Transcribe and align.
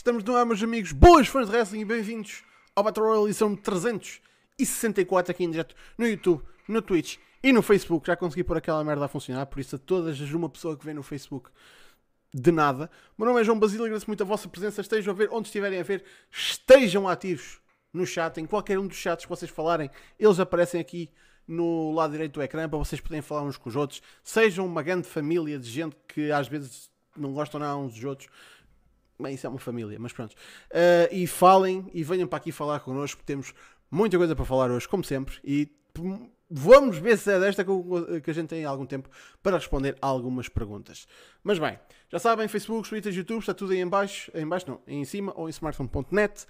Estamos 0.00 0.24
no 0.24 0.34
ar, 0.34 0.46
meus 0.46 0.62
amigos, 0.62 0.92
boas 0.92 1.28
fãs 1.28 1.46
de 1.46 1.54
wrestling 1.54 1.80
e 1.80 1.84
bem-vindos 1.84 2.42
ao 2.74 2.82
Battle 2.82 3.04
Royale 3.04 3.26
edição 3.26 3.54
364 3.54 5.30
aqui 5.30 5.44
em 5.44 5.50
direto 5.50 5.76
no 5.98 6.06
YouTube, 6.06 6.42
no 6.66 6.80
Twitch 6.80 7.18
e 7.42 7.52
no 7.52 7.60
Facebook. 7.60 8.06
Já 8.06 8.16
consegui 8.16 8.42
pôr 8.42 8.56
aquela 8.56 8.82
merda 8.82 9.04
a 9.04 9.08
funcionar, 9.08 9.44
por 9.44 9.60
isso 9.60 9.76
a 9.76 9.78
todas 9.78 10.18
as 10.18 10.32
uma 10.32 10.48
pessoa 10.48 10.74
que 10.74 10.86
vem 10.86 10.94
no 10.94 11.02
Facebook 11.02 11.50
de 12.32 12.50
nada. 12.50 12.90
Meu 13.18 13.28
nome 13.28 13.42
é 13.42 13.44
João 13.44 13.58
Basílio, 13.58 13.84
agradeço 13.84 14.06
muito 14.08 14.22
a 14.22 14.26
vossa 14.26 14.48
presença. 14.48 14.80
Estejam 14.80 15.12
a 15.12 15.14
ver 15.14 15.28
onde 15.30 15.48
estiverem 15.48 15.78
a 15.78 15.82
ver, 15.82 16.02
estejam 16.32 17.06
ativos 17.06 17.60
no 17.92 18.06
chat, 18.06 18.40
em 18.40 18.46
qualquer 18.46 18.78
um 18.78 18.86
dos 18.86 18.96
chats 18.96 19.26
que 19.26 19.30
vocês 19.30 19.50
falarem, 19.50 19.90
eles 20.18 20.40
aparecem 20.40 20.80
aqui 20.80 21.10
no 21.46 21.92
lado 21.92 22.12
direito 22.12 22.32
do 22.32 22.42
ecrã 22.42 22.66
para 22.66 22.78
vocês 22.78 23.02
poderem 23.02 23.20
falar 23.20 23.42
uns 23.42 23.58
com 23.58 23.68
os 23.68 23.76
outros. 23.76 24.00
Sejam 24.24 24.64
uma 24.64 24.82
grande 24.82 25.06
família 25.06 25.58
de 25.58 25.68
gente 25.68 25.94
que 26.08 26.32
às 26.32 26.48
vezes 26.48 26.90
não 27.14 27.34
gostam 27.34 27.60
nada 27.60 27.76
uns 27.76 27.92
dos 27.92 28.04
outros. 28.04 28.30
Bem, 29.20 29.34
isso 29.34 29.46
é 29.46 29.50
uma 29.50 29.58
família, 29.58 29.98
mas 29.98 30.12
pronto. 30.12 30.32
Uh, 30.32 31.12
e 31.12 31.26
falem 31.26 31.90
e 31.92 32.02
venham 32.02 32.26
para 32.26 32.38
aqui 32.38 32.52
falar 32.52 32.80
connosco. 32.80 33.22
Temos 33.24 33.54
muita 33.90 34.16
coisa 34.16 34.34
para 34.34 34.44
falar 34.44 34.70
hoje, 34.70 34.88
como 34.88 35.04
sempre. 35.04 35.36
E 35.44 35.68
vamos 36.50 36.98
ver 36.98 37.18
se 37.18 37.32
é 37.32 37.38
desta 37.38 37.64
que 37.64 38.30
a 38.30 38.34
gente 38.34 38.48
tem 38.48 38.64
algum 38.64 38.86
tempo 38.86 39.08
para 39.42 39.56
responder 39.56 39.96
algumas 40.00 40.48
perguntas. 40.48 41.06
Mas 41.44 41.58
bem, 41.58 41.78
já 42.10 42.18
sabem, 42.18 42.48
Facebook, 42.48 42.88
Twitter, 42.88 43.14
YouTube, 43.14 43.40
está 43.40 43.54
tudo 43.54 43.72
aí 43.72 43.80
em 43.80 43.88
baixo, 43.88 44.30
em 44.34 44.46
baixo 44.46 44.68
não, 44.68 44.80
em 44.86 45.04
cima 45.04 45.32
ou 45.36 45.48
em 45.48 45.50
smartphone.net 45.50 46.46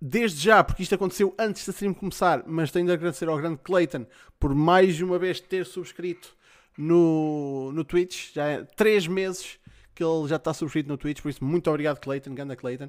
desde 0.00 0.40
já, 0.40 0.62
porque 0.62 0.82
isto 0.82 0.94
aconteceu 0.94 1.34
antes 1.38 1.66
da 1.66 1.72
stream 1.72 1.92
começar, 1.92 2.44
mas 2.46 2.70
tenho 2.70 2.86
de 2.86 2.92
agradecer 2.92 3.28
ao 3.28 3.36
grande 3.36 3.58
Clayton 3.62 4.06
por 4.38 4.54
mais 4.54 5.00
uma 5.00 5.18
vez 5.18 5.40
ter 5.40 5.66
subscrito 5.66 6.36
no, 6.76 7.72
no 7.72 7.84
Twitch. 7.84 8.32
Já 8.32 8.46
é 8.46 8.64
3 8.76 9.08
meses 9.08 9.58
que 9.98 10.04
ele 10.04 10.28
já 10.28 10.36
está 10.36 10.54
subscrito 10.54 10.88
no 10.88 10.96
Twitch, 10.96 11.20
por 11.20 11.28
isso 11.28 11.44
muito 11.44 11.68
obrigado 11.68 11.98
Clayton, 11.98 12.32
ganda 12.32 12.54
Clayton. 12.54 12.88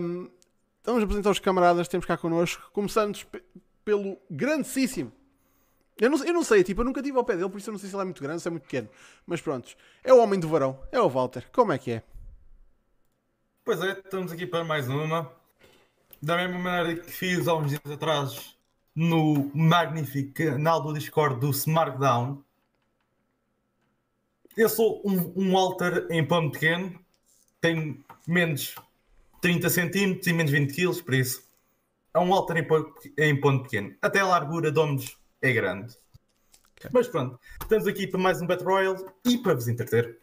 Um, 0.00 0.30
vamos 0.84 1.02
apresentar 1.02 1.30
os 1.30 1.40
camaradas, 1.40 1.88
temos 1.88 2.06
cá 2.06 2.16
connosco, 2.16 2.70
começando 2.72 3.18
pelo 3.84 4.16
grandíssimo. 4.30 5.12
Eu 5.98 6.08
não, 6.08 6.24
eu 6.24 6.32
não 6.32 6.44
sei, 6.44 6.62
tipo, 6.62 6.82
eu 6.82 6.84
nunca 6.84 7.02
tive 7.02 7.18
ao 7.18 7.24
pé 7.24 7.34
dele, 7.34 7.50
por 7.50 7.58
isso 7.58 7.70
eu 7.70 7.72
não 7.72 7.78
sei 7.80 7.88
se 7.90 7.96
ele 7.96 8.02
é 8.02 8.04
muito 8.04 8.22
grande, 8.22 8.40
se 8.40 8.46
é 8.46 8.50
muito 8.52 8.62
pequeno. 8.62 8.88
Mas 9.26 9.40
pronto, 9.40 9.74
é 10.04 10.12
o 10.12 10.22
homem 10.22 10.38
do 10.38 10.48
varão, 10.48 10.78
é 10.92 11.00
o 11.00 11.08
Walter. 11.08 11.50
Como 11.50 11.72
é 11.72 11.78
que 11.78 11.90
é? 11.90 12.02
Pois 13.64 13.80
é, 13.80 13.98
estamos 13.98 14.30
aqui 14.30 14.46
para 14.46 14.62
mais 14.62 14.88
uma 14.88 15.28
da 16.22 16.36
mesma 16.36 16.58
maneira 16.60 17.00
que 17.00 17.10
fiz 17.10 17.48
há 17.48 17.54
uns 17.56 17.70
dias 17.70 17.90
atrás 17.90 18.56
no 18.94 19.50
magnífico 19.52 20.34
canal 20.34 20.80
do 20.80 20.92
Discord 20.92 21.40
do 21.40 21.50
SmackDown. 21.50 22.45
Eu 24.56 24.68
sou 24.70 25.02
um, 25.04 25.32
um 25.36 25.56
alter 25.56 26.06
em 26.10 26.26
pão 26.26 26.50
pequeno, 26.50 26.98
tenho 27.60 28.02
menos 28.26 28.74
30 29.42 29.68
centímetros 29.68 30.26
e 30.26 30.32
menos 30.32 30.50
20 30.50 30.72
quilos, 30.72 31.02
por 31.02 31.12
isso 31.12 31.46
é 32.14 32.18
um 32.18 32.32
alter 32.32 32.56
em, 32.56 32.66
pão, 32.66 32.94
em 33.18 33.38
ponto 33.38 33.64
pequeno. 33.64 33.94
Até 34.00 34.20
a 34.20 34.26
largura 34.26 34.72
de 34.72 34.78
ombros 34.78 35.18
é 35.42 35.52
grande. 35.52 35.94
Mas 36.90 37.06
pronto, 37.08 37.38
estamos 37.60 37.86
aqui 37.86 38.06
para 38.06 38.18
mais 38.18 38.40
um 38.40 38.46
Battle 38.46 38.68
Royale 38.68 39.04
e 39.26 39.36
para 39.38 39.54
vos 39.54 39.68
entreter. 39.68 40.18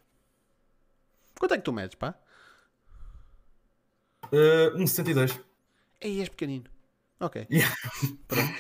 Quanto 1.37 1.53
é 1.53 1.57
que 1.57 1.63
tu 1.63 1.73
medes, 1.73 1.95
pá? 1.95 2.15
Uh, 4.31 4.75
1,62. 4.77 5.39
Ei, 6.01 6.19
és 6.19 6.29
pequenino. 6.29 6.65
Ok. 7.19 7.45
Yeah. 7.51 7.75
Pronto. 8.27 8.53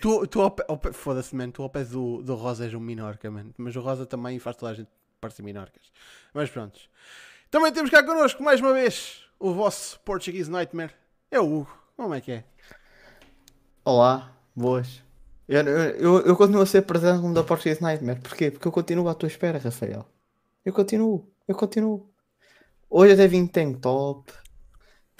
tu, 0.00 0.26
tu 0.28 0.40
ao, 0.40 0.56
ao, 0.68 0.92
foda-se, 0.92 1.34
man. 1.34 1.50
Tu 1.50 1.62
ao 1.62 1.70
pé 1.70 1.84
do, 1.84 2.22
do 2.22 2.34
Rosa 2.34 2.64
és 2.64 2.74
um 2.74 2.80
minorca, 2.80 3.30
man. 3.30 3.50
Mas 3.58 3.74
o 3.74 3.80
Rosa 3.80 4.06
também 4.06 4.38
faz 4.38 4.56
toda 4.56 4.72
a 4.72 4.74
gente 4.74 4.90
parecer 5.26 5.42
minorcas. 5.42 5.90
Mas 6.32 6.50
pronto. 6.50 6.78
Também 7.50 7.72
temos 7.72 7.90
cá 7.90 8.02
connosco, 8.02 8.42
mais 8.42 8.60
uma 8.60 8.72
vez, 8.72 9.22
o 9.38 9.52
vosso 9.52 10.00
Portuguese 10.00 10.50
Nightmare. 10.50 10.92
É 11.30 11.40
o 11.40 11.44
Hugo. 11.44 11.78
Como 11.96 12.14
é 12.14 12.20
que 12.20 12.32
é? 12.32 12.44
Olá, 13.84 14.32
boas. 14.54 15.02
Eu, 15.48 15.62
eu, 15.62 16.20
eu 16.20 16.36
continuo 16.36 16.62
a 16.62 16.66
ser 16.66 16.82
presente 16.82 17.20
como 17.20 17.34
da 17.34 17.42
Portuguese 17.42 17.82
Nightmare. 17.82 18.20
Porquê? 18.20 18.50
Porque 18.50 18.66
eu 18.66 18.72
continuo 18.72 19.08
à 19.08 19.14
tua 19.14 19.28
espera, 19.28 19.58
Rafael. 19.58 20.06
Eu 20.64 20.72
continuo. 20.72 21.28
Eu 21.46 21.54
continuo. 21.54 22.08
Hoje 22.90 23.12
até 23.12 23.26
vim 23.26 23.46
tank 23.46 23.78
top. 23.80 24.32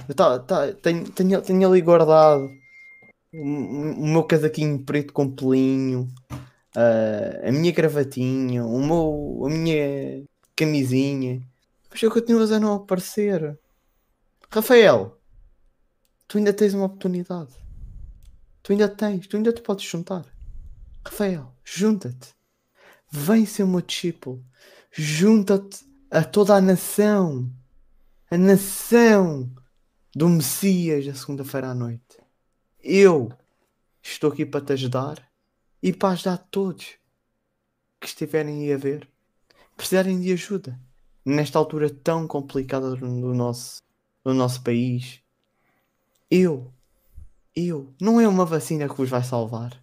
Eu 0.08 0.14
tá, 0.14 0.38
tá, 0.38 0.72
tenho, 0.74 1.10
tenho, 1.10 1.40
tenho 1.42 1.68
ali 1.68 1.80
guardado 1.80 2.48
o, 3.32 3.40
o 3.40 4.06
meu 4.06 4.24
casaquinho 4.24 4.84
preto 4.84 5.12
com 5.12 5.30
pelinho, 5.30 6.08
uh, 6.76 7.48
a 7.48 7.50
minha 7.50 7.72
gravatinha, 7.72 8.64
o 8.64 8.78
meu, 8.84 9.46
a 9.46 9.48
minha 9.48 10.24
camisinha. 10.54 11.42
Mas 11.90 12.02
eu 12.02 12.10
continuo 12.10 12.42
a 12.42 12.60
não 12.60 12.74
aparecer. 12.74 13.58
Rafael, 14.50 15.18
tu 16.28 16.38
ainda 16.38 16.52
tens 16.52 16.74
uma 16.74 16.84
oportunidade. 16.84 17.54
Tu 18.62 18.72
ainda 18.72 18.88
tens, 18.88 19.26
tu 19.26 19.36
ainda 19.36 19.52
te 19.52 19.62
podes 19.62 19.84
juntar. 19.84 20.24
Rafael, 21.04 21.52
junta-te. 21.64 22.34
Vem 23.10 23.46
ser 23.46 23.62
o 23.62 23.68
meu 23.68 23.80
discípulo. 23.80 24.44
Junta-te 24.90 25.86
a 26.10 26.22
toda 26.22 26.54
a 26.54 26.60
nação. 26.60 27.50
A 28.30 28.36
nação 28.36 29.50
do 30.14 30.28
Messias 30.28 31.06
da 31.06 31.14
segunda-feira 31.14 31.68
à 31.68 31.74
noite. 31.74 32.18
Eu 32.82 33.30
estou 34.02 34.32
aqui 34.32 34.44
para 34.44 34.64
te 34.64 34.72
ajudar 34.72 35.26
e 35.82 35.92
para 35.92 36.10
ajudar 36.10 36.38
todos 36.50 36.96
que 38.00 38.06
estiverem 38.06 38.62
aí 38.62 38.72
a 38.72 38.76
ver, 38.76 39.08
precisarem 39.76 40.20
de 40.20 40.32
ajuda 40.32 40.78
nesta 41.24 41.58
altura 41.58 41.90
tão 41.90 42.26
complicada 42.26 42.94
do 42.94 43.34
nosso, 43.34 43.82
do 44.24 44.32
nosso 44.32 44.62
país. 44.62 45.20
Eu, 46.30 46.72
eu, 47.54 47.92
não 48.00 48.20
é 48.20 48.28
uma 48.28 48.44
vacina 48.44 48.88
que 48.88 48.94
vos 48.94 49.10
vai 49.10 49.22
salvar, 49.22 49.82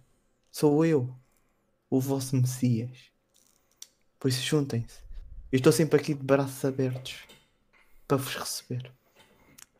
sou 0.50 0.84
eu, 0.84 1.14
o 1.90 2.00
vosso 2.00 2.36
Messias. 2.36 3.10
Por 4.18 4.28
isso, 4.28 4.42
juntem-se. 4.42 5.00
Eu 5.52 5.58
estou 5.58 5.72
sempre 5.72 6.00
aqui 6.00 6.14
de 6.14 6.22
braços 6.22 6.64
abertos 6.64 7.24
para 8.08 8.16
vos 8.16 8.34
receber. 8.34 8.90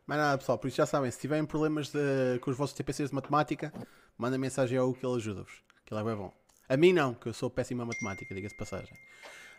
Mais 0.05 0.21
nada, 0.21 0.37
pessoal. 0.37 0.57
Por 0.57 0.67
isso 0.67 0.77
já 0.77 0.85
sabem, 0.85 1.09
se 1.09 1.19
tiverem 1.19 1.45
problemas 1.45 1.89
de, 1.89 2.39
com 2.39 2.51
os 2.51 2.57
vossos 2.57 2.75
TPCs 2.75 3.09
de 3.09 3.15
matemática, 3.15 3.73
mandem 4.17 4.39
mensagem 4.39 4.77
ao 4.77 4.93
que 4.93 5.05
ele 5.05 5.15
ajuda-vos. 5.15 5.64
Ele 5.91 5.99
é 5.99 6.15
bom. 6.15 6.33
A 6.67 6.75
mim 6.75 6.93
não, 6.93 7.13
que 7.13 7.27
eu 7.27 7.33
sou 7.33 7.49
péssima 7.49 7.83
a 7.83 7.85
matemática, 7.85 8.33
diga-se 8.33 8.55
passagem. 8.55 8.97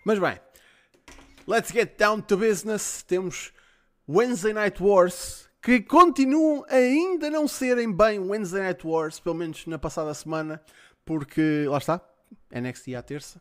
Mas 0.05 0.19
bem, 0.19 0.39
let's 1.47 1.71
get 1.73 1.97
down 1.97 2.21
to 2.21 2.37
business. 2.37 3.03
Temos 3.03 3.53
Wednesday 4.09 4.53
Night 4.53 4.83
Wars, 4.83 5.49
que 5.63 5.81
continuam 5.81 6.65
ainda 6.69 7.31
não 7.31 7.47
serem 7.47 7.93
bem 7.93 8.19
Wednesday 8.19 8.63
Night 8.63 8.87
Wars, 8.87 9.21
pelo 9.21 9.37
menos 9.37 9.67
na 9.67 9.79
passada 9.79 10.13
semana, 10.15 10.63
porque 11.05 11.67
lá 11.69 11.79
está, 11.79 12.01
NXT 12.51 12.95
à 12.95 13.03
terça, 13.03 13.41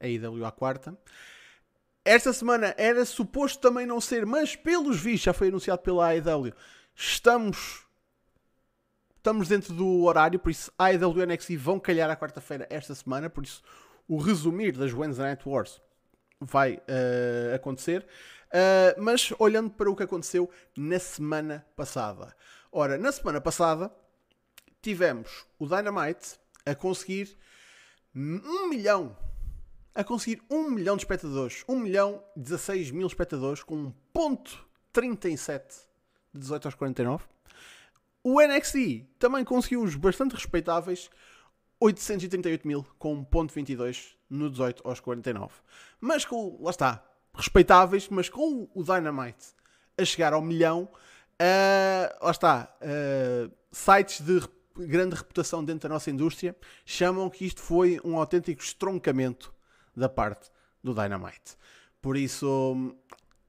a 0.00 0.06
IW 0.06 0.44
à 0.44 0.52
quarta. 0.52 0.96
Esta 2.04 2.32
semana 2.32 2.74
era 2.76 3.04
suposto 3.04 3.60
também 3.60 3.86
não 3.86 4.00
ser, 4.00 4.26
mas 4.26 4.56
pelos 4.56 5.00
vistos, 5.00 5.22
já 5.22 5.32
foi 5.32 5.48
anunciado 5.48 5.82
pela 5.82 6.08
AEW, 6.08 6.52
estamos 6.94 7.81
estamos 9.22 9.46
dentro 9.46 9.72
do 9.72 10.02
horário, 10.02 10.36
por 10.40 10.50
isso 10.50 10.72
AEW 10.76 11.22
e 11.22 11.26
NXT 11.26 11.56
vão 11.56 11.78
calhar 11.78 12.10
à 12.10 12.16
quarta-feira 12.16 12.66
esta 12.68 12.92
semana, 12.92 13.30
por 13.30 13.44
isso 13.44 13.62
o 14.08 14.16
resumir 14.16 14.72
das 14.72 14.92
Wednesday 14.92 15.26
Night 15.26 15.48
Wars 15.48 15.80
vai 16.40 16.74
uh, 16.74 17.54
acontecer. 17.54 18.04
Uh, 18.48 19.00
mas 19.00 19.32
olhando 19.38 19.70
para 19.70 19.88
o 19.88 19.94
que 19.94 20.02
aconteceu 20.02 20.50
na 20.76 20.98
semana 20.98 21.64
passada. 21.76 22.34
Ora, 22.72 22.98
na 22.98 23.12
semana 23.12 23.40
passada 23.40 23.94
tivemos 24.82 25.46
o 25.56 25.66
Dynamite 25.66 26.40
a 26.66 26.74
conseguir 26.74 27.38
um 28.14 28.68
milhão 28.68 29.16
a 29.94 30.02
conseguir 30.02 30.42
1 30.50 30.70
milhão 30.70 30.96
de 30.96 31.02
espectadores. 31.02 31.64
1 31.68 31.78
milhão 31.78 32.24
16 32.34 32.90
mil 32.90 33.06
espectadores 33.06 33.62
com 33.62 33.76
um 33.76 33.92
ponto 34.12 34.66
37 34.90 35.74
de 36.32 36.40
18 36.40 36.66
aos 36.66 36.74
49. 36.74 37.24
O 38.24 38.40
NXT 38.40 39.06
também 39.18 39.44
conseguiu 39.44 39.82
os 39.82 39.96
bastante 39.96 40.34
respeitáveis 40.34 41.10
838 41.80 42.66
mil 42.66 42.86
com 42.98 43.14
um 43.14 43.24
ponto 43.24 43.52
22 43.52 44.16
no 44.30 44.48
18 44.48 44.86
aos 44.86 45.00
49. 45.00 45.52
Mas 46.00 46.24
com, 46.24 46.58
lá 46.62 46.70
está, 46.70 47.04
respeitáveis, 47.34 48.08
mas 48.08 48.28
com 48.28 48.68
o 48.72 48.82
Dynamite 48.84 49.54
a 49.98 50.04
chegar 50.04 50.32
ao 50.32 50.40
milhão, 50.40 50.88
uh, 51.34 52.24
lá 52.24 52.30
está, 52.30 52.76
uh, 52.80 53.52
sites 53.72 54.20
de 54.20 54.40
grande 54.86 55.16
reputação 55.16 55.64
dentro 55.64 55.88
da 55.88 55.94
nossa 55.94 56.10
indústria 56.10 56.56
chamam 56.84 57.28
que 57.28 57.44
isto 57.44 57.60
foi 57.60 58.00
um 58.04 58.16
autêntico 58.16 58.62
estroncamento 58.62 59.52
da 59.94 60.08
parte 60.08 60.50
do 60.82 60.94
Dynamite. 60.94 61.56
Por 62.00 62.16
isso, 62.16 62.96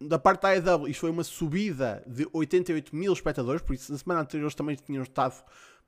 da 0.07 0.19
parte 0.19 0.41
da 0.41 0.49
AEW, 0.49 0.87
isto 0.87 1.01
foi 1.01 1.09
uma 1.09 1.23
subida 1.23 2.03
de 2.07 2.27
88 2.31 2.95
mil 2.95 3.13
espectadores, 3.13 3.61
por 3.61 3.73
isso 3.73 3.91
na 3.91 3.97
semana 3.97 4.21
anterior 4.21 4.45
eles 4.45 4.55
também 4.55 4.75
tinham 4.75 5.03
estado 5.03 5.35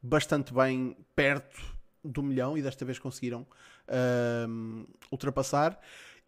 bastante 0.01 0.53
bem 0.53 0.95
perto 1.15 1.75
do 2.03 2.21
milhão 2.21 2.57
e 2.57 2.61
desta 2.61 2.85
vez 2.85 2.99
conseguiram 2.99 3.45
um, 4.47 4.85
ultrapassar. 5.11 5.79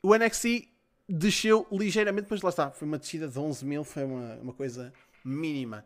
O 0.02 0.16
NXT 0.16 0.68
desceu 1.08 1.68
ligeiramente, 1.72 2.28
mas 2.30 2.42
lá 2.42 2.50
está, 2.50 2.72
foi 2.72 2.88
uma 2.88 2.98
descida 2.98 3.28
de 3.28 3.38
11 3.38 3.66
mil, 3.66 3.84
foi 3.84 4.04
uma, 4.04 4.36
uma 4.36 4.54
coisa 4.54 4.92
mínima. 5.24 5.86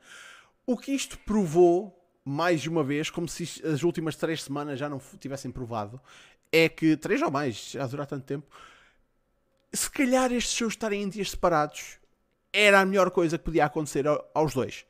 O 0.65 0.77
que 0.77 0.91
isto 0.91 1.17
provou, 1.19 1.97
mais 2.23 2.65
uma 2.65 2.83
vez, 2.83 3.09
como 3.09 3.27
se 3.27 3.43
as 3.65 3.83
últimas 3.83 4.15
três 4.15 4.43
semanas 4.43 4.79
já 4.79 4.87
não 4.87 5.01
tivessem 5.19 5.51
provado, 5.51 5.99
é 6.51 6.67
que, 6.67 6.97
três 6.97 7.21
ou 7.21 7.31
mais, 7.31 7.71
já 7.71 7.85
durar 7.87 8.05
tanto 8.05 8.25
tempo, 8.25 8.47
se 9.73 9.89
calhar 9.89 10.31
estes 10.31 10.53
shows 10.53 10.73
estarem 10.73 11.03
em 11.03 11.09
dias 11.09 11.31
separados 11.31 11.99
era 12.53 12.81
a 12.81 12.85
melhor 12.85 13.11
coisa 13.11 13.37
que 13.37 13.45
podia 13.45 13.65
acontecer 13.65 14.05
aos 14.33 14.53
dois. 14.53 14.85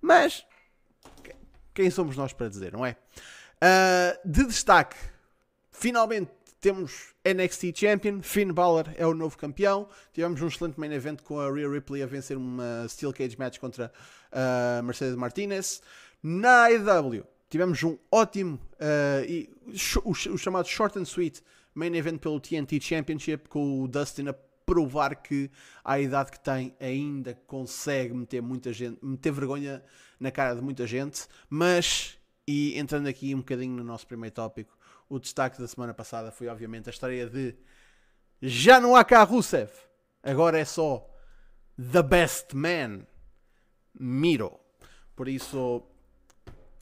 Mas, 0.00 0.46
quem 1.74 1.90
somos 1.90 2.16
nós 2.16 2.32
para 2.32 2.48
dizer, 2.48 2.72
não 2.72 2.86
é? 2.86 2.96
Uh, 3.56 4.28
de 4.28 4.44
destaque, 4.44 4.96
finalmente 5.72 6.30
temos 6.60 7.14
NXT 7.24 7.72
Champion, 7.74 8.22
Finn 8.22 8.52
Balor 8.52 8.86
é 8.96 9.06
o 9.06 9.14
novo 9.14 9.36
campeão. 9.36 9.88
Tivemos 10.12 10.40
um 10.40 10.48
excelente 10.48 10.78
main 10.78 10.92
event 10.92 11.22
com 11.22 11.38
a 11.38 11.50
Rhea 11.50 11.68
Ripley 11.68 12.02
a 12.02 12.06
vencer 12.06 12.36
uma 12.36 12.86
Steel 12.88 13.12
Cage 13.12 13.38
match 13.38 13.58
contra 13.58 13.92
uh, 14.32 14.82
Mercedes 14.82 15.16
Martinez. 15.16 15.82
Na 16.22 16.64
AEW 16.66 17.24
tivemos 17.48 17.82
um 17.82 17.96
ótimo 18.10 18.60
uh, 18.74 19.24
e, 19.28 19.48
o, 20.04 20.10
o, 20.10 20.38
chamado 20.38 20.66
Short 20.66 20.98
and 20.98 21.04
Sweet 21.04 21.42
main 21.76 21.94
event 21.94 22.18
pelo 22.18 22.40
TNT 22.40 22.80
Championship 22.80 23.48
com 23.48 23.82
o 23.82 23.86
Dustin 23.86 24.28
a 24.28 24.32
provar 24.64 25.14
que 25.16 25.50
à 25.84 26.00
idade 26.00 26.32
que 26.32 26.40
tem 26.40 26.74
ainda 26.80 27.34
consegue 27.46 28.14
meter 28.14 28.42
muita 28.42 28.72
gente, 28.72 28.98
meter 29.04 29.30
vergonha 29.30 29.82
na 30.18 30.30
cara 30.30 30.56
de 30.56 30.62
muita 30.62 30.86
gente, 30.86 31.26
mas 31.48 32.18
e 32.48 32.78
entrando 32.78 33.06
aqui 33.08 33.34
um 33.34 33.38
bocadinho 33.38 33.76
no 33.76 33.84
nosso 33.84 34.06
primeiro 34.06 34.34
tópico, 34.34 34.76
o 35.08 35.18
destaque 35.18 35.60
da 35.60 35.68
semana 35.68 35.92
passada 35.92 36.32
foi 36.32 36.48
obviamente 36.48 36.88
a 36.88 36.90
história 36.90 37.28
de 37.28 37.54
já 38.40 38.80
não 38.80 38.96
há 38.96 39.04
cá 39.04 39.22
Rusev, 39.22 39.70
agora 40.22 40.58
é 40.58 40.64
só 40.64 41.08
The 41.76 42.02
Best 42.02 42.54
Man, 42.54 43.06
Miro. 43.94 44.58
Por 45.14 45.28
isso, 45.28 45.82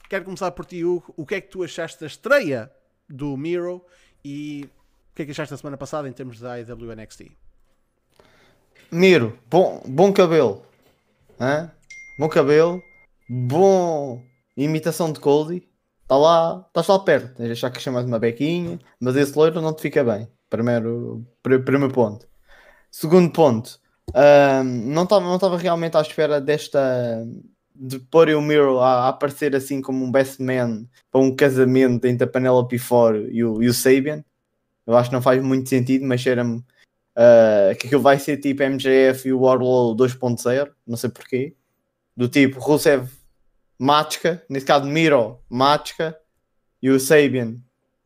quero 0.09 0.25
começar 0.25 0.51
por 0.51 0.65
ti, 0.65 0.83
Hugo. 0.83 1.13
O 1.15 1.25
que 1.25 1.35
é 1.35 1.41
que 1.41 1.49
tu 1.49 1.63
achaste 1.63 1.99
da 1.99 2.07
estreia 2.07 2.71
do 3.07 3.35
Miro 3.37 3.85
e 4.23 4.69
o 5.15 5.17
que 5.17 5.21
é 5.21 5.25
que 5.25 5.31
achaste 5.31 5.53
da 5.53 5.57
semana 5.57 5.77
passada 5.77 6.09
em 6.09 6.11
termos 6.11 6.41
da 6.41 6.55
AEW 6.55 6.93
NXT? 6.93 7.31
Miro, 8.91 9.39
bom, 9.49 9.81
bom 9.87 10.11
cabelo. 10.11 10.61
Hã? 11.39 11.71
Bom 12.19 12.27
cabelo. 12.27 12.83
Bom 13.29 14.21
imitação 14.57 15.13
de 15.13 15.21
Cody. 15.21 15.65
Está 16.01 16.17
lá, 16.17 16.65
estás 16.67 16.87
lá 16.87 16.99
perto. 16.99 17.33
Tens 17.33 17.45
de 17.45 17.51
achar 17.53 17.71
que 17.71 17.79
chamas 17.81 18.03
uma 18.03 18.19
bequinha, 18.19 18.77
mas 18.99 19.15
esse 19.15 19.37
loiro 19.37 19.61
não 19.61 19.73
te 19.73 19.83
fica 19.83 20.03
bem. 20.03 20.27
Primeiro, 20.49 21.25
pr 21.41 21.59
primeiro 21.59 21.93
ponto. 21.93 22.27
Segundo 22.91 23.31
ponto, 23.31 23.79
um, 24.13 24.63
não 24.65 25.03
estava 25.03 25.25
não 25.25 25.55
realmente 25.55 25.95
à 25.95 26.01
espera 26.01 26.41
desta 26.41 27.25
de 27.73 27.99
pôr 27.99 28.27
o 28.31 28.41
Miro 28.41 28.81
a, 28.81 29.05
a, 29.05 29.07
aparecer 29.07 29.55
assim 29.55 29.81
como 29.81 30.03
um 30.03 30.11
best 30.11 30.43
man 30.43 30.85
para 31.09 31.21
um 31.21 31.33
casamento 31.33 32.05
entre 32.05 32.25
a 32.25 32.29
Penelope 32.29 32.77
Ford 32.77 33.29
e 33.31 33.45
o, 33.45 33.63
e 33.63 33.67
o 33.69 33.73
Sabian. 33.73 34.21
Eu 34.85 34.95
acho 34.95 35.09
que 35.09 35.15
não 35.15 35.21
faz 35.21 35.41
muito 35.41 35.69
sentido, 35.69 36.05
mas 36.05 36.21
cheira-me 36.21 36.57
uh, 36.57 37.75
que 37.79 37.87
aquilo 37.87 38.01
vai 38.01 38.19
ser 38.19 38.37
tipo 38.37 38.63
MJF 38.63 39.27
e 39.27 39.33
o 39.33 39.41
Warlow 39.41 39.95
2.0, 39.95 40.71
não 40.85 40.97
sei 40.97 41.09
porquê. 41.09 41.55
Do 42.15 42.29
tipo 42.29 42.59
Rusev 42.59 43.09
Machka, 43.77 44.43
nesse 44.49 44.65
caso 44.65 44.85
Miro 44.85 45.39
Machka 45.49 46.17
e 46.81 46.89
o 46.89 46.99
Sabian 46.99 47.57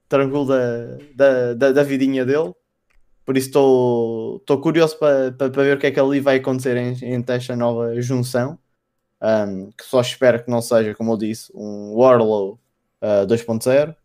tranquilo 0.10 0.46
da, 0.46 0.98
da, 1.16 1.54
da, 1.54 1.72
da 1.72 1.84
vidinha 1.84 2.26
dele. 2.26 2.54
Por 3.24 3.38
isso 3.38 3.50
estou 3.50 4.60
curioso 4.60 4.98
para 4.98 5.32
pa, 5.32 5.50
pa 5.52 5.62
ver 5.62 5.78
o 5.78 5.80
que 5.80 5.86
é 5.86 5.92
que 5.92 6.00
ali 6.00 6.20
vai 6.20 6.38
acontecer 6.38 6.76
entre 6.78 7.36
esta 7.36 7.56
nova 7.56 8.02
junção. 8.02 8.58
Um, 9.22 9.72
que 9.72 9.84
só 9.84 10.02
espero 10.02 10.44
que 10.44 10.50
não 10.50 10.62
seja, 10.62 10.96
como 10.96 11.14
eu 11.14 11.18
disse, 11.18 11.52
um 11.54 11.94
Warlow 11.94 12.60
uh, 13.02 13.28
2.0. 13.28 13.96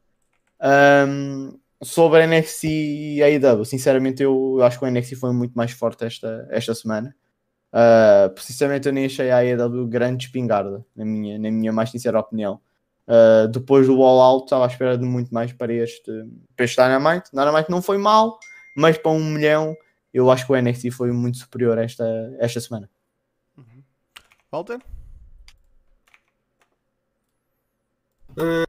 Um, 1.09 1.59
sobre 1.85 2.23
a 2.23 2.27
NXT 2.27 2.65
e 2.65 3.23
a 3.23 3.27
AEW, 3.27 3.65
sinceramente 3.65 4.23
eu, 4.23 4.57
eu, 4.59 4.65
acho 4.65 4.79
que 4.79 4.85
o 4.85 4.91
NXT 4.91 5.17
foi 5.17 5.33
muito 5.33 5.53
mais 5.53 5.71
forte 5.73 6.05
esta, 6.05 6.47
esta 6.51 6.75
semana. 6.75 7.15
Uh, 7.73 8.33
precisamente 8.33 8.87
eu 8.87 8.93
nem 8.93 9.05
achei 9.05 9.31
a 9.31 9.39
AEW 9.39 9.87
grande 9.87 10.27
espingarda, 10.27 10.85
na 10.95 11.05
minha, 11.05 11.39
na 11.39 11.51
minha 11.51 11.73
mais 11.73 11.91
sincera 11.91 12.21
opinião. 12.21 12.61
Uh, 13.07 13.49
depois 13.49 13.87
do 13.87 14.03
All 14.03 14.21
Out 14.21 14.45
estava 14.45 14.65
à 14.65 14.69
espera 14.69 14.97
de 14.97 15.05
muito 15.05 15.33
mais 15.35 15.53
para 15.53 15.73
este, 15.73 16.11
para 16.57 16.65
este 16.65 16.77
Dynamite. 16.77 17.31
Dynamite 17.33 17.71
não 17.71 17.83
foi 17.83 17.99
mal, 17.99 18.39
mas 18.77 18.97
para 18.97 19.13
um 19.13 19.23
milhão 19.23 19.77
eu 20.13 20.31
acho 20.31 20.47
que 20.47 20.53
o 20.53 20.57
NXT 20.57 20.91
foi 20.93 21.13
muito 21.13 21.39
superior 21.39 21.77
esta, 21.77 22.05
esta 22.39 22.61
semana. 22.61 22.89
Uhum. 23.59 23.83
Walter? 24.51 24.79
Uh, 28.31 28.65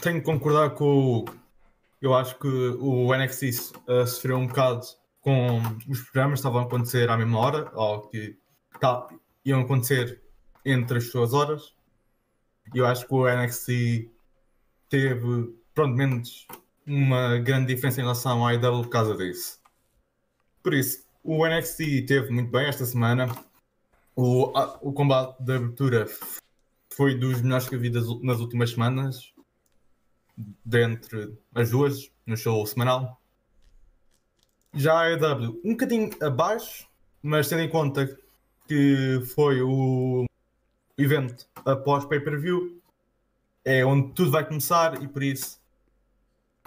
tenho 0.00 0.18
que 0.18 0.26
concordar 0.26 0.70
com 0.70 1.18
o 1.18 1.24
eu 2.02 2.12
acho 2.14 2.36
que 2.36 2.48
o 2.48 3.16
NXT 3.16 3.72
uh, 3.88 4.04
sofreu 4.06 4.36
um 4.36 4.48
bocado 4.48 4.84
com 5.20 5.62
os 5.88 6.00
programas 6.00 6.40
que 6.40 6.40
estavam 6.40 6.60
a 6.60 6.64
acontecer 6.64 7.08
à 7.08 7.16
mesma 7.16 7.38
hora, 7.38 7.70
ou 7.74 8.08
que 8.08 8.36
tá, 8.80 9.06
iam 9.44 9.60
acontecer 9.60 10.20
entre 10.64 10.98
as 10.98 11.04
suas 11.04 11.32
horas. 11.32 11.72
Eu 12.74 12.86
acho 12.86 13.06
que 13.06 13.14
o 13.14 13.28
NXT 13.28 14.10
teve, 14.88 15.54
pronto, 15.72 15.96
menos 15.96 16.48
uma 16.84 17.38
grande 17.38 17.72
diferença 17.72 18.00
em 18.00 18.02
relação 18.02 18.44
à 18.44 18.52
IW 18.54 18.82
por 18.82 18.90
causa 18.90 19.16
disso. 19.16 19.60
Por 20.60 20.74
isso, 20.74 21.06
o 21.22 21.46
NXT 21.46 22.04
teve 22.08 22.30
muito 22.32 22.50
bem 22.50 22.66
esta 22.66 22.84
semana. 22.84 23.28
O, 24.16 24.52
a, 24.56 24.76
o 24.82 24.92
combate 24.92 25.40
de 25.40 25.54
abertura 25.54 26.06
foi 26.92 27.14
dos 27.14 27.40
melhores 27.42 27.68
que 27.68 27.76
vi 27.76 27.90
das, 27.90 28.04
nas 28.22 28.40
últimas 28.40 28.70
semanas 28.70 29.31
dentre 30.64 31.36
as 31.54 31.70
duas, 31.70 32.10
no 32.26 32.36
show 32.36 32.64
semanal. 32.66 33.20
Já 34.74 35.00
a 35.00 35.10
EW, 35.10 35.60
um 35.64 35.72
bocadinho 35.72 36.10
abaixo, 36.22 36.88
mas 37.22 37.48
tendo 37.48 37.62
em 37.62 37.68
conta 37.68 38.18
que 38.66 39.20
foi 39.34 39.60
o 39.60 40.24
evento 40.96 41.46
após 41.64 42.04
pay-per-view, 42.04 42.80
é 43.64 43.84
onde 43.84 44.12
tudo 44.12 44.30
vai 44.30 44.46
começar 44.46 45.02
e 45.02 45.08
por 45.08 45.22
isso 45.22 45.60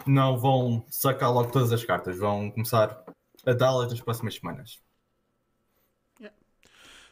não 0.05 0.37
vão 0.37 0.85
sacar 0.87 1.33
logo 1.33 1.51
todas 1.51 1.71
as 1.71 1.83
cartas, 1.83 2.17
vão 2.17 2.51
começar 2.51 3.03
a 3.45 3.53
dá-las 3.53 3.89
nas 3.89 4.01
próximas 4.01 4.35
semanas. 4.35 4.79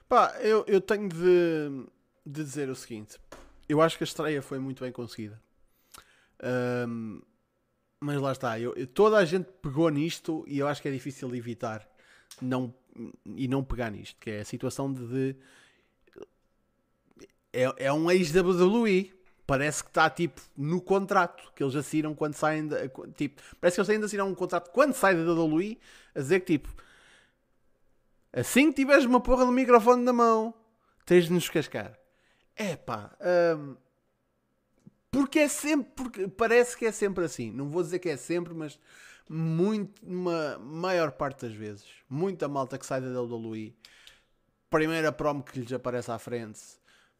Pá, 0.07 0.35
eu, 0.41 0.63
eu 0.67 0.79
tenho 0.79 1.09
de, 1.09 1.87
de 2.23 2.43
dizer 2.43 2.69
o 2.69 2.75
seguinte: 2.75 3.17
eu 3.67 3.81
acho 3.81 3.97
que 3.97 4.03
a 4.03 4.05
estreia 4.05 4.41
foi 4.43 4.59
muito 4.59 4.83
bem 4.83 4.91
conseguida. 4.91 5.41
Um, 6.43 7.21
mas 7.99 8.19
lá 8.19 8.33
está, 8.33 8.59
eu, 8.59 8.85
toda 8.87 9.17
a 9.17 9.23
gente 9.23 9.45
pegou 9.61 9.89
nisto 9.89 10.43
e 10.45 10.59
eu 10.59 10.67
acho 10.67 10.81
que 10.81 10.89
é 10.89 10.91
difícil 10.91 11.33
evitar 11.33 11.87
não, 12.41 12.73
e 13.25 13.47
não 13.47 13.63
pegar 13.63 13.89
nisto, 13.89 14.17
que 14.19 14.29
é 14.29 14.39
a 14.41 14.45
situação 14.45 14.91
de, 14.91 15.07
de 15.07 15.35
é, 17.53 17.85
é 17.85 17.93
um 17.93 18.11
ex-WWE. 18.11 19.13
Parece 19.45 19.83
que 19.83 19.89
está 19.89 20.09
tipo 20.09 20.41
no 20.57 20.81
contrato 20.81 21.51
que 21.53 21.63
eles 21.63 21.75
assinam 21.75 22.15
quando 22.15 22.33
saem 22.33 22.67
da, 22.67 22.87
tipo, 23.15 23.41
parece 23.59 23.75
que 23.75 23.81
eles 23.81 23.89
ainda 23.89 24.05
assinam 24.05 24.29
um 24.29 24.35
contrato 24.35 24.71
quando 24.71 24.93
sai 24.93 25.15
da 25.15 25.33
WWE 25.33 25.77
a 26.15 26.19
dizer 26.19 26.39
que 26.39 26.57
tipo 26.57 26.73
assim 28.31 28.69
que 28.71 28.77
tiveres 28.77 29.05
uma 29.05 29.19
porra 29.19 29.45
do 29.45 29.51
microfone 29.51 30.01
na 30.01 30.13
mão 30.13 30.53
tens 31.05 31.25
de 31.25 31.33
nos 31.33 31.49
cascar. 31.49 31.97
É 32.55 32.75
pá, 32.75 33.11
um, 33.57 33.75
porque 35.13 35.37
é 35.37 35.47
sempre, 35.47 35.91
porque 35.95 36.27
parece 36.27 36.75
que 36.75 36.87
é 36.87 36.91
sempre 36.91 37.23
assim. 37.23 37.51
Não 37.51 37.69
vou 37.69 37.83
dizer 37.83 37.99
que 37.99 38.09
é 38.09 38.17
sempre, 38.17 38.51
mas 38.51 38.79
muito, 39.29 40.03
uma 40.03 40.57
maior 40.57 41.11
parte 41.11 41.45
das 41.45 41.53
vezes, 41.53 41.85
muita 42.09 42.47
malta 42.47 42.79
que 42.79 42.85
sai 42.85 42.99
da 42.99 43.21
WWE, 43.21 43.75
primeira 44.71 45.11
promo 45.11 45.43
que 45.43 45.59
lhes 45.59 45.71
aparece 45.71 46.09
à 46.09 46.17
frente, 46.17 46.59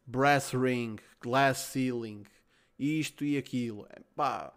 brass 0.04 0.52
ring, 0.52 0.96
glass 1.20 1.58
ceiling, 1.58 2.24
isto 2.76 3.24
e 3.24 3.38
aquilo. 3.38 3.86
Pá, 4.16 4.52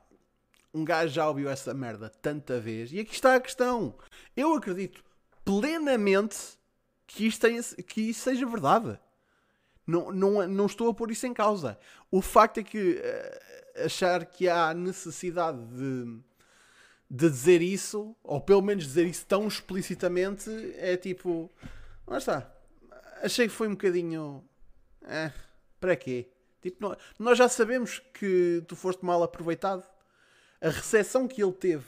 um 0.74 0.84
gajo 0.84 1.14
já 1.14 1.30
ouviu 1.30 1.48
essa 1.48 1.76
merda 1.76 2.10
tanta 2.10 2.60
vez. 2.60 2.92
E 2.92 3.00
aqui 3.00 3.14
está 3.14 3.36
a 3.36 3.40
questão. 3.40 3.96
Eu 4.36 4.56
acredito 4.56 5.04
plenamente 5.46 6.58
que 7.06 7.28
isto, 7.28 7.42
tenha, 7.42 7.62
que 7.64 8.02
isso 8.02 8.22
seja 8.22 8.48
verdade. 8.48 9.00
Não, 9.88 10.12
não, 10.12 10.46
não 10.46 10.66
estou 10.66 10.90
a 10.90 10.94
pôr 10.94 11.12
isso 11.12 11.26
em 11.26 11.34
causa. 11.34 11.80
O 12.12 12.22
facto 12.22 12.60
é 12.60 12.64
que 12.64 12.96
uh, 12.96 13.86
achar 13.86 14.26
que 14.26 14.50
há 14.50 14.74
necessidade 14.74 15.66
de, 15.68 16.20
de 17.10 17.30
dizer 17.30 17.62
isso, 17.62 18.14
ou 18.22 18.42
pelo 18.42 18.62
menos 18.62 18.84
dizer 18.84 19.08
isso 19.08 19.26
tão 19.26 19.48
explicitamente, 19.48 20.50
é 20.76 20.98
tipo. 20.98 21.50
Lá 22.06 22.18
está. 22.18 22.52
Achei 23.24 23.48
que 23.48 23.54
foi 23.54 23.70
um 23.70 23.72
bocadinho. 23.72 24.44
Eh, 25.04 25.32
para 25.80 25.96
quê? 25.96 26.28
Tipo, 26.62 26.82
nós, 26.82 26.98
nós 27.18 27.38
já 27.38 27.48
sabemos 27.48 28.02
que 28.14 28.62
tu 28.68 28.76
foste 28.76 29.06
mal 29.06 29.24
aproveitado. 29.24 29.86
A 30.60 30.70
recepção 30.70 31.28
que 31.28 31.42
ele 31.42 31.54
teve 31.54 31.86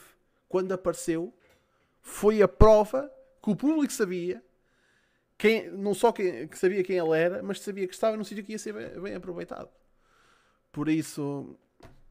quando 0.48 0.72
apareceu 0.72 1.34
foi 2.02 2.42
a 2.42 2.48
prova 2.48 3.12
que 3.44 3.50
o 3.50 3.56
público 3.56 3.92
sabia 3.92 4.42
quem, 5.40 5.72
não 5.72 5.94
só 5.94 6.12
quem, 6.12 6.50
que 6.50 6.60
sabia 6.60 6.84
quem 6.84 6.98
ele 6.98 7.18
era, 7.18 7.42
mas 7.42 7.62
sabia 7.62 7.88
que 7.88 7.94
estava 7.94 8.18
num 8.18 8.26
sítio 8.26 8.44
que 8.44 8.52
ia 8.52 8.60
ser 8.60 8.74
bem, 8.74 9.02
bem 9.02 9.16
aproveitado. 9.16 9.70
Por 10.70 10.90
isso, 10.90 11.58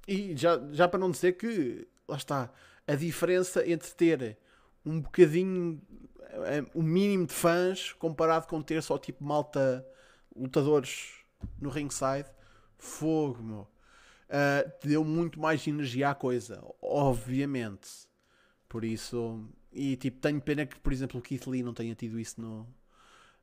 e 0.09 0.35
já, 0.35 0.59
já 0.73 0.89
para 0.89 0.99
não 0.99 1.11
dizer 1.11 1.35
que, 1.35 1.87
lá 2.09 2.17
está, 2.17 2.51
a 2.87 2.95
diferença 2.95 3.69
entre 3.69 3.91
ter 3.91 4.39
um 4.85 5.03
bocadinho, 5.03 5.79
eh, 6.47 6.65
o 6.73 6.83
mínimo 6.83 7.27
de 7.27 7.35
fãs 7.35 7.93
comparado 7.93 8.47
com 8.47 8.63
ter 8.63 8.83
só 8.83 8.97
tipo 8.97 9.23
malta 9.23 9.87
lutadores 10.35 11.13
no 11.61 11.69
ringside, 11.69 12.31
fogo, 12.79 13.43
meu. 13.43 13.69
Uh, 14.31 14.87
deu 14.87 15.05
muito 15.05 15.39
mais 15.41 15.67
energia 15.67 16.11
à 16.11 16.15
coisa, 16.15 16.63
obviamente. 16.81 17.91
Por 18.69 18.85
isso, 18.85 19.47
e 19.71 19.97
tipo, 19.97 20.19
tenho 20.19 20.41
pena 20.41 20.65
que, 20.65 20.79
por 20.81 20.93
exemplo, 20.93 21.19
o 21.21 21.23
Keith 21.23 21.47
Lee 21.47 21.63
não 21.63 21.75
tenha 21.75 21.95
tido 21.95 22.19
isso 22.19 22.41
no, 22.41 22.67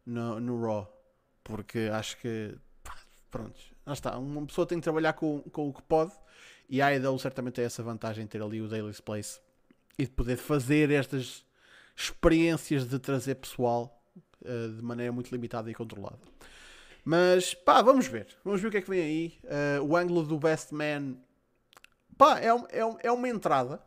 no, 0.05 0.39
no 0.39 0.61
Raw, 0.61 0.91
porque 1.43 1.89
acho 1.91 2.17
que, 2.17 2.55
pronto, 3.31 3.59
lá 3.85 3.93
está. 3.93 4.17
Uma 4.17 4.45
pessoa 4.45 4.67
tem 4.67 4.79
que 4.79 4.83
trabalhar 4.83 5.13
com, 5.13 5.41
com 5.51 5.69
o 5.69 5.73
que 5.73 5.81
pode, 5.83 6.11
e 6.69 6.81
a 6.81 6.87
AEW 6.87 7.17
certamente 7.19 7.55
tem 7.55 7.65
essa 7.65 7.83
vantagem 7.83 8.25
de 8.25 8.31
ter 8.31 8.41
ali 8.41 8.61
o 8.61 8.67
Daily's 8.67 8.99
Place 8.99 9.39
e 9.97 10.05
de 10.05 10.11
poder 10.11 10.37
fazer 10.37 10.91
estas 10.91 11.45
experiências 11.95 12.87
de 12.87 12.99
trazer 12.99 13.35
pessoal 13.35 14.03
uh, 14.41 14.75
de 14.75 14.81
maneira 14.81 15.11
muito 15.11 15.31
limitada 15.31 15.69
e 15.69 15.73
controlada. 15.73 16.19
Mas 17.03 17.53
pá, 17.53 17.81
vamos 17.81 18.07
ver. 18.07 18.27
Vamos 18.43 18.59
ver 18.61 18.67
o 18.67 18.71
que 18.71 18.77
é 18.77 18.81
que 18.81 18.89
vem 18.89 19.01
aí. 19.01 19.39
Uh, 19.43 19.83
o 19.83 19.95
ângulo 19.95 20.23
do 20.23 20.39
Best 20.39 20.73
Man 20.73 21.15
pá, 22.17 22.39
é, 22.39 22.53
um, 22.53 22.65
é, 22.69 22.85
um, 22.85 22.97
é 23.03 23.11
uma 23.11 23.29
entrada. 23.29 23.79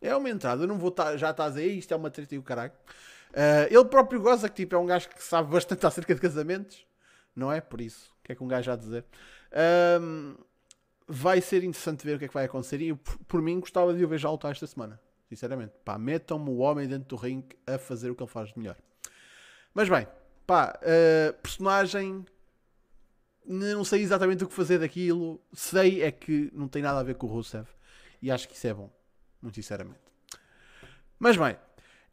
É 0.00 0.14
uma 0.16 0.30
entrada. 0.30 0.62
Eu 0.62 0.66
não 0.66 0.78
vou 0.78 0.90
tá, 0.90 1.16
já 1.16 1.30
estar 1.30 1.44
a 1.44 1.48
dizer 1.50 1.66
isto 1.66 1.92
é 1.92 1.96
uma 1.96 2.10
treta 2.10 2.34
e 2.34 2.38
o 2.38 2.42
caralho. 2.42 2.72
Uh, 3.34 3.66
ele 3.68 3.84
próprio 3.86 4.20
goza 4.20 4.48
que 4.48 4.54
tipo, 4.54 4.74
é 4.74 4.78
um 4.78 4.86
gajo 4.86 5.08
que 5.08 5.22
sabe 5.22 5.50
bastante 5.50 5.84
acerca 5.86 6.14
de 6.14 6.20
casamentos, 6.20 6.86
não 7.34 7.50
é? 7.50 7.60
Por 7.60 7.80
isso, 7.80 8.14
o 8.20 8.24
que 8.24 8.32
é 8.32 8.34
que 8.34 8.42
um 8.42 8.48
gajo 8.48 8.66
já 8.66 8.74
a 8.74 8.76
dizer? 8.76 9.04
Um, 10.00 10.36
vai 11.06 11.40
ser 11.40 11.64
interessante 11.64 12.04
ver 12.04 12.16
o 12.16 12.18
que 12.18 12.24
é 12.26 12.28
que 12.28 12.34
vai 12.34 12.44
acontecer. 12.44 12.80
E 12.80 12.94
por, 12.94 13.18
por 13.26 13.42
mim, 13.42 13.60
gostava 13.60 13.92
de 13.92 14.04
o 14.04 14.08
ver 14.08 14.18
já 14.18 14.30
lutar 14.30 14.52
esta 14.52 14.66
semana. 14.66 15.00
Sinceramente, 15.28 15.72
pá, 15.84 15.98
metam-me 15.98 16.48
o 16.48 16.58
homem 16.58 16.86
dentro 16.86 17.08
do 17.08 17.16
ringue 17.16 17.56
a 17.66 17.76
fazer 17.76 18.10
o 18.10 18.14
que 18.14 18.22
ele 18.22 18.30
faz 18.30 18.50
de 18.50 18.58
melhor. 18.58 18.76
Mas 19.74 19.88
bem, 19.88 20.06
Pá, 20.46 20.78
uh, 20.82 21.32
personagem. 21.40 22.24
Não 23.46 23.84
sei 23.84 24.02
exatamente 24.02 24.44
o 24.44 24.48
que 24.48 24.54
fazer 24.54 24.78
daquilo. 24.78 25.40
Sei 25.52 26.02
é 26.02 26.10
que 26.10 26.50
não 26.54 26.68
tem 26.68 26.82
nada 26.82 27.00
a 27.00 27.02
ver 27.02 27.14
com 27.14 27.26
o 27.26 27.30
Rusev. 27.30 27.66
E 28.20 28.30
acho 28.30 28.48
que 28.48 28.54
isso 28.54 28.66
é 28.66 28.74
bom. 28.74 28.90
Muito 29.40 29.54
sinceramente. 29.56 30.00
Mas 31.18 31.36
bem, 31.36 31.56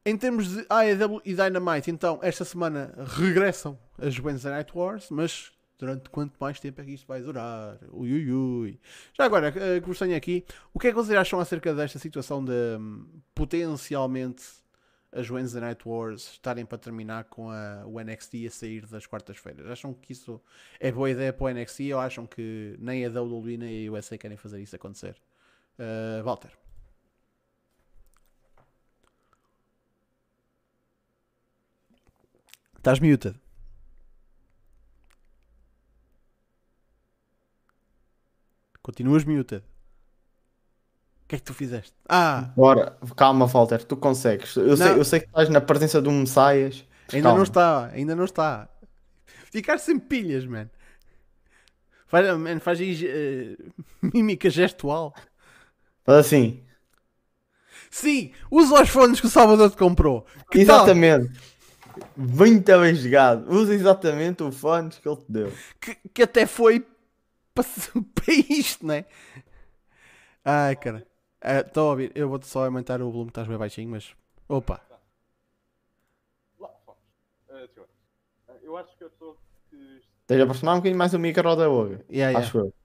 em 0.05 0.17
termos 0.17 0.49
de 0.49 0.65
AEW 0.69 1.21
e 1.23 1.33
Dynamite, 1.35 1.91
então, 1.91 2.19
esta 2.21 2.43
semana 2.43 2.93
regressam 2.97 3.77
as 3.97 4.17
Wednesday 4.17 4.51
Night 4.51 4.71
Wars, 4.75 5.09
mas 5.11 5.51
durante 5.77 6.09
quanto 6.09 6.33
mais 6.39 6.59
tempo 6.59 6.81
é 6.81 6.85
que 6.85 6.91
isto 6.91 7.07
vai 7.07 7.21
durar? 7.21 7.77
Ui, 7.91 8.11
ui, 8.11 8.31
ui. 8.31 8.79
Já 9.13 9.25
agora, 9.25 9.49
uh, 9.49 9.81
que 9.81 10.13
aqui, 10.13 10.45
o 10.73 10.79
que 10.79 10.87
é 10.87 10.89
que 10.91 10.95
vocês 10.95 11.17
acham 11.17 11.39
acerca 11.39 11.73
desta 11.73 11.99
situação 11.99 12.43
de 12.43 12.51
um, 12.79 13.05
potencialmente 13.33 14.43
as 15.11 15.29
Wednesday 15.29 15.61
Night 15.61 15.87
Wars 15.87 16.31
estarem 16.31 16.65
para 16.65 16.77
terminar 16.77 17.25
com 17.25 17.49
a, 17.49 17.83
o 17.85 17.99
NXT 17.99 18.47
a 18.47 18.51
sair 18.51 18.85
das 18.85 19.05
quartas-feiras? 19.05 19.69
Acham 19.69 19.93
que 19.93 20.13
isso 20.13 20.41
é 20.79 20.91
boa 20.91 21.09
ideia 21.09 21.33
para 21.33 21.45
o 21.45 21.49
NXT 21.49 21.91
ou 21.93 21.99
acham 21.99 22.25
que 22.25 22.75
nem 22.79 23.05
a 23.05 23.09
WWE 23.09 23.57
nem 23.57 23.87
a 23.87 23.91
USA 23.91 24.17
querem 24.17 24.37
fazer 24.37 24.61
isso 24.61 24.75
acontecer? 24.75 25.15
Uh, 25.77 26.23
Walter. 26.23 26.60
Estás 32.81 32.99
muted. 32.99 33.35
Continuas 38.81 39.23
muted 39.23 39.63
que 41.31 41.35
é 41.35 41.39
que 41.39 41.45
tu 41.45 41.53
fizeste? 41.53 41.93
Ah! 42.09 42.51
Bora, 42.57 42.97
calma, 43.15 43.45
Walter, 43.45 43.81
tu 43.85 43.95
consegues. 43.95 44.53
Eu, 44.57 44.75
sei, 44.75 44.91
eu 44.91 45.05
sei 45.05 45.21
que 45.21 45.27
estás 45.27 45.47
na 45.47 45.61
presença 45.61 46.01
de 46.01 46.09
um 46.09 46.19
Messias. 46.19 46.85
Ainda 47.13 47.23
calma. 47.23 47.37
não 47.37 47.43
está, 47.43 47.85
ainda 47.85 48.15
não 48.17 48.25
está. 48.25 48.67
Ficar 49.49 49.77
sem 49.77 49.97
pilhas, 49.97 50.45
man. 50.45 50.69
Faz, 52.05 52.37
man, 52.37 52.59
faz 52.59 52.81
aí 52.81 53.05
uh, 53.05 53.71
mímica 54.13 54.49
gestual. 54.49 55.13
Faz 56.03 56.17
assim. 56.17 56.61
Sim, 57.89 58.33
usa 58.49 58.81
os 58.83 58.89
fones 58.89 59.21
que 59.21 59.27
o 59.27 59.29
Salvador 59.29 59.69
te 59.69 59.77
comprou. 59.77 60.25
Que 60.51 60.59
exatamente. 60.59 61.27
Tal? 61.27 61.41
Muito 62.15 62.79
bem 62.79 62.95
jogado. 62.95 63.51
Usa 63.51 63.73
exatamente 63.73 64.43
o 64.43 64.51
fones 64.51 64.97
que 64.97 65.07
ele 65.07 65.17
te 65.17 65.31
deu. 65.31 65.53
Que, 65.79 65.95
que 66.13 66.23
até 66.23 66.45
foi 66.45 66.85
para, 67.53 67.63
para 68.15 68.33
isto, 68.49 68.85
né? 68.85 69.05
Ai, 70.43 70.75
cara. 70.75 71.05
Estou 71.43 71.85
uh, 71.85 71.87
a 71.87 71.91
ouvir, 71.91 72.11
eu 72.13 72.29
vou 72.29 72.41
só 72.43 72.65
aumentar 72.65 73.01
o 73.01 73.09
volume 73.09 73.25
que 73.25 73.31
estás 73.31 73.47
bem 73.47 73.57
baixinho, 73.57 73.89
mas. 73.89 74.15
Opa! 74.47 74.79
Eu 78.61 78.77
acho 78.77 78.95
que 78.95 79.03
a 79.03 79.09
pessoa 79.09 79.35
que. 79.69 80.01
Esteja 80.21 80.43
a 80.43 80.45
aproximar 80.45 80.75
um 80.75 80.77
bocadinho 80.77 80.97
mais 80.97 81.13
o 81.13 81.19
micro 81.19 81.55
da 81.55 81.69
Olga. 81.69 82.05
Yeah, 82.09 82.39
acho 82.39 82.57
yeah. 82.57 82.69
eu. 82.69 82.81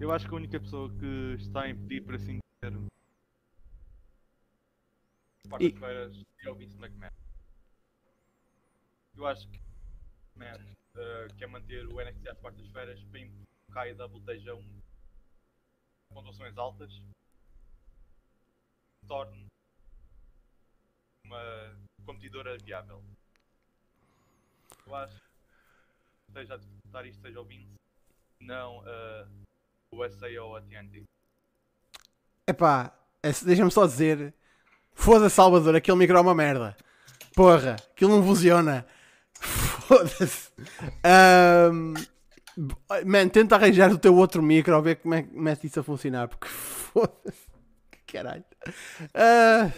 Eu 0.00 0.12
acho 0.12 0.26
que 0.26 0.32
a 0.32 0.36
única 0.36 0.60
pessoa 0.60 0.88
que 0.90 1.36
está 1.38 1.62
a 1.62 1.68
impedir 1.68 2.02
para 2.02 2.16
assim 2.16 2.38
dizer. 2.62 2.78
Quartas-feiras 5.48 6.22
é 6.40 6.50
o 6.50 6.54
Vince 6.54 6.76
McMahon. 6.76 7.10
Eu 9.16 9.26
acho 9.26 9.48
que 9.48 9.60
Man 10.36 10.54
uh, 10.94 11.34
quer 11.36 11.48
manter 11.48 11.86
o 11.86 12.00
NXT 12.00 12.28
às 12.28 12.38
quartas-feiras 12.38 13.02
para 13.04 13.20
que 13.20 13.46
a 13.74 13.82
AEW 13.82 14.18
esteja 14.18 14.54
um 14.54 14.80
pontuações 16.10 16.56
altas 16.56 17.02
torne 19.06 19.46
uma 21.24 21.76
competidora 22.04 22.56
viável. 22.58 23.02
Eu 24.86 24.94
acho 24.94 25.16
que 25.16 26.32
seja 26.32 26.54
a 26.54 26.56
disputar 26.58 27.06
isto 27.06 27.20
seja 27.20 27.40
o 27.40 27.44
Vince, 27.44 27.74
não 28.40 28.78
uh, 28.78 29.28
o 29.92 30.04
USA 30.04 30.28
ou 30.42 30.56
a 30.56 30.62
TNT. 30.62 31.04
Epá, 32.46 32.96
é 33.22 33.30
deixa-me 33.44 33.70
só 33.70 33.86
dizer 33.86 34.34
foda-se 34.98 35.36
Salvador, 35.36 35.76
aquele 35.76 35.96
micro 35.96 36.18
é 36.18 36.20
uma 36.20 36.34
merda. 36.34 36.76
Porra, 37.34 37.76
aquilo 37.94 38.16
não 38.16 38.26
funciona. 38.26 38.84
Foda-se. 39.40 40.50
Um, 41.72 41.94
Man, 43.06 43.28
tenta 43.28 43.54
arranjar 43.54 43.92
o 43.92 43.98
teu 43.98 44.16
outro 44.16 44.42
micro 44.42 44.74
a 44.74 44.80
ver 44.80 44.96
como 44.96 45.14
é 45.14 45.22
que 45.22 45.38
mete 45.38 45.68
isso 45.68 45.78
a 45.78 45.82
funcionar. 45.84 46.26
Porque 46.26 46.48
foda-se. 46.48 47.48
Caralho. 48.06 48.44
Uh... 49.14 49.72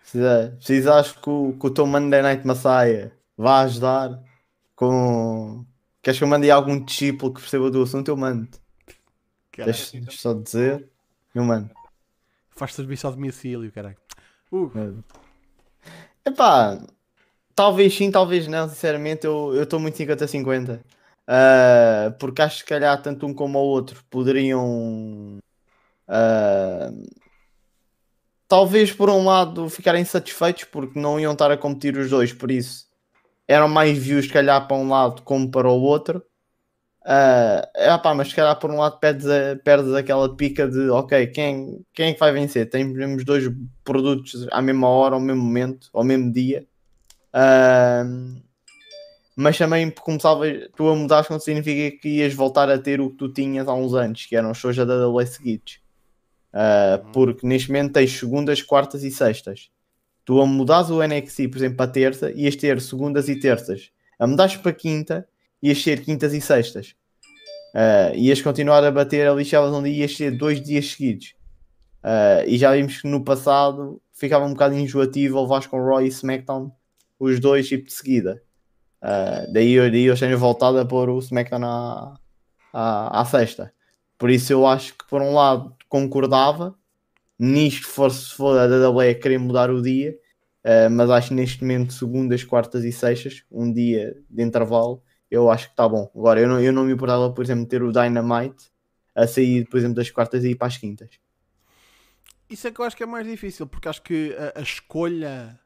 Precisa, 0.00 0.54
precisas 0.56 1.12
que 1.12 1.30
o, 1.30 1.56
que 1.58 1.66
o 1.66 1.70
teu 1.70 1.86
Monday 1.86 2.20
Night 2.20 2.46
Messiah 2.46 3.12
vá 3.38 3.60
ajudar 3.60 4.20
com. 4.74 5.64
Queres 6.02 6.18
que 6.18 6.24
eu 6.24 6.28
mande 6.28 6.50
algum 6.50 6.84
discípulo 6.84 7.32
que 7.32 7.40
perceba 7.40 7.70
do 7.70 7.82
assunto? 7.82 8.08
Eu 8.08 8.16
mando. 8.16 8.48
Deixa 9.56 10.00
só 10.10 10.34
dizer. 10.34 10.88
Eu 11.32 11.44
mando. 11.44 11.70
Faz 12.54 12.74
serviço 12.74 13.06
ao 13.06 13.12
domicílio, 13.12 13.72
caralho. 13.72 13.96
Uh. 14.50 15.02
Epá, 16.24 16.78
talvez 17.54 17.94
sim, 17.94 18.10
talvez 18.10 18.46
não. 18.46 18.68
Sinceramente, 18.68 19.26
eu 19.26 19.62
estou 19.62 19.80
muito 19.80 19.96
50-50. 19.96 20.78
Uh, 20.78 22.12
porque 22.18 22.42
acho 22.42 22.62
que, 22.62 22.68
calhar, 22.68 23.00
tanto 23.00 23.26
um 23.26 23.34
como 23.34 23.58
o 23.58 23.62
outro 23.62 24.04
poderiam. 24.10 25.38
Uh, 26.08 27.22
talvez 28.48 28.92
por 28.92 29.08
um 29.08 29.24
lado 29.24 29.68
ficarem 29.70 30.04
satisfeitos 30.04 30.64
porque 30.64 30.98
não 30.98 31.18
iam 31.18 31.32
estar 31.32 31.50
a 31.50 31.56
competir 31.56 31.96
os 31.96 32.10
dois, 32.10 32.32
por 32.32 32.50
isso 32.50 32.92
eram 33.46 33.68
mais 33.68 33.98
views, 33.98 34.26
se 34.26 34.32
calhar, 34.32 34.66
para 34.66 34.76
um 34.76 34.88
lado 34.88 35.22
como 35.22 35.50
para 35.50 35.68
o 35.68 35.80
outro. 35.80 36.22
Uh, 37.04 37.66
é, 37.74 37.98
pá, 37.98 38.14
mas 38.14 38.28
se 38.28 38.34
calhar 38.36 38.56
por 38.58 38.70
um 38.70 38.78
lado 38.78 38.98
perdes, 39.00 39.26
a, 39.26 39.56
perdes 39.56 39.92
aquela 39.92 40.36
pica 40.36 40.68
de 40.68 40.88
ok, 40.88 41.26
quem, 41.28 41.84
quem 41.92 42.10
é 42.10 42.12
que 42.14 42.20
vai 42.20 42.32
vencer? 42.32 42.70
Temos 42.70 43.24
dois 43.24 43.50
produtos 43.82 44.46
à 44.52 44.62
mesma 44.62 44.88
hora, 44.88 45.16
ao 45.16 45.20
mesmo 45.20 45.42
momento, 45.42 45.88
ao 45.92 46.04
mesmo 46.04 46.32
dia. 46.32 46.64
Uh, 47.34 48.40
mas 49.34 49.58
também 49.58 49.90
começava 49.90 50.44
tu 50.76 50.88
a 50.88 50.94
mudar 50.94 51.26
não 51.28 51.40
significa 51.40 51.96
que 51.98 52.08
ias 52.08 52.34
voltar 52.34 52.70
a 52.70 52.78
ter 52.78 53.00
o 53.00 53.10
que 53.10 53.16
tu 53.16 53.32
tinhas 53.32 53.66
há 53.66 53.74
uns 53.74 53.94
anos, 53.94 54.26
que 54.26 54.36
eram 54.36 54.52
os 54.52 54.58
shows 54.58 54.76
da 54.76 54.84
WWE 54.84 55.26
seguidos. 55.26 55.80
Uh, 56.52 57.10
porque 57.12 57.46
neste 57.46 57.68
momento 57.68 57.94
tens 57.94 58.12
segundas, 58.16 58.62
quartas 58.62 59.02
e 59.02 59.10
sextas. 59.10 59.70
Tu 60.24 60.40
a 60.40 60.46
mudares 60.46 60.90
o 60.90 61.02
NXT, 61.02 61.48
por 61.48 61.56
exemplo, 61.56 61.78
para 61.78 61.90
terça, 61.90 62.30
ias 62.30 62.54
ter 62.54 62.80
segundas 62.80 63.28
e 63.28 63.40
terças. 63.40 63.90
A 64.18 64.26
mudares 64.26 64.56
para 64.56 64.72
quinta, 64.72 65.26
ias 65.62 65.82
ter 65.82 66.02
quintas 66.02 66.32
e 66.32 66.40
sextas. 66.40 66.94
Uh, 67.74 68.14
ias 68.16 68.42
continuar 68.42 68.84
a 68.84 68.90
bater 68.90 69.26
ali 69.26 69.44
chelas 69.44 69.72
onde 69.72 69.88
ias 69.88 70.16
ter 70.16 70.30
dois 70.30 70.60
dias 70.60 70.90
seguidos. 70.90 71.34
Uh, 72.04 72.44
e 72.46 72.58
já 72.58 72.72
vimos 72.72 73.00
que 73.00 73.08
no 73.08 73.24
passado 73.24 74.02
ficava 74.12 74.44
um 74.44 74.52
bocado 74.52 74.74
enjoativo 74.74 75.40
levar 75.40 75.66
com 75.68 75.82
Roy 75.82 76.06
e 76.06 76.08
SmackDown 76.08 76.72
os 77.18 77.38
dois 77.38 77.68
tipo 77.68 77.86
de 77.86 77.92
seguida. 77.92 78.42
Uh, 79.02 79.52
daí, 79.52 79.90
daí 79.90 80.04
eu 80.04 80.18
tenho 80.18 80.38
voltado 80.38 80.78
a 80.78 80.84
pôr 80.84 81.08
o 81.08 81.18
SmackDown 81.18 81.64
à, 81.64 82.14
à, 82.72 83.20
à 83.20 83.24
sexta. 83.24 83.72
Por 84.18 84.30
isso 84.30 84.52
eu 84.52 84.66
acho 84.66 84.94
que 84.94 85.06
por 85.08 85.22
um 85.22 85.34
lado 85.34 85.74
concordava 85.88 86.76
nisto 87.38 87.88
for, 87.88 88.10
se 88.10 88.34
for 88.34 88.56
a 88.56 88.66
WWE 88.66 89.14
querer 89.16 89.38
mudar 89.38 89.70
o 89.70 89.82
dia, 89.82 90.16
uh, 90.64 90.90
mas 90.90 91.10
acho 91.10 91.34
neste 91.34 91.62
momento 91.62 91.92
segundas, 91.92 92.44
quartas 92.44 92.84
e 92.84 92.92
sextas, 92.92 93.42
um 93.50 93.72
dia 93.72 94.16
de 94.30 94.42
intervalo, 94.42 95.02
eu 95.32 95.50
acho 95.50 95.68
que 95.68 95.72
está 95.72 95.88
bom. 95.88 96.10
Agora 96.14 96.40
eu 96.40 96.46
não, 96.46 96.60
eu 96.60 96.72
não 96.74 96.84
me 96.84 96.92
importava, 96.92 97.32
por 97.32 97.42
exemplo, 97.42 97.64
ter 97.64 97.82
o 97.82 97.90
Dynamite 97.90 98.70
a 99.14 99.26
sair, 99.26 99.66
por 99.66 99.78
exemplo, 99.78 99.96
das 99.96 100.10
quartas 100.10 100.44
e 100.44 100.50
ir 100.50 100.56
para 100.56 100.66
as 100.66 100.76
quintas. 100.76 101.08
Isso 102.50 102.68
é 102.68 102.70
que 102.70 102.78
eu 102.78 102.84
acho 102.84 102.94
que 102.94 103.02
é 103.02 103.06
mais 103.06 103.26
difícil, 103.26 103.66
porque 103.66 103.88
acho 103.88 104.02
que 104.02 104.36
a, 104.36 104.60
a 104.60 104.62
escolha 104.62 105.58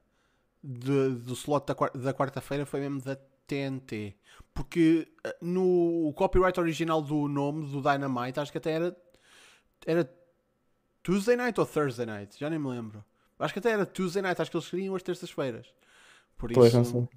de, 0.62 1.08
do 1.16 1.32
slot 1.32 1.66
da, 1.66 2.14
quarta-feira 2.14 2.64
foi 2.64 2.78
mesmo 2.78 3.00
da 3.00 3.16
TNT. 3.48 4.14
Porque 4.54 5.08
eh, 5.24 5.36
no 5.42 6.12
copyright 6.14 6.60
original 6.60 7.02
do 7.02 7.26
nome 7.26 7.66
do 7.66 7.82
Dynamite, 7.82 8.38
acho 8.38 8.52
que 8.52 8.58
até 8.58 8.70
era, 8.70 8.96
era 9.84 10.08
Tuesday 11.02 11.34
Night 11.34 11.58
ou 11.58 11.66
Thursday 11.66 12.06
Night, 12.06 12.38
já 12.38 12.48
nem 12.48 12.58
me 12.58 12.68
lembro. 12.68 13.04
Acho 13.36 13.52
que 13.52 13.58
até 13.58 13.72
era 13.72 13.84
Tuesday 13.84 14.22
Night, 14.22 14.40
acho 14.40 14.48
que 14.48 14.56
eles 14.56 14.68
queriam 14.68 14.94
as 14.94 15.02
terças-feiras. 15.02 15.66
Por 16.38 16.52
isso, 16.52 17.08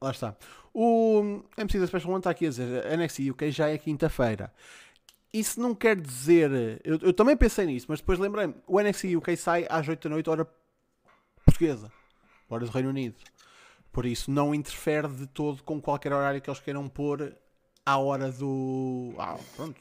lá 0.00 0.10
está. 0.10 0.36
O 0.72 1.42
MC 1.56 1.78
da 1.78 1.86
Special 1.86 2.12
One 2.12 2.20
está 2.20 2.30
aqui 2.30 2.46
a 2.46 2.50
dizer: 2.50 2.86
a 2.86 2.96
NXT 2.96 3.30
UK 3.30 3.50
já 3.50 3.68
é 3.68 3.78
quinta-feira. 3.78 4.52
Isso 5.32 5.60
não 5.60 5.74
quer 5.74 6.00
dizer. 6.00 6.80
Eu, 6.84 6.98
eu 7.02 7.12
também 7.12 7.36
pensei 7.36 7.66
nisso, 7.66 7.86
mas 7.88 8.00
depois 8.00 8.18
lembrei-me: 8.18 8.54
o 8.66 8.80
NXT 8.80 9.16
UK 9.16 9.36
sai 9.36 9.66
às 9.68 9.86
8 9.86 10.08
da 10.08 10.14
noite, 10.14 10.30
hora 10.30 10.48
portuguesa, 11.44 11.90
hora 12.48 12.64
do 12.64 12.70
Reino 12.70 12.90
Unido. 12.90 13.16
Por 13.92 14.06
isso 14.06 14.30
não 14.30 14.54
interfere 14.54 15.08
de 15.08 15.26
todo 15.26 15.62
com 15.62 15.80
qualquer 15.80 16.12
horário 16.12 16.40
que 16.40 16.48
eles 16.48 16.60
queiram 16.60 16.88
pôr 16.88 17.34
à 17.84 17.96
hora 17.98 18.30
do. 18.30 19.14
Ah, 19.18 19.36
pronto, 19.56 19.80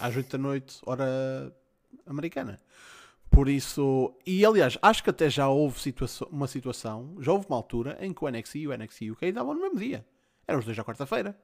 às 0.00 0.16
8 0.16 0.36
da 0.36 0.38
noite, 0.42 0.78
hora 0.84 1.52
americana. 2.06 2.60
Por 3.38 3.48
isso, 3.48 4.12
e 4.26 4.44
aliás, 4.44 4.76
acho 4.82 5.00
que 5.00 5.10
até 5.10 5.30
já 5.30 5.48
houve 5.48 5.94
uma 6.28 6.48
situação, 6.48 7.14
já 7.20 7.30
houve 7.30 7.46
uma 7.48 7.54
altura 7.54 7.96
em 8.00 8.12
que 8.12 8.24
o 8.24 8.28
NXT 8.28 8.56
e 8.56 8.66
o 8.66 8.76
NXT 8.76 9.12
UK 9.12 9.30
davam 9.30 9.54
no 9.54 9.60
mesmo 9.60 9.78
dia. 9.78 10.04
Eram 10.44 10.58
os 10.58 10.64
dois 10.64 10.76
à 10.76 10.82
quarta-feira. 10.82 11.38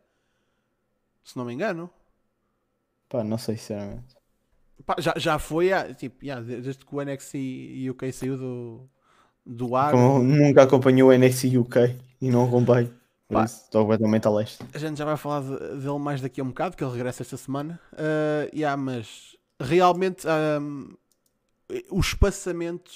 Se 1.23 1.37
não 1.37 1.45
me 1.45 1.55
engano. 1.55 1.89
Pá, 3.09 3.23
não 3.23 3.39
sei 3.39 3.57
sinceramente. 3.57 4.17
Pá, 4.85 4.97
já, 4.99 5.15
já 5.17 5.39
foi, 5.39 5.71
tipo, 5.97 6.25
yeah, 6.25 6.45
desde 6.45 6.85
que 6.85 6.93
o 6.93 7.01
NXT 7.01 7.35
e 7.37 7.89
UK 7.89 8.11
saiu 8.11 8.37
do, 8.39 8.91
do 9.47 9.77
ar. 9.77 9.93
Como 9.93 10.21
nunca 10.21 10.65
acompanhou 10.65 11.11
o 11.11 11.17
NXT 11.17 11.57
UK 11.59 11.97
e 12.21 12.29
não 12.29 12.49
acompanho. 12.49 12.93
Pá, 13.29 13.45
estou 13.45 13.83
completamente 13.83 14.27
a 14.27 14.33
leste. 14.33 14.65
A 14.75 14.79
gente 14.79 14.99
já 14.99 15.05
vai 15.05 15.17
falar 15.17 15.43
de, 15.43 15.81
dele 15.81 15.99
mais 16.01 16.21
daqui 16.21 16.41
a 16.41 16.45
um 16.45 16.49
bocado, 16.49 16.77
que 16.77 16.83
ele 16.83 16.93
regressa 16.93 17.23
esta 17.23 17.37
semana. 17.37 17.79
Uh, 17.93 18.51
yeah, 18.53 18.77
mas 18.77 19.37
realmente 19.61 20.27
um, 20.27 20.97
o 21.91 22.01
espaçamento 22.01 22.93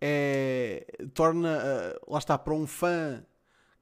é, 0.00 0.86
torna, 1.14 1.58
uh, 1.58 2.12
lá 2.12 2.18
está, 2.18 2.38
para 2.38 2.54
um 2.54 2.66
fã 2.66 3.24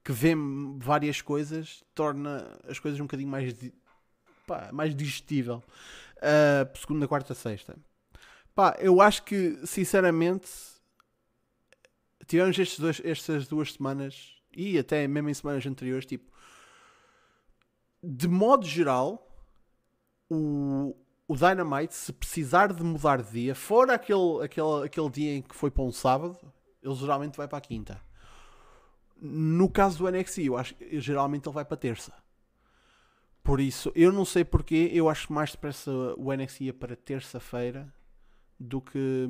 que 0.02 0.12
vê 0.12 0.34
várias 0.78 1.20
coisas, 1.20 1.84
torna 1.94 2.58
as 2.68 2.78
coisas 2.78 2.98
um 3.00 3.04
bocadinho 3.04 3.28
mais, 3.28 3.54
pá, 4.46 4.70
mais 4.72 4.94
digestível. 4.94 5.62
Uh, 6.16 6.78
segunda, 6.78 7.06
quarta, 7.08 7.34
sexta. 7.34 7.76
Pá, 8.54 8.76
eu 8.78 9.00
acho 9.00 9.24
que, 9.24 9.58
sinceramente, 9.66 10.48
tivemos 12.26 12.58
estes 12.58 12.78
dois, 12.78 13.02
estas 13.04 13.46
duas 13.46 13.72
semanas 13.72 14.36
e 14.56 14.78
até 14.78 15.06
mesmo 15.06 15.28
em 15.28 15.34
semanas 15.34 15.66
anteriores, 15.66 16.06
tipo, 16.06 16.32
de 18.02 18.28
modo 18.28 18.64
geral, 18.64 19.22
o, 20.30 20.96
o 21.28 21.34
Dynamite, 21.34 21.94
se 21.94 22.12
precisar 22.12 22.72
de 22.72 22.82
mudar 22.82 23.22
de 23.22 23.32
dia, 23.32 23.54
fora 23.54 23.94
aquele, 23.94 24.44
aquele, 24.44 24.84
aquele 24.84 25.10
dia 25.10 25.36
em 25.36 25.42
que 25.42 25.54
foi 25.54 25.70
para 25.70 25.82
um 25.82 25.90
sábado, 25.90 26.38
ele 26.82 26.94
geralmente 26.94 27.36
vai 27.36 27.48
para 27.48 27.58
a 27.58 27.60
quinta. 27.60 28.00
No 29.20 29.68
caso 29.68 29.98
do 29.98 30.10
NXT, 30.10 30.38
eu 30.44 30.56
acho 30.56 30.74
que 30.74 31.00
geralmente 31.00 31.46
ele 31.46 31.54
vai 31.54 31.64
para 31.64 31.76
terça. 31.76 32.12
Por 33.42 33.60
isso, 33.60 33.90
eu 33.94 34.12
não 34.12 34.24
sei 34.24 34.44
porquê, 34.44 34.90
eu 34.92 35.08
acho 35.08 35.28
que 35.28 35.32
mais 35.32 35.52
depressa 35.52 35.90
o 36.16 36.32
NXT 36.32 36.60
ia 36.62 36.74
para 36.74 36.94
terça-feira 36.94 37.92
do 38.58 38.80
que, 38.80 39.28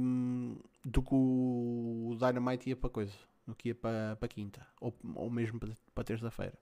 do 0.84 1.02
que 1.02 1.14
o 1.14 2.16
Dynamite 2.18 2.68
ia 2.70 2.76
para 2.76 2.90
coisa, 2.90 3.12
do 3.46 3.54
que 3.54 3.68
ia 3.68 3.74
para, 3.74 4.16
para 4.16 4.28
quinta, 4.28 4.66
ou, 4.80 4.94
ou 5.14 5.30
mesmo 5.30 5.58
para, 5.58 5.70
para 5.94 6.04
terça-feira. 6.04 6.58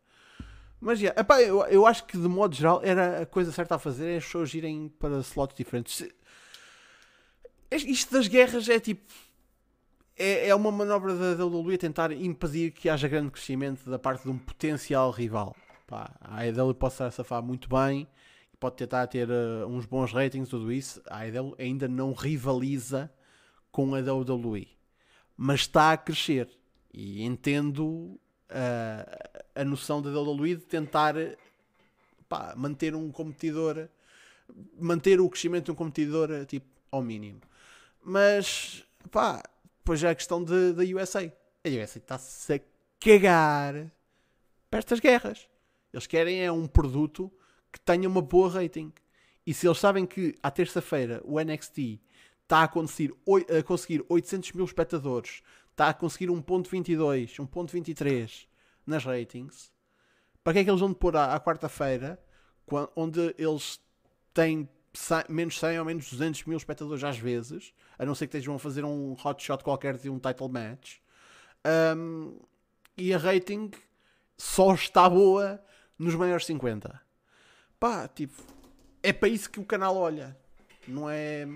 Mas 0.84 1.00
yeah, 1.00 1.18
epá, 1.18 1.40
eu, 1.40 1.62
eu 1.62 1.86
acho 1.86 2.04
que 2.04 2.18
de 2.18 2.28
modo 2.28 2.54
geral 2.54 2.82
era 2.84 3.22
a 3.22 3.26
coisa 3.26 3.50
certa 3.50 3.76
a 3.76 3.78
fazer 3.78 4.06
é 4.06 4.16
as 4.18 4.24
pessoas 4.26 4.52
irem 4.52 4.92
para 4.98 5.16
slots 5.20 5.56
diferentes. 5.56 6.06
Isto 7.70 8.12
das 8.12 8.28
guerras 8.28 8.68
é 8.68 8.78
tipo. 8.78 9.10
É, 10.14 10.48
é 10.48 10.54
uma 10.54 10.70
manobra 10.70 11.14
da 11.14 11.42
WWE 11.42 11.78
tentar 11.78 12.12
impedir 12.12 12.70
que 12.70 12.90
haja 12.90 13.08
grande 13.08 13.30
crescimento 13.30 13.88
da 13.88 13.98
parte 13.98 14.24
de 14.24 14.28
um 14.28 14.36
potencial 14.36 15.10
rival. 15.10 15.56
Pá, 15.86 16.14
a 16.20 16.42
AEW 16.42 16.74
pode 16.74 16.92
estar 16.92 17.06
a 17.06 17.10
safar 17.10 17.42
muito 17.42 17.66
bem, 17.66 18.06
pode 18.60 18.76
tentar 18.76 19.06
ter 19.06 19.30
uh, 19.30 19.66
uns 19.66 19.86
bons 19.86 20.12
ratings, 20.12 20.50
tudo 20.50 20.70
isso. 20.70 21.00
A 21.08 21.24
AEW 21.24 21.54
ainda 21.58 21.88
não 21.88 22.12
rivaliza 22.12 23.10
com 23.72 23.94
a 23.94 24.00
WWE, 24.00 24.68
mas 25.34 25.60
está 25.60 25.92
a 25.92 25.96
crescer. 25.96 26.46
E 26.92 27.24
entendo 27.24 28.20
a, 28.50 29.42
a 29.54 29.64
noção 29.64 30.02
da 30.02 30.10
WWE 30.10 30.56
de 30.56 30.62
tentar 30.62 31.14
pá, 32.28 32.54
manter 32.56 32.94
um 32.94 33.10
competidor, 33.10 33.88
manter 34.78 35.20
o 35.20 35.28
crescimento 35.28 35.66
de 35.66 35.70
um 35.70 35.74
competidor 35.74 36.44
tipo, 36.46 36.66
ao 36.90 37.02
mínimo. 37.02 37.40
Mas, 38.02 38.84
pá, 39.10 39.42
depois 39.78 40.00
já 40.00 40.08
é 40.08 40.12
a 40.12 40.14
questão 40.14 40.42
da 40.42 40.82
USA. 40.82 41.32
A 41.64 41.68
USA 41.68 41.98
está-se 41.98 42.52
a 42.52 42.60
cagar 43.00 43.90
para 44.70 44.78
estas 44.78 45.00
guerras. 45.00 45.48
Eles 45.92 46.06
querem 46.06 46.44
é 46.44 46.50
um 46.50 46.66
produto 46.66 47.32
que 47.72 47.80
tenha 47.80 48.08
uma 48.08 48.20
boa 48.20 48.50
rating. 48.50 48.92
E 49.46 49.52
se 49.52 49.66
eles 49.66 49.78
sabem 49.78 50.06
que 50.06 50.34
à 50.42 50.50
terça-feira 50.50 51.20
o 51.24 51.38
NXT 51.40 52.00
está 52.42 52.64
a 52.64 52.68
conseguir, 52.68 53.14
a 53.58 53.62
conseguir 53.62 54.04
800 54.08 54.52
mil 54.52 54.64
espectadores, 54.64 55.42
está 55.70 55.88
a 55.88 55.94
conseguir 55.94 56.28
1.22, 56.28 57.36
1.23 57.36 58.46
nas 58.86 59.04
ratings, 59.04 59.72
para 60.42 60.52
que 60.54 60.58
é 60.60 60.64
que 60.64 60.70
eles 60.70 60.80
vão 60.80 60.92
pôr 60.92 61.16
à, 61.16 61.34
à 61.34 61.40
quarta-feira, 61.40 62.18
onde 62.94 63.34
eles 63.38 63.80
têm 64.32 64.68
menos 65.28 65.58
100 65.58 65.78
ou 65.78 65.84
menos 65.84 66.10
200 66.10 66.44
mil 66.44 66.56
espectadores 66.56 67.02
às 67.02 67.18
vezes, 67.18 67.72
a 67.98 68.04
não 68.04 68.14
ser 68.14 68.26
que 68.26 68.36
estejam 68.36 68.54
a 68.54 68.58
fazer 68.58 68.84
um 68.84 69.16
hot 69.24 69.42
shot 69.42 69.62
qualquer 69.64 69.96
de 69.96 70.08
um 70.08 70.18
title 70.18 70.48
match, 70.48 70.96
um, 71.96 72.38
e 72.96 73.12
a 73.12 73.18
rating 73.18 73.70
só 74.36 74.74
está 74.74 75.08
boa 75.08 75.62
nos 75.98 76.14
maiores 76.14 76.46
50. 76.46 77.00
Pá, 77.80 78.08
tipo, 78.08 78.40
é 79.02 79.12
para 79.12 79.28
isso 79.28 79.50
que 79.50 79.60
o 79.60 79.64
canal 79.64 79.96
olha. 79.96 80.36
Não 80.86 81.08
é 81.08 81.46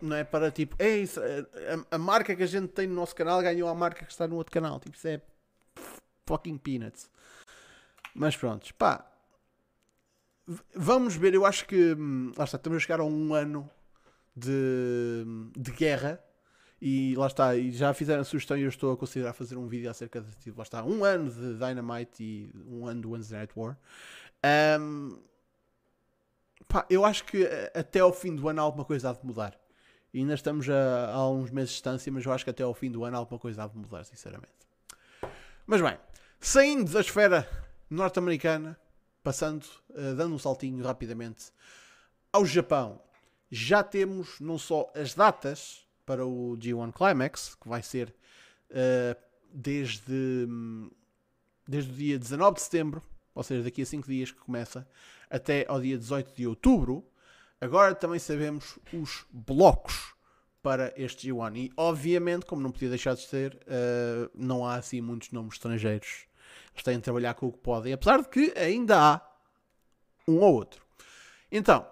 não 0.00 0.16
é 0.16 0.24
para 0.24 0.50
tipo, 0.50 0.74
é 0.78 0.96
isso, 0.96 1.20
a, 1.20 1.94
a, 1.94 1.98
marca 1.98 2.34
que 2.34 2.42
a 2.42 2.46
gente 2.46 2.68
tem 2.68 2.86
no 2.86 2.94
nosso 2.94 3.14
canal 3.14 3.42
ganhou 3.42 3.68
a 3.68 3.74
marca 3.74 4.04
que 4.04 4.10
está 4.10 4.26
no 4.26 4.36
outro 4.36 4.52
canal. 4.52 4.80
Tipo, 4.80 4.96
isso 4.96 5.08
é 5.08 5.20
fucking 6.26 6.58
peanuts. 6.58 7.10
Mas 8.14 8.36
pronto, 8.36 8.74
pá. 8.74 9.06
Vamos 10.74 11.14
ver, 11.14 11.34
eu 11.34 11.46
acho 11.46 11.66
que 11.66 11.94
hum, 11.94 12.32
lá 12.36 12.44
está, 12.44 12.56
estamos 12.56 12.76
a 12.76 12.80
chegar 12.80 13.00
a 13.00 13.04
um 13.04 13.34
ano 13.34 13.70
de, 14.34 15.24
de 15.56 15.70
guerra 15.70 16.22
e 16.80 17.14
lá 17.14 17.26
está, 17.26 17.54
e 17.54 17.70
já 17.70 17.92
fizeram 17.92 18.22
a 18.22 18.24
sugestão 18.24 18.56
e 18.56 18.62
eu 18.62 18.68
estou 18.68 18.92
a 18.92 18.96
considerar 18.96 19.34
fazer 19.34 19.56
um 19.56 19.68
vídeo 19.68 19.90
acerca 19.90 20.20
de 20.20 20.34
tipo, 20.36 20.58
lá 20.58 20.62
está, 20.62 20.82
um 20.82 21.04
ano 21.04 21.30
de 21.30 21.54
Dynamite 21.54 22.22
e 22.22 22.50
um 22.66 22.86
ano 22.86 23.02
do 23.02 23.10
Wednesday 23.10 23.38
Night 23.38 23.52
War. 23.54 23.76
Um, 24.80 25.18
pá, 26.66 26.86
eu 26.88 27.04
acho 27.04 27.24
que 27.24 27.44
eh, 27.44 27.70
até 27.74 28.00
ao 28.00 28.12
fim 28.12 28.34
do 28.34 28.48
ano 28.48 28.62
alguma 28.62 28.84
coisa 28.84 29.10
há 29.10 29.12
de 29.12 29.24
mudar. 29.24 29.60
E 30.12 30.20
ainda 30.20 30.34
estamos 30.34 30.68
a, 30.70 31.10
a 31.12 31.30
uns 31.30 31.50
meses 31.50 31.70
de 31.70 31.74
distância, 31.74 32.10
mas 32.10 32.24
eu 32.24 32.32
acho 32.32 32.44
que 32.44 32.50
até 32.50 32.62
ao 32.62 32.74
fim 32.74 32.90
do 32.90 33.04
ano 33.04 33.16
alguma 33.16 33.38
coisa 33.38 33.62
há 33.62 33.66
de 33.68 33.76
mudar, 33.76 34.02
sinceramente. 34.04 34.52
Mas 35.66 35.82
bem, 35.82 35.98
saindo 36.40 36.90
da 36.90 37.00
esfera 37.00 37.48
norte-americana, 37.88 38.78
passando, 39.22 39.64
uh, 39.90 40.14
dando 40.16 40.34
um 40.34 40.38
saltinho 40.38 40.82
rapidamente 40.82 41.52
ao 42.32 42.46
Japão, 42.46 43.00
já 43.50 43.82
temos 43.82 44.40
não 44.40 44.56
só 44.58 44.90
as 44.94 45.14
datas 45.14 45.86
para 46.06 46.26
o 46.26 46.56
G1 46.56 46.92
Climax, 46.92 47.56
que 47.60 47.68
vai 47.68 47.82
ser 47.82 48.14
uh, 48.70 49.20
desde, 49.52 50.48
desde 51.66 51.90
o 51.90 51.94
dia 51.94 52.18
19 52.18 52.56
de 52.56 52.62
setembro, 52.62 53.02
ou 53.34 53.42
seja, 53.42 53.62
daqui 53.62 53.82
a 53.82 53.86
5 53.86 54.08
dias 54.08 54.30
que 54.30 54.38
começa, 54.38 54.88
até 55.28 55.64
ao 55.68 55.80
dia 55.80 55.98
18 55.98 56.34
de 56.34 56.46
outubro. 56.46 57.04
Agora 57.60 57.94
também 57.94 58.18
sabemos 58.18 58.78
os 58.92 59.24
blocos 59.30 60.14
para 60.62 60.92
este 60.96 61.28
G1. 61.30 61.56
E 61.56 61.72
obviamente, 61.76 62.46
como 62.46 62.62
não 62.62 62.70
podia 62.70 62.88
deixar 62.88 63.14
de 63.14 63.22
ser, 63.22 63.54
uh, 63.54 64.30
não 64.34 64.66
há 64.66 64.76
assim 64.76 65.00
muitos 65.00 65.30
nomes 65.30 65.54
estrangeiros. 65.54 66.29
Eles 66.74 66.82
têm 66.82 66.96
de 66.96 67.02
trabalhar 67.02 67.34
com 67.34 67.46
o 67.46 67.52
que 67.52 67.58
podem, 67.58 67.92
apesar 67.92 68.22
de 68.22 68.28
que 68.28 68.52
ainda 68.56 68.98
há 68.98 69.20
um 70.26 70.38
ou 70.40 70.54
outro. 70.54 70.82
Então, 71.50 71.86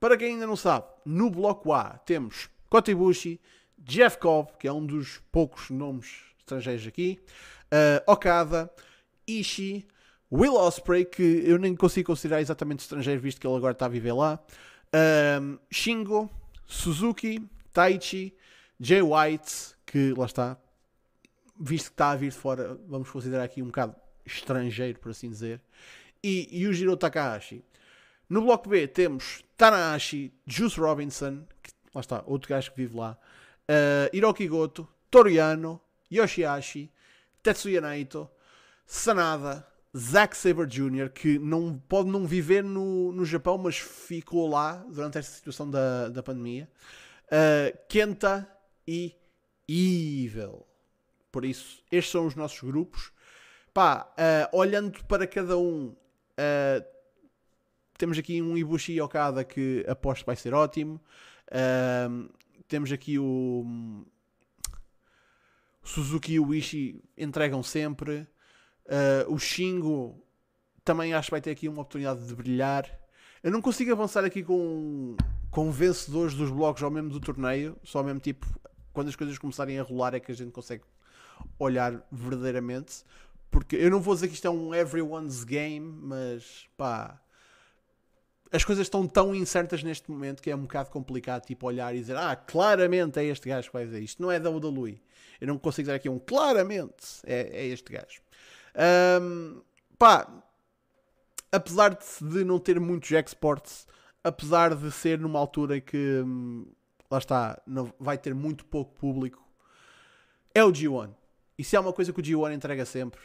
para 0.00 0.16
quem 0.16 0.34
ainda 0.34 0.46
não 0.46 0.56
sabe, 0.56 0.86
no 1.04 1.30
bloco 1.30 1.72
A 1.72 1.98
temos 1.98 2.48
Kota 2.68 2.90
Ibushi, 2.90 3.40
Jeff 3.78 4.18
Cobb, 4.18 4.52
que 4.58 4.66
é 4.66 4.72
um 4.72 4.84
dos 4.84 5.22
poucos 5.30 5.70
nomes 5.70 6.22
estrangeiros 6.38 6.86
aqui, 6.86 7.20
uh, 7.66 8.10
Okada, 8.10 8.70
Ishii, 9.26 9.86
Will 10.30 10.54
Osprey, 10.54 11.04
que 11.04 11.42
eu 11.44 11.58
nem 11.58 11.74
consigo 11.76 12.08
considerar 12.08 12.40
exatamente 12.40 12.80
estrangeiro, 12.80 13.20
visto 13.20 13.40
que 13.40 13.46
ele 13.46 13.56
agora 13.56 13.72
está 13.72 13.86
a 13.86 13.88
viver 13.88 14.12
lá, 14.12 14.40
um, 15.40 15.58
Shingo, 15.70 16.30
Suzuki, 16.66 17.42
Taichi, 17.72 18.34
Jay 18.80 19.02
White, 19.02 19.76
que 19.84 20.12
lá 20.16 20.26
está, 20.26 20.56
visto 21.58 21.86
que 21.86 21.92
está 21.94 22.10
a 22.10 22.16
vir 22.16 22.30
de 22.30 22.36
fora, 22.36 22.78
vamos 22.88 23.08
considerar 23.10 23.44
aqui 23.44 23.62
um 23.62 23.66
bocado 23.66 23.94
estrangeiro, 24.26 24.98
por 24.98 25.10
assim 25.10 25.30
dizer, 25.30 25.60
e 26.22 26.48
Yujiro 26.52 26.96
Takahashi. 26.96 27.64
No 28.28 28.42
bloco 28.42 28.68
B 28.68 28.88
temos 28.88 29.44
Tanahashi, 29.56 30.32
Juice 30.46 30.78
Robinson, 30.78 31.44
que, 31.62 31.70
lá 31.94 32.00
está, 32.00 32.22
outro 32.26 32.48
gajo 32.48 32.72
que 32.72 32.76
vive 32.78 32.96
lá, 32.96 33.16
uh, 33.70 34.16
Hiroki 34.16 34.48
Goto, 34.48 34.88
Toriano, 35.10 35.80
Yoshihashi, 36.12 36.90
Tetsuya 37.42 37.80
Naito, 37.80 38.28
Sanada, 38.84 39.66
Zack 39.96 40.36
Saber 40.36 40.66
Jr., 40.66 41.10
que 41.10 41.38
não, 41.38 41.78
pode 41.88 42.10
não 42.10 42.26
viver 42.26 42.62
no, 42.62 43.12
no 43.12 43.24
Japão, 43.24 43.56
mas 43.56 43.78
ficou 43.78 44.48
lá 44.48 44.84
durante 44.88 45.18
esta 45.18 45.32
situação 45.32 45.70
da, 45.70 46.08
da 46.08 46.22
pandemia. 46.22 46.68
Uh, 47.26 47.76
Kenta 47.88 48.48
e 48.86 49.14
Evil. 49.68 50.66
Por 51.32 51.44
isso, 51.44 51.82
estes 51.90 52.12
são 52.12 52.26
os 52.26 52.34
nossos 52.34 52.60
grupos. 52.60 53.10
Pá, 53.76 54.10
uh, 54.16 54.56
olhando 54.56 55.04
para 55.04 55.26
cada 55.26 55.58
um, 55.58 55.88
uh, 55.88 56.84
temos 57.98 58.16
aqui 58.16 58.40
um 58.40 58.56
Ibushi 58.56 58.98
Okada 59.02 59.44
que 59.44 59.84
aposto 59.86 60.24
vai 60.24 60.34
ser 60.34 60.54
ótimo. 60.54 60.98
temos 62.66 62.90
aqui 62.90 63.18
o 63.18 64.02
Suzuki 65.84 66.32
e 66.32 66.40
o 66.40 66.54
Ishii 66.54 67.04
entregam 67.18 67.62
sempre. 67.62 68.26
Uh, 68.86 69.34
o 69.34 69.38
Shingo 69.38 70.24
também 70.82 71.12
acho 71.12 71.26
que 71.26 71.32
vai 71.32 71.42
ter 71.42 71.50
aqui 71.50 71.68
uma 71.68 71.82
oportunidade 71.82 72.26
de 72.26 72.34
brilhar. 72.34 72.90
Eu 73.42 73.50
não 73.50 73.60
consigo 73.60 73.92
avançar 73.92 74.24
aqui 74.24 74.42
com, 74.42 75.18
com 75.50 75.70
vencedores 75.70 76.32
dos 76.32 76.50
blocos 76.50 76.82
ao 76.82 76.90
mesmo 76.90 77.10
do 77.10 77.20
torneio, 77.20 77.76
só 77.84 78.02
mesmo 78.02 78.20
tipo 78.20 78.46
quando 78.94 79.08
as 79.08 79.16
coisas 79.16 79.36
começarem 79.36 79.78
a 79.78 79.82
rolar 79.82 80.14
é 80.14 80.20
que 80.20 80.32
a 80.32 80.34
gente 80.34 80.50
consegue 80.50 80.82
olhar 81.58 82.02
verdadeiramente. 82.10 83.04
Porque 83.50 83.76
eu 83.76 83.90
não 83.90 84.00
vou 84.00 84.14
dizer 84.14 84.28
que 84.28 84.34
isto 84.34 84.46
é 84.46 84.50
um 84.50 84.74
everyone's 84.74 85.44
game, 85.44 85.86
mas 86.02 86.66
pá, 86.76 87.20
as 88.52 88.64
coisas 88.64 88.86
estão 88.86 89.06
tão 89.06 89.34
incertas 89.34 89.82
neste 89.82 90.10
momento 90.10 90.42
que 90.42 90.50
é 90.50 90.56
um 90.56 90.62
bocado 90.62 90.90
complicado 90.90 91.44
tipo 91.44 91.66
olhar 91.66 91.94
e 91.94 91.98
dizer, 91.98 92.16
ah, 92.16 92.36
claramente 92.36 93.18
é 93.18 93.24
este 93.24 93.48
gajo 93.48 93.68
que 93.68 93.72
vai 93.72 93.84
dizer 93.84 94.00
isto. 94.00 94.22
Não 94.22 94.30
é 94.30 94.38
da 94.38 94.50
Lui. 94.50 95.00
Eu 95.40 95.48
não 95.48 95.58
consigo 95.58 95.86
dizer 95.86 95.96
aqui 95.96 96.08
um 96.08 96.18
claramente 96.18 97.20
é, 97.24 97.64
é 97.64 97.66
este 97.66 97.92
gajo. 97.92 98.20
Um, 99.20 99.62
pá, 99.98 100.28
apesar 101.50 101.94
de, 101.94 102.28
de, 102.28 102.44
não 102.44 102.58
ter 102.58 102.78
muitos 102.78 103.10
exports, 103.10 103.86
apesar 104.22 104.74
de 104.74 104.90
ser 104.90 105.18
numa 105.18 105.38
altura 105.38 105.80
que 105.80 106.22
hum, 106.24 106.66
lá 107.10 107.18
está, 107.18 107.60
não, 107.66 107.92
vai 107.98 108.18
ter 108.18 108.34
muito 108.34 108.64
pouco 108.64 108.94
público, 108.94 109.42
é 110.54 110.64
o 110.64 110.72
G1. 110.72 111.14
E 111.58 111.64
se 111.64 111.76
há 111.76 111.80
uma 111.80 111.92
coisa 111.92 112.12
que 112.12 112.20
o 112.20 112.22
G1 112.22 112.54
entrega 112.54 112.84
sempre, 112.84 113.20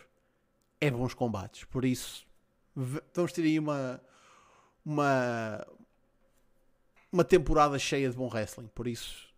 é 0.81 0.91
bons 0.91 1.13
combates. 1.13 1.63
Por 1.63 1.85
isso, 1.85 2.25
vamos 2.75 3.31
ter 3.31 3.43
aí 3.43 3.57
uma 3.57 4.01
uma 4.83 5.65
uma 7.11 7.23
temporada 7.23 7.79
cheia 7.79 8.09
de 8.09 8.17
bom 8.17 8.27
wrestling. 8.27 8.67
Por 8.67 8.87
isso, 8.87 9.29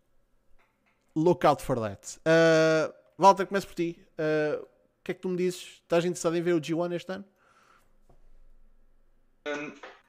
look 1.16 1.46
out 1.46 1.62
for 1.62 1.80
that. 1.80 2.18
Uh, 2.20 2.92
Walter, 3.18 3.46
começo 3.46 3.68
por 3.68 3.76
ti. 3.76 4.00
Uh, 4.18 4.66
que 5.04 5.12
é 5.12 5.14
que 5.14 5.22
tu 5.22 5.30
me 5.30 5.38
dizes? 5.38 5.82
Estás 5.82 6.06
interessado 6.06 6.36
em 6.38 6.42
ver 6.42 6.54
o 6.54 6.62
G1 6.62 6.96
este 6.96 7.12
ano? 7.12 7.26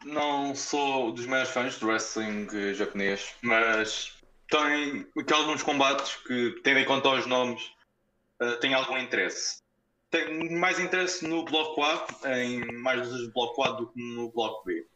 Não 0.05 0.55
sou 0.55 1.13
dos 1.13 1.27
maiores 1.27 1.51
fãs 1.51 1.79
do 1.79 1.89
wrestling 1.89 2.47
japonês, 2.75 3.35
mas 3.43 4.17
tem 4.49 5.07
aqueles 5.19 5.63
combates 5.63 6.17
que, 6.27 6.61
tendo 6.63 6.79
em 6.79 6.85
conta 6.85 7.09
os 7.11 7.27
nomes, 7.27 7.63
uh, 8.41 8.57
têm 8.61 8.75
algum 8.75 8.97
interesse. 8.97 9.64
Tenho 10.15 10.61
mais 10.61 10.79
interesse 10.79 11.27
no 11.27 11.45
bloco 11.45 11.83
A, 11.83 12.07
em 12.39 12.65
mais 12.79 13.01
vezes 13.01 13.27
no 13.27 13.33
bloco 13.33 13.65
A 13.65 13.73
do 13.73 13.89
que 13.89 14.01
no 14.01 14.31
bloco 14.31 14.65
B. 14.65 14.87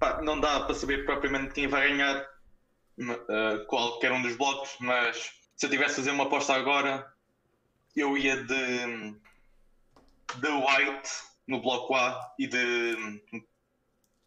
Pá, 0.00 0.20
não 0.22 0.40
dá 0.40 0.58
para 0.64 0.74
saber 0.74 1.06
propriamente 1.06 1.54
quem 1.54 1.68
vai 1.68 1.88
ganhar 1.88 2.20
uh, 2.98 3.64
qualquer 3.68 4.10
um 4.10 4.20
dos 4.20 4.34
blocos, 4.34 4.74
mas 4.80 5.32
se 5.54 5.66
eu 5.66 5.70
tivesse 5.70 5.92
a 5.92 5.96
fazer 5.98 6.10
uma 6.10 6.24
aposta 6.24 6.52
agora, 6.52 7.08
eu 7.94 8.18
ia 8.18 8.42
de, 8.42 9.14
de 10.34 10.48
White 10.48 11.10
no 11.46 11.62
bloco 11.62 11.94
A 11.94 12.34
e 12.36 12.48
de, 12.48 13.22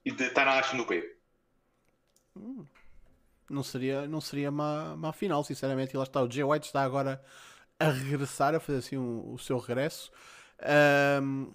e 0.06 0.12
de 0.13 0.30
Tanahashi 0.30 0.78
no 0.78 0.86
B. 0.86 1.17
Hum. 2.34 2.65
Não 3.50 3.62
seria, 3.62 4.08
não 4.08 4.22
seria 4.22 4.52
má, 4.52 4.96
má 4.96 5.12
final, 5.12 5.43
sinceramente. 5.43 5.93
E 5.93 5.98
lá 5.98 6.04
está, 6.04 6.22
o 6.22 6.32
Jay 6.32 6.46
White 6.46 6.67
está 6.67 6.82
agora 6.82 7.22
a 7.80 7.90
regressar, 7.90 8.56
a 8.56 8.60
fazer 8.60 8.80
assim 8.80 8.98
um, 8.98 9.34
o 9.34 9.38
seu 9.38 9.58
regresso. 9.58 10.12
Um, 11.22 11.52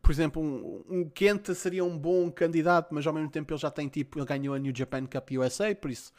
por 0.00 0.12
exemplo, 0.12 0.42
um, 0.42 0.84
um 0.88 1.10
Kenta 1.10 1.54
seria 1.54 1.84
um 1.84 1.96
bom 1.96 2.30
candidato, 2.30 2.94
mas 2.94 3.06
ao 3.06 3.12
mesmo 3.12 3.30
tempo 3.30 3.52
ele 3.52 3.60
já 3.60 3.70
tem 3.70 3.88
tipo, 3.88 4.18
ele 4.18 4.26
ganhou 4.26 4.54
a 4.54 4.58
New 4.58 4.72
Japan 4.74 5.06
Cup 5.06 5.30
USA, 5.32 5.74
por 5.74 5.90
isso 5.90 6.12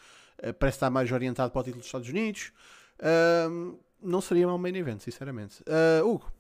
uh, 0.44 0.54
parece 0.54 0.78
estar 0.78 0.90
mais 0.90 1.12
orientado 1.12 1.52
para 1.52 1.62
o 1.62 1.64
título 1.64 1.80
dos 1.80 1.88
Estados 1.88 2.10
Unidos. 2.10 2.52
Um, 3.50 3.78
não 4.02 4.22
seria 4.22 4.48
um 4.48 4.58
main 4.58 4.76
event, 4.76 5.02
sinceramente. 5.02 5.62
Uh, 5.64 6.08
Hugo? 6.08 6.32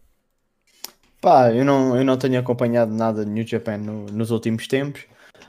Pá, 1.22 1.52
eu 1.52 1.65
não, 1.65 1.98
eu 1.98 2.06
não 2.06 2.17
tenho 2.17 2.39
acompanhado 2.39 2.93
nada 2.93 3.26
de 3.26 3.32
New 3.32 3.45
Japan 3.45 3.78
no, 3.78 4.06
nos 4.06 4.32
últimos 4.32 4.67
tempos. 4.67 5.06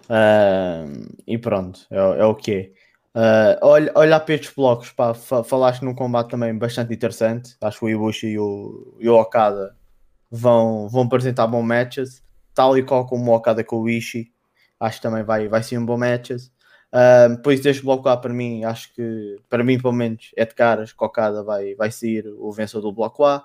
Uh, 0.09 1.15
e 1.27 1.39
pronto, 1.39 1.87
é, 1.91 1.97
é 1.97 2.25
o 2.25 2.35
que 2.35 2.53
é. 2.53 2.73
Uh, 3.15 3.59
olha, 3.63 3.93
olhar 3.97 4.21
para 4.21 4.35
estes 4.35 4.55
blocos, 4.55 4.93
pá, 4.93 5.13
falaste 5.15 5.83
num 5.83 5.95
combate 5.95 6.31
também 6.31 6.57
bastante 6.57 6.95
interessante. 6.95 7.57
Acho 7.61 7.81
que 7.81 7.85
o 7.87 7.89
Ibushi 7.89 8.29
e 8.29 8.39
o, 8.39 8.97
e 9.01 9.09
o 9.09 9.17
Okada 9.17 9.77
vão, 10.31 10.89
vão 10.89 11.03
apresentar 11.03 11.47
bons 11.47 11.65
matches, 11.65 12.23
tal 12.55 12.79
e 12.79 12.83
qual 12.83 13.07
como 13.07 13.31
o 13.31 13.35
Okada 13.35 13.65
com 13.65 13.81
o 13.81 13.91
Ishii. 13.91 14.33
Acho 14.79 14.99
que 14.99 15.03
também 15.03 15.25
vai, 15.25 15.49
vai 15.49 15.63
ser 15.63 15.79
um 15.79 15.85
bom 15.85 15.99
matches. 15.99 16.53
Uh, 16.93 17.41
por 17.43 17.53
isso, 17.53 17.69
este 17.69 17.83
bloco 17.85 18.09
A 18.09 18.17
para 18.17 18.33
mim, 18.33 18.65
acho 18.65 18.93
que 18.95 19.37
para 19.49 19.63
mim, 19.63 19.79
pelo 19.79 19.93
menos, 19.93 20.31
é 20.37 20.45
de 20.45 20.55
caras. 20.55 20.93
Cocada 20.93 21.43
vai, 21.43 21.75
vai 21.75 21.91
ser 21.91 22.27
o 22.39 22.53
vencedor 22.53 22.83
do 22.83 22.93
bloco 22.93 23.25
A. 23.25 23.45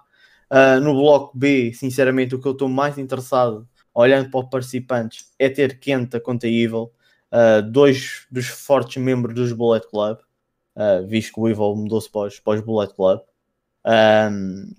Uh, 0.51 0.79
no 0.79 0.93
bloco 0.93 1.37
B, 1.37 1.73
sinceramente, 1.73 2.35
o 2.35 2.39
que 2.39 2.47
eu 2.47 2.51
estou 2.51 2.69
mais 2.69 2.97
interessado, 2.97 3.67
olhando 3.93 4.29
para 4.29 4.39
os 4.41 4.49
participantes, 4.49 5.31
é 5.39 5.49
ter 5.49 5.79
Kenta 5.79 6.19
contra 6.19 6.47
Evil, 6.47 6.91
uh, 7.35 7.61
dois 7.61 8.25
dos 8.31 8.47
fortes 8.47 9.01
membros 9.01 9.35
dos 9.35 9.51
Bullet 9.51 9.85
Club, 9.89 10.17
visto 11.07 11.33
que 11.33 11.39
o 11.39 11.47
Evil 11.47 11.75
mudou-se 11.75 12.09
para, 12.09 12.27
os 12.27 12.61
Bullet 12.61 12.93
Club. 12.93 13.21
Um, 13.85 14.73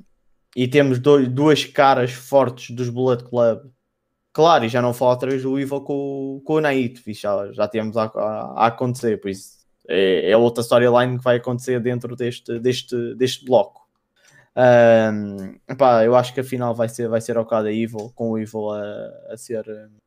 e 0.55 0.67
temos 0.69 0.99
dois, 0.99 1.29
duas 1.29 1.65
caras 1.65 2.13
fortes 2.13 2.75
dos 2.75 2.89
Bullet 2.89 3.25
Club 3.25 3.71
Claro, 4.37 4.67
e 4.67 4.69
já 4.69 4.83
não 4.83 4.93
falo 4.93 5.13
outra 5.13 5.31
vez 5.31 5.43
do 5.43 5.59
Evil 5.59 5.81
com, 5.81 6.43
com 6.45 6.55
o 6.57 6.61
Naito, 6.61 7.01
já, 7.15 7.51
já 7.53 7.67
temos 7.67 7.97
a, 7.97 8.05
a, 8.05 8.65
a 8.65 8.67
acontecer, 8.67 9.19
por 9.19 9.31
isso 9.31 9.65
é, 9.89 10.31
é 10.31 10.37
outra 10.37 10.61
storyline 10.63 11.17
que 11.17 11.25
vai 11.25 11.37
acontecer 11.37 11.81
dentro 11.81 12.15
deste, 12.15 12.59
deste, 12.59 13.15
deste 13.15 13.47
bloco. 13.47 13.89
Um, 14.55 15.59
eu 16.05 16.15
acho 16.15 16.35
que 16.35 16.41
a 16.41 16.45
final 16.45 16.75
vai 16.75 16.87
ser, 16.87 17.09
vai 17.09 17.23
ser 17.23 17.39
Okada 17.39 17.73
Evil, 17.73 18.13
com 18.15 18.33
o 18.33 18.39
Evil 18.39 18.73
a, 18.73 19.33
a 19.33 19.37
ser, 19.39 19.65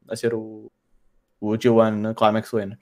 a 0.07 0.15
ser 0.15 0.35
o, 0.35 0.71
o 1.39 1.51
G1 1.51 2.15
Climax 2.15 2.51
Winner. 2.51 2.79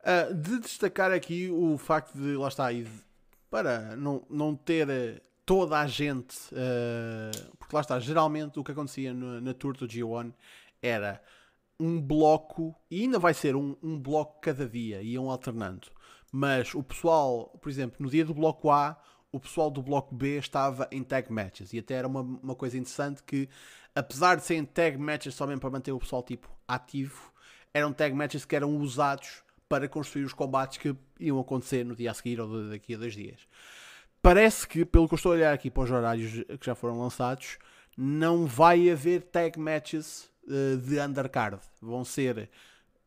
Uh, 0.00 0.34
de 0.34 0.60
destacar 0.60 1.12
aqui 1.12 1.50
o 1.50 1.76
facto 1.76 2.16
de, 2.16 2.34
lá 2.34 2.48
está, 2.48 2.68
para 3.50 3.94
não, 3.96 4.24
não 4.30 4.56
ter 4.56 5.22
toda 5.44 5.78
a 5.78 5.86
gente, 5.86 6.36
uh, 6.52 7.56
porque 7.58 7.74
lá 7.74 7.82
está, 7.82 7.98
geralmente 7.98 8.58
o 8.58 8.64
que 8.64 8.72
acontecia 8.72 9.12
no, 9.12 9.40
na 9.40 9.52
tour 9.52 9.76
do 9.76 9.86
G1 9.86 10.32
era 10.80 11.20
um 11.78 12.00
bloco, 12.00 12.74
e 12.90 13.02
ainda 13.02 13.18
vai 13.18 13.34
ser 13.34 13.56
um, 13.56 13.76
um 13.82 13.98
bloco 13.98 14.40
cada 14.40 14.68
dia, 14.68 15.02
iam 15.02 15.30
alternando. 15.30 15.88
Mas 16.30 16.74
o 16.74 16.82
pessoal, 16.82 17.48
por 17.60 17.68
exemplo, 17.68 17.96
no 17.98 18.08
dia 18.08 18.24
do 18.24 18.32
bloco 18.32 18.70
A, 18.70 18.96
o 19.32 19.40
pessoal 19.40 19.70
do 19.70 19.82
bloco 19.82 20.14
B 20.14 20.38
estava 20.38 20.88
em 20.90 21.02
tag 21.02 21.32
matches. 21.32 21.72
E 21.72 21.78
até 21.78 21.94
era 21.94 22.06
uma, 22.06 22.20
uma 22.20 22.54
coisa 22.54 22.76
interessante 22.76 23.22
que, 23.22 23.48
apesar 23.94 24.36
de 24.36 24.44
serem 24.44 24.64
tag 24.64 24.96
matches 24.98 25.34
só 25.34 25.46
mesmo 25.46 25.60
para 25.60 25.70
manter 25.70 25.92
o 25.92 25.98
pessoal 25.98 26.22
tipo 26.22 26.48
ativo, 26.74 27.32
eram 27.72 27.92
tag 27.92 28.14
matches 28.14 28.44
que 28.44 28.56
eram 28.56 28.76
usados 28.76 29.42
para 29.68 29.88
construir 29.88 30.24
os 30.24 30.32
combates 30.32 30.78
que 30.78 30.94
iam 31.18 31.38
acontecer 31.38 31.84
no 31.84 31.94
dia 31.94 32.10
a 32.10 32.14
seguir 32.14 32.40
ou 32.40 32.70
daqui 32.70 32.94
a 32.94 32.98
dois 32.98 33.14
dias. 33.14 33.46
Parece 34.22 34.66
que, 34.66 34.84
pelo 34.84 35.08
que 35.08 35.14
eu 35.14 35.16
estou 35.16 35.32
a 35.32 35.34
olhar 35.36 35.54
aqui 35.54 35.70
para 35.70 35.82
os 35.84 35.90
horários 35.90 36.44
que 36.58 36.66
já 36.66 36.74
foram 36.74 36.98
lançados, 36.98 37.58
não 37.96 38.46
vai 38.46 38.90
haver 38.90 39.22
tag 39.22 39.58
matches 39.58 40.30
eh, 40.48 40.76
de 40.76 41.00
undercard. 41.00 41.60
Vão 41.80 42.04
ser 42.04 42.50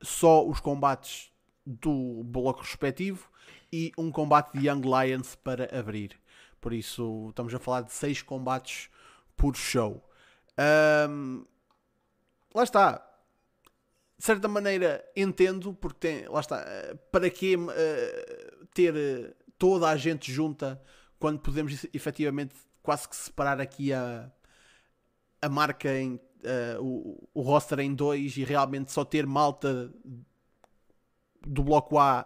só 0.01 0.45
os 0.47 0.59
combates 0.59 1.31
do 1.65 2.23
bloco 2.23 2.61
respectivo 2.61 3.27
e 3.71 3.91
um 3.97 4.11
combate 4.11 4.57
de 4.57 4.67
Young 4.67 4.81
Lions 4.81 5.35
para 5.35 5.77
abrir. 5.77 6.19
Por 6.61 6.73
isso, 6.73 7.27
estamos 7.29 7.53
a 7.53 7.59
falar 7.59 7.81
de 7.81 7.91
seis 7.91 8.21
combates 8.21 8.89
por 9.35 9.55
show. 9.55 10.01
Ahm, 10.57 11.43
lá 12.53 12.63
está. 12.63 13.12
De 14.23 14.27
certa 14.27 14.47
maneira, 14.47 15.03
entendo, 15.17 15.73
porque 15.73 15.99
tem, 15.99 16.29
lá 16.29 16.39
está. 16.39 16.63
eh, 16.65 16.95
Para 17.11 17.29
que 17.29 17.57
eh, 17.71 18.53
ter 18.73 18.95
eh, 18.95 19.33
toda 19.57 19.89
a 19.89 19.97
gente 19.97 20.31
junta 20.31 20.81
quando 21.19 21.39
podemos 21.39 21.85
efetivamente 21.93 22.55
quase 22.81 23.09
que 23.09 23.17
separar 23.17 23.59
aqui 23.59 23.91
a, 23.91 24.31
a 25.41 25.49
marca 25.49 25.93
em 25.93 26.21
eh, 26.41 26.77
o, 26.79 27.21
o 27.33 27.41
roster 27.41 27.81
em 27.81 27.93
dois 27.93 28.37
e 28.37 28.45
realmente 28.45 28.93
só 28.93 29.03
ter 29.03 29.25
malta 29.27 29.91
do 31.45 31.61
bloco 31.61 31.99
A 31.99 32.25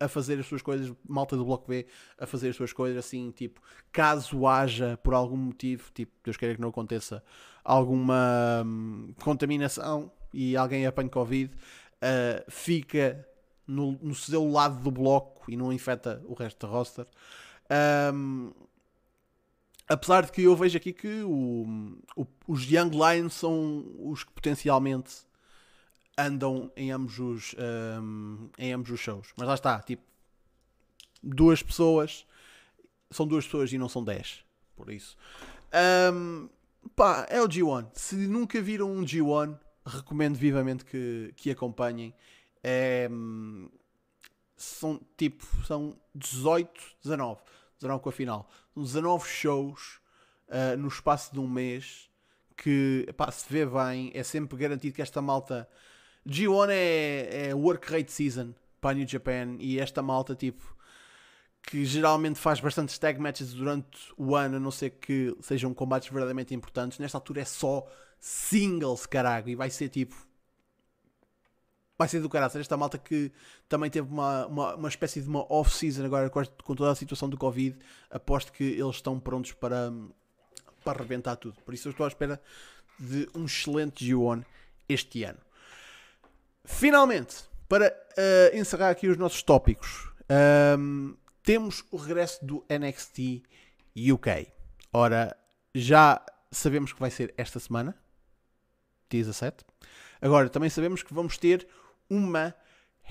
a 0.00 0.08
fazer 0.08 0.40
as 0.40 0.46
suas 0.46 0.62
coisas, 0.62 0.92
malta 1.08 1.36
do 1.36 1.44
bloco 1.44 1.68
B 1.68 1.86
a 2.18 2.26
fazer 2.26 2.48
as 2.48 2.56
suas 2.56 2.72
coisas, 2.72 2.98
assim, 2.98 3.30
tipo, 3.30 3.60
caso 3.92 4.48
haja 4.48 4.96
por 4.96 5.14
algum 5.14 5.36
motivo, 5.36 5.92
tipo, 5.94 6.12
Deus 6.24 6.36
queira 6.36 6.56
que 6.56 6.60
não 6.60 6.70
aconteça, 6.70 7.22
alguma 7.62 8.64
hum, 8.66 9.14
contaminação 9.22 10.10
e 10.32 10.56
alguém 10.56 10.86
apanhe 10.86 11.08
Covid, 11.08 11.52
uh, 11.54 12.50
fica 12.50 13.26
no, 13.66 13.92
no 14.02 14.14
seu 14.14 14.48
lado 14.50 14.82
do 14.82 14.90
bloco 14.90 15.50
e 15.50 15.56
não 15.56 15.72
infecta 15.72 16.22
o 16.26 16.34
resto 16.34 16.66
da 16.66 16.72
roster. 16.72 17.06
Um, 18.12 18.52
apesar 19.88 20.24
de 20.24 20.32
que 20.32 20.42
eu 20.42 20.56
vejo 20.56 20.76
aqui 20.76 20.92
que 20.92 21.22
o- 21.22 21.96
o- 22.16 22.26
os 22.48 22.64
Young 22.64 22.90
Lions 22.90 23.34
são 23.34 23.84
os 23.98 24.24
que 24.24 24.32
potencialmente 24.32 25.14
andam 26.18 26.70
em 26.76 26.90
ambos 26.92 27.18
os 27.18 27.54
um, 28.00 28.48
em 28.58 28.72
ambos 28.72 28.90
os 28.90 29.00
shows. 29.00 29.28
Mas 29.36 29.46
lá 29.48 29.54
está, 29.54 29.80
tipo, 29.80 30.02
duas 31.22 31.62
pessoas 31.62 32.26
são 33.10 33.26
duas 33.26 33.44
pessoas 33.44 33.72
e 33.72 33.78
não 33.78 33.88
são 33.88 34.04
dez. 34.04 34.44
Por 34.76 34.90
isso, 34.92 35.16
Um, 36.12 36.48
pá, 36.96 37.26
é 37.30 37.40
o 37.40 37.48
G1. 37.48 37.86
Se 37.94 38.14
nunca 38.16 38.60
viram 38.60 38.90
um 38.90 39.04
G1, 39.04 39.56
recomendo 39.90 40.36
vivamente 40.36 40.84
que, 40.84 41.32
que 41.36 41.50
acompanhem. 41.50 42.14
É, 42.62 43.08
hum, 43.10 43.68
são 44.56 45.00
tipo, 45.16 45.46
são 45.64 45.98
18, 46.14 46.72
19, 47.02 47.40
19 47.80 48.02
com 48.02 48.08
a 48.08 48.12
final. 48.12 48.50
São 48.74 48.82
19 48.82 49.28
shows 49.28 50.00
ah, 50.50 50.76
no 50.76 50.88
espaço 50.88 51.32
de 51.32 51.38
um 51.38 51.48
mês 51.48 52.10
que 52.56 53.08
pá, 53.16 53.30
se 53.30 53.46
vê 53.50 53.64
bem, 53.64 54.10
é 54.14 54.22
sempre 54.22 54.58
garantido 54.58 54.94
que 54.94 55.00
esta 55.00 55.22
malta 55.22 55.68
G1 56.28 56.68
é, 56.70 57.48
é 57.48 57.54
work 57.54 57.90
rate 57.90 58.12
season 58.12 58.52
para 58.80 58.94
New 58.94 59.08
Japan 59.08 59.56
e 59.58 59.78
esta 59.78 60.02
malta 60.02 60.34
tipo 60.34 60.76
que 61.62 61.84
geralmente 61.84 62.38
faz 62.38 62.58
bastantes 62.58 62.98
tag 62.98 63.20
matches 63.20 63.52
durante 63.52 64.12
o 64.16 64.34
ano, 64.34 64.56
a 64.56 64.60
não 64.60 64.70
ser 64.70 64.90
que 64.90 65.36
sejam 65.40 65.72
combates 65.72 66.08
verdadeiramente 66.08 66.54
importantes. 66.54 66.98
Nesta 66.98 67.18
altura 67.18 67.42
é 67.42 67.44
só 67.44 67.86
singles, 68.20 69.06
caralho, 69.06 69.48
e 69.48 69.54
vai 69.54 69.70
ser 69.70 69.88
tipo. 69.88 70.14
Vai 71.98 72.08
ser 72.08 72.20
do 72.20 72.28
caralho. 72.28 72.58
Esta 72.58 72.76
malta 72.76 72.98
que 72.98 73.32
também 73.68 73.90
teve 73.90 74.08
uma, 74.08 74.46
uma, 74.46 74.74
uma 74.74 74.88
espécie 74.88 75.20
de 75.20 75.28
uma 75.28 75.44
off-season 75.52 76.04
agora 76.04 76.30
com, 76.30 76.74
toda 76.74 76.90
a 76.90 76.94
situação 76.94 77.28
do 77.28 77.36
Covid. 77.36 77.78
Aposto 78.10 78.52
que 78.52 78.64
eles 78.64 78.96
estão 78.96 79.18
prontos 79.20 79.52
para, 79.52 79.92
para 80.84 80.98
arrebentar 80.98 81.36
tudo. 81.36 81.60
Por 81.62 81.74
isso 81.74 81.88
eu 81.88 81.90
estou 81.90 82.04
à 82.04 82.08
espera 82.08 82.40
de 82.98 83.28
um 83.34 83.44
excelente 83.44 84.04
G1 84.04 84.44
este 84.88 85.24
ano. 85.24 85.38
Finalmente, 86.64 87.44
para 87.68 87.94
eh, 88.16 88.52
encerrar 88.54 88.90
aqui 88.90 89.08
os 89.08 89.16
nossos 89.16 89.42
tópicos, 89.42 90.10
ahm, 90.28 91.14
temos 91.42 91.84
o 91.90 91.96
regresso 91.96 92.44
do 92.44 92.64
NXT 92.68 93.42
UK. 94.12 94.48
Ora, 94.92 95.36
já 95.74 96.24
sabemos 96.50 96.92
que 96.92 97.00
vai 97.00 97.10
ser 97.10 97.32
esta 97.36 97.58
semana, 97.58 97.96
17. 99.10 99.64
Agora, 100.20 100.48
também 100.48 100.70
sabemos 100.70 101.02
que 101.02 101.12
vamos 101.14 101.36
ter 101.38 101.66
uma 102.08 102.54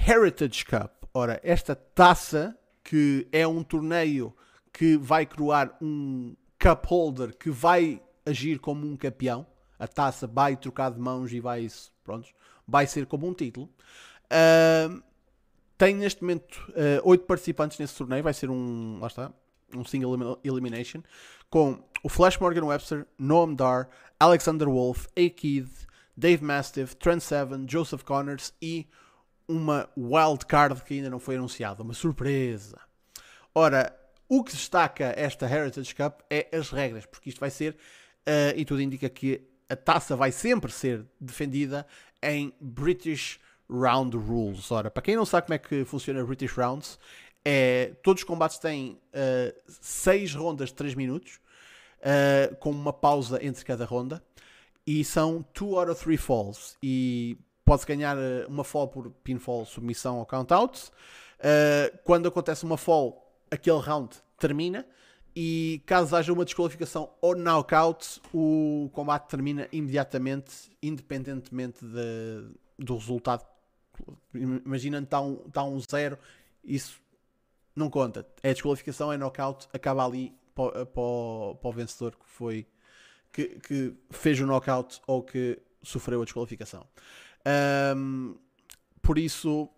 Heritage 0.07 0.65
Cup. 0.65 0.91
Ora, 1.13 1.39
esta 1.43 1.75
taça, 1.75 2.57
que 2.83 3.27
é 3.31 3.47
um 3.47 3.63
torneio 3.63 4.35
que 4.71 4.97
vai 4.97 5.25
coroar 5.25 5.75
um 5.81 6.35
cup 6.61 6.85
holder 6.85 7.35
que 7.35 7.49
vai 7.49 8.01
agir 8.25 8.59
como 8.59 8.85
um 8.85 8.95
campeão. 8.95 9.45
A 9.77 9.87
taça 9.87 10.27
vai 10.27 10.55
trocar 10.55 10.91
de 10.91 10.99
mãos 10.99 11.31
e 11.31 11.39
vai, 11.39 11.67
pronto, 12.03 12.29
vai 12.67 12.85
ser 12.85 13.05
como 13.05 13.27
um 13.27 13.33
título. 13.33 13.69
Ahm, 14.29 15.01
tem 15.77 15.95
neste 15.95 16.21
momento 16.21 16.71
eh, 16.75 17.01
oito 17.03 17.25
participantes 17.25 17.79
nesse 17.79 17.95
torneio. 17.95 18.21
Vai 18.21 18.33
ser 18.33 18.49
um, 18.49 18.99
lá 18.99 19.07
está, 19.07 19.31
um 19.73 19.85
single 19.85 20.13
elim- 20.13 20.37
elimination 20.43 21.01
com 21.49 21.81
o 22.03 22.09
Flash 22.09 22.37
Morgan 22.37 22.65
Webster, 22.65 23.07
Noam 23.17 23.55
Dar, 23.55 23.89
Alexander 24.19 24.67
Wolf, 24.67 25.07
A-Kid, 25.17 25.69
Dave 26.19 26.43
Mastiff, 26.43 26.97
Trent 26.97 27.21
Seven, 27.21 27.65
Joseph 27.67 28.03
Connors 28.03 28.53
e 28.61 28.85
uma 29.47 29.89
wild 29.97 30.45
card 30.45 30.83
que 30.83 30.95
ainda 30.95 31.09
não 31.09 31.17
foi 31.17 31.37
anunciada, 31.37 31.81
uma 31.81 31.93
surpresa. 31.93 32.77
Ora, 33.55 33.97
o 34.27 34.43
que 34.43 34.51
destaca 34.51 35.13
esta 35.15 35.49
Heritage 35.49 35.95
Cup 35.95 36.19
é 36.29 36.49
as 36.51 36.69
regras, 36.71 37.05
porque 37.05 37.29
isto 37.29 37.39
vai 37.39 37.49
ser, 37.49 37.77
eh, 38.25 38.53
e 38.57 38.65
tudo 38.65 38.81
indica 38.81 39.07
que 39.07 39.41
a 39.69 39.75
taça 39.77 40.15
vai 40.15 40.31
sempre 40.31 40.71
ser 40.71 41.05
defendida 41.19 41.87
em 42.21 42.53
British 42.59 43.39
Round 43.69 44.17
Rules. 44.17 44.69
Ora, 44.71 44.91
para 44.91 45.01
quem 45.01 45.15
não 45.15 45.25
sabe 45.25 45.47
como 45.47 45.55
é 45.55 45.57
que 45.57 45.85
funciona 45.85 46.23
British 46.23 46.51
Rounds, 46.51 46.99
é, 47.45 47.93
todos 48.03 48.21
os 48.21 48.27
combates 48.27 48.59
têm 48.59 48.99
6 49.67 50.35
rondas 50.35 50.69
de 50.69 50.75
3 50.75 50.95
minutos, 50.95 51.39
eh, 52.01 52.55
com 52.61 52.69
uma 52.71 52.93
pausa 52.93 53.43
entre 53.43 53.65
cada 53.65 53.83
ronda, 53.83 54.23
e 54.91 55.03
são 55.03 55.45
2 55.53 55.73
out 55.77 55.91
of 55.91 56.03
3 56.03 56.19
falls. 56.19 56.75
E 56.81 57.37
pode 57.63 57.85
ganhar 57.85 58.17
eh, 58.17 58.45
uma 58.47 58.63
fall 58.63 58.87
por 58.87 59.11
pinfall, 59.23 59.65
submissão 59.65 60.17
ou 60.19 60.25
count-out. 60.25 60.89
Eh, 61.39 61.93
quando 62.03 62.27
acontece 62.27 62.63
uma 62.65 62.77
fall, 62.77 63.31
aquele 63.51 63.77
round 63.79 64.15
termina. 64.39 64.85
E 65.35 65.81
caso 65.85 66.15
haja 66.15 66.33
uma 66.33 66.43
desqualificação 66.43 67.11
ou 67.21 67.35
knockout, 67.35 68.19
o 68.33 68.89
combate 68.93 69.27
termina 69.29 69.67
imediatamente, 69.71 70.71
independentemente 70.81 71.85
de- 71.85 72.49
do 72.83 72.95
resultado. 72.95 73.45
Imagina 74.33 74.99
está 74.99 75.21
um, 75.21 75.43
está 75.47 75.63
um 75.63 75.79
zero, 75.79 76.17
isso 76.63 76.99
não 77.75 77.89
conta. 77.91 78.25
É 78.41 78.51
desqualificação, 78.53 79.13
é 79.13 79.17
knockout, 79.17 79.67
acaba 79.71 80.03
ali 80.05 80.33
para, 80.55 80.81
o- 80.83 81.55
para 81.55 81.69
o 81.69 81.73
vencedor 81.73 82.11
que 82.15 82.25
foi 82.25 82.65
que, 83.31 83.59
que 83.59 83.93
fez 84.09 84.39
o 84.39 84.45
knockout 84.45 85.01
ou 85.07 85.23
que 85.23 85.59
sofreu 85.81 86.21
a 86.21 86.25
desqualificação. 86.25 86.85
Ahm, 87.45 88.35
por 89.01 89.17
isso, 89.17 89.69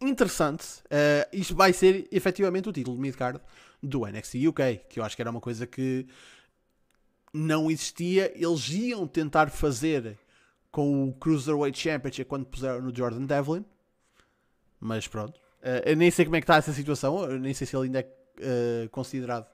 interessante. 0.00 0.66
Ah, 0.90 1.28
isto 1.32 1.54
vai 1.54 1.72
ser 1.72 2.08
efetivamente 2.10 2.68
o 2.68 2.72
título 2.72 2.96
de 2.96 3.02
midcard 3.02 3.40
do 3.82 4.06
NXT 4.06 4.46
UK, 4.48 4.80
que 4.88 5.00
eu 5.00 5.04
acho 5.04 5.16
que 5.16 5.22
era 5.22 5.30
uma 5.30 5.40
coisa 5.40 5.66
que 5.66 6.06
não 7.32 7.70
existia. 7.70 8.32
Eles 8.34 8.68
iam 8.70 9.06
tentar 9.06 9.50
fazer 9.50 10.18
com 10.70 11.08
o 11.08 11.14
Cruiserweight 11.14 11.78
Championship 11.78 12.28
quando 12.28 12.46
puseram 12.46 12.82
no 12.82 12.94
Jordan 12.94 13.24
Devlin, 13.24 13.64
mas 14.80 15.06
pronto. 15.08 15.40
Ah, 15.62 15.82
eu 15.84 15.96
nem 15.96 16.10
sei 16.10 16.24
como 16.24 16.36
é 16.36 16.40
que 16.40 16.44
está 16.44 16.56
essa 16.56 16.72
situação, 16.72 17.24
eu 17.24 17.38
nem 17.38 17.54
sei 17.54 17.66
se 17.66 17.76
ele 17.76 17.86
ainda 17.86 18.00
é 18.00 18.84
ah, 18.84 18.88
considerado 18.90 19.46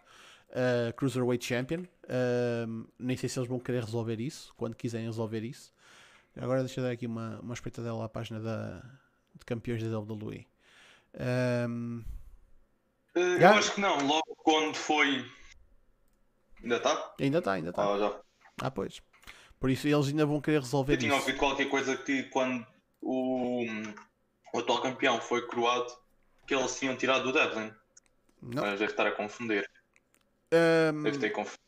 ah, 0.52 0.92
Cruiserweight 0.92 1.44
Champion. 1.44 1.84
Ah, 2.08 2.66
nem 2.98 3.16
sei 3.16 3.28
se 3.28 3.38
eles 3.38 3.48
vão 3.48 3.58
querer 3.58 3.84
resolver 3.84 4.20
isso, 4.20 4.52
quando 4.56 4.74
quiserem 4.76 5.06
resolver 5.06 5.42
isso. 5.42 5.72
Agora 6.36 6.60
deixa 6.60 6.80
eu 6.80 6.84
dar 6.84 6.92
aqui 6.92 7.06
uma, 7.06 7.38
uma 7.40 7.52
espreitadela 7.54 8.04
à 8.04 8.08
página 8.08 8.40
da, 8.40 8.78
de 9.34 9.44
campeões 9.44 9.82
da 9.82 9.98
WWE. 9.98 10.46
Ahm, 11.18 12.02
Eh, 13.14 13.38
Já? 13.38 13.52
Eu 13.52 13.58
acho 13.58 13.74
que 13.74 13.80
não, 13.82 13.98
logo 14.06 14.34
quando 14.38 14.74
foi. 14.74 15.30
Ainda 16.62 16.76
está? 16.76 17.14
ainda 17.20 17.38
está, 17.38 17.52
ainda 17.52 17.68
está. 17.70 17.82
Ah. 17.84 18.20
Ah, 18.62 18.70
pois. 18.70 19.02
Por 19.60 19.68
isso 19.70 19.86
eles 19.86 20.08
ainda 20.08 20.24
vão 20.24 20.40
querer 20.40 20.60
resolver 20.60 20.94
Eu 20.94 20.98
tinha 20.98 21.10
isso. 21.12 21.20
ouvido 21.20 21.38
qualquer 21.38 21.68
coisa 21.68 21.96
que 21.96 22.22
quando 22.24 22.66
o, 23.02 23.64
o 24.54 24.58
atual 24.58 24.80
campeão 24.80 25.20
foi 25.20 25.46
coroado, 25.46 25.92
que 26.46 26.54
eles 26.54 26.78
tinham 26.78 26.96
tirado 26.96 27.24
do 27.24 27.32
Devlin. 27.32 27.70
Não. 28.40 28.62
Mas 28.62 28.80
deve 28.80 28.90
estar 28.92 29.06
a 29.06 29.12
confundir. 29.12 29.68
Deve 31.02 31.18
ter 31.18 31.30
confundido. 31.30 31.58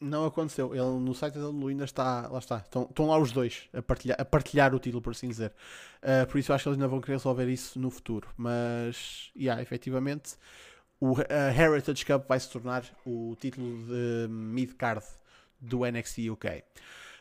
Não 0.00 0.26
aconteceu. 0.26 0.74
Ele 0.74 0.98
no 0.98 1.14
site 1.14 1.34
dele 1.34 1.68
ainda 1.68 1.84
está. 1.84 2.26
Lá 2.28 2.38
está. 2.38 2.58
Estão, 2.58 2.82
estão 2.82 3.06
lá 3.06 3.18
os 3.18 3.30
dois 3.30 3.68
a 3.72 3.80
partilhar, 3.80 4.20
a 4.20 4.24
partilhar 4.24 4.74
o 4.74 4.78
título, 4.78 5.00
por 5.00 5.10
assim 5.12 5.28
dizer. 5.28 5.52
Uh, 6.02 6.26
por 6.26 6.38
isso 6.38 6.50
eu 6.50 6.56
acho 6.56 6.64
que 6.64 6.68
eles 6.68 6.76
ainda 6.76 6.88
vão 6.88 7.00
querer 7.00 7.14
resolver 7.14 7.48
isso 7.48 7.78
no 7.78 7.90
futuro. 7.90 8.28
Mas, 8.36 9.30
yeah, 9.36 9.62
efetivamente, 9.62 10.34
o 11.00 11.14
Heritage 11.20 12.04
Cup 12.04 12.28
vai 12.28 12.38
se 12.38 12.50
tornar 12.50 12.84
o 13.04 13.36
título 13.38 13.84
de 13.84 14.28
mid-card 14.28 15.04
do 15.60 15.84
NXT 15.84 16.30
UK. 16.30 16.64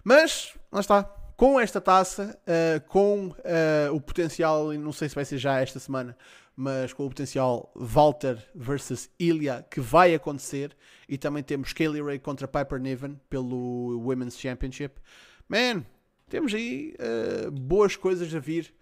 Mas, 0.03 0.55
lá 0.71 0.79
está. 0.79 1.03
Com 1.37 1.59
esta 1.59 1.81
taça, 1.81 2.39
uh, 2.45 2.87
com 2.87 3.27
uh, 3.27 3.95
o 3.95 3.99
potencial, 3.99 4.71
e 4.71 4.77
não 4.77 4.91
sei 4.91 5.09
se 5.09 5.15
vai 5.15 5.25
ser 5.25 5.39
já 5.39 5.59
esta 5.59 5.79
semana, 5.79 6.15
mas 6.61 6.93
com 6.93 7.07
o 7.07 7.09
potencial 7.09 7.71
Walter 7.75 8.37
versus 8.53 9.09
Ilya 9.19 9.65
que 9.67 9.81
vai 9.81 10.13
acontecer, 10.13 10.77
e 11.09 11.17
também 11.17 11.41
temos 11.41 11.73
Kaylee 11.73 12.03
Ray 12.03 12.19
contra 12.19 12.47
Piper 12.47 12.79
Niven 12.79 13.19
pelo 13.27 13.99
Women's 13.99 14.37
Championship. 14.37 15.01
Man, 15.49 15.83
temos 16.29 16.53
aí 16.53 16.93
uh, 16.99 17.49
boas 17.49 17.95
coisas 17.95 18.33
a 18.35 18.39
vir 18.39 18.73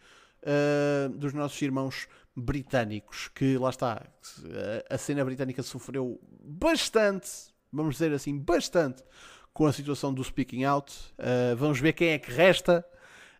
dos 1.17 1.33
nossos 1.33 1.61
irmãos 1.61 2.07
britânicos, 2.33 3.29
que 3.35 3.57
lá 3.57 3.69
está, 3.69 4.07
a 4.89 4.97
cena 4.97 5.25
britânica 5.25 5.61
sofreu 5.61 6.17
bastante, 6.41 7.29
vamos 7.71 7.95
dizer 7.95 8.13
assim, 8.13 8.39
bastante 8.39 9.03
com 9.53 9.65
a 9.65 9.73
situação 9.73 10.13
do 10.13 10.23
Speaking 10.23 10.63
Out. 10.63 10.93
Uh, 11.17 11.55
vamos 11.57 11.79
ver 11.79 11.91
quem 11.91 12.09
é 12.09 12.19
que 12.19 12.31
resta 12.31 12.85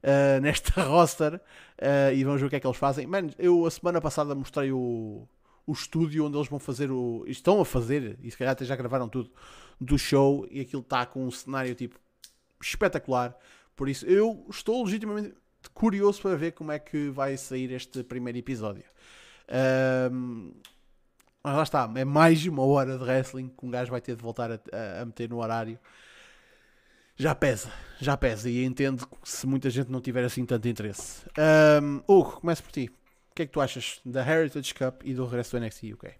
uh, 0.04 0.40
nesta 0.42 0.82
roster 0.84 1.36
uh, 1.36 2.14
e 2.14 2.24
vamos 2.24 2.42
ver 2.42 2.48
o 2.48 2.50
que 2.50 2.56
é 2.56 2.60
que 2.60 2.68
eles 2.68 2.78
fazem. 2.78 3.06
Mano, 3.08 3.32
eu 3.38 3.66
a 3.66 3.72
semana 3.72 4.02
passada 4.02 4.34
mostrei 4.36 4.72
o, 4.72 5.28
o 5.66 5.72
estúdio 5.72 6.26
onde 6.26 6.38
eles 6.38 6.48
vão 6.48 6.60
fazer 6.60 6.92
o. 6.92 7.24
Estão 7.28 7.62
a 7.62 7.66
fazer, 7.66 8.18
e 8.24 8.32
se 8.32 8.38
calhar 8.38 8.54
até 8.54 8.66
já 8.66 8.76
gravaram 8.76 9.08
tudo, 9.08 9.32
do 9.80 9.98
show 9.98 10.48
e 10.50 10.60
aquilo 10.60 10.82
está 10.82 11.06
com 11.06 11.26
um 11.26 11.32
cenário 11.32 11.74
tipo 11.76 12.00
espetacular. 12.62 13.36
Por 13.76 13.88
isso, 13.88 14.06
eu 14.06 14.46
estou 14.50 14.84
legitimamente 14.84 15.34
curioso 15.74 16.22
para 16.22 16.36
ver 16.36 16.52
como 16.52 16.72
é 16.72 16.80
que 16.80 17.10
vai 17.10 17.38
sair 17.38 17.72
este 17.72 18.04
primeiro 18.04 18.38
episódio. 18.38 18.84
Um, 20.12 20.52
lá 21.44 21.64
está, 21.64 21.90
é 21.96 22.06
mais 22.06 22.46
uma 22.46 22.64
hora 22.66 22.98
de 22.98 23.04
wrestling 23.04 23.50
que 23.50 23.66
um 23.66 23.72
gajo 23.72 23.92
vai 23.92 24.02
ter 24.02 24.16
de 24.16 24.22
voltar 24.22 24.52
a, 24.52 24.60
a, 24.72 25.02
a 25.02 25.06
meter 25.06 25.30
no 25.30 25.42
horário 25.42 25.80
já 27.20 27.36
pesa, 27.36 27.70
já 28.00 28.16
pesa. 28.16 28.50
E 28.50 28.64
entendo 28.64 29.06
se 29.24 29.46
muita 29.46 29.70
gente 29.70 29.92
não 29.92 30.00
tiver 30.00 30.24
assim 30.24 30.46
tanto 30.46 30.68
interesse. 30.70 31.26
Um, 31.84 31.98
Hugo, 32.08 32.40
começo 32.40 32.64
por 32.64 32.72
ti. 32.72 32.90
O 33.32 33.36
que 33.36 33.44
é 33.44 33.46
que 33.46 33.52
tu 33.52 33.60
achas 33.60 34.00
da 34.06 34.26
Heritage 34.26 34.74
Cup 34.74 35.02
e 35.04 35.14
do 35.14 35.26
regresso 35.26 35.58
do 35.58 35.66
NXT 35.66 35.94
UK? 35.94 36.12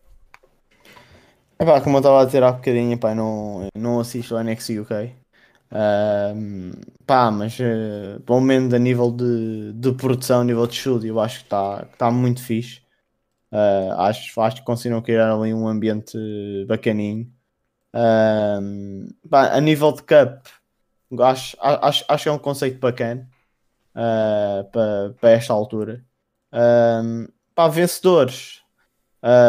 Epá, 1.58 1.82
como 1.82 1.98
eu 1.98 2.00
estava 2.00 2.22
a 2.22 2.26
dizer 2.26 2.44
há 2.44 2.52
bocadinho, 2.52 2.98
pá, 2.98 3.16
não, 3.16 3.68
não 3.76 4.00
assisto 4.00 4.36
ao 4.36 4.44
NXT 4.44 4.80
UK. 4.80 5.16
Um, 5.72 6.72
pá, 7.06 7.32
mas 7.32 7.58
uh, 7.60 8.20
pelo 8.26 8.42
menos 8.42 8.74
a 8.74 8.80
nível 8.80 9.12
de, 9.12 9.74
de 9.74 9.92
produção, 9.94 10.42
a 10.42 10.44
nível 10.44 10.66
de 10.68 10.76
estúdio, 10.76 11.10
eu 11.10 11.20
acho 11.20 11.40
que 11.40 11.46
está 11.46 11.86
tá 11.98 12.12
muito 12.12 12.44
fixe. 12.44 12.82
Uh, 13.52 13.94
acho, 14.00 14.40
acho 14.42 14.58
que 14.58 14.64
conseguiram 14.64 15.02
criar 15.02 15.34
ali 15.34 15.54
um 15.54 15.68
ambiente 15.68 16.18
bacaninho. 16.68 17.32
Um, 17.94 19.08
pá, 19.30 19.50
a 19.54 19.60
nível 19.60 19.92
de 19.92 20.04
cup, 20.04 20.46
Acho, 21.20 21.58
acho, 21.60 22.06
acho 22.08 22.24
que 22.24 22.30
é 22.30 22.32
um 22.32 22.38
conceito 22.38 22.80
bacana 22.80 23.28
uh, 23.96 24.70
para, 24.72 25.14
para 25.20 25.30
esta 25.32 25.54
altura. 25.54 26.06
Um, 26.54 27.28
para 27.56 27.72
vencedores, 27.72 28.62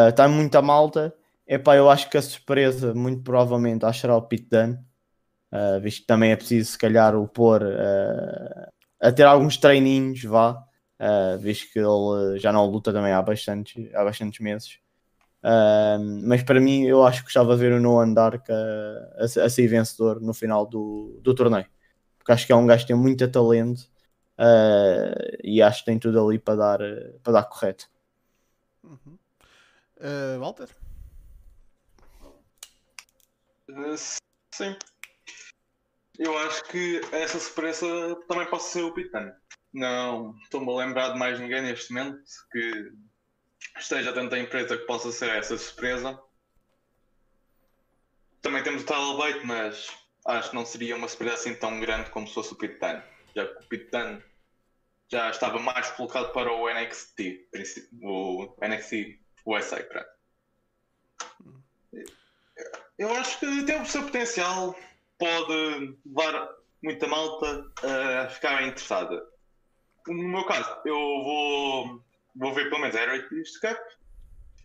está 0.09 0.27
uh, 0.27 0.29
muita 0.29 0.61
malta. 0.61 1.13
Epá, 1.47 1.75
eu 1.75 1.89
acho 1.89 2.09
que 2.09 2.17
a 2.17 2.21
surpresa, 2.21 2.93
muito 2.93 3.23
provavelmente, 3.23 3.85
acho 3.85 3.97
que 3.97 4.01
será 4.01 4.15
o 4.15 4.21
Pit 4.21 4.47
Dunne, 4.49 4.79
uh, 5.51 5.79
visto 5.81 6.01
que 6.01 6.07
também 6.07 6.31
é 6.31 6.35
preciso, 6.35 6.71
se 6.71 6.77
calhar, 6.77 7.15
o 7.15 7.27
pôr 7.27 7.61
uh, 7.61 8.71
a 9.01 9.11
ter 9.11 9.23
alguns 9.23 9.57
treininhos, 9.57 10.23
vá, 10.23 10.53
uh, 10.53 11.37
visto 11.39 11.71
que 11.73 11.79
ele 11.79 12.39
já 12.39 12.53
não 12.53 12.65
luta 12.65 12.93
também 12.93 13.11
há 13.11 13.21
bastantes, 13.21 13.93
há 13.93 14.03
bastantes 14.03 14.39
meses. 14.39 14.79
Uh, 15.43 15.97
mas 16.23 16.43
para 16.43 16.59
mim, 16.59 16.83
eu 16.83 17.03
acho 17.03 17.19
que 17.19 17.25
gostava 17.25 17.55
de 17.55 17.61
ver 17.61 17.73
o 17.73 17.79
Noah 17.79 18.13
Dark 18.13 18.47
a, 18.49 19.23
a, 19.23 19.45
a 19.45 19.49
ser 19.49 19.67
vencedor 19.67 20.21
no 20.21 20.33
final 20.33 20.65
do, 20.65 21.19
do 21.21 21.33
torneio, 21.33 21.65
porque 22.17 22.31
acho 22.31 22.45
que 22.45 22.51
é 22.51 22.55
um 22.55 22.67
gajo 22.67 22.83
que 22.83 22.93
tem 22.93 22.95
muito 22.95 23.27
talento 23.29 23.89
uh, 24.37 25.37
e 25.43 25.61
acho 25.61 25.79
que 25.79 25.85
tem 25.85 25.97
tudo 25.97 26.23
ali 26.23 26.37
para 26.37 26.55
dar, 26.55 26.79
para 27.23 27.33
dar 27.33 27.43
correto. 27.43 27.89
Uhum. 28.83 29.17
Uh, 29.97 30.39
Walter? 30.39 30.69
sim, 34.53 34.75
eu 36.19 36.37
acho 36.39 36.63
que 36.65 37.01
essa 37.11 37.39
surpresa 37.39 37.87
também 38.27 38.45
pode 38.47 38.63
ser 38.63 38.83
o 38.83 38.93
Pitano. 38.93 39.33
Não 39.73 40.37
estou-me 40.43 40.69
a 40.71 40.85
lembrar 40.85 41.13
de 41.13 41.19
mais 41.19 41.39
ninguém 41.39 41.61
neste 41.61 41.93
momento 41.93 42.21
que 42.51 42.91
esteja 43.77 44.11
dentro 44.11 44.29
da 44.29 44.39
empresa 44.39 44.77
que 44.77 44.85
possa 44.85 45.11
ser 45.11 45.29
essa 45.29 45.57
surpresa. 45.57 46.21
Também 48.41 48.63
temos 48.63 48.83
o 48.83 49.17
Bate, 49.17 49.45
mas 49.45 49.87
acho 50.25 50.49
que 50.49 50.55
não 50.55 50.65
seria 50.65 50.95
uma 50.95 51.07
surpresa 51.07 51.35
assim 51.35 51.55
tão 51.55 51.79
grande 51.79 52.09
como 52.09 52.27
se 52.27 52.33
fosse 52.33 52.53
o 52.53 52.57
Dunne, 52.57 53.03
já 53.35 53.45
que 53.45 53.75
o 53.75 53.91
Dunne 53.91 54.23
já 55.09 55.29
estava 55.29 55.59
mais 55.59 55.91
colocado 55.91 56.31
para 56.31 56.51
o 56.51 56.69
NXT, 56.69 57.47
o 58.01 58.55
NXT 58.61 59.19
USA. 59.45 59.83
Pronto. 59.83 60.09
Eu 62.97 63.13
acho 63.15 63.39
que 63.39 63.63
tem 63.63 63.81
o 63.81 63.85
seu 63.85 64.03
potencial, 64.03 64.75
pode 65.17 65.97
levar 66.05 66.49
muita 66.83 67.07
malta 67.07 67.71
a 68.23 68.29
ficar 68.29 68.63
interessada. 68.63 69.27
No 70.07 70.29
meu 70.29 70.45
caso, 70.45 70.69
eu 70.85 70.95
vou 70.95 72.03
vou 72.35 72.53
ver 72.53 72.69
pelo 72.69 72.81
menos 72.81 72.95
a 72.95 73.03
Heritage 73.03 73.59
Cup, 73.59 73.79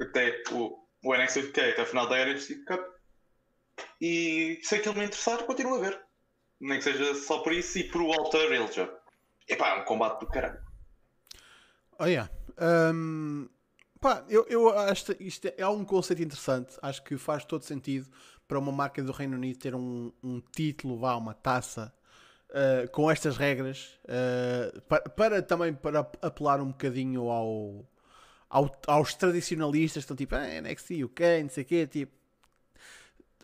até 0.00 0.42
o, 0.52 0.78
o 1.04 1.14
NXT 1.14 1.38
UK 1.38 1.60
até 1.60 1.82
o 1.82 1.86
final 1.86 2.08
da 2.08 2.18
Heritage 2.18 2.64
Cup. 2.64 2.80
E 4.00 4.60
se 4.62 4.76
aquilo 4.76 4.94
me 4.94 5.04
interessar, 5.04 5.44
continuo 5.44 5.76
a 5.76 5.80
ver. 5.80 6.00
Nem 6.60 6.78
que 6.78 6.84
seja 6.84 7.14
só 7.14 7.40
por 7.40 7.52
isso 7.52 7.78
e 7.78 7.84
por 7.84 8.00
o 8.00 8.08
Walter 8.08 8.52
Ilja. 8.52 8.90
Epá, 9.48 9.68
é 9.70 9.82
um 9.82 9.84
combate 9.84 10.20
do 10.20 10.26
caralho. 10.26 10.58
Oh, 11.98 12.06
yeah. 12.06 12.30
Um, 12.58 13.48
pá, 14.00 14.24
eu, 14.28 14.46
eu 14.48 14.70
acho 14.70 15.14
que 15.14 15.24
isto 15.24 15.52
é 15.56 15.66
um 15.68 15.84
conceito 15.84 16.22
interessante. 16.22 16.76
Acho 16.82 17.02
que 17.04 17.16
faz 17.18 17.44
todo 17.44 17.62
sentido 17.62 18.08
para 18.48 18.58
uma 18.58 18.72
marca 18.72 19.02
do 19.02 19.12
Reino 19.12 19.36
Unido 19.36 19.58
ter 19.58 19.74
um, 19.74 20.12
um 20.22 20.40
título, 20.40 20.98
vá, 20.98 21.14
uma 21.16 21.34
taça 21.34 21.92
uh, 22.50 22.90
com 22.90 23.10
estas 23.10 23.36
regras 23.36 23.98
uh, 24.04 24.80
para, 24.82 25.02
para, 25.02 25.42
também 25.42 25.72
para 25.72 26.00
apelar 26.22 26.60
um 26.60 26.68
bocadinho 26.68 27.28
ao, 27.28 27.84
ao 28.48 28.78
aos 28.86 29.14
tradicionalistas 29.14 30.04
que 30.04 30.12
estão 30.12 30.16
tipo 30.16 30.34
ah, 30.34 30.60
NXT 30.60 31.04
UK, 31.04 31.42
não 31.42 31.50
sei 31.50 31.62
o 31.62 31.66
quê, 31.66 31.86
tipo 31.86 32.12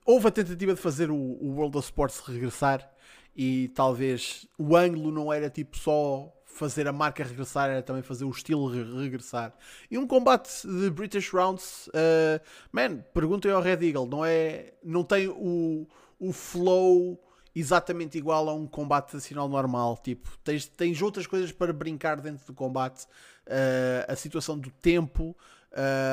houve 0.04 0.28
a 0.28 0.30
tentativa 0.30 0.74
de 0.74 0.80
fazer 0.80 1.10
o, 1.10 1.16
o 1.16 1.54
World 1.54 1.78
of 1.78 1.86
Sports 1.86 2.18
regressar 2.20 2.88
e 3.34 3.68
talvez 3.74 4.46
o 4.58 4.76
ângulo 4.76 5.10
não 5.10 5.32
era 5.32 5.48
tipo 5.48 5.78
só 5.78 6.32
fazer 6.44 6.86
a 6.86 6.92
marca 6.92 7.24
regressar, 7.24 7.70
era 7.70 7.82
também 7.82 8.02
fazer 8.02 8.24
o 8.24 8.30
estilo 8.30 8.68
regressar. 9.00 9.54
E 9.90 9.96
um 9.96 10.06
combate 10.06 10.66
de 10.66 10.90
British 10.90 11.30
Rounds, 11.30 11.88
uh, 11.88 12.40
man, 12.70 12.98
perguntem 13.14 13.50
ao 13.50 13.62
Red 13.62 13.78
Eagle, 13.82 14.06
não 14.06 14.24
é, 14.24 14.74
não 14.84 15.02
tem 15.02 15.28
o, 15.28 15.88
o 16.20 16.32
flow 16.32 17.18
exatamente 17.54 18.16
igual 18.16 18.48
a 18.48 18.54
um 18.54 18.66
combate 18.66 19.10
tradicional 19.10 19.48
normal. 19.48 19.98
Tipo, 20.02 20.30
tens, 20.42 20.66
tens 20.66 21.00
outras 21.02 21.26
coisas 21.26 21.52
para 21.52 21.72
brincar 21.72 22.20
dentro 22.20 22.46
do 22.46 22.54
combate. 22.54 23.04
Uh, 23.46 24.06
a 24.08 24.16
situação 24.16 24.58
do 24.58 24.70
tempo, 24.70 25.36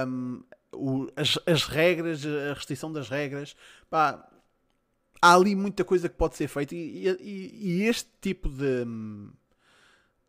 um, 0.08 0.44
o, 0.72 1.08
as, 1.16 1.38
as, 1.46 1.64
regras, 1.64 2.26
a 2.26 2.54
restrição 2.54 2.92
das 2.92 3.10
regras. 3.10 3.56
Pá, 3.90 4.28
há 5.22 5.36
ali 5.36 5.56
muita 5.56 5.84
coisa 5.84 6.10
que 6.10 6.16
pode 6.16 6.36
ser 6.36 6.48
feita. 6.48 6.76
E, 6.76 7.08
e, 7.08 7.82
e 7.82 7.84
este 7.84 8.10
tipo 8.20 8.50
de, 8.50 8.86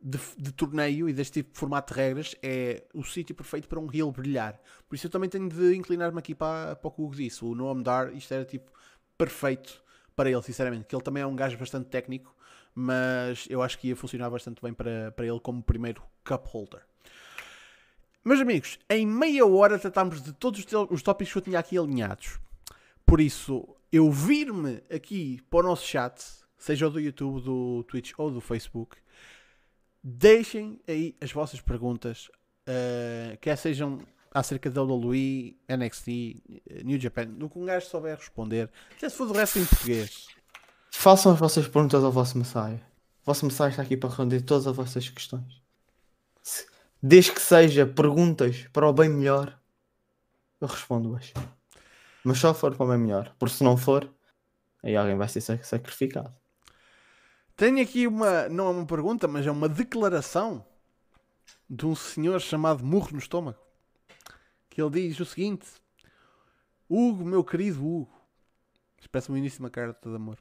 de, 0.00 0.18
de, 0.38 0.52
torneio 0.52 1.08
e 1.08 1.12
deste 1.12 1.34
tipo 1.34 1.52
de 1.52 1.58
formato 1.58 1.92
de 1.92 2.00
regras 2.00 2.36
é 2.42 2.84
o 2.94 3.02
sítio 3.02 3.34
perfeito 3.34 3.68
para 3.68 3.80
um 3.80 3.88
heel 3.92 4.12
brilhar. 4.12 4.60
Por 4.88 4.94
isso 4.94 5.06
eu 5.06 5.10
também 5.10 5.28
tenho 5.28 5.48
de 5.48 5.74
inclinar-me 5.74 6.18
aqui 6.18 6.34
para, 6.34 6.76
para 6.76 6.88
o 6.88 6.90
que 6.92 7.00
o 7.00 7.04
Hugo 7.04 7.16
disse. 7.16 7.44
O 7.44 7.54
Noam 7.54 7.82
Dar, 7.82 8.14
isto 8.14 8.32
era 8.32 8.44
tipo 8.44 8.70
perfeito 9.18 9.82
para 10.14 10.30
ele, 10.30 10.42
sinceramente, 10.42 10.86
que 10.86 10.94
ele 10.94 11.02
também 11.02 11.22
é 11.22 11.26
um 11.26 11.36
gajo 11.36 11.56
bastante 11.56 11.88
técnico, 11.88 12.34
mas 12.74 13.46
eu 13.48 13.62
acho 13.62 13.78
que 13.78 13.88
ia 13.88 13.96
funcionar 13.96 14.30
bastante 14.30 14.60
bem 14.62 14.72
para, 14.72 15.12
para 15.12 15.26
ele 15.26 15.40
como 15.40 15.62
primeiro 15.62 16.02
cup 16.24 16.46
holder. 16.46 16.82
Meus 18.24 18.40
amigos, 18.40 18.78
em 18.88 19.06
meia 19.06 19.46
hora 19.46 19.78
tratámos 19.78 20.22
de 20.22 20.32
todos 20.32 20.64
os 20.90 21.02
tópicos 21.02 21.32
que 21.32 21.38
eu 21.38 21.42
tinha 21.42 21.58
aqui 21.58 21.78
alinhados. 21.78 22.38
Por 23.06 23.20
isso, 23.20 23.66
eu 23.90 24.10
vir-me 24.10 24.82
aqui 24.94 25.40
para 25.48 25.60
o 25.60 25.70
nosso 25.70 25.86
chat, 25.86 26.22
seja 26.56 26.90
do 26.90 27.00
YouTube, 27.00 27.42
do 27.42 27.82
Twitch 27.84 28.12
ou 28.18 28.30
do 28.30 28.40
Facebook, 28.40 28.98
deixem 30.02 30.80
aí 30.86 31.16
as 31.20 31.32
vossas 31.32 31.60
perguntas, 31.60 32.28
uh, 32.68 33.36
quer 33.40 33.56
sejam 33.56 33.98
acerca 34.32 34.70
da 34.70 34.82
WWE, 34.82 35.56
NXT, 35.68 36.06
New 36.84 37.00
Japan, 37.00 37.26
no 37.26 37.50
que 37.50 37.58
um 37.58 37.64
gajo 37.64 37.86
souber 37.86 38.16
responder, 38.16 38.70
até 38.96 39.08
se 39.08 39.16
for 39.16 39.26
do 39.26 39.32
resto 39.32 39.58
em 39.58 39.64
português. 39.64 40.28
Façam 40.92 41.32
as 41.32 41.38
vossas 41.38 41.66
perguntas 41.66 42.02
ao 42.04 42.12
vosso 42.12 42.38
Messiah. 42.38 42.80
O 43.22 43.26
vosso 43.26 43.44
Messiah 43.44 43.70
está 43.70 43.82
aqui 43.82 43.96
para 43.96 44.08
responder 44.08 44.40
todas 44.42 44.66
as 44.66 44.74
vossas 44.76 45.08
questões. 45.08 45.60
Desde 47.02 47.32
que 47.32 47.40
seja 47.40 47.86
perguntas 47.86 48.68
para 48.72 48.88
o 48.88 48.92
bem 48.92 49.08
melhor, 49.08 49.58
eu 50.60 50.68
respondo-as. 50.68 51.32
Mas 52.22 52.38
só 52.38 52.52
for 52.52 52.74
para 52.74 52.84
o 52.84 52.88
bem 52.88 52.98
melhor. 52.98 53.34
Porque 53.38 53.54
se 53.54 53.64
não 53.64 53.76
for, 53.76 54.12
aí 54.82 54.94
alguém 54.94 55.16
vai 55.16 55.28
ser 55.28 55.40
sac- 55.40 55.64
sacrificado. 55.64 56.34
Tenho 57.56 57.82
aqui 57.82 58.06
uma, 58.06 58.48
não 58.48 58.66
é 58.66 58.70
uma 58.70 58.86
pergunta, 58.86 59.26
mas 59.26 59.46
é 59.46 59.50
uma 59.50 59.68
declaração 59.68 60.66
de 61.68 61.86
um 61.86 61.94
senhor 61.94 62.40
chamado 62.40 62.84
Murro 62.84 63.12
no 63.12 63.18
Estômago. 63.18 63.58
Que 64.70 64.80
ele 64.80 65.08
diz 65.08 65.20
o 65.20 65.26
seguinte: 65.26 65.66
Hugo, 66.88 67.24
meu 67.24 67.44
querido 67.44 67.84
Hugo, 67.84 68.10
parece 69.12 69.30
um 69.30 69.36
início 69.36 69.60
uma 69.60 69.68
carta 69.68 70.08
de 70.08 70.16
amor. 70.16 70.38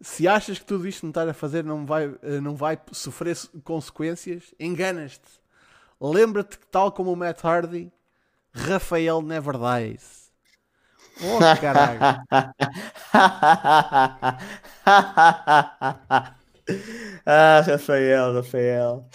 Se 0.00 0.26
achas 0.26 0.58
que 0.58 0.64
tudo 0.64 0.88
isto 0.88 1.04
me 1.04 1.10
está 1.10 1.28
a 1.28 1.34
fazer 1.34 1.62
não 1.64 1.84
vai, 1.84 2.14
eh, 2.22 2.40
não 2.40 2.56
vai 2.56 2.78
sofrer 2.92 3.36
consequências, 3.62 4.54
enganas-te. 4.58 5.42
Lembra-te 6.00 6.58
que, 6.58 6.66
tal 6.66 6.90
como 6.92 7.12
o 7.12 7.16
Matt 7.16 7.44
Hardy, 7.44 7.92
Rafael 8.52 9.22
never 9.22 9.54
dies. 9.56 10.24
Oh, 11.20 11.38
caralho. 11.60 12.00
ah, 17.24 17.60
Rafael, 17.64 18.34
Rafael. 18.34 19.08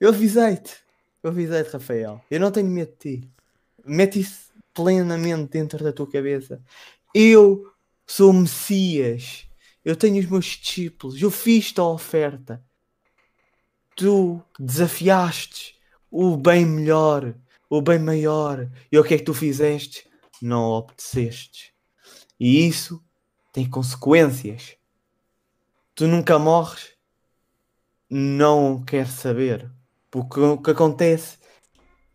Eu 0.00 0.08
avisei-te. 0.08 0.76
Eu 1.22 1.30
avisei-te, 1.30 1.70
Rafael. 1.70 2.20
Eu 2.30 2.40
não 2.40 2.50
tenho 2.50 2.68
medo 2.68 2.92
de 2.92 3.18
ti. 3.18 3.33
Mete 3.84 4.20
isso 4.20 4.52
plenamente 4.72 5.52
dentro 5.52 5.82
da 5.82 5.92
tua 5.92 6.10
cabeça. 6.10 6.62
Eu 7.14 7.72
sou 8.06 8.32
Messias. 8.32 9.46
Eu 9.84 9.94
tenho 9.94 10.18
os 10.18 10.26
meus 10.26 10.46
discípulos. 10.46 11.20
Eu 11.20 11.30
fiz-te 11.30 11.80
a 11.80 11.84
oferta. 11.84 12.64
Tu 13.96 14.42
desafiaste 14.58 15.78
o 16.10 16.36
bem 16.36 16.64
melhor, 16.64 17.34
o 17.68 17.82
bem 17.82 17.98
maior. 17.98 18.68
E 18.90 18.98
o 18.98 19.04
que 19.04 19.14
é 19.14 19.18
que 19.18 19.24
tu 19.24 19.34
fizeste? 19.34 20.08
Não 20.40 20.64
obedeceste. 20.64 21.74
E 22.38 22.66
isso 22.66 23.02
tem 23.52 23.68
consequências. 23.68 24.76
Tu 25.94 26.08
nunca 26.08 26.38
morres, 26.38 26.92
não 28.10 28.84
quero 28.84 29.08
saber. 29.08 29.70
Porque 30.10 30.40
o 30.40 30.58
que 30.58 30.70
acontece 30.70 31.38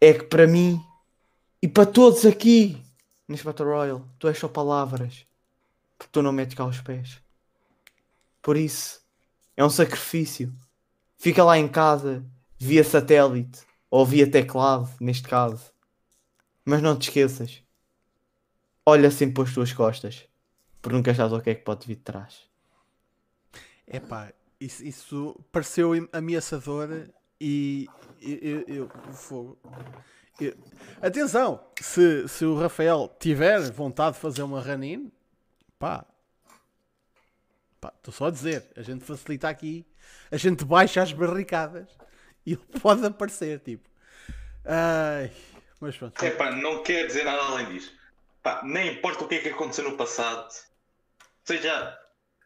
é 0.02 0.14
que 0.14 0.24
para 0.24 0.48
mim 0.48 0.82
e 1.62 1.68
para 1.68 1.86
todos 1.86 2.26
aqui 2.26 2.82
neste 3.28 3.46
Battle 3.46 3.70
Royale, 3.70 4.04
tu 4.18 4.28
és 4.28 4.38
só 4.38 4.48
palavras. 4.48 5.26
Porque 5.98 6.12
tu 6.12 6.22
não 6.22 6.32
metes 6.32 6.56
cá 6.56 6.66
os 6.66 6.80
pés. 6.82 7.22
Por 8.42 8.56
isso, 8.58 9.02
é 9.58 9.64
um 9.64 9.70
sacrifício. 9.70 10.54
Fica 11.18 11.44
lá 11.44 11.58
em 11.58 11.68
casa, 11.68 12.26
via 12.58 12.84
satélite, 12.84 13.62
ou 13.92 14.06
via 14.06 14.30
teclado, 14.30 14.90
neste 15.02 15.28
caso. 15.28 15.72
Mas 16.64 16.82
não 16.82 16.98
te 16.98 17.10
esqueças. 17.10 17.62
Olha 18.86 19.12
sempre 19.12 19.36
para 19.36 19.44
as 19.44 19.54
tuas 19.54 19.74
costas. 19.74 20.26
Porque 20.82 20.96
nunca 20.96 21.14
sabes 21.14 21.34
o 21.34 21.42
que 21.42 21.50
é 21.50 21.56
que 21.56 21.64
pode 21.64 21.86
vir 21.86 21.96
de 21.96 22.02
trás. 22.02 22.48
Epá, 23.86 24.32
isso, 24.60 24.84
isso 24.86 25.40
pareceu 25.52 25.94
am- 25.94 26.08
ameaçador 26.14 27.10
e 27.42 27.88
eu, 28.22 28.38
eu- 28.38 28.66
eu- 28.68 28.90
fogo. 29.14 29.58
Atenção, 31.02 31.64
se, 31.80 32.28
se 32.28 32.46
o 32.46 32.60
Rafael 32.60 33.16
tiver 33.20 33.60
vontade 33.72 34.16
de 34.16 34.22
fazer 34.22 34.44
uma 34.44 34.60
run-in, 34.60 35.12
pá, 35.78 36.06
pá, 37.80 37.94
estou 37.98 38.14
só 38.14 38.28
a 38.28 38.32
dizer, 38.32 38.66
a 38.76 38.82
gente 38.82 39.06
facilita 39.06 39.48
aqui, 39.48 39.86
a 40.30 40.38
gente 40.38 40.66
baixa 40.66 41.02
as 41.02 41.14
barricadas 41.14 41.88
e 42.46 42.54
ele 42.54 42.62
pode 42.82 43.06
aparecer, 43.06 43.60
tipo. 43.60 43.90
Ai, 44.66 45.32
mas 45.80 45.96
pronto. 45.96 46.22
Epá, 46.24 46.52
não 46.52 46.84
quer 46.84 47.08
dizer 47.08 47.24
nada 47.24 47.42
além 47.44 47.68
disso. 47.70 47.94
Pá, 48.44 48.62
nem 48.64 48.94
importa 48.94 49.24
o 49.24 49.28
que 49.28 49.36
é 49.36 49.40
que 49.40 49.50
aconteceu 49.50 49.90
no 49.90 49.98
passado, 49.98 50.50
seja 51.44 51.98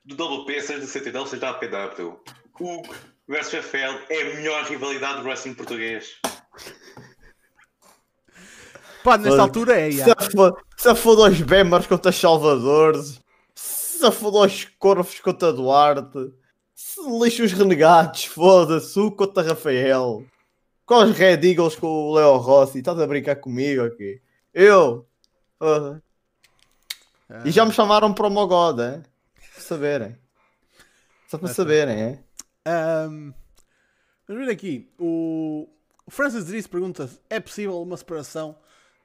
do 0.05 0.15
WP, 0.15 0.61
seja 0.61 0.79
do 0.79 0.87
CTW, 0.87 1.27
seja 1.27 1.41
da 1.41 1.49
APW. 1.51 2.19
Hugo 2.59 2.95
versus 3.27 3.53
Rafael 3.53 3.99
é 4.09 4.21
a 4.21 4.35
melhor 4.35 4.63
rivalidade 4.65 5.21
do 5.21 5.27
wrestling 5.27 5.55
português. 5.55 6.19
Pá, 9.03 9.17
nesta 9.17 9.41
altura 9.41 9.79
é, 9.79 9.91
Se 9.91 9.97
já. 9.97 10.95
for 10.95 11.15
dois 11.15 11.41
Bemers 11.41 11.87
contra 11.87 12.11
Salvadores, 12.11 13.19
se 13.53 14.11
for 14.11 14.31
dois 14.31 14.65
Corvos 14.79 15.19
contra 15.19 15.51
Duarte, 15.51 16.33
se 16.73 17.01
lixa 17.19 17.43
os 17.43 17.51
renegados, 17.51 18.25
foda-se, 18.25 18.97
o 18.99 19.11
contra 19.11 19.43
Rafael, 19.43 20.25
com 20.85 21.03
os 21.03 21.17
Red 21.17 21.41
Eagles 21.43 21.75
com 21.75 21.87
o 21.87 22.13
Leo 22.13 22.37
Rossi, 22.37 22.79
estás 22.79 22.99
a 22.99 23.07
brincar 23.07 23.35
comigo 23.37 23.83
aqui? 23.83 24.21
Eu? 24.53 25.05
foda. 25.57 26.03
E 27.45 27.51
já 27.51 27.65
me 27.65 27.71
chamaram 27.71 28.13
para 28.13 28.27
o 28.27 28.29
Mogod, 28.29 28.81
é? 28.81 29.01
Para 29.53 29.61
saberem. 29.61 30.17
Só 31.27 31.37
para 31.37 31.53
saberem, 31.53 32.01
é? 32.01 32.19
Vamos 34.27 34.45
ver 34.45 34.51
aqui. 34.51 34.91
O, 34.99 35.67
o 36.05 36.11
Francis 36.11 36.45
Driss 36.45 36.67
pergunta 36.67 37.09
é 37.29 37.39
possível 37.39 37.81
uma 37.81 37.97
separação 37.97 38.55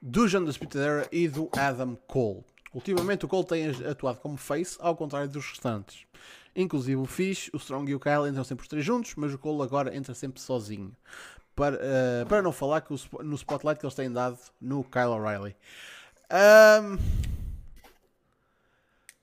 do 0.00 0.28
John 0.28 0.44
Era 0.74 1.08
e 1.10 1.28
do 1.28 1.48
Adam 1.56 1.96
Cole. 2.06 2.44
Ultimamente 2.72 3.24
o 3.24 3.28
Cole 3.28 3.46
tem 3.46 3.68
atuado 3.86 4.20
como 4.20 4.36
face, 4.36 4.76
ao 4.80 4.94
contrário 4.96 5.28
dos 5.28 5.44
restantes. 5.46 6.06
Inclusive 6.54 6.96
o 7.00 7.06
Fish, 7.06 7.50
o 7.52 7.56
Strong 7.56 7.90
e 7.90 7.94
o 7.94 8.00
Kyle 8.00 8.28
entram 8.28 8.44
sempre 8.44 8.62
os 8.62 8.68
três 8.68 8.84
juntos, 8.84 9.14
mas 9.16 9.32
o 9.32 9.38
Cole 9.38 9.62
agora 9.62 9.94
entra 9.96 10.14
sempre 10.14 10.40
sozinho. 10.40 10.94
Para, 11.54 11.76
ah, 11.76 12.26
para 12.28 12.42
não 12.42 12.52
falar 12.52 12.80
que 12.82 12.92
o 12.92 12.98
no 13.22 13.34
spotlight 13.34 13.80
que 13.80 13.86
eles 13.86 13.94
têm 13.94 14.10
dado 14.12 14.38
no 14.60 14.84
Kyle 14.84 15.06
O'Reilly. 15.06 15.56
Ahm, 16.30 16.98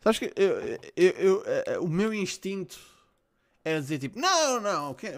sabes 0.02 0.20
que 0.20 0.34
eu- 0.36 0.60
eu- 0.96 1.12
eu- 1.14 1.44
eh, 1.46 1.80
o 1.80 1.88
meu 1.88 2.14
instinto 2.14 2.80
era 3.64 3.80
dizer 3.80 4.00
tipo, 4.00 4.20
não, 4.20 4.60
não, 4.60 4.94
que- 4.94 5.14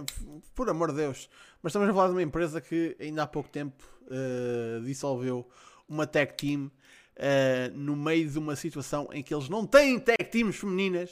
por 0.54 0.70
amor 0.70 0.92
de 0.92 0.98
Deus. 0.98 1.30
Mas 1.62 1.72
estamos 1.72 1.90
a 1.90 1.94
falar 1.94 2.08
de 2.08 2.14
uma 2.14 2.22
empresa 2.22 2.62
que 2.62 2.96
ainda 3.00 3.24
há 3.24 3.28
pouco 3.28 3.50
tempo 3.50 3.84
eh, 4.10 4.80
dissolveu 4.84 5.48
uma 5.88 6.06
tag 6.06 6.34
team 6.36 6.72
eh, 7.16 7.72
no 7.74 7.96
meio 7.96 8.30
de 8.30 8.38
uma 8.38 8.56
situação 8.56 9.10
em 9.12 9.24
que 9.24 9.34
eles 9.34 9.50
não 9.50 9.66
têm 9.66 10.00
tag 10.00 10.24
teams 10.26 10.56
femininas. 10.56 11.12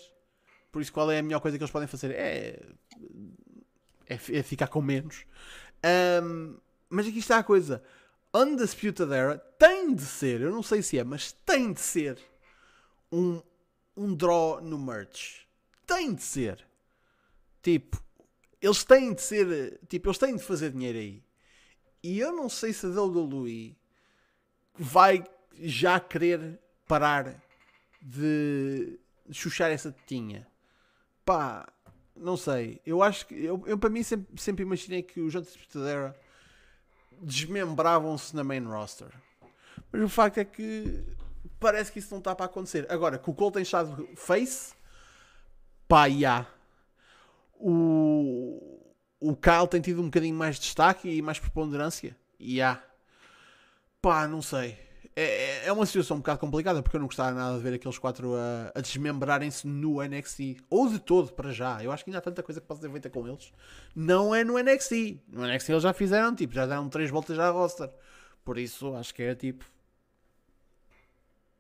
Por 0.72 0.82
isso, 0.82 0.92
qual 0.92 1.10
é 1.12 1.20
a 1.20 1.24
melhor 1.24 1.40
coisa 1.40 1.58
que 1.58 1.64
eles 1.64 1.72
podem 1.72 1.88
fazer? 1.88 2.12
É, 2.12 2.62
é, 4.08 4.14
é 4.14 4.44
ficar 4.44 4.68
com 4.68 4.82
menos. 4.82 5.26
Ahm, 5.84 6.58
mas 6.90 7.08
aqui 7.08 7.20
está 7.20 7.38
a 7.40 7.44
coisa: 7.44 7.82
Undisputed 8.34 9.12
Era 9.12 9.38
tem 9.38 9.94
de 9.94 10.04
ser, 10.04 10.42
eu 10.42 10.52
não 10.52 10.62
sei 10.62 10.82
se 10.82 10.98
é, 11.00 11.04
mas 11.04 11.32
tem 11.32 11.72
de 11.72 11.80
ser 11.80 12.20
um, 13.12 13.42
um 13.96 14.14
draw 14.14 14.62
no 14.62 14.78
merch. 14.78 15.46
Tem 15.88 16.14
de 16.14 16.22
ser. 16.22 16.66
Tipo, 17.62 18.04
eles 18.62 18.84
têm 18.84 19.14
de 19.14 19.22
ser. 19.22 19.80
Tipo, 19.88 20.10
eles 20.10 20.18
têm 20.18 20.36
de 20.36 20.44
fazer 20.44 20.72
dinheiro 20.72 20.98
aí. 20.98 21.24
E 22.06 22.20
eu 22.20 22.32
não 22.32 22.48
sei 22.48 22.72
se 22.72 22.86
a 22.86 22.90
WWE 22.90 23.76
vai 24.78 25.24
já 25.60 26.00
querer 26.00 26.60
parar 26.88 27.42
de 28.00 29.00
chuchar 29.32 29.72
essa 29.72 29.92
tetinha. 29.92 30.46
Pá, 31.26 31.68
não 32.16 32.38
sei. 32.38 32.80
Eu 32.86 33.02
acho 33.02 33.26
que. 33.26 33.34
Eu, 33.34 33.64
eu 33.66 33.76
para 33.76 33.90
mim 33.90 34.04
sempre, 34.04 34.40
sempre 34.40 34.62
imaginei 34.62 35.02
que 35.02 35.20
os 35.20 35.34
Juntos 35.34 35.56
de 35.56 35.80
Era 35.80 36.16
desmembravam-se 37.24 38.36
na 38.36 38.44
main 38.44 38.64
roster. 38.66 39.10
Mas 39.92 40.04
o 40.04 40.08
facto 40.08 40.38
é 40.38 40.46
que 40.46 41.04
parece 41.60 41.92
que 41.92 41.98
isso 41.98 42.12
não 42.12 42.20
está 42.20 42.36
para 42.36 42.46
acontecer. 42.46 42.86
Agora, 42.88 43.18
que 43.18 43.32
o 43.32 43.34
Cole 43.34 43.54
tem 43.54 43.64
estado 43.64 44.08
face, 44.16 44.76
pá, 45.88 46.08
já. 46.08 46.46
O, 47.60 48.75
o 49.20 49.36
Kyle 49.36 49.68
tem 49.70 49.82
tido 49.82 50.02
um 50.02 50.06
bocadinho 50.06 50.36
mais 50.36 50.56
de 50.56 50.62
destaque 50.64 51.10
e 51.10 51.22
mais 51.22 51.40
preponderância. 51.40 52.16
E 52.40 52.62
há. 52.62 52.82
Pá, 54.02 54.28
não 54.28 54.42
sei. 54.42 54.78
É, 55.16 55.24
é- 55.24 55.68
é 55.68 55.72
uma 55.72 55.86
situação 55.86 56.18
um 56.18 56.20
bocado 56.20 56.40
complicada 56.40 56.84
porque 56.84 56.98
eu 56.98 57.00
não 57.00 57.08
gostava 57.08 57.32
nada 57.32 57.56
de 57.58 57.64
ver 57.64 57.74
aqueles 57.74 57.98
quatro 57.98 58.36
a, 58.36 58.72
a 58.76 58.82
desmembrarem-se 58.82 59.66
no 59.66 60.02
NXT. 60.04 60.58
Ou 60.70 60.90
de 60.90 61.00
todo, 61.00 61.32
para 61.34 61.52
já. 61.52 61.82
Eu 61.84 61.92
acho 61.92 62.04
que 62.04 62.10
ainda 62.10 62.18
há 62.20 62.22
tanta 62.22 62.44
coisa 62.44 62.60
que 62.60 62.68
pode 62.68 62.82
ser 62.82 62.92
feita 62.92 63.10
com 63.10 63.26
eles. 63.28 63.54
Não 63.96 64.36
é 64.36 64.44
no 64.44 64.58
NXT. 64.62 65.22
No 65.30 65.48
NXT 65.48 65.70
eles 65.70 65.84
já 65.84 65.94
fizeram, 65.94 66.36
tipo, 66.36 66.54
já 66.54 66.66
deram 66.66 66.90
três 66.90 67.10
voltas 67.10 67.40
à 67.40 67.50
roster. 67.50 67.90
Por 68.44 68.58
isso, 68.58 68.94
acho 68.96 69.14
que 69.16 69.24
era 69.24 69.36
tipo. 69.36 69.66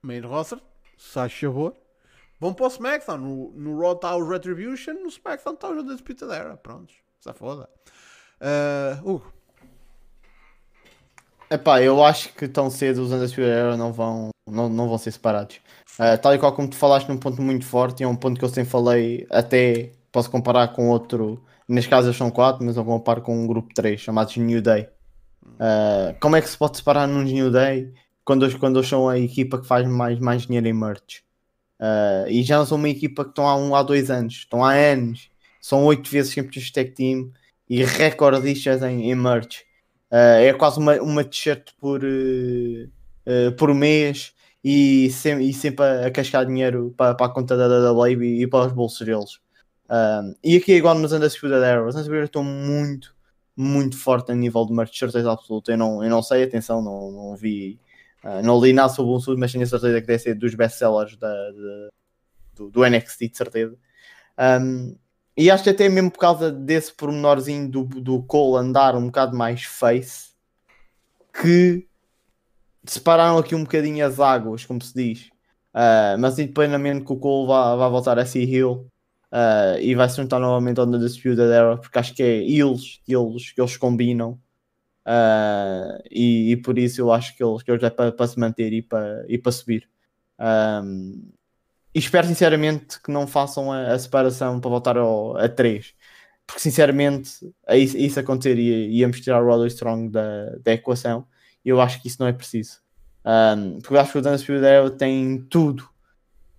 Main 0.02 0.22
roster, 0.22 0.60
faz 0.98 1.34
favor. 1.34 1.76
Vão 2.40 2.54
para 2.54 2.66
o 2.66 2.68
SmackDown. 2.70 3.18
No, 3.18 3.52
no 3.54 3.80
Raw 3.80 3.94
está 3.94 4.16
o 4.16 4.28
Retribution, 4.28 4.94
no 4.96 5.08
SmackDown 5.08 5.54
está 5.54 5.70
o 5.70 5.80
Undisputed 5.80 6.30
Era. 6.32 6.58
Prontos, 6.58 6.96
se 7.34 7.40
foda. 7.40 7.70
Uh, 8.42 9.10
Hugo, 9.10 9.34
Epá, 11.50 11.82
eu 11.82 12.04
acho 12.04 12.34
que 12.34 12.48
tão 12.48 12.70
cedo 12.70 13.04
os 13.04 13.12
Undisputed 13.12 13.50
Era 13.50 13.78
não 13.78 13.94
vão, 13.94 14.30
não, 14.50 14.68
não 14.68 14.88
vão 14.88 14.98
ser 14.98 15.12
separados. 15.12 15.58
Uh, 16.00 16.18
tal 16.22 16.34
e 16.34 16.40
qual 16.40 16.54
como 16.54 16.68
tu 16.68 16.76
falaste 16.76 17.08
num 17.08 17.18
ponto 17.18 17.42
muito 17.42 17.66
forte, 17.66 18.02
e 18.02 18.04
é 18.04 18.08
um 18.08 18.16
ponto 18.16 18.38
que 18.38 18.46
eu 18.46 18.50
sempre 18.50 18.70
falei, 18.70 19.26
até 19.30 19.92
posso 20.12 20.30
comparar 20.30 20.70
com 20.70 20.90
outro, 20.90 21.44
caso 21.90 22.08
eles 22.08 22.18
são 22.18 22.32
quatro, 22.32 22.66
mas 22.66 22.78
eu 22.78 22.84
comparo 22.84 23.22
com 23.22 23.38
um 23.38 23.48
grupo 23.48 23.74
3, 23.74 24.00
chamados 24.00 24.36
New 24.38 24.62
Day. 24.62 24.88
Uh, 25.44 26.18
como 26.20 26.36
é 26.36 26.42
que 26.42 26.50
se 26.50 26.58
pode 26.58 26.78
separar 26.78 27.08
num 27.08 27.22
New 27.22 27.52
Day 27.52 27.94
quando 28.24 28.46
eles, 28.46 28.56
quando 28.56 28.80
eles 28.80 28.90
são 28.90 29.08
a 29.08 29.18
equipa 29.20 29.60
que 29.60 29.68
faz 29.68 29.88
mais, 29.88 30.20
mais 30.20 30.46
dinheiro 30.46 30.68
em 30.68 30.74
merch? 30.74 31.24
Uh, 31.80 32.28
e 32.28 32.44
já 32.44 32.58
não 32.58 32.66
são 32.66 32.78
uma 32.78 32.90
equipa 32.90 33.24
que 33.24 33.30
estão 33.30 33.48
há 33.48 33.56
um, 33.56 33.76
há 33.76 33.84
dois 33.84 34.10
anos, 34.10 34.34
estão 34.34 34.64
há 34.64 34.74
anos, 34.74 35.30
são 35.66 35.84
oito 35.86 36.12
vezes 36.12 36.36
campeões 36.36 36.68
de 36.68 36.72
tag 36.72 36.92
team 36.92 37.32
e 37.68 37.84
recordistas 37.84 38.84
em, 38.84 39.10
em 39.10 39.16
merch. 39.16 39.62
Uh, 40.12 40.38
é 40.40 40.54
quase 40.54 40.78
uma, 40.78 41.02
uma 41.02 41.24
t-shirt 41.24 41.72
por, 41.80 42.04
uh, 42.04 43.52
por 43.58 43.74
mês 43.74 44.36
e, 44.64 45.10
sem, 45.10 45.42
e 45.42 45.52
sempre 45.52 45.84
a, 45.84 46.06
a 46.06 46.12
cascar 46.12 46.46
dinheiro 46.46 46.94
para, 46.96 47.16
para 47.16 47.26
a 47.26 47.30
conta 47.30 47.58
da 47.58 47.92
WWE 47.92 48.14
e, 48.14 48.44
e 48.44 48.48
para 48.48 48.68
os 48.68 48.74
bolsos 48.74 49.04
deles. 49.04 49.40
e 50.44 50.56
aqui 50.58 50.74
é 50.74 50.76
igual 50.76 50.94
nos 50.94 51.12
Undisputed 51.12 51.64
Era, 51.64 51.84
os 51.84 51.96
Undisputed 51.96 52.26
estão 52.26 52.44
muito, 52.44 53.16
muito 53.58 53.98
forte 53.98 54.32
a 54.32 54.36
nível 54.36 54.68
de 54.68 54.74
merch, 54.74 54.96
certeza 54.96 55.32
absoluta. 55.32 55.72
Eu 55.72 55.78
não, 55.80 56.04
eu 56.04 56.10
não 56.12 56.22
sei, 56.22 56.44
atenção, 56.44 56.80
não, 56.80 57.12
não 57.12 57.36
vi 57.36 57.80
Uh, 58.24 58.42
não 58.42 58.60
li 58.60 58.74
nada 58.74 58.90
sobre 58.90 59.12
o 59.12 59.20
Sul, 59.20 59.38
mas 59.38 59.52
tenho 59.52 59.68
certeza 59.68 60.02
que 60.02 60.08
deve 60.08 60.18
ser 60.18 60.34
dos 60.34 60.56
best-sellers 60.56 61.16
da, 61.16 61.52
de, 61.52 61.90
do, 62.56 62.72
do, 62.72 62.84
NXT, 62.84 63.30
de 63.30 63.38
certeza. 63.38 63.78
Um, 64.36 64.98
e 65.38 65.52
acho 65.52 65.64
que 65.64 65.70
até 65.70 65.90
mesmo 65.90 66.12
por 66.12 66.20
causa 66.20 66.52
desse 66.52 66.94
pormenorzinho 66.94 67.70
do, 67.70 67.84
do 67.84 68.24
Cole 68.24 68.66
andar 68.66 68.96
um 68.96 69.08
bocado 69.08 69.36
mais 69.36 69.64
face, 69.64 70.30
que 71.34 71.88
separaram 72.86 73.38
aqui 73.38 73.56
um 73.56 73.64
bocadinho 73.64 74.06
as 74.06 74.20
águas, 74.20 74.66
como 74.66 74.82
se 74.82 74.94
diz. 74.94 75.30
Uh, 75.74 76.18
mas 76.20 76.36
sinto 76.36 76.54
plenamente 76.54 77.06
que 77.06 77.12
o 77.12 77.18
Cole 77.18 77.48
vai, 77.48 77.78
vai 77.78 77.90
voltar 77.90 78.18
a 78.18 78.26
ser 78.26 78.44
heel 78.50 78.88
uh, 79.32 79.80
e 79.82 79.94
vai 79.96 80.08
se 80.10 80.18
juntar 80.18 80.40
novamente 80.40 80.80
ao 80.80 80.90
The 80.90 80.98
Disputed 80.98 81.42
Era, 81.42 81.78
porque 81.78 82.00
acho 82.00 82.14
que 82.14 82.24
é 82.24 82.38
eles, 82.38 83.02
eles 83.08 83.52
que 83.52 83.62
eles 83.62 83.78
combinam 83.78 84.40
Uh, 85.06 86.02
e, 86.10 86.54
e, 86.54 86.58
por 86.58 86.80
isso 86.80 87.00
eu 87.00 87.12
acho 87.12 87.38
que 87.38 87.44
eles, 87.44 87.62
que 87.62 87.70
eles 87.70 87.84
é 87.84 87.92
para, 87.92 88.12
para 88.12 88.28
se 88.28 88.40
manter 88.40 88.74
e 88.74 88.82
para, 88.82 89.24
e 89.30 89.38
para 89.38 89.52
subir. 89.52 89.88
Um, 90.40 91.32
e 91.96 92.00
espero 92.00 92.28
sinceramente 92.28 93.02
que 93.02 93.10
não 93.10 93.26
façam 93.26 93.72
a, 93.72 93.94
a 93.94 93.98
separação 93.98 94.60
para 94.60 94.70
voltar 94.70 94.98
ao, 94.98 95.38
a 95.38 95.48
3, 95.48 95.94
porque 96.46 96.62
sinceramente 96.62 97.32
a 97.66 97.78
isso, 97.78 97.98
isso 97.98 98.20
acontecer 98.20 98.60
e 98.60 99.00
íamos 99.00 99.22
tirar 99.22 99.42
o 99.42 99.46
Roderick 99.46 99.74
Strong 99.74 100.10
da, 100.10 100.58
da 100.62 100.74
equação. 100.74 101.26
Eu 101.64 101.80
acho 101.80 102.02
que 102.02 102.10
isso 102.10 102.18
não 102.20 102.28
é 102.28 102.34
preciso, 102.34 102.82
um, 103.26 103.80
porque 103.80 103.96
eu 103.96 104.00
acho 104.02 104.12
que 104.12 104.18
o 104.18 104.22
Dance 104.22 104.52
Era 104.52 104.92
tem 104.92 105.38
tudo 105.50 105.88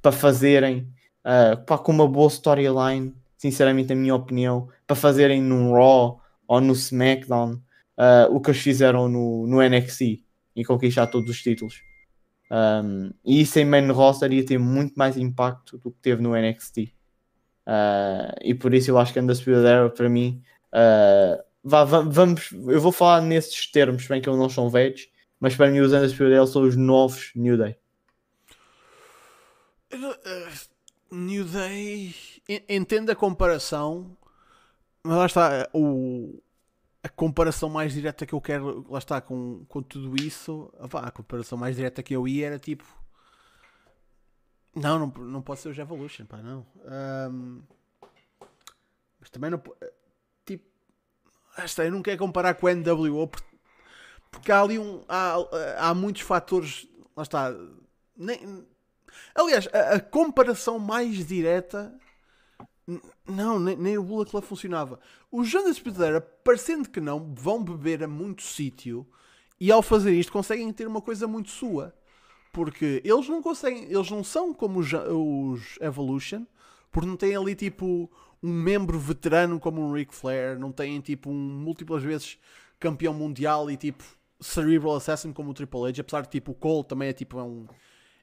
para 0.00 0.10
fazerem 0.10 0.88
uh, 1.22 1.78
com 1.78 1.92
uma 1.92 2.08
boa 2.08 2.28
storyline. 2.28 3.14
Sinceramente, 3.36 3.92
a 3.92 3.96
minha 3.96 4.14
opinião, 4.14 4.68
para 4.86 4.96
fazerem 4.96 5.42
num 5.42 5.72
Raw 5.74 6.18
ou 6.48 6.60
no 6.60 6.72
SmackDown 6.72 7.52
uh, 7.52 8.34
o 8.34 8.40
que 8.40 8.50
eles 8.50 8.62
fizeram 8.62 9.06
no, 9.06 9.46
no 9.46 9.60
NXT 9.60 10.24
e 10.56 10.64
conquistar 10.64 11.06
todos 11.08 11.30
os 11.30 11.42
títulos. 11.42 11.74
Um, 12.50 13.10
e 13.24 13.40
isso 13.40 13.58
em 13.58 13.64
main 13.64 13.90
roster 13.90 14.32
ia 14.32 14.46
ter 14.46 14.58
muito 14.58 14.94
mais 14.94 15.16
impacto 15.16 15.78
do 15.78 15.90
que 15.90 15.98
teve 16.00 16.22
no 16.22 16.36
NXT. 16.36 16.94
Uh, 17.66 18.32
e 18.42 18.54
por 18.54 18.72
isso 18.72 18.90
eu 18.90 18.98
acho 18.98 19.12
que 19.12 19.18
Undisputed 19.18 19.66
Era 19.66 19.90
para 19.90 20.08
mim 20.08 20.40
uh, 20.68 21.42
vá, 21.64 21.84
vamos, 21.84 22.52
eu 22.52 22.80
vou 22.80 22.92
falar 22.92 23.20
nesses 23.20 23.66
termos, 23.70 24.06
bem 24.06 24.20
que 24.20 24.28
eles 24.28 24.38
não 24.38 24.48
são 24.48 24.70
velhos, 24.70 25.08
mas 25.40 25.56
para 25.56 25.68
mim 25.68 25.80
os 25.80 25.92
Undisputed 25.92 26.32
Era 26.32 26.46
são 26.46 26.62
os 26.62 26.76
novos 26.76 27.32
New 27.34 27.58
Day. 27.58 27.76
New 31.10 31.44
Day 31.44 32.14
entendo 32.68 33.10
a 33.10 33.16
comparação, 33.16 34.16
mas 35.02 35.16
lá 35.16 35.26
está 35.26 35.68
o, 35.72 36.40
a 37.06 37.08
comparação 37.08 37.70
mais 37.70 37.92
direta 37.92 38.26
que 38.26 38.34
eu 38.34 38.40
quero, 38.40 38.84
lá 38.90 38.98
está, 38.98 39.20
com, 39.20 39.64
com 39.68 39.80
tudo 39.80 40.20
isso, 40.20 40.72
a 40.78 41.10
comparação 41.10 41.56
mais 41.56 41.76
direta 41.76 42.02
que 42.02 42.14
eu 42.14 42.26
ia 42.26 42.48
era 42.48 42.58
tipo. 42.58 42.84
Não, 44.74 44.98
não, 44.98 45.06
não 45.24 45.40
pode 45.40 45.60
ser 45.60 45.68
o 45.68 45.80
Evolution, 45.80 46.26
pá, 46.26 46.38
não. 46.38 46.66
Um, 47.30 47.62
mas 49.20 49.30
também 49.30 49.50
não. 49.50 49.62
Tipo. 50.44 50.64
Esta, 51.56 51.84
eu 51.84 51.92
não 51.92 52.02
quero 52.02 52.18
comparar 52.18 52.54
com 52.54 52.66
o 52.66 52.74
NWO 52.74 53.30
porque 54.30 54.50
há 54.50 54.60
ali 54.60 54.78
um. 54.78 55.04
Há, 55.08 55.36
há 55.78 55.94
muitos 55.94 56.22
fatores. 56.22 56.88
Lá 57.16 57.22
está. 57.22 57.54
Nem, 58.16 58.66
aliás, 59.34 59.68
a, 59.72 59.94
a 59.94 60.00
comparação 60.00 60.78
mais 60.78 61.24
direta 61.26 61.96
não, 63.26 63.58
nem, 63.58 63.76
nem 63.76 63.98
o 63.98 64.02
Bullet 64.02 64.30
Club 64.30 64.44
funcionava. 64.44 65.00
Os 65.30 65.48
Jonas 65.48 65.78
Pedreira, 65.78 66.20
parecendo 66.20 66.88
que 66.88 67.00
não, 67.00 67.34
vão 67.34 67.62
beber 67.62 68.04
a 68.04 68.08
muito 68.08 68.42
sítio 68.42 69.06
e 69.58 69.72
ao 69.72 69.82
fazer 69.82 70.12
isto 70.12 70.32
conseguem 70.32 70.72
ter 70.72 70.86
uma 70.86 71.00
coisa 71.00 71.26
muito 71.26 71.50
sua. 71.50 71.94
Porque 72.52 73.02
eles 73.04 73.28
não 73.28 73.42
conseguem, 73.42 73.84
eles 73.84 74.10
não 74.10 74.24
são 74.24 74.54
como 74.54 74.78
os, 74.78 74.90
os 74.92 75.78
Evolution, 75.80 76.46
porque 76.90 77.08
não 77.08 77.16
têm 77.16 77.36
ali 77.36 77.54
tipo 77.54 78.10
um 78.42 78.52
membro 78.52 78.98
veterano 78.98 79.58
como 79.58 79.80
um 79.82 79.92
Ric 79.92 80.14
Flair, 80.14 80.58
não 80.58 80.70
têm 80.72 81.00
tipo 81.00 81.28
um 81.30 81.34
múltiplas 81.34 82.02
vezes 82.02 82.38
campeão 82.78 83.12
mundial 83.12 83.70
e 83.70 83.76
tipo 83.76 84.04
Cerebral 84.40 84.96
Assassin 84.96 85.32
como 85.32 85.50
o 85.50 85.54
Triple 85.54 85.88
H, 85.88 86.00
apesar 86.00 86.22
de 86.22 86.30
tipo 86.30 86.52
o 86.52 86.54
Cole 86.54 86.84
também 86.84 87.08
é 87.08 87.12
tipo 87.12 87.38
é 87.38 87.42
um, 87.42 87.66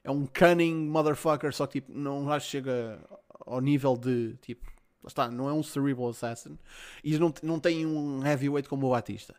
é 0.02 0.10
um 0.10 0.26
cunning 0.26 0.88
motherfucker, 0.88 1.52
só 1.52 1.66
que 1.66 1.80
tipo, 1.80 1.92
não 1.96 2.30
acho 2.32 2.46
que 2.46 2.52
chega 2.52 2.98
ao 3.46 3.60
nível 3.60 3.96
de 3.96 4.36
tipo, 4.40 4.66
está, 5.06 5.28
não 5.30 5.48
é 5.48 5.52
um 5.52 5.62
cerebral 5.62 6.08
assassin 6.08 6.58
e 7.02 7.18
não, 7.18 7.32
não 7.42 7.60
tem 7.60 7.86
um 7.86 8.24
heavyweight 8.26 8.68
como 8.68 8.86
o 8.86 8.90
Batista. 8.90 9.34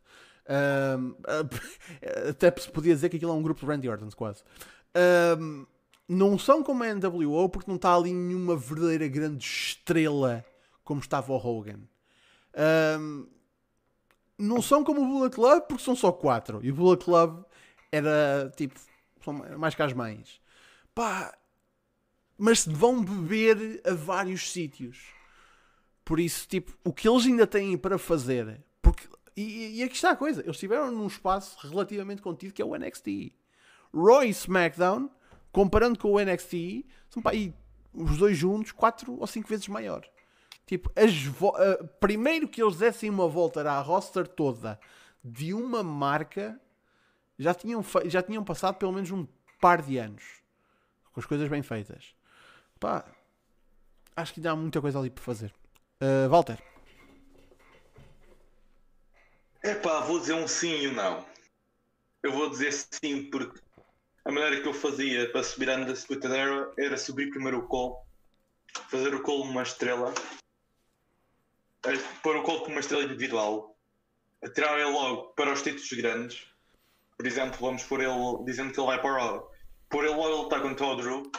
Um, 0.47 1.15
até 2.29 2.53
se 2.59 2.69
podia 2.69 2.93
dizer 2.93 3.09
que 3.09 3.17
aquilo 3.17 3.31
é 3.31 3.35
um 3.35 3.41
grupo 3.41 3.61
de 3.61 3.65
Randy 3.65 3.89
Orton, 3.89 4.09
quase. 4.15 4.43
Um, 5.39 5.65
não 6.07 6.37
são 6.37 6.63
como 6.63 6.83
a 6.83 6.93
NWO 6.93 7.49
porque 7.49 7.69
não 7.69 7.77
está 7.77 7.95
ali 7.95 8.13
nenhuma 8.13 8.55
verdadeira 8.55 9.07
grande 9.07 9.43
estrela 9.43 10.45
como 10.83 11.01
estava 11.01 11.33
o 11.33 11.35
Hogan. 11.35 11.79
Um, 12.99 13.27
não 14.37 14.61
são 14.61 14.83
como 14.83 15.01
o 15.01 15.07
Bullet 15.07 15.33
Club 15.33 15.63
porque 15.63 15.83
são 15.83 15.95
só 15.95 16.11
quatro. 16.11 16.59
E 16.63 16.71
o 16.71 16.75
Bullet 16.75 17.03
Club 17.03 17.43
era 17.91 18.51
tipo, 18.55 18.79
mais 19.57 19.73
que 19.73 19.81
as 19.81 19.93
mães. 19.93 20.39
Pá, 20.93 21.35
mas 22.37 22.65
vão 22.65 23.03
beber 23.03 23.81
a 23.85 23.93
vários 23.93 24.51
sítios. 24.51 25.13
Por 26.03 26.19
isso, 26.19 26.47
tipo, 26.47 26.77
o 26.83 26.93
que 26.93 27.07
eles 27.07 27.25
ainda 27.25 27.47
têm 27.47 27.77
para 27.77 27.97
fazer. 27.97 28.63
Porque, 28.81 29.07
e, 29.35 29.79
e 29.79 29.83
aqui 29.83 29.95
está 29.95 30.11
a 30.11 30.15
coisa: 30.15 30.41
eles 30.41 30.55
estiveram 30.55 30.91
num 30.91 31.07
espaço 31.07 31.57
relativamente 31.67 32.21
contido 32.21 32.53
que 32.53 32.61
é 32.61 32.65
o 32.65 32.75
NXT. 32.75 33.33
Roy 33.93 34.27
e 34.27 34.29
SmackDown, 34.29 35.09
comparando 35.51 35.97
com 35.97 36.11
o 36.11 36.19
NXT, 36.19 36.85
são 37.09 37.23
pá, 37.23 37.31
aí, 37.31 37.53
os 37.93 38.17
dois 38.17 38.37
juntos, 38.37 38.71
quatro 38.71 39.17
ou 39.19 39.25
cinco 39.25 39.47
vezes 39.47 39.67
maior. 39.67 40.05
Tipo, 40.65 40.89
uh, 40.89 41.87
primeiro 41.99 42.47
que 42.47 42.61
eles 42.61 42.77
dessem 42.77 43.09
uma 43.09 43.27
volta 43.27 43.61
à 43.69 43.79
roster 43.79 44.27
toda 44.27 44.79
de 45.23 45.53
uma 45.53 45.81
marca, 45.81 46.59
já 47.37 47.53
tinham, 47.53 47.83
já 48.05 48.21
tinham 48.21 48.43
passado 48.43 48.75
pelo 48.75 48.91
menos 48.91 49.11
um 49.11 49.25
par 49.59 49.81
de 49.81 49.97
anos 49.97 50.23
com 51.15 51.21
as 51.21 51.25
coisas 51.25 51.47
bem 51.47 51.63
feitas. 51.63 52.13
Pá, 52.79 53.05
acho 54.15 54.33
que 54.33 54.39
ainda 54.39 54.51
há 54.51 54.55
muita 54.55 54.81
coisa 54.81 54.99
ali 54.99 55.09
para 55.09 55.23
fazer. 55.23 55.53
Uh, 56.01 56.29
Walter. 56.29 56.57
Pá, 59.81 60.01
vou 60.01 60.19
dizer 60.19 60.33
um 60.33 60.47
sim 60.47 60.75
e 60.75 60.87
um 60.87 60.93
não. 60.93 61.25
Eu 62.21 62.31
vou 62.31 62.49
dizer 62.49 62.71
sim 62.71 63.29
porque 63.29 63.59
a 64.25 64.31
maneira 64.31 64.61
que 64.61 64.67
eu 64.67 64.73
fazia 64.73 65.31
para 65.31 65.43
subir 65.43 65.69
a 65.69 65.75
Undisputed 65.75 66.33
Era 66.33 66.71
era 66.77 66.97
subir 66.97 67.29
primeiro 67.29 67.59
o 67.59 67.67
call, 67.67 68.05
fazer 68.89 69.13
o 69.13 69.21
call 69.21 69.45
numa 69.45 69.63
estrela, 69.63 70.13
pôr 72.21 72.35
o 72.35 72.43
call 72.43 72.61
com 72.61 72.71
uma 72.71 72.79
estrela 72.79 73.03
individual, 73.03 73.75
atirar 74.43 74.79
ele 74.79 74.89
logo 74.89 75.33
para 75.33 75.53
os 75.53 75.61
títulos 75.61 75.91
grandes. 75.93 76.47
Por 77.17 77.25
exemplo, 77.25 77.57
vamos 77.59 77.83
pôr 77.83 78.01
ele 78.01 78.43
dizendo 78.43 78.73
que 78.73 78.79
ele 78.79 78.87
vai 78.87 79.01
para 79.01 79.35
o 79.35 79.49
pôr 79.89 80.03
ele 80.03 80.15
logo 80.15 80.33
a 80.33 80.41
lutar 80.41 80.61
contra 80.61 80.85
o 80.85 80.95
Drew 80.95 81.31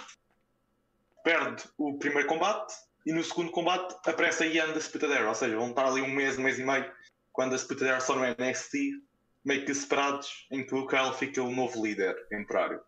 perde 1.27 1.65
o 1.77 1.99
primeiro 1.99 2.29
combate 2.29 2.73
e 3.05 3.13
no 3.13 3.25
segundo 3.25 3.51
combate 3.51 3.97
aparece 4.09 4.45
a 4.45 4.47
Ian 4.47 4.73
da 4.73 4.81
Spitadera, 4.81 5.29
ou 5.29 5.35
seja, 5.35 5.57
vão 5.57 5.71
estar 5.71 5.85
ali 5.85 6.01
um 6.01 6.09
mês, 6.09 6.39
um 6.39 6.43
mês 6.45 6.57
e 6.57 6.65
meio, 6.65 6.89
quando 7.33 7.53
a 7.53 7.59
Spitadera 7.59 7.99
só 7.99 8.15
no 8.15 8.23
NXT, 8.23 9.03
meio 9.45 9.67
que 9.67 9.75
separados, 9.75 10.47
em 10.53 10.65
que 10.65 10.73
o 10.73 10.87
Kyle 10.87 11.13
fica 11.13 11.43
o 11.43 11.51
novo 11.51 11.85
líder 11.85 12.15
temporário. 12.29 12.81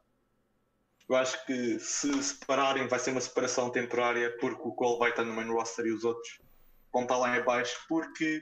Eu 1.08 1.16
acho 1.16 1.44
que 1.46 1.80
se 1.80 2.22
separarem 2.22 2.86
vai 2.86 3.00
ser 3.00 3.10
uma 3.10 3.20
separação 3.20 3.70
temporária 3.70 4.36
porque 4.38 4.68
o 4.68 4.72
Cole 4.72 5.00
vai 5.00 5.10
estar 5.10 5.24
no 5.24 5.34
main 5.34 5.50
roster 5.50 5.86
e 5.86 5.92
os 5.92 6.04
outros 6.04 6.40
vão 6.92 7.02
estar 7.02 7.16
lá 7.16 7.36
em 7.36 7.42
baixo 7.42 7.76
porque 7.88 8.40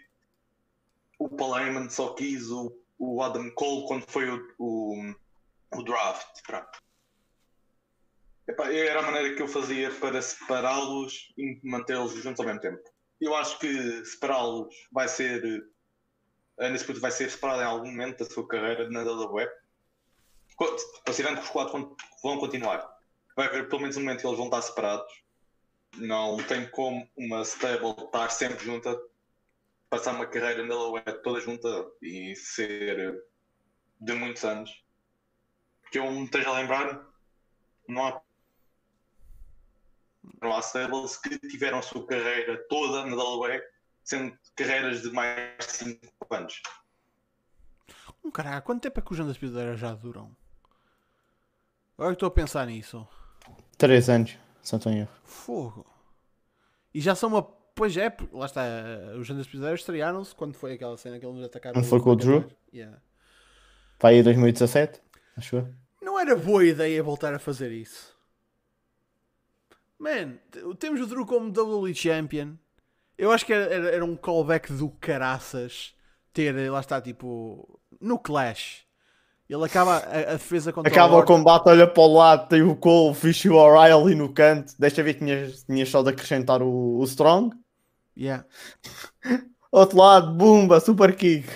o 1.18 1.26
Paul 1.30 1.58
Heyman 1.58 1.88
só 1.88 2.12
quis 2.12 2.50
o 2.50 2.70
o 2.98 3.22
Adam 3.22 3.50
Cole 3.50 3.86
quando 3.86 4.04
foi 4.10 4.30
o, 4.30 4.54
o, 4.58 5.14
o 5.74 5.82
draft. 5.82 6.42
Pronto. 6.46 6.85
Epá, 8.48 8.72
era 8.72 9.00
a 9.00 9.02
maneira 9.02 9.34
que 9.34 9.42
eu 9.42 9.48
fazia 9.48 9.90
para 9.92 10.22
separá-los 10.22 11.32
e 11.36 11.58
mantê-los 11.64 12.12
juntos 12.14 12.38
ao 12.40 12.46
mesmo 12.46 12.60
tempo. 12.60 12.80
Eu 13.20 13.34
acho 13.34 13.58
que 13.58 14.04
separá-los 14.04 14.74
vai 14.92 15.08
ser. 15.08 15.42
A 16.58 16.66
Undisputed 16.66 17.00
vai 17.00 17.10
ser 17.10 17.30
separada 17.30 17.62
em 17.62 17.66
algum 17.66 17.90
momento 17.90 18.18
da 18.24 18.30
sua 18.30 18.46
carreira 18.46 18.88
na 18.88 19.02
WWE. 19.02 19.46
Co- 20.56 20.76
Considerando 21.04 21.38
que 21.38 21.44
os 21.44 21.50
quatro 21.50 21.96
vão- 22.22 22.38
continuar. 22.38 22.96
Vai 23.36 23.46
haver 23.46 23.68
pelo 23.68 23.82
menos 23.82 23.96
um 23.96 24.00
momento 24.00 24.20
que 24.20 24.26
eles 24.26 24.38
vão 24.38 24.46
estar 24.46 24.62
separados. 24.62 25.12
Não 25.96 26.36
tem 26.44 26.68
como 26.70 27.06
uma 27.16 27.42
stable 27.42 27.90
estar 28.04 28.30
sempre 28.30 28.64
junta, 28.64 28.98
passar 29.90 30.14
uma 30.14 30.26
carreira 30.26 30.64
na 30.64 30.74
WWE 30.74 31.02
toda 31.22 31.40
junta 31.40 31.68
e 32.00 32.34
ser 32.36 33.22
de 34.00 34.12
muitos 34.14 34.44
anos. 34.44 34.70
Que 35.90 35.98
eu 35.98 36.10
me 36.10 36.24
esteja 36.24 36.48
a 36.50 36.54
lembrar, 36.54 37.06
não 37.88 38.06
há 38.06 38.22
não 40.40 40.54
há 40.54 40.60
stables 40.60 41.16
que 41.16 41.38
tiveram 41.38 41.78
a 41.78 41.82
sua 41.82 42.06
carreira 42.06 42.56
toda 42.68 43.04
na 43.04 43.16
WWE, 43.16 43.62
sendo 44.02 44.36
carreiras 44.54 45.02
de 45.02 45.10
mais 45.10 45.56
de 45.58 45.72
5 45.72 46.34
anos. 46.34 46.62
Um 48.24 48.30
caralho, 48.30 48.62
quanto 48.62 48.82
tempo 48.82 48.98
é 48.98 49.02
que 49.02 49.12
os 49.12 49.18
Undisputed 49.18 49.58
Era 49.58 49.76
já 49.76 49.94
duram? 49.94 50.36
Agora 51.96 52.12
que 52.12 52.16
estou 52.16 52.26
a 52.26 52.30
pensar 52.30 52.66
nisso. 52.66 53.06
3 53.78 54.08
anos, 54.10 54.38
se 54.62 54.72
não 54.72 54.78
estou 54.78 54.92
em 54.92 54.98
erro. 55.00 55.10
Fogo. 55.24 55.86
E 56.92 57.00
já 57.00 57.14
são 57.14 57.28
uma. 57.28 57.42
Pois 57.42 57.96
é, 57.96 58.14
lá 58.32 58.46
está. 58.46 58.62
Os 59.18 59.28
Undisputed 59.28 59.64
Era 59.64 59.74
estrearam-se 59.74 60.34
quando 60.34 60.54
foi 60.54 60.72
aquela 60.72 60.96
cena 60.96 61.18
que 61.18 61.26
eles 61.26 61.36
nos 61.36 61.44
atacaram. 61.44 61.74
Quando 61.74 61.88
foi 61.88 62.00
com 62.00 62.10
o 62.10 62.16
Drew? 62.16 62.50
Yeah. 62.72 63.00
Para 63.98 64.10
aí 64.10 64.22
2017, 64.22 65.00
acho 65.36 65.56
eu. 65.56 65.74
Não 66.02 66.18
era 66.18 66.36
boa 66.36 66.64
ideia 66.64 67.02
voltar 67.02 67.34
a 67.34 67.38
fazer 67.38 67.70
isso. 67.70 68.15
Man, 69.98 70.38
temos 70.78 71.00
o 71.00 71.06
Drew 71.06 71.26
como 71.26 71.48
WWE 71.48 71.94
Champion. 71.94 72.54
Eu 73.16 73.32
acho 73.32 73.46
que 73.46 73.52
era, 73.52 73.72
era, 73.72 73.90
era 73.90 74.04
um 74.04 74.16
callback 74.16 74.72
do 74.72 74.90
caraças 74.90 75.94
ter, 76.32 76.70
lá 76.70 76.80
está, 76.80 77.00
tipo, 77.00 77.80
no 78.00 78.18
Clash. 78.18 78.84
Ele 79.48 79.64
acaba 79.64 79.98
a, 79.98 80.18
a 80.18 80.32
defesa 80.32 80.72
contra 80.72 80.90
Acaba 80.90 81.16
o 81.16 81.20
o 81.20 81.24
combate, 81.24 81.68
olha 81.68 81.86
para 81.86 82.02
o 82.02 82.12
lado, 82.12 82.48
tem 82.48 82.62
o 82.62 82.74
Cole, 82.76 83.14
Fish 83.14 83.44
e 83.44 83.48
o 83.48 83.54
O'Reilly 83.54 84.14
no 84.14 84.32
canto. 84.32 84.74
Deixa 84.78 85.02
ver 85.02 85.14
que 85.14 85.20
tinhas, 85.20 85.62
tinhas 85.62 85.88
só 85.88 86.02
de 86.02 86.10
acrescentar 86.10 86.60
o, 86.60 86.98
o 86.98 87.04
Strong. 87.04 87.56
Yeah. 88.16 88.44
Outro 89.70 89.98
lado, 89.98 90.32
Bumba, 90.34 90.80
Super 90.80 91.14
Kick. 91.14 91.48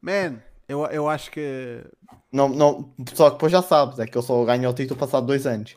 Man, 0.00 0.42
eu, 0.68 0.84
eu 0.86 1.08
acho 1.08 1.30
que. 1.30 1.84
Não, 2.30 2.48
não, 2.48 2.94
só 3.14 3.30
que 3.30 3.36
depois 3.36 3.52
já 3.52 3.62
sabes, 3.62 3.98
é 3.98 4.06
que 4.06 4.16
ele 4.16 4.26
só 4.26 4.44
ganha 4.44 4.68
o 4.68 4.74
título 4.74 4.98
passado 4.98 5.26
dois 5.26 5.46
anos. 5.46 5.76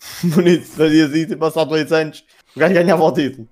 Bonito, 0.34 0.64
fazias 0.64 1.12
isso 1.12 1.32
e 1.34 1.36
passado 1.36 1.68
dois 1.68 1.92
anos 1.92 2.24
o 2.56 2.58
gajo 2.58 2.74
ganhava 2.74 3.02
o 3.02 3.12
título. 3.12 3.48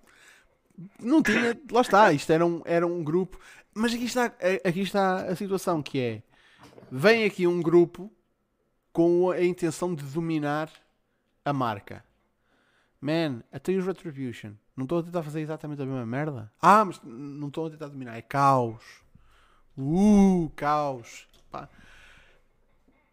Não 1.00 1.22
tinha, 1.22 1.58
lá 1.70 1.80
está, 1.80 2.12
isto 2.12 2.32
era 2.32 2.44
um, 2.44 2.62
era 2.64 2.86
um 2.86 3.02
grupo. 3.02 3.38
Mas 3.74 3.94
aqui 3.94 4.04
está, 4.04 4.32
aqui 4.64 4.80
está 4.80 5.22
a 5.26 5.36
situação 5.36 5.82
que 5.82 6.00
é. 6.00 6.22
Vem 6.90 7.24
aqui 7.24 7.46
um 7.46 7.60
grupo 7.60 8.10
com 8.92 9.30
a 9.30 9.42
intenção 9.42 9.94
de 9.94 10.04
dominar 10.04 10.70
a 11.44 11.52
marca. 11.52 12.04
Man, 13.00 13.42
até 13.52 13.72
os 13.72 13.86
Retribution. 13.86 14.52
Não 14.76 14.84
estou 14.84 14.98
a 14.98 15.02
tentar 15.02 15.22
fazer 15.22 15.40
exatamente 15.40 15.82
a 15.82 15.86
mesma 15.86 16.06
merda. 16.06 16.50
Ah, 16.60 16.84
mas 16.84 17.00
não 17.04 17.48
estou 17.48 17.66
a 17.66 17.70
tentar 17.70 17.88
dominar. 17.88 18.16
É 18.16 18.22
caos. 18.22 18.82
Uh, 19.76 20.50
caos. 20.56 21.28
Pá. 21.50 21.68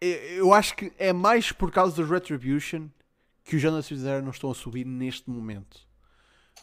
Eu 0.00 0.52
acho 0.52 0.74
que 0.76 0.92
é 0.98 1.12
mais 1.12 1.52
por 1.52 1.70
causa 1.70 1.94
dos 1.94 2.10
Retribution 2.10 2.88
que 3.46 3.56
os 3.56 3.62
Jonas 3.62 3.86
Fizeram 3.88 4.22
não 4.22 4.30
estão 4.32 4.50
a 4.50 4.54
subir 4.54 4.84
neste 4.84 5.30
momento. 5.30 5.78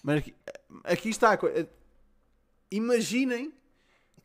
Mas 0.03 0.17
aqui, 0.19 0.35
aqui 0.83 1.09
está 1.09 1.31
a 1.31 1.37
coisa. 1.37 1.67
Imaginem 2.71 3.53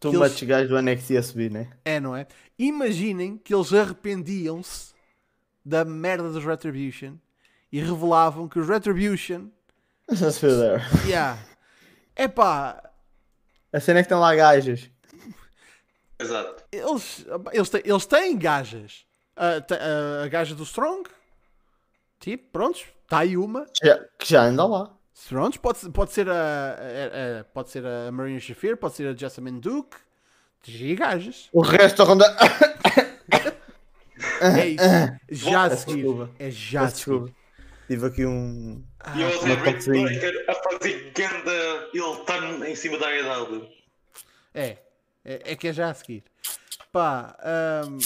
Tu 0.00 0.11
Que 0.11 0.16
eles- 0.16 0.42
gajos 0.44 0.68
do 0.68 0.78
NXT 0.80 1.16
a 1.16 1.22
subir, 1.22 1.50
né? 1.50 1.72
é, 1.84 1.98
não 1.98 2.14
é? 2.14 2.26
Imaginem 2.59 3.36
que 3.36 3.52
eles 3.52 3.72
arrependiam-se 3.72 4.92
da 5.64 5.84
merda 5.84 6.30
dos 6.30 6.44
Retribution 6.44 7.16
e 7.72 7.80
revelavam 7.80 8.48
que 8.48 8.59
os 8.61 8.68
Retribution, 8.68 9.48
Just 10.11 10.38
feel 10.40 10.56
there. 10.59 10.82
yeah, 11.06 11.38
epá, 12.16 12.80
A 13.72 13.80
cena 13.80 13.98
é 13.98 14.02
que 14.04 14.09
tem 14.09 14.16
lá 14.18 14.34
gajas. 14.36 14.88
Exato. 16.18 16.64
eles, 16.72 17.26
eles, 17.52 17.68
têm, 17.70 17.82
eles 17.84 18.06
têm 18.06 18.38
gajas. 18.38 19.04
A, 19.36 19.46
a- 19.56 20.24
a 20.24 20.28
gaja 20.28 20.54
do 20.54 20.62
Strong, 20.62 21.09
tipo, 22.21 22.49
prontos, 22.53 22.85
está 23.05 23.19
aí 23.21 23.37
uma. 23.37 23.66
Já- 23.83 24.05
que 24.19 24.31
já 24.31 24.43
anda 24.45 24.64
lá. 24.66 24.95
Prontos, 25.29 25.59
pode, 25.59 25.91
pode 25.91 26.12
ser 26.12 26.29
a, 26.29 26.33
a- 26.35 27.41
a- 27.41 27.45
pode 27.45 27.71
ser 27.71 27.85
a 27.85 28.11
Marina 28.12 28.39
Shafir, 28.39 28.77
pode 28.77 28.95
ser 28.95 29.09
a 29.09 29.16
Jessamine 29.16 29.61
Duke. 29.61 29.97
Tem 30.64 30.95
gajas. 30.95 31.49
O 31.53 31.61
resto 31.61 31.99
da 31.99 32.05
ronda. 32.05 32.37
É 34.41 34.66
isso. 34.69 34.85
Já 35.31 35.64
a 35.64 35.77
seguir. 35.77 36.05
É 36.39 36.51
já 36.51 36.83
a 36.83 36.89
seguir. 36.91 37.35
Tive 37.87 38.07
aqui 38.07 38.27
um. 38.27 38.85
E 39.16 39.21
eu 39.23 39.29
Ah, 39.29 39.33
ouvi 39.35 39.53
uma 39.53 39.64
Rick 39.64 40.27
a 40.49 40.55
fazer 40.55 41.12
ganda 41.14 41.53
ele 41.95 42.16
tá 42.27 42.39
em 42.69 42.75
cima 42.75 42.99
da 42.99 43.07
AEW. 43.09 43.69
É, 44.55 44.77
é, 45.25 45.53
é 45.53 45.57
que 45.57 45.69
é 45.69 45.73
já 45.73 45.91
a 45.91 45.95
seguir. 45.95 46.23
Pá, 46.93 47.37
hum, 47.89 47.99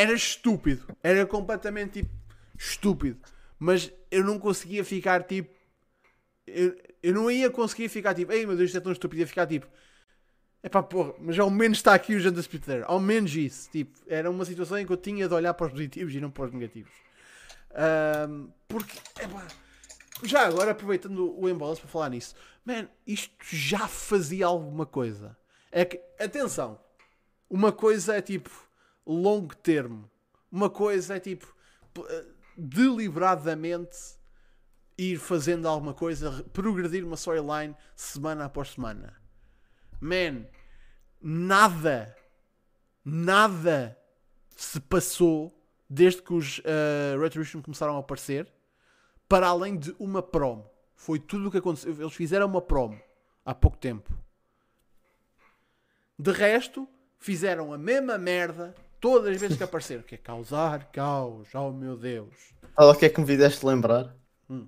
era 0.00 0.12
estúpido. 0.12 0.96
Era 1.02 1.26
completamente 1.26 2.02
tipo, 2.02 2.10
estúpido. 2.56 3.18
Mas 3.58 3.92
eu 4.10 4.24
não 4.24 4.38
conseguia 4.38 4.84
ficar 4.84 5.22
tipo. 5.24 5.54
Eu, 6.46 6.76
eu 7.02 7.14
não 7.14 7.30
ia 7.30 7.50
conseguir 7.50 7.88
ficar 7.88 8.14
tipo, 8.14 8.32
ei 8.32 8.46
meu 8.46 8.56
Deus, 8.56 8.68
isto 8.68 8.78
é 8.78 8.80
tão 8.80 8.92
estúpido. 8.92 9.20
Ia 9.20 9.26
ficar 9.26 9.46
tipo, 9.46 9.66
é 10.62 10.68
pá, 10.68 10.82
porra, 10.82 11.14
mas 11.18 11.38
ao 11.38 11.50
menos 11.50 11.78
está 11.78 11.94
aqui 11.94 12.14
o 12.14 12.20
Jandas 12.20 12.46
Peter. 12.46 12.82
Ao 12.86 12.98
menos 12.98 13.34
isso. 13.34 13.70
Tipo, 13.70 13.98
era 14.06 14.30
uma 14.30 14.44
situação 14.44 14.78
em 14.78 14.86
que 14.86 14.92
eu 14.92 14.96
tinha 14.96 15.28
de 15.28 15.34
olhar 15.34 15.52
para 15.54 15.66
os 15.66 15.72
positivos 15.72 16.14
e 16.14 16.20
não 16.20 16.30
para 16.30 16.46
os 16.46 16.52
negativos. 16.52 16.92
Hum, 18.28 18.50
porque, 18.66 18.98
epá, 19.22 19.46
já 20.24 20.46
agora, 20.46 20.72
aproveitando 20.72 21.38
o 21.38 21.48
embalanço 21.48 21.82
para 21.82 21.90
falar 21.90 22.10
nisso, 22.10 22.34
man, 22.64 22.88
isto 23.06 23.32
já 23.42 23.86
fazia 23.86 24.46
alguma 24.46 24.86
coisa. 24.86 25.36
É 25.70 25.84
que, 25.84 26.00
atenção, 26.18 26.80
uma 27.48 27.70
coisa 27.70 28.16
é 28.16 28.22
tipo 28.22 28.50
longo 29.06 29.54
termo, 29.56 30.10
uma 30.50 30.70
coisa 30.70 31.16
é 31.16 31.20
tipo 31.20 31.54
eh, 32.08 32.26
deliberadamente 32.56 33.96
ir 34.98 35.18
fazendo 35.18 35.66
alguma 35.66 35.94
coisa, 35.94 36.44
progredir 36.52 37.04
uma 37.04 37.14
storyline 37.14 37.74
semana 37.96 38.44
após 38.44 38.70
semana. 38.72 39.16
Man, 40.00 40.46
nada, 41.20 42.14
nada 43.04 43.96
se 44.56 44.78
passou 44.80 45.58
desde 45.88 46.22
que 46.22 46.32
os 46.32 46.60
eh, 46.64 47.16
Retribution 47.18 47.62
começaram 47.62 47.96
a 47.96 48.00
aparecer 48.00 48.52
para 49.28 49.48
além 49.48 49.76
de 49.76 49.94
uma 49.98 50.22
promo. 50.22 50.68
Foi 50.94 51.18
tudo 51.18 51.48
o 51.48 51.50
que 51.50 51.58
aconteceu. 51.58 51.92
Eles 51.98 52.14
fizeram 52.14 52.46
uma 52.46 52.60
promo 52.60 53.00
há 53.44 53.54
pouco 53.54 53.78
tempo. 53.78 54.12
De 56.18 56.30
resto, 56.30 56.86
fizeram 57.18 57.72
a 57.72 57.78
mesma 57.78 58.18
merda 58.18 58.74
todas 59.00 59.34
as 59.34 59.40
vezes 59.40 59.56
que 59.56 59.64
apareceram. 59.64 60.02
Que 60.02 60.14
é 60.14 60.18
causar 60.18 60.90
caos. 60.92 61.48
Oh 61.54 61.72
meu 61.72 61.96
Deus. 61.96 62.34
Olha 62.76 62.90
o 62.90 62.94
que 62.94 63.06
é 63.06 63.08
que 63.08 63.20
me 63.20 63.26
fizeste 63.26 63.64
lembrar. 63.64 64.14
Hum. 64.48 64.66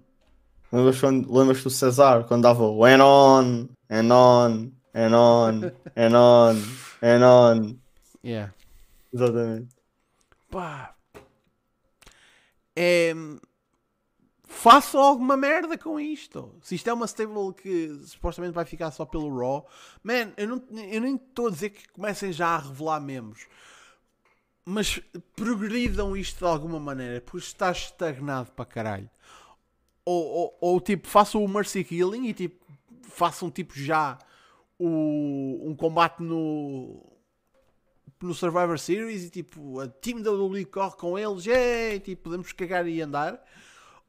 Lembras, 0.73 1.01
quando, 1.01 1.33
lembras 1.33 1.63
do 1.63 1.71
Cesar 1.71 2.25
quando 2.25 2.43
dava 2.43 2.65
o 2.65 2.85
and 2.85 3.05
on, 3.05 3.69
and 3.91 4.15
on, 4.15 4.73
and 4.95 5.15
on, 5.15 5.73
and 5.97 6.17
on, 6.17 6.63
and 7.03 7.25
on. 7.25 7.79
Yeah. 8.25 8.55
Exatamente. 9.13 9.75
Pá. 10.51 10.95
É... 12.75 13.13
Façam 14.45 15.01
alguma 15.01 15.37
merda 15.37 15.79
com 15.79 15.99
isto. 15.99 16.55
Se 16.63 16.75
isto 16.75 16.89
é 16.89 16.93
uma 16.93 17.07
stable 17.07 17.55
que 17.55 18.01
supostamente 18.05 18.55
vai 18.55 18.65
ficar 18.67 18.91
só 18.91 19.05
pelo 19.05 19.35
Raw, 19.35 19.67
man, 20.05 20.33
eu, 20.37 20.47
não, 20.47 20.63
eu 20.79 21.01
nem 21.01 21.17
estou 21.17 21.49
a 21.49 21.51
dizer 21.51 21.71
que 21.71 21.89
comecem 21.89 22.33
já 22.33 22.49
a 22.49 22.59
revelar 22.59 23.01
membros, 23.01 23.47
mas 24.65 25.01
progridam 25.35 26.17
isto 26.17 26.39
de 26.39 26.45
alguma 26.45 26.79
maneira, 26.79 27.21
porque 27.21 27.47
está 27.47 27.71
estagnado 27.71 28.53
para 28.53 28.65
caralho. 28.65 29.11
Ou, 30.05 30.25
ou, 30.25 30.59
ou, 30.61 30.81
tipo, 30.81 31.07
façam 31.07 31.45
o 31.45 31.49
Mercy 31.49 31.85
Killing 31.85 32.27
e 32.29 32.35
tipo, 32.35 32.65
façam 33.03 33.51
tipo 33.51 33.79
já 33.79 34.19
o, 34.79 35.61
um 35.65 35.77
combate 35.77 36.23
no, 36.23 37.05
no 38.21 38.35
Survivor 38.35 38.79
Series 38.79 39.25
e 39.25 39.31
tipo, 39.31 39.81
a 39.81 39.89
Team 39.89 40.23
da 40.23 40.33
WWE 40.33 40.65
corre 40.65 40.97
com 40.97 41.19
eles, 41.19 41.47
e 41.47 42.01
tipo, 42.01 42.25
podemos 42.25 42.53
cagar 42.53 42.87
e 42.87 43.01
andar. 43.01 43.43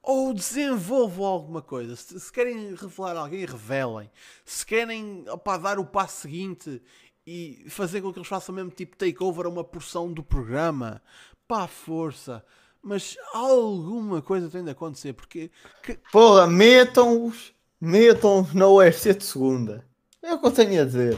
Ou 0.02 0.34
desenvolvam 0.34 1.26
alguma 1.26 1.62
coisa. 1.62 1.96
Se, 1.96 2.20
se 2.20 2.32
querem 2.32 2.76
revelar 2.76 3.16
alguém, 3.16 3.46
revelem. 3.46 4.12
Se 4.44 4.66
querem 4.66 5.24
opá, 5.30 5.58
dar 5.58 5.80
o 5.80 5.86
passo 5.86 6.24
seguinte 6.24 6.82
e 7.26 7.66
fazer 7.70 8.02
com 8.02 8.12
que 8.12 8.20
eles 8.20 8.28
façam 8.28 8.54
mesmo 8.54 8.70
tipo 8.72 8.98
takeover 8.98 9.46
a 9.46 9.50
uma 9.50 9.64
porção 9.64 10.12
do 10.12 10.22
programa. 10.24 11.02
Pá, 11.48 11.68
força. 11.68 12.44
Mas 12.82 13.16
alguma 13.34 14.22
coisa 14.22 14.50
tem 14.50 14.64
de 14.64 14.70
acontecer, 14.72 15.14
porque 15.14 15.50
que- 15.82 15.98
Porra, 16.12 16.46
metam-os, 16.48 17.54
metam-os 17.80 18.54
na 18.54 18.68
UFC 18.68 19.14
de 19.14 19.24
segunda. 19.24 19.88
É 20.22 20.34
o 20.34 20.40
que 20.40 20.48
eu 20.48 20.52
tenho 20.52 20.82
a 20.82 20.86
dizer. 20.86 21.18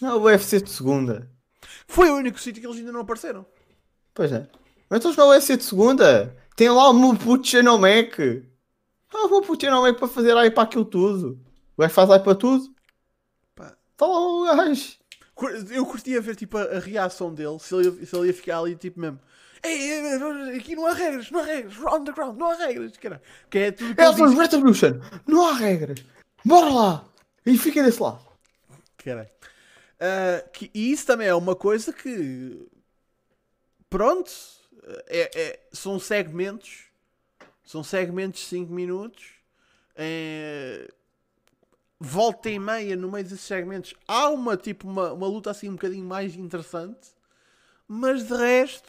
Na 0.00 0.16
UFC 0.16 0.60
de 0.60 0.70
segunda. 0.70 1.30
foi 1.86 2.10
o 2.10 2.16
único 2.16 2.38
sítio 2.40 2.60
que 2.60 2.66
eles 2.66 2.78
ainda 2.78 2.92
não 2.92 3.00
apareceram. 3.00 3.46
Pois 4.12 4.32
é. 4.32 4.48
Metam-os 4.90 5.16
na 5.16 5.26
UFC 5.26 5.56
de 5.56 5.64
segunda. 5.64 6.36
Tem 6.56 6.68
lá 6.68 6.90
o 6.90 6.92
meu 6.92 7.16
puto 7.16 7.46
Xenomec. 7.46 8.44
Ah, 9.12 9.26
o 9.26 9.30
meu 9.30 9.42
puto 9.42 9.64
Xenomec 9.64 9.98
para 9.98 10.08
fazer 10.08 10.36
aí 10.36 10.50
para 10.50 10.64
aquilo 10.64 10.84
tudo. 10.84 11.38
O 11.76 11.82
gajo 11.82 11.94
faz 11.94 12.10
aí 12.10 12.20
para 12.20 12.34
tudo. 12.34 12.72
Pá. 13.54 13.76
Está 13.92 14.06
lá 14.06 14.18
o 14.20 14.44
gajo. 14.44 14.96
Eu 15.70 15.84
curtia 15.86 16.20
ver 16.20 16.36
tipo 16.36 16.56
a, 16.56 16.62
a 16.62 16.78
reação 16.78 17.34
dele, 17.34 17.58
se 17.58 17.74
ele, 17.74 17.88
ia- 17.88 18.06
se 18.06 18.16
ele 18.16 18.26
ia 18.28 18.34
ficar 18.34 18.58
ali 18.60 18.76
tipo 18.76 19.00
mesmo. 19.00 19.18
Ei, 19.62 20.56
aqui 20.56 20.76
não 20.76 20.86
há 20.86 20.92
regras, 20.92 21.30
não 21.30 21.40
há 21.40 21.44
regras, 21.44 21.74
on 21.78 22.04
the 22.04 22.12
ground, 22.12 22.38
não 22.38 22.50
há 22.50 22.54
regras, 22.54 22.96
cara. 22.98 23.20
Que 23.50 23.58
é 23.58 23.72
tudo 23.72 23.90
ele 23.90 24.02
Elfos. 24.02 24.34
Retribution. 24.34 25.00
Não 25.26 25.48
há 25.48 25.54
regras. 25.54 26.04
Bora 26.44 26.68
lá. 26.70 27.08
E 27.46 27.56
fica 27.58 27.82
desse 27.82 28.00
lado. 28.02 28.20
Caralho. 28.98 29.28
Ah, 29.98 30.44
que, 30.52 30.70
e 30.74 30.92
isso 30.92 31.06
também 31.06 31.26
é 31.28 31.34
uma 31.34 31.56
coisa 31.56 31.92
que. 31.92 32.66
Pronto. 33.88 34.30
É, 35.06 35.30
é- 35.34 35.60
são 35.72 35.98
segmentos. 35.98 36.84
São 37.64 37.82
segmentos 37.82 38.40
de 38.42 38.46
5 38.48 38.72
minutos. 38.72 39.24
É, 39.96 40.90
volta 42.04 42.50
e 42.50 42.58
meia 42.58 42.96
no 42.96 43.10
meio 43.10 43.24
desses 43.24 43.40
segmentos. 43.40 43.94
Há 44.06 44.28
uma, 44.28 44.56
tipo, 44.56 44.88
uma, 44.88 45.12
uma 45.12 45.26
luta 45.26 45.50
assim 45.50 45.68
um 45.68 45.72
bocadinho 45.72 46.04
mais 46.04 46.36
interessante. 46.36 47.08
Mas 47.88 48.26
de 48.26 48.34
resto. 48.34 48.88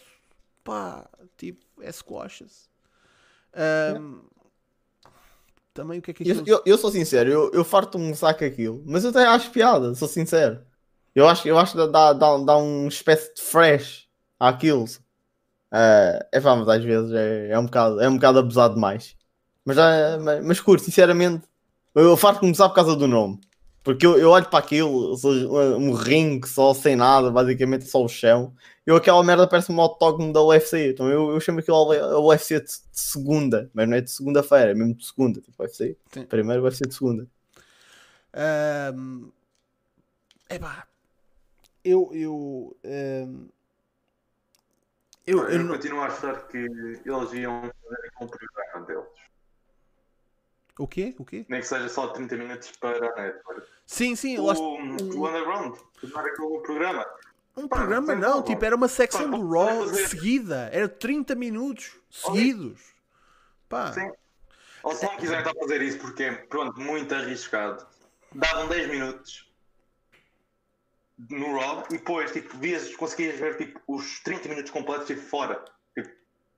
Pá. 0.63 1.07
Tipo, 1.37 1.65
é 1.81 1.91
squashes. 1.91 2.69
Ahm, 3.53 4.21
também 5.73 5.99
o 5.99 6.01
que 6.01 6.11
é 6.11 6.13
que 6.13 6.27
Eu, 6.27 6.39
aquilo... 6.39 6.57
eu, 6.57 6.63
eu 6.65 6.77
sou 6.77 6.89
sincero, 6.89 7.29
eu, 7.29 7.51
eu 7.51 7.63
farto-me 7.63 8.09
um 8.09 8.15
saco 8.15 8.45
aquilo, 8.45 8.81
mas 8.85 9.03
eu 9.03 9.09
até 9.09 9.25
acho 9.25 9.51
piada, 9.51 9.93
sou 9.93 10.07
sincero. 10.07 10.61
Eu 11.13 11.27
acho, 11.27 11.47
eu 11.47 11.57
acho 11.57 11.73
que 11.73 11.87
dá, 11.87 12.13
dá, 12.13 12.37
dá 12.37 12.57
um 12.57 12.87
espécie 12.87 13.33
de 13.33 13.41
fresh 13.41 14.07
àquilo. 14.39 14.85
É 15.71 16.27
é 16.31 16.41
pá, 16.41 16.55
mas 16.55 16.67
às 16.69 16.83
vezes 16.83 17.11
é, 17.11 17.49
é, 17.49 17.59
um 17.59 17.65
bocado, 17.65 18.01
é 18.01 18.07
um 18.07 18.15
bocado 18.15 18.39
abusado 18.39 18.75
demais. 18.75 19.15
Mas, 19.65 19.77
é, 19.77 20.17
mas, 20.17 20.45
mas 20.45 20.59
curto, 20.61 20.83
sinceramente, 20.83 21.45
eu 22.03 22.17
farto-me 22.17 22.51
usar 22.51 22.69
por 22.69 22.75
causa 22.75 22.95
do 22.95 23.07
nome. 23.07 23.39
Porque 23.83 24.05
eu, 24.05 24.17
eu 24.17 24.31
olho 24.31 24.49
para 24.49 24.59
aquilo, 24.59 25.15
seja, 25.15 25.47
um 25.47 25.93
ringue 25.93 26.47
só 26.47 26.73
sem 26.73 26.95
nada, 26.95 27.29
basicamente 27.29 27.85
só 27.85 28.03
o 28.03 28.07
chão. 28.09 28.51
Eu 28.83 28.95
aquela 28.95 29.23
merda 29.23 29.47
parece 29.47 29.71
um 29.71 29.79
autógono 29.79 30.33
da 30.33 30.41
UFC. 30.43 30.89
Então 30.91 31.07
eu, 31.07 31.29
eu 31.31 31.39
chamo 31.39 31.59
aquilo 31.59 31.91
a 31.91 32.19
UFC 32.19 32.59
de, 32.59 32.65
de 32.65 32.71
segunda, 32.99 33.69
mas 33.73 33.87
não 33.87 33.95
é 33.97 34.01
de 34.01 34.09
segunda-feira, 34.09 34.71
é 34.71 34.73
mesmo 34.73 34.95
de 34.95 35.05
segunda. 35.05 35.39
Tipo, 35.39 35.61
UFC. 35.61 35.95
Sim. 36.11 36.25
Primeiro 36.25 36.63
vai 36.63 36.71
ser 36.71 36.87
de 36.87 36.95
segunda. 36.95 37.27
É 40.49 40.59
pá, 40.59 40.87
eu. 41.83 42.09
Eu. 42.13 42.75
ahm, 42.83 43.47
eu, 45.27 45.39
Eu, 45.39 45.49
eu 45.49 45.59
não- 45.63 45.75
continuo 45.75 46.01
a 46.01 46.07
achar 46.07 46.47
que 46.47 46.57
eles 46.57 47.33
iam 47.33 47.61
fazer 47.61 48.11
com 48.15 48.25
o 48.25 48.29
programa 48.29 48.85
deles. 48.87 49.05
O 50.77 50.87
quê? 50.87 51.15
O 51.17 51.23
quê? 51.25 51.45
Nem 51.47 51.61
que 51.61 51.67
seja 51.67 51.87
só 51.87 52.07
30 52.07 52.35
minutos 52.37 52.71
para 52.79 52.97
a 52.97 53.15
network. 53.23 53.67
Sim, 53.85 54.15
sim, 54.15 54.37
O, 54.37 54.43
o 54.45 55.27
Underground, 55.27 55.77
tornar 56.01 56.25
aquele 56.25 56.59
programa. 56.59 57.05
um 57.55 57.67
pá, 57.67 57.77
programa 57.77 58.13
não, 58.15 58.33
como. 58.33 58.43
tipo, 58.43 58.65
era 58.65 58.75
uma 58.75 58.87
secção 58.89 59.31
Pá, 59.31 59.37
do 59.37 59.49
Raw 59.49 59.87
seguida, 59.87 60.69
era 60.73 60.89
30 60.89 61.33
minutos 61.35 61.95
seguidos. 62.09 62.81
Pá, 63.69 63.93
Sim. 63.93 64.11
Ou 64.83 64.93
se 64.93 65.03
não 65.05 65.17
quiserem 65.17 65.39
estar 65.39 65.51
a 65.51 65.59
fazer 65.59 65.81
isso 65.81 65.97
porque 65.97 66.23
é 66.23 66.31
pronto, 66.33 66.79
muito 66.79 67.15
arriscado, 67.15 67.85
davam 68.33 68.67
10 68.67 68.87
minutos 68.89 69.49
no 71.29 71.57
Raw 71.57 71.83
e 71.89 71.93
depois 71.93 72.31
tipo, 72.31 72.57
vias, 72.57 72.93
conseguias 72.95 73.39
ver 73.39 73.55
tipo, 73.57 73.79
os 73.87 74.19
30 74.19 74.49
minutos 74.49 74.71
completos 74.71 75.07
tipo, 75.07 75.21
fora. 75.21 75.63
Tipo, 75.95 76.09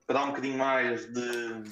para 0.07 0.19
dar 0.19 0.25
um 0.25 0.29
bocadinho 0.29 0.57
mais 0.57 1.05
de. 1.05 1.63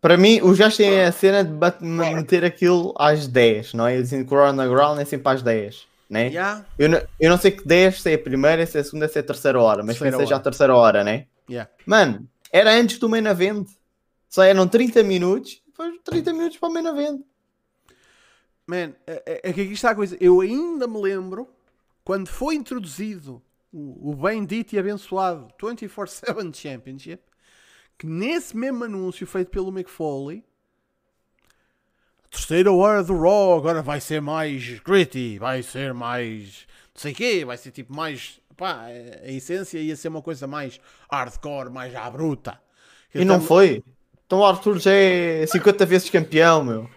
Para 0.00 0.16
mim, 0.16 0.40
os 0.42 0.58
gajos 0.58 0.76
têm 0.78 1.02
a 1.02 1.12
cena 1.12 1.44
de 1.44 1.84
meter 1.84 2.44
aquilo 2.44 2.94
às 2.98 3.26
10, 3.28 3.74
não 3.74 3.86
é? 3.86 3.96
Assim, 3.96 4.24
Corona 4.24 4.66
Ground 4.66 4.98
é 4.98 5.04
sempre 5.04 5.30
às 5.32 5.42
10, 5.42 5.86
né? 6.08 6.28
yeah, 6.28 6.64
Eu, 6.78 6.88
não, 6.88 7.02
eu 7.20 7.30
não 7.30 7.36
sei 7.38 7.50
que 7.50 7.66
10 7.66 8.00
se 8.00 8.10
é 8.10 8.14
a 8.14 8.18
primeira, 8.18 8.64
se 8.64 8.78
é 8.78 8.80
a 8.80 8.84
segunda, 8.84 9.06
se 9.08 9.18
é 9.18 9.20
a 9.20 9.24
terceira 9.24 9.60
hora, 9.60 9.82
mas 9.82 9.98
que 9.98 10.10
seja 10.10 10.36
a 10.36 10.40
terceira 10.40 10.74
hora, 10.74 11.04
né? 11.04 11.26
yeah. 11.48 11.70
Mano, 11.84 12.26
era 12.50 12.72
antes 12.72 12.98
do 12.98 13.08
main 13.08 13.26
event. 13.26 13.68
Só 14.28 14.42
eram 14.42 14.66
30 14.66 15.02
minutos, 15.02 15.60
depois 15.66 15.92
30 16.04 16.32
minutos 16.32 16.56
para 16.56 16.68
o 16.68 16.72
main 16.72 16.86
event. 16.86 17.20
Man, 18.66 18.92
é, 19.06 19.22
é- 19.26 19.40
é 19.50 19.52
que 19.52 19.60
aqui 19.62 19.72
está 19.72 19.90
a 19.90 19.94
coisa. 19.94 20.16
Eu 20.20 20.40
ainda 20.40 20.86
me 20.86 21.00
lembro 21.00 21.48
quando 22.04 22.28
foi 22.28 22.54
introduzido 22.54 23.42
o, 23.72 24.10
o 24.10 24.14
bendito 24.14 24.72
e 24.72 24.78
abençoado 24.78 25.48
24-7 25.60 26.54
Championship, 26.54 27.22
que 28.00 28.06
nesse 28.06 28.56
mesmo 28.56 28.82
anúncio 28.84 29.26
feito 29.26 29.50
pelo 29.50 29.70
Mick 29.70 29.90
Foley, 29.90 30.42
a 32.24 32.28
terceira 32.30 32.72
hora 32.72 33.02
do 33.02 33.14
Raw 33.20 33.58
agora 33.58 33.82
vai 33.82 34.00
ser 34.00 34.22
mais 34.22 34.78
gritty, 34.80 35.38
vai 35.38 35.62
ser 35.62 35.92
mais 35.92 36.66
não 36.94 37.00
sei 37.02 37.12
o 37.12 37.14
quê, 37.14 37.44
vai 37.44 37.56
ser 37.58 37.70
tipo 37.70 37.94
mais. 37.94 38.40
Pá, 38.56 38.84
a 38.86 39.30
essência 39.30 39.78
ia 39.78 39.96
ser 39.96 40.08
uma 40.08 40.22
coisa 40.22 40.46
mais 40.46 40.80
hardcore, 41.10 41.70
mais 41.70 41.94
à 41.94 42.08
bruta. 42.10 42.58
E 43.14 43.18
não 43.24 43.36
Então- 43.36 43.46
foi. 43.46 43.84
Então 44.26 44.38
o 44.40 44.44
Arthur 44.46 44.78
já 44.78 44.92
é 44.92 45.46
50 45.46 45.84
vezes 45.84 46.08
campeão, 46.08 46.64
meu. 46.64 46.90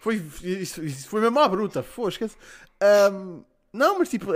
Foi, 0.00 0.16
isso, 0.42 0.84
isso 0.84 1.08
foi 1.08 1.20
mesmo 1.20 1.38
à 1.40 1.48
bruta, 1.48 1.82
fosca-se. 1.82 2.36
Ahm, 2.80 3.42
não, 3.72 3.98
mas 3.98 4.08
tipo, 4.08 4.32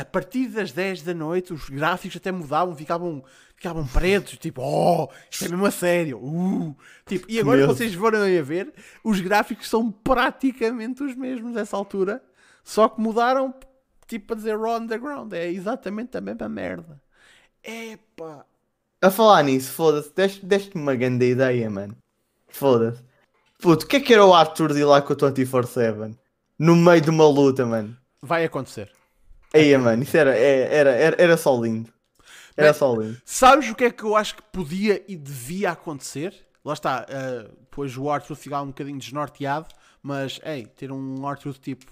a, 0.00 0.04
partir 0.04 0.48
das 0.48 0.72
10 0.72 1.02
da 1.02 1.14
noite 1.14 1.52
os 1.52 1.68
gráficos 1.68 2.16
até 2.16 2.30
mudavam, 2.30 2.74
ficavam, 2.76 3.24
ficavam 3.56 3.86
pretos, 3.86 4.38
tipo, 4.38 4.62
oh, 4.62 5.08
isto 5.30 5.44
é 5.44 5.48
mesmo 5.48 5.66
a 5.66 5.70
sério. 5.70 6.18
Uh. 6.18 6.76
Tipo, 7.06 7.26
e 7.28 7.40
agora 7.40 7.60
medo. 7.62 7.74
vocês 7.74 7.94
foram 7.94 8.20
a 8.20 8.42
ver, 8.42 8.72
os 9.02 9.20
gráficos 9.20 9.68
são 9.68 9.90
praticamente 9.90 11.02
os 11.02 11.14
mesmos 11.14 11.52
nessa 11.52 11.76
altura, 11.76 12.22
só 12.62 12.88
que 12.88 13.00
mudaram 13.00 13.54
tipo 14.06 14.28
para 14.28 14.36
dizer 14.36 14.58
Raw 14.58 14.78
Underground. 14.78 15.32
É 15.32 15.48
exatamente 15.48 16.16
a 16.16 16.20
mesma 16.20 16.48
merda. 16.48 17.00
Epá. 17.62 18.44
A 19.00 19.10
falar 19.10 19.42
nisso, 19.44 19.72
foda-se, 19.72 20.12
deste- 20.14 20.44
deste-me 20.44 20.82
uma 20.82 20.96
grande 20.96 21.30
ideia, 21.30 21.70
mano. 21.70 21.96
Foda-se. 22.48 23.02
Puto, 23.60 23.84
o 23.84 23.88
que 23.88 23.96
é 23.96 24.00
que 24.00 24.14
era 24.14 24.24
o 24.24 24.34
Arthur 24.34 24.72
de 24.72 24.80
ir 24.80 24.84
lá 24.84 25.02
com 25.02 25.12
o 25.12 25.16
24-7? 25.16 26.16
No 26.58 26.74
meio 26.74 27.00
de 27.00 27.10
uma 27.10 27.26
luta, 27.26 27.66
mano. 27.66 27.96
Vai 28.22 28.44
acontecer. 28.44 28.90
Aí, 29.52 29.76
mano, 29.76 30.02
isso 30.02 30.16
era, 30.16 30.36
é- 30.36 30.74
era, 30.74 30.90
era, 30.90 31.16
era 31.22 31.36
só 31.36 31.58
lindo. 31.60 31.92
Era 32.56 32.70
Bem, 32.72 32.78
só 32.78 32.94
lindo. 32.94 33.20
Sabes 33.24 33.70
o 33.70 33.74
que 33.74 33.84
é 33.84 33.90
que 33.90 34.02
eu 34.02 34.16
acho 34.16 34.36
que 34.36 34.42
podia 34.42 35.02
e 35.08 35.16
devia 35.16 35.70
acontecer? 35.70 36.34
Lá 36.64 36.72
está, 36.74 37.06
uh, 37.08 37.56
depois 37.60 37.96
o 37.96 38.10
Arthur 38.10 38.34
ficava 38.34 38.64
um 38.64 38.68
bocadinho 38.68 38.98
desnorteado, 38.98 39.68
mas, 40.02 40.40
ei, 40.44 40.66
ter 40.66 40.92
um 40.92 41.26
Arthur 41.26 41.54
tipo 41.54 41.86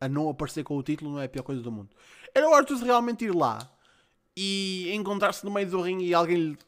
a 0.00 0.08
não 0.08 0.28
aparecer 0.30 0.64
com 0.64 0.76
o 0.76 0.82
título 0.82 1.12
não 1.12 1.20
é 1.20 1.26
a 1.26 1.28
pior 1.28 1.42
coisa 1.42 1.60
do 1.60 1.70
mundo. 1.70 1.90
Era 2.34 2.48
o 2.48 2.54
Arthur 2.54 2.78
realmente 2.78 3.24
ir 3.24 3.34
lá 3.34 3.58
e 4.36 4.90
encontrar-se 4.94 5.44
no 5.44 5.50
meio 5.50 5.68
do 5.68 5.80
ringue 5.82 6.06
e 6.06 6.14
alguém 6.14 6.36
lhe 6.36 6.58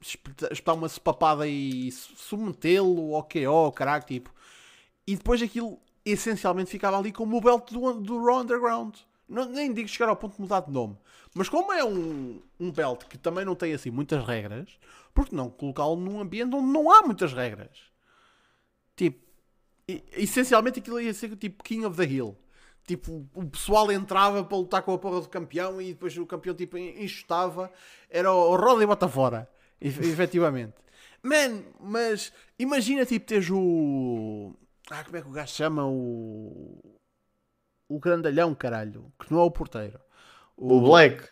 espeta- 0.00 0.48
espetar 0.52 0.74
uma 0.74 0.88
papada 0.88 1.46
e 1.46 1.92
submetê-lo 1.92 3.14
ao 3.14 3.22
KO, 3.22 3.70
caraca, 3.72 4.06
tipo. 4.06 4.32
E 5.06 5.14
depois 5.14 5.40
aquilo 5.40 5.78
essencialmente 6.04 6.70
ficava 6.70 6.98
ali 6.98 7.12
como 7.12 7.36
o 7.36 7.40
belt 7.40 7.70
do, 7.70 7.94
do 7.94 8.24
Raw 8.24 8.40
Underground. 8.40 8.96
Não, 9.28 9.46
nem 9.46 9.72
digo 9.72 9.88
chegar 9.88 10.08
ao 10.08 10.16
ponto 10.16 10.36
de 10.36 10.40
mudar 10.42 10.60
de 10.60 10.70
nome. 10.70 10.96
Mas 11.34 11.48
como 11.48 11.72
é 11.72 11.84
um, 11.84 12.40
um 12.60 12.70
belt 12.70 13.04
que 13.06 13.18
também 13.18 13.44
não 13.44 13.54
tem 13.54 13.72
assim 13.72 13.90
muitas 13.90 14.24
regras, 14.24 14.78
por 15.12 15.26
que 15.28 15.34
não 15.34 15.50
colocá-lo 15.50 15.96
num 15.96 16.20
ambiente 16.20 16.54
onde 16.54 16.66
não 16.72 16.90
há 16.90 17.02
muitas 17.02 17.32
regras? 17.32 17.76
Tipo, 18.96 19.24
essencialmente 20.12 20.78
aquilo 20.78 21.00
ia 21.00 21.12
ser 21.12 21.34
tipo 21.36 21.62
King 21.64 21.84
of 21.86 21.96
the 21.96 22.04
Hill. 22.04 22.36
Tipo, 22.86 23.26
o 23.34 23.46
pessoal 23.46 23.90
entrava 23.90 24.44
para 24.44 24.56
lutar 24.58 24.82
com 24.82 24.92
a 24.92 24.98
porra 24.98 25.22
do 25.22 25.28
campeão 25.28 25.80
e 25.80 25.94
depois 25.94 26.16
o 26.18 26.26
campeão 26.26 26.54
tipo 26.54 26.76
enxutava. 26.76 27.72
Era 28.10 28.32
o, 28.32 28.82
e 28.82 28.86
bota 28.86 29.08
fora. 29.08 29.48
Ef- 29.80 30.00
efetivamente. 30.00 30.74
Man, 31.22 31.62
mas 31.80 32.30
imagina 32.58 33.06
tipo 33.06 33.24
teres 33.26 33.48
o. 33.50 34.54
Ah, 34.90 35.02
como 35.02 35.16
é 35.16 35.22
que 35.22 35.28
o 35.28 35.32
gajo 35.32 35.52
chama? 35.52 35.86
O. 35.86 36.93
O 37.88 37.98
grandalhão, 37.98 38.54
caralho. 38.54 39.12
Que 39.18 39.32
não 39.32 39.40
é 39.40 39.42
o 39.44 39.50
porteiro. 39.50 39.98
O 40.56 40.80
Black. 40.80 41.22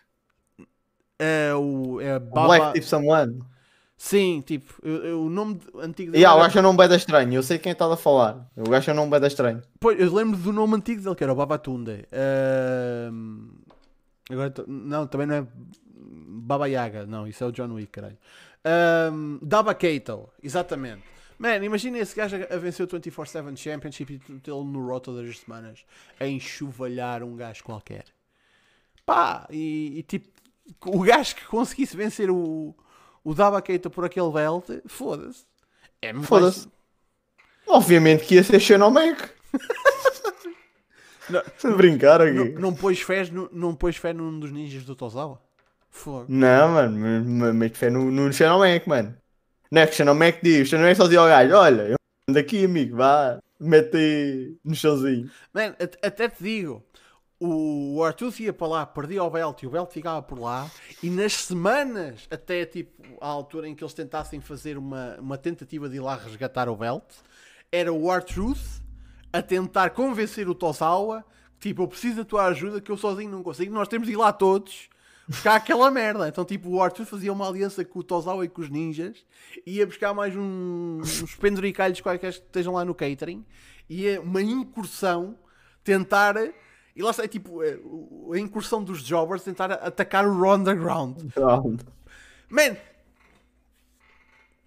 É 1.19 1.55
o. 1.55 2.01
É 2.01 2.17
O 2.17 2.21
Baba... 2.21 2.47
Black 2.49 2.73
tipo 2.75 2.87
someone. 2.87 3.41
Sim, 3.97 4.43
tipo, 4.45 4.75
eu- 4.85 5.23
o 5.27 5.31
nome 5.31 5.55
de- 5.55 5.67
antigo 5.81 6.11
dele. 6.11 6.23
Yeah, 6.25 6.35
o 6.35 6.39
era- 6.41 6.49
gajo 6.49 6.59
é 6.59 6.61
um 6.61 6.65
nome 6.65 6.89
bem 6.89 6.97
estranho. 6.97 7.33
Eu 7.35 7.43
sei 7.43 7.57
quem 7.59 7.71
está 7.71 7.87
a 7.93 7.97
falar. 7.97 8.51
O 8.57 8.69
gajo 8.69 8.91
é 8.91 8.93
um 8.93 8.97
nome 8.97 9.19
bem 9.19 9.29
estranho. 9.29 9.63
Pois, 9.79 9.99
eu 10.01 10.13
lembro 10.13 10.37
do 10.37 10.53
nome 10.53 10.75
antigo 10.75 11.01
dele, 11.03 11.15
que 11.15 11.23
era 11.23 11.33
o 11.33 11.37
Babatunde. 11.37 12.05
Ahm, 12.13 13.51
Agora, 14.31 14.53
não, 14.67 15.07
também 15.07 15.27
não 15.27 15.35
é 15.37 15.47
Baba 15.95 16.67
Yaga, 16.69 17.07
não, 17.07 17.27
isso 17.29 17.45
é 17.45 17.47
o 17.47 17.53
John 17.53 17.73
Wick, 17.75 17.89
caralho. 17.93 18.17
Um, 19.13 19.39
Daba 19.43 19.75
Kato, 19.75 20.29
exatamente. 20.43 21.03
Man, 21.43 21.65
imagina 21.65 21.99
esse 21.99 22.15
gajo 22.15 22.37
a, 22.37 22.57
vencer 22.57 22.87
o 22.87 22.89
24-7 22.89 23.57
Championship 23.57 24.13
e 24.13 24.39
tê-lo 24.39 24.63
no 24.63 24.87
Raw 24.87 25.01
todas 25.01 25.29
as 25.29 25.41
semanas 25.41 25.85
a 26.21 26.25
enxovalhar 26.25 27.25
um 27.25 27.35
gajo 27.35 27.65
qualquer. 27.65 28.05
Pá, 29.05 29.49
e, 29.51 29.99
e 29.99 30.03
tipo, 30.05 30.29
o 30.87 31.01
gajo 31.01 31.35
que 31.35 31.45
conseguisse 31.47 31.97
vencer 31.97 32.31
o, 32.31 32.73
o 33.25 33.35
Daba 33.35 33.61
Kato 33.61 33.91
por 33.91 34.05
aquele 34.05 34.31
belt, 34.31 34.69
foda-se. 34.87 35.45
É 36.01 36.15
Foda-se. 36.15 36.69
Obviamente 37.67 38.25
que 38.25 38.37
ia 38.37 38.45
ser 38.45 38.61
Shannon 38.61 38.93
Mac. 38.93 39.29
Não. 41.29 41.43
Brincar 41.77 42.23
aqui. 42.23 42.35
Não, 42.35 42.71
não 42.71 42.73
pôs 42.73 43.01
fé, 43.01 43.29
no, 43.33 43.51
não 43.53 43.75
pôs 43.75 43.97
fé 43.97 44.13
num 44.13 44.39
dos 44.39 44.53
ninjas 44.53 44.85
do 44.85 44.95
Tozawa? 44.95 45.43
Fogo. 45.91 46.27
Não, 46.29 46.69
mano, 46.69 47.53
mas- 47.53 47.77
fé 47.77 47.91
no, 47.91 48.13
no 48.13 48.33
Shannon 48.33 48.61
Mac, 48.61 48.87
mano. 48.87 49.17
Não 49.73 49.81
é 49.81 49.87
que 49.87 49.95
o 49.95 49.97
Shannon 49.97 50.15
Mac 50.15 50.39
diz, 50.43 50.71
o 50.71 50.95
só 50.95 51.05
dizia 51.05 51.19
ao 51.21 51.27
gajo, 51.27 51.55
olha, 51.55 51.83
eu 51.85 51.97
ando 52.29 52.39
aqui, 52.39 52.67
amigo, 52.67 52.99
vá, 52.99 53.39
mete 53.59 53.97
aí 53.97 54.57
no 54.63 54.75
chãozinho. 54.75 55.31
Man, 55.51 55.75
at- 55.81 55.97
até 56.03 56.29
te 56.29 56.43
digo, 56.43 56.85
o 57.41 58.05
Arthur 58.05 58.35
ia 58.39 58.53
para 58.53 58.67
lá, 58.67 58.85
perdia 58.85 59.25
o 59.25 59.31
belt 59.31 59.63
e 59.63 59.67
o 59.67 59.71
belt 59.71 59.91
ficava 59.91 60.21
por 60.21 60.39
lá, 60.39 60.71
e 61.03 61.09
nas 61.09 61.33
semanas, 61.33 62.29
até 62.31 62.67
tipo 62.67 63.03
à 63.19 63.27
altura 63.27 63.67
em 63.67 63.75
que 63.75 63.83
eles 63.83 63.95
tentassem 63.95 64.43
fazer 64.43 64.77
uma, 64.77 65.17
uma 65.19 65.39
tentativa 65.39 65.89
de 65.89 65.97
ir 65.97 66.01
lá 66.01 66.17
resgatar 66.17 66.69
o 66.69 66.77
belt, 66.77 67.05
era 67.73 67.91
o 67.91 68.13
R-Truth 68.13 68.83
a 69.33 69.41
tentar 69.41 69.89
convencer 69.89 70.51
o 70.51 70.55
Tosawa, 70.55 71.25
tipo, 71.59 71.85
eu 71.85 71.89
preciso 71.89 72.17
da 72.17 72.25
tua 72.27 72.45
ajuda 72.45 72.79
que 72.79 72.93
eu 72.93 72.99
sozinho 72.99 73.31
não 73.31 73.43
consigo, 73.43 73.73
nós 73.73 73.89
temos 73.89 74.07
de 74.07 74.13
ir 74.13 74.17
lá 74.17 74.35
todos. 74.35 74.92
Buscar 75.33 75.55
aquela 75.57 75.91
merda. 75.91 76.29
Então, 76.29 76.45
tipo, 76.45 76.69
o 76.71 76.83
Arthur 76.83 77.05
fazia 77.07 77.33
uma 77.33 77.49
aliança 77.49 77.85
com 77.85 77.99
o 77.99 78.03
Tozawa 78.03 78.45
e 78.45 78.49
com 78.49 78.61
os 78.63 78.69
ninjas, 78.71 79.25
ia 79.67 79.87
buscar 79.87 80.13
mais 80.15 80.37
um- 80.37 80.99
uns 81.01 81.35
penduricalhos 81.35 82.01
quaisquer 82.01 82.33
que 82.33 82.39
estejam 82.39 82.75
lá 82.75 82.85
no 82.85 82.95
catering, 82.95 83.45
ia 83.89 84.21
uma 84.21 84.43
incursão 84.43 85.37
tentar. 85.83 86.37
E 86.95 87.03
lá 87.03 87.11
está, 87.11 87.25
é 87.25 87.29
tipo, 87.29 87.63
é, 87.63 87.79
a 88.35 88.39
incursão 88.39 88.85
dos 88.85 89.03
jobbers 89.03 89.43
tentar 89.43 89.73
atacar 89.73 90.27
o 90.27 90.39
Raw 90.39 90.55
Underground. 90.57 91.19
Man! 92.51 92.77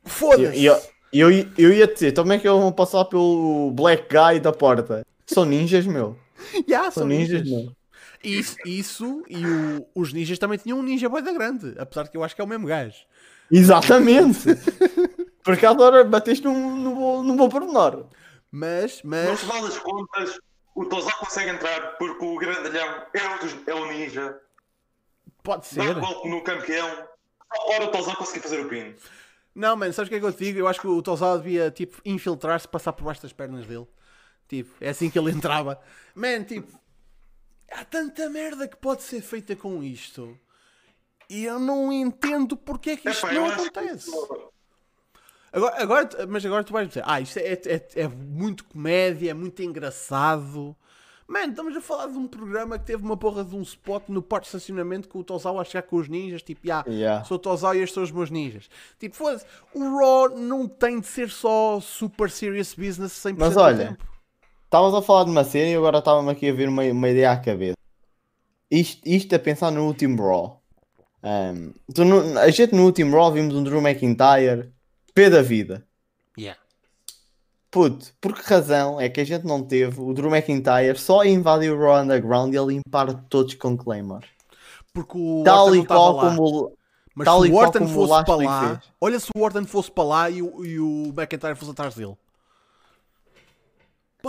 Foda-se! 0.04 0.64
eu, 0.64 0.76
eu, 1.14 1.30
eu 1.58 1.74
ia 1.74 1.88
dizer, 1.88 2.10
então 2.10 2.24
como 2.24 2.34
é 2.34 2.40
que 2.40 2.48
eles 2.48 2.60
vão 2.60 2.72
passar 2.72 3.06
pelo 3.06 3.72
Black 3.72 4.08
Guy 4.10 4.40
da 4.40 4.52
porta? 4.52 5.06
São 5.28 5.46
ninjas, 5.46 5.86
meu. 5.86 6.18
Yeah, 6.68 6.92
São 6.92 7.02
são 7.04 7.08
ninjas, 7.08 7.42
ninjas. 7.44 7.64
meu. 7.66 7.76
Isso, 8.30 8.58
isso 8.66 9.24
e 9.30 9.46
o- 9.46 9.88
os 9.96 10.12
ninjas 10.14 10.40
também 10.40 10.58
tinham 10.58 10.80
um 10.80 10.84
ninja 10.84 11.08
boeda 11.10 11.32
grande, 11.34 11.76
apesar 11.78 12.04
de 12.04 12.12
que 12.12 12.18
eu 12.18 12.24
acho 12.24 12.36
que 12.36 12.42
é 12.42 12.44
o 12.44 12.48
mesmo 12.48 12.68
gajo. 12.68 12.98
Exatamente. 13.52 14.48
Por 15.44 15.54
acaso 15.54 15.74
agora 15.76 16.04
bateste 16.04 16.44
num, 16.44 16.76
num, 16.76 16.96
bom- 16.96 17.24
num 17.24 17.36
bom 17.36 17.50
pormenor. 17.50 18.08
Mas, 18.52 19.04
No 19.04 19.10
mas, 19.12 19.40
final 19.42 19.62
das 19.62 19.78
contas, 19.80 20.40
o 20.74 20.86
Tozal 20.86 21.18
consegue 21.20 21.52
entrar 21.52 21.98
porque 21.98 22.26
o 22.26 22.38
grandalhão 22.38 23.04
é 23.14 23.20
o, 23.22 23.70
é 23.70 23.74
o 23.76 23.86
ninja. 23.92 24.40
pode 25.44 25.62
Dá 25.76 25.84
ser. 25.84 25.98
um 25.98 26.00
golpe 26.00 26.30
no 26.30 26.44
campeão. 26.44 26.88
Só 27.56 27.68
Ora 27.76 27.86
o 27.86 27.92
Tozal 27.92 28.16
conseguir 28.16 28.42
fazer 28.42 28.60
o 28.66 28.68
pin. 28.70 28.96
Não, 29.54 29.76
mano, 29.76 29.94
sabes 29.94 30.08
o 30.08 30.10
que 30.10 30.16
é 30.16 30.20
que 30.20 30.26
eu 30.26 30.34
te 30.34 30.44
digo? 30.44 30.60
Eu 30.60 30.68
acho 30.68 30.82
que 30.82 30.88
o 30.88 31.02
Tozawa 31.02 31.38
devia, 31.38 31.72
tipo, 31.72 32.02
infiltrar-se, 32.04 32.68
passar 32.68 32.92
por 32.92 33.06
baixo 33.06 33.22
das 33.22 33.32
pernas 33.32 33.66
dele. 33.66 33.88
Tipo, 34.50 34.70
é 34.82 34.90
assim 34.90 35.10
que 35.10 35.18
ele 35.18 35.32
entrava. 35.32 35.80
Man, 36.14 36.44
tipo, 36.44 36.68
há 37.72 37.84
tanta 37.86 38.30
merda 38.30 38.68
que 38.68 38.78
pode 38.78 39.04
ser 39.04 39.22
feita 39.22 39.56
com 39.56 39.84
isto. 39.84 40.38
E 41.30 41.44
eu 41.46 41.60
não 41.60 41.92
entendo 41.92 42.56
porque 42.56 42.92
é 42.92 42.98
que 42.98 43.10
isto 43.10 43.26
eu 43.28 43.42
não 43.42 43.52
acontece. 43.52 44.12
Agora, 45.52 45.82
agora, 45.82 46.28
mas 46.28 46.46
agora 46.46 46.64
tu 46.64 46.74
vais 46.74 46.88
dizer, 46.88 47.04
ah, 47.06 47.22
isto 47.22 47.38
é, 47.40 47.54
é, 47.54 47.88
é 47.96 48.08
muito 48.08 48.66
comédia, 48.66 49.32
é 49.32 49.34
muito 49.34 49.62
engraçado. 49.64 50.76
Mano, 51.28 51.50
estamos 51.50 51.76
a 51.76 51.82
falar 51.82 52.08
de 52.08 52.18
um 52.18 52.28
programa 52.28 52.78
que 52.78 52.86
teve 52.86 53.04
uma 53.04 53.18
porra 53.18 53.44
de 53.44 53.56
um 53.56 53.62
spot 53.62 54.04
no 54.10 54.22
parque 54.22 54.44
de 54.44 54.50
estacionamento 54.50 55.08
com 55.10 55.20
o 55.20 55.24
Tozawa 55.24 55.62
a 55.62 55.66
chegar 55.66 55.82
com 55.84 55.96
os 55.96 56.08
ninjas, 56.08 56.44
tipo, 56.44 56.70
ah, 56.72 56.84
Yeah. 56.88 57.24
sou 57.24 57.38
o 57.38 57.40
Tozawa 57.40 57.76
e 57.76 57.80
estes 57.80 57.96
são 57.96 58.04
os 58.04 58.12
meus 58.12 58.30
ninjas. 58.30 58.70
Tipo, 59.00 59.16
foda-se, 59.16 59.46
o 59.74 59.98
Raw 59.98 60.30
não 60.38 60.68
tem 60.68 61.00
de 61.00 61.08
ser 61.08 61.30
só 61.32 61.80
super 61.80 62.30
serious 62.30 62.76
business 62.76 63.14
100% 63.14 63.36
Mas 63.40 63.54
do 63.56 63.60
olha, 63.60 63.88
tempo. 63.88 64.06
Estavas 64.76 64.94
a 64.94 65.02
falar 65.02 65.24
de 65.24 65.30
uma 65.32 65.46
cena 65.46 65.70
e 65.70 65.76
agora 65.76 66.00
estava-me 66.00 66.30
aqui 66.30 66.50
a 66.50 66.54
vir 66.54 66.68
uma, 66.68 66.84
uma 66.84 67.08
ideia 67.10 67.32
à 67.32 67.38
cabeça. 67.38 67.78
Isto, 68.70 69.08
isto 69.08 69.34
a 69.34 69.40
pensar 69.40 69.72
no 69.72 69.86
último 69.86 70.22
Raw. 70.22 70.62
Ahm, 71.24 71.72
tu 71.94 72.04
no- 72.04 72.38
a 72.38 72.50
gente 72.50 72.76
no 72.76 72.84
último 72.84 73.16
Raw 73.16 73.32
vimos 73.32 73.56
um 73.56 73.64
Drew 73.64 73.80
McIntyre 73.80 74.74
pé 75.14 75.30
da 75.30 75.42
vida. 75.42 75.88
Yeah. 76.38 76.60
Puto, 77.72 78.08
por 78.20 78.36
que 78.36 78.42
razão 78.50 79.00
é 79.00 79.08
que 79.08 79.22
a 79.22 79.24
gente 79.24 79.46
não 79.46 79.64
teve 79.64 80.02
o 80.02 80.14
Drew 80.14 80.30
McIntyre 80.30 80.98
só 80.98 81.22
a 81.22 81.28
invadir 81.28 81.72
o 81.72 81.80
Raw 81.80 82.04
Underground 82.04 82.54
e 82.54 82.58
a 82.58 82.62
limpar 82.62 83.14
todos 83.30 83.54
com 83.54 83.78
Claymore? 83.78 84.26
Porque 84.94 85.18
o 85.18 85.42
Tal 85.46 85.68
Orton 85.68 85.76
e 85.78 85.86
qual 85.86 86.20
como. 86.20 86.74
Mas 87.16 87.24
tal 87.26 87.44
se 87.44 87.50
o 87.50 87.56
Orton 87.56 87.88
fosse 87.88 88.26
para 88.26 88.36
lá, 88.36 88.68
fez. 88.68 88.92
olha 89.00 89.20
se 89.22 89.30
o 89.34 89.40
Orton 89.40 89.64
fosse 89.66 89.90
para 89.90 90.04
lá 90.04 90.30
e 90.30 90.40
e 90.40 90.80
o 90.82 91.14
McIntyre 91.18 91.56
fosse 91.56 91.72
atrás 91.72 91.96
dele. 91.96 92.18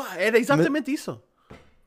Pá, 0.03 0.17
era 0.17 0.39
exatamente 0.39 0.93
isso. 0.93 1.21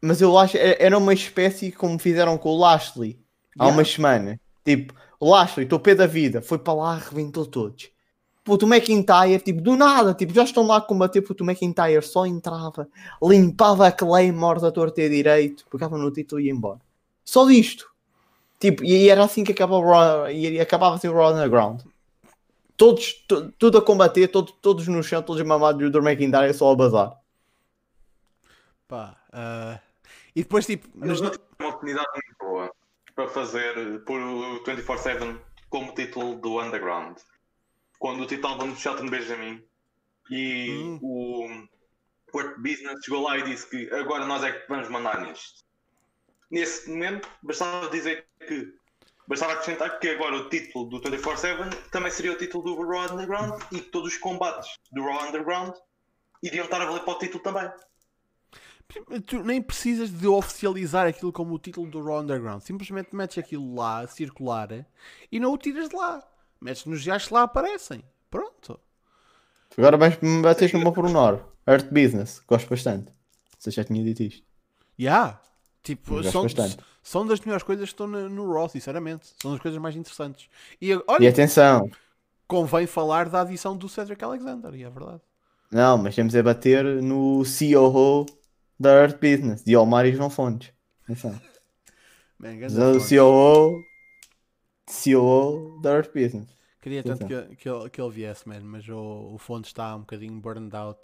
Mas 0.02 0.22
eu 0.22 0.38
acho 0.38 0.58
é- 0.58 0.78
era 0.84 0.98
uma 0.98 1.14
espécie 1.14 1.72
como 1.72 2.00
fizeram 2.00 2.38
com 2.38 2.50
o 2.50 2.58
Lashley 2.58 3.20
há 3.58 3.66
Yeah. 3.66 3.78
umas 3.78 3.92
semanas. 3.92 4.38
Tipo, 4.66 4.94
o 5.20 5.30
Lashley, 5.32 5.66
estou 5.66 5.80
pé 5.80 5.94
da 5.96 6.08
vida, 6.08 6.42
foi 6.42 6.58
para 6.58 6.74
lá, 6.74 6.92
arrebentou 6.94 7.46
todos. 7.46 7.90
Puto, 8.44 8.66
o 8.66 8.70
McIntyre, 8.74 9.40
tipo, 9.44 9.62
do 9.62 9.76
nada, 9.76 10.14
tipo, 10.14 10.34
já 10.34 10.44
estão 10.44 10.66
lá 10.66 10.78
a 10.78 10.82
combater, 10.82 11.22
puto, 11.22 11.44
o 11.44 11.48
McIntyre 11.48 12.02
só 12.02 12.26
entrava, 12.26 12.88
limpava 13.22 13.86
a 13.88 13.92
Claymore 13.92 14.60
da 14.62 14.72
torta 14.72 15.02
e 15.02 15.10
direito, 15.10 15.66
pegava 15.70 15.98
no 15.98 16.10
título 16.12 16.42
e 16.42 16.46
ia 16.46 16.52
embora. 16.52 16.80
Só 17.24 17.46
disto. 17.46 17.86
Tipo, 18.60 18.84
e 18.84 19.08
era 19.08 19.24
assim 19.24 19.44
que 19.44 19.52
acabava 19.52 20.32
e 20.32 20.60
acabava 20.60 20.96
assim 20.96 21.08
o 21.08 21.14
Raw 21.14 21.32
Underground. 21.34 21.82
Todos, 22.76 23.14
tu- 23.28 23.52
tudo 23.60 23.78
a 23.78 23.82
combater, 23.82 24.28
todo- 24.30 24.52
todos 24.62 24.88
no 24.88 25.04
chão, 25.04 25.22
todos 25.22 25.42
mamados, 25.46 25.82
e 25.82 25.86
o 25.86 25.92
Drew 25.92 26.02
McIntyre 26.04 26.54
só 26.54 26.72
a 26.72 26.76
bazar. 26.76 27.19
Pá, 28.90 29.16
ah, 29.32 29.80
E 30.36 30.42
depois, 30.42 30.66
tipo, 30.66 30.90
Mas 30.96 31.22
não 31.22 31.32
uma 31.60 31.70
oportunidade 31.70 32.08
muito 32.12 32.38
boa 32.40 32.76
para 33.16 33.28
fazer 33.30 34.04
por 34.04 34.20
o 34.20 34.64
24-7 34.64 35.40
como 35.70 35.94
título 35.94 36.36
do 36.42 36.60
Underground. 36.60 37.18
Quando 38.00 38.24
o 38.24 38.26
título 38.26 38.54
estava 38.54 38.66
no 38.66 38.76
Shelton 38.76 39.08
Benjamin 39.08 39.64
e 40.32 40.72
Hum. 40.72 41.00
o 41.04 41.68
Port 42.32 42.56
Business 42.58 43.04
chegou 43.06 43.24
lá 43.24 43.38
e 43.38 43.44
disse 43.44 43.70
que 43.70 43.94
agora 43.94 44.26
nós 44.26 44.44
é 44.44 44.52
que 44.52 44.68
vamos 44.68 44.90
mandar 44.90 45.22
nisto. 45.22 45.64
Nesse 46.50 46.90
momento, 46.90 47.30
bastava 47.44 47.90
dizer 47.90 48.26
que 48.48 48.74
bastava 49.28 49.54
acrescentar 49.54 50.00
que 50.00 50.10
agora 50.10 50.36
o 50.36 50.50
título 50.50 50.90
do 50.90 51.00
24-7 51.00 51.90
também 51.92 52.12
seria 52.12 52.32
o 52.32 52.38
título 52.38 52.64
do 52.64 52.82
Raw 52.82 53.14
Underground 53.14 53.62
e 53.72 53.82
que 53.82 53.92
todos 53.92 54.14
os 54.14 54.18
combates 54.18 54.80
do 54.92 55.04
Raw 55.04 55.28
Underground 55.28 55.76
iriam 56.42 56.66
estar 56.66 56.82
a 56.82 56.86
valer 56.86 57.04
para 57.04 57.14
o 57.14 57.20
título 57.20 57.44
também. 57.44 57.70
Tu 59.26 59.44
nem 59.44 59.62
precisas 59.62 60.10
de 60.10 60.28
oficializar 60.28 61.08
aquilo 61.08 61.32
como 61.32 61.54
o 61.54 61.60
título 61.60 61.90
do 61.90 62.04
Raw 62.04 62.22
Underground. 62.22 62.62
Simplesmente 62.62 63.16
metes 63.16 63.38
aquilo 63.38 63.76
lá, 63.76 64.08
circular, 64.08 64.86
e 65.32 65.40
não 65.40 65.54
o 65.54 65.58
tiras 65.58 65.90
de 65.90 65.96
lá. 65.96 66.24
Metes 66.60 66.86
nos 66.86 67.06
gajos 67.06 67.28
que 67.28 67.34
lá 67.34 67.44
aparecem. 67.44 68.04
Pronto. 68.30 68.80
Agora 69.78 69.98
vais 69.98 70.20
me 70.20 70.42
bater 70.42 70.74
no 70.74 70.80
meu 70.80 70.92
pormenor. 70.92 71.40
Earth 71.68 71.88
Business, 71.92 72.42
gosto 72.48 72.68
bastante. 72.68 73.14
Você 73.58 73.72
já 73.72 73.84
tinha 73.84 74.04
dito 74.04 74.24
isto. 74.24 74.44
Yeah. 75.00 75.40
Tipo, 75.84 76.24
são, 76.24 76.46
são 77.02 77.26
das 77.26 77.40
melhores 77.40 77.64
coisas 77.64 77.86
que 77.86 77.94
estão 77.94 78.08
no, 78.08 78.28
no 78.28 78.52
Raw, 78.52 78.68
sinceramente. 78.68 79.28
São 79.42 79.52
das 79.52 79.62
coisas 79.62 79.80
mais 79.80 79.96
interessantes. 79.96 80.50
E 80.82 80.92
E 80.92 81.04
olha, 81.08 81.30
atenção, 81.30 81.90
convém 82.48 82.88
falar 82.88 83.30
da 83.30 83.42
adição 83.42 83.78
do 83.78 83.88
Cedric 83.88 84.24
Alexander, 84.24 84.74
e 84.74 84.84
é 84.84 84.90
verdade. 84.90 85.22
não, 85.72 85.98
mas 85.98 86.16
temos 86.16 86.36
a 86.36 86.44
bater 86.44 86.84
no 87.02 87.44
COO 87.44 88.26
da 88.80 88.90
Earth 88.92 89.20
Business, 89.20 89.64
de 89.64 89.76
Omar 89.76 90.06
e 90.06 90.14
João 90.14 90.30
Fontes. 90.30 90.72
Atenção. 91.04 91.40
O. 92.40 93.00
COO, 93.10 93.84
COO 95.04 95.82
da 95.82 95.92
Earth 95.92 96.14
Business. 96.14 96.48
Queria 96.82 97.04
tanto 97.04 97.28
que, 97.28 97.56
que, 97.58 97.70
ele, 97.70 97.90
que 97.90 98.02
ele 98.02 98.10
viesse, 98.12 98.48
man, 98.48 98.62
mas 98.62 98.88
o, 98.88 99.34
o 99.34 99.38
Fonte 99.38 99.68
está 99.68 99.94
um 99.96 100.00
bocadinho 100.00 100.40
burned 100.40 100.74
out 100.76 101.00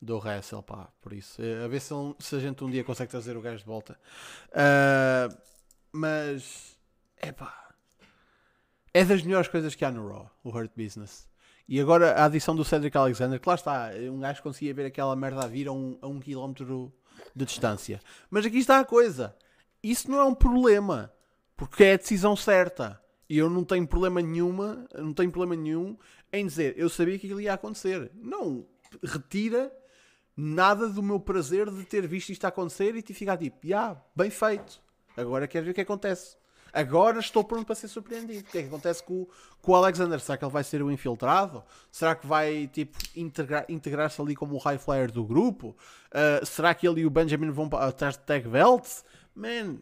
do 0.00 0.18
Wrestle, 0.18 0.62
pá, 0.62 0.88
por 1.00 1.12
isso. 1.12 1.42
eh, 1.42 1.64
A 1.64 1.68
ver 1.68 1.80
se, 1.80 1.92
ele- 1.92 2.14
se 2.20 2.36
a 2.36 2.38
gente 2.38 2.62
um 2.62 2.70
dia 2.70 2.84
consegue 2.84 3.10
trazer 3.10 3.36
o 3.36 3.40
gajo 3.40 3.58
de 3.58 3.64
volta. 3.64 3.98
Ah, 4.52 5.28
mas, 5.90 6.76
é 7.16 7.32
pá, 7.32 7.74
é 8.92 9.04
das 9.04 9.22
melhores 9.22 9.48
coisas 9.48 9.74
que 9.74 9.84
há 9.84 9.90
no 9.90 10.06
Raw, 10.08 10.30
o 10.44 10.50
Hurt 10.50 10.70
Business. 10.76 11.26
E 11.68 11.80
agora 11.80 12.12
a 12.12 12.26
adição 12.26 12.54
do 12.54 12.64
Cedric 12.64 12.96
Alexander, 12.96 13.40
que 13.40 13.48
lá 13.48 13.54
está, 13.54 13.90
um 14.10 14.20
gajo 14.20 14.42
conseguia 14.42 14.74
ver 14.74 14.86
aquela 14.86 15.16
merda 15.16 15.44
a 15.44 15.46
vir 15.46 15.68
a 15.68 15.72
um, 15.72 15.98
a 16.02 16.06
um 16.06 16.20
quilómetro 16.20 16.92
de 17.34 17.44
distância. 17.44 18.00
Mas 18.30 18.44
aqui 18.44 18.58
está 18.58 18.80
a 18.80 18.84
coisa, 18.84 19.34
isso 19.82 20.10
não 20.10 20.18
é 20.18 20.24
um 20.24 20.34
problema. 20.34 21.12
Porque 21.56 21.84
é 21.84 21.92
a 21.94 21.96
decisão 21.96 22.34
certa. 22.36 23.00
E 23.28 23.38
eu 23.38 23.48
não 23.48 23.64
tenho 23.64 23.86
problema 23.86 24.20
nenhuma, 24.20 24.86
não 24.94 25.14
tenho 25.14 25.30
problema 25.30 25.60
nenhum 25.60 25.96
em 26.32 26.46
dizer, 26.46 26.74
eu 26.76 26.88
sabia 26.88 27.18
que 27.18 27.26
aquilo 27.26 27.40
ia 27.40 27.54
acontecer. 27.54 28.10
Não 28.14 28.66
retira 29.02 29.72
nada 30.36 30.88
do 30.88 31.02
meu 31.02 31.20
prazer 31.20 31.70
de 31.70 31.84
ter 31.84 32.06
visto 32.06 32.30
isto 32.30 32.44
acontecer 32.44 32.94
e 32.96 33.02
te 33.02 33.14
ficar 33.14 33.36
tipo, 33.36 33.58
já, 33.62 33.68
yeah, 33.68 34.04
bem 34.14 34.30
feito. 34.30 34.82
Agora 35.16 35.46
quero 35.46 35.64
ver 35.64 35.70
o 35.70 35.74
que 35.74 35.80
acontece. 35.80 36.36
Agora 36.74 37.20
estou 37.20 37.44
pronto 37.44 37.64
para 37.64 37.76
ser 37.76 37.86
surpreendido. 37.86 38.40
O 38.40 38.50
que 38.50 38.58
é 38.58 38.62
que 38.62 38.66
acontece 38.66 39.00
com, 39.00 39.28
com 39.62 39.72
o 39.72 39.76
Alexander? 39.76 40.18
Será 40.18 40.36
que 40.36 40.44
ele 40.44 40.50
vai 40.50 40.64
ser 40.64 40.82
o 40.82 40.90
infiltrado? 40.90 41.62
Será 41.88 42.16
que 42.16 42.26
vai 42.26 42.66
tipo, 42.66 42.98
integrar, 43.14 43.64
integrar-se 43.68 44.20
ali 44.20 44.34
como 44.34 44.56
o 44.56 44.58
high 44.58 44.76
flyer 44.76 45.12
do 45.12 45.24
grupo? 45.24 45.76
Uh, 46.10 46.44
será 46.44 46.74
que 46.74 46.88
ele 46.88 47.02
e 47.02 47.06
o 47.06 47.10
Benjamin 47.10 47.50
vão 47.50 47.68
para 47.68 47.86
atrás 47.86 48.16
de 48.16 48.24
tag 48.24 48.48
belts? 48.48 49.04
Man, 49.36 49.78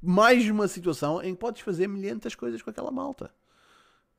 mais 0.00 0.48
uma 0.48 0.68
situação 0.68 1.20
em 1.20 1.34
que 1.34 1.40
podes 1.40 1.62
fazer 1.62 1.88
milhentas 1.88 2.36
coisas 2.36 2.62
com 2.62 2.70
aquela 2.70 2.92
malta. 2.92 3.34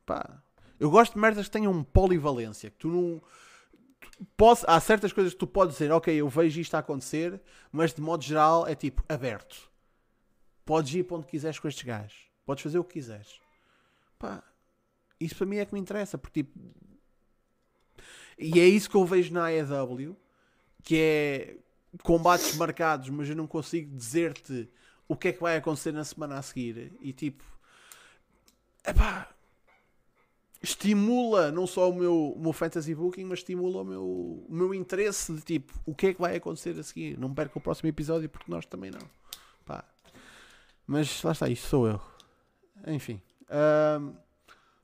Pá. 0.05 0.41
Eu 0.77 0.89
gosto 0.89 1.13
de 1.13 1.19
merdas 1.19 1.45
que 1.45 1.51
tenham 1.51 1.81
polivalência. 1.81 2.69
Que 2.69 2.77
tu 2.77 2.89
não. 2.89 3.21
Posso, 4.35 4.65
há 4.67 4.77
certas 4.81 5.13
coisas 5.13 5.31
que 5.31 5.39
tu 5.39 5.47
podes 5.47 5.75
dizer, 5.75 5.93
ok, 5.93 6.13
eu 6.13 6.27
vejo 6.27 6.59
isto 6.59 6.75
a 6.75 6.79
acontecer, 6.79 7.41
mas 7.71 7.93
de 7.93 8.01
modo 8.01 8.21
geral 8.21 8.67
é 8.67 8.75
tipo 8.75 9.01
aberto. 9.07 9.73
Podes 10.65 10.93
ir 10.93 11.03
para 11.03 11.17
onde 11.17 11.27
quiseres 11.27 11.59
com 11.59 11.67
estes 11.67 11.83
gajos. 11.83 12.27
Podes 12.45 12.63
fazer 12.63 12.79
o 12.79 12.83
que 12.83 12.93
quiseres. 12.93 13.39
Pá, 14.17 14.43
isso 15.19 15.35
para 15.35 15.45
mim 15.45 15.57
é 15.57 15.65
que 15.65 15.73
me 15.73 15.79
interessa, 15.79 16.17
porque 16.17 16.43
tipo. 16.43 16.59
E 18.37 18.59
é 18.59 18.65
isso 18.65 18.89
que 18.89 18.95
eu 18.95 19.05
vejo 19.05 19.33
na 19.33 19.45
AEW, 19.45 20.17
que 20.83 20.97
é 20.97 21.57
combates 22.03 22.55
marcados, 22.55 23.09
mas 23.09 23.29
eu 23.29 23.35
não 23.35 23.47
consigo 23.47 23.95
dizer-te 23.95 24.69
o 25.07 25.15
que 25.15 25.29
é 25.29 25.33
que 25.33 25.41
vai 25.41 25.57
acontecer 25.57 25.91
na 25.91 26.03
semana 26.03 26.37
a 26.37 26.41
seguir. 26.41 26.91
E 26.99 27.13
tipo, 27.13 27.43
epá, 28.85 29.29
estimula 30.61 31.51
não 31.51 31.67
só 31.67 31.89
o 31.89 31.95
meu, 31.95 32.33
o 32.33 32.39
meu 32.39 32.53
fantasy 32.53 32.93
booking, 32.93 33.25
mas 33.25 33.39
estimula 33.39 33.81
o 33.81 33.85
meu, 33.85 34.03
o 34.03 34.47
meu 34.49 34.73
interesse 34.73 35.33
de 35.33 35.41
tipo, 35.41 35.73
o 35.85 35.93
que 35.93 36.07
é 36.07 36.13
que 36.13 36.19
vai 36.19 36.35
acontecer 36.35 36.77
a 36.79 36.83
seguir. 36.83 37.17
Não 37.17 37.33
perca 37.33 37.57
o 37.57 37.61
próximo 37.61 37.87
episódio 37.87 38.29
porque 38.29 38.51
nós 38.51 38.65
também 38.65 38.91
não. 38.91 39.24
Mas 40.87 41.23
lá 41.23 41.31
está, 41.31 41.49
isto 41.49 41.67
sou 41.67 41.87
eu. 41.87 41.99
Enfim. 42.87 43.21
Um, 43.99 44.13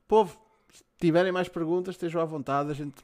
povo, 0.08 0.36
se 0.72 0.82
tiverem 0.98 1.32
mais 1.32 1.48
perguntas, 1.48 1.94
estejam 1.94 2.20
à 2.20 2.24
vontade. 2.24 2.70
A 2.70 2.74
gente 2.74 2.94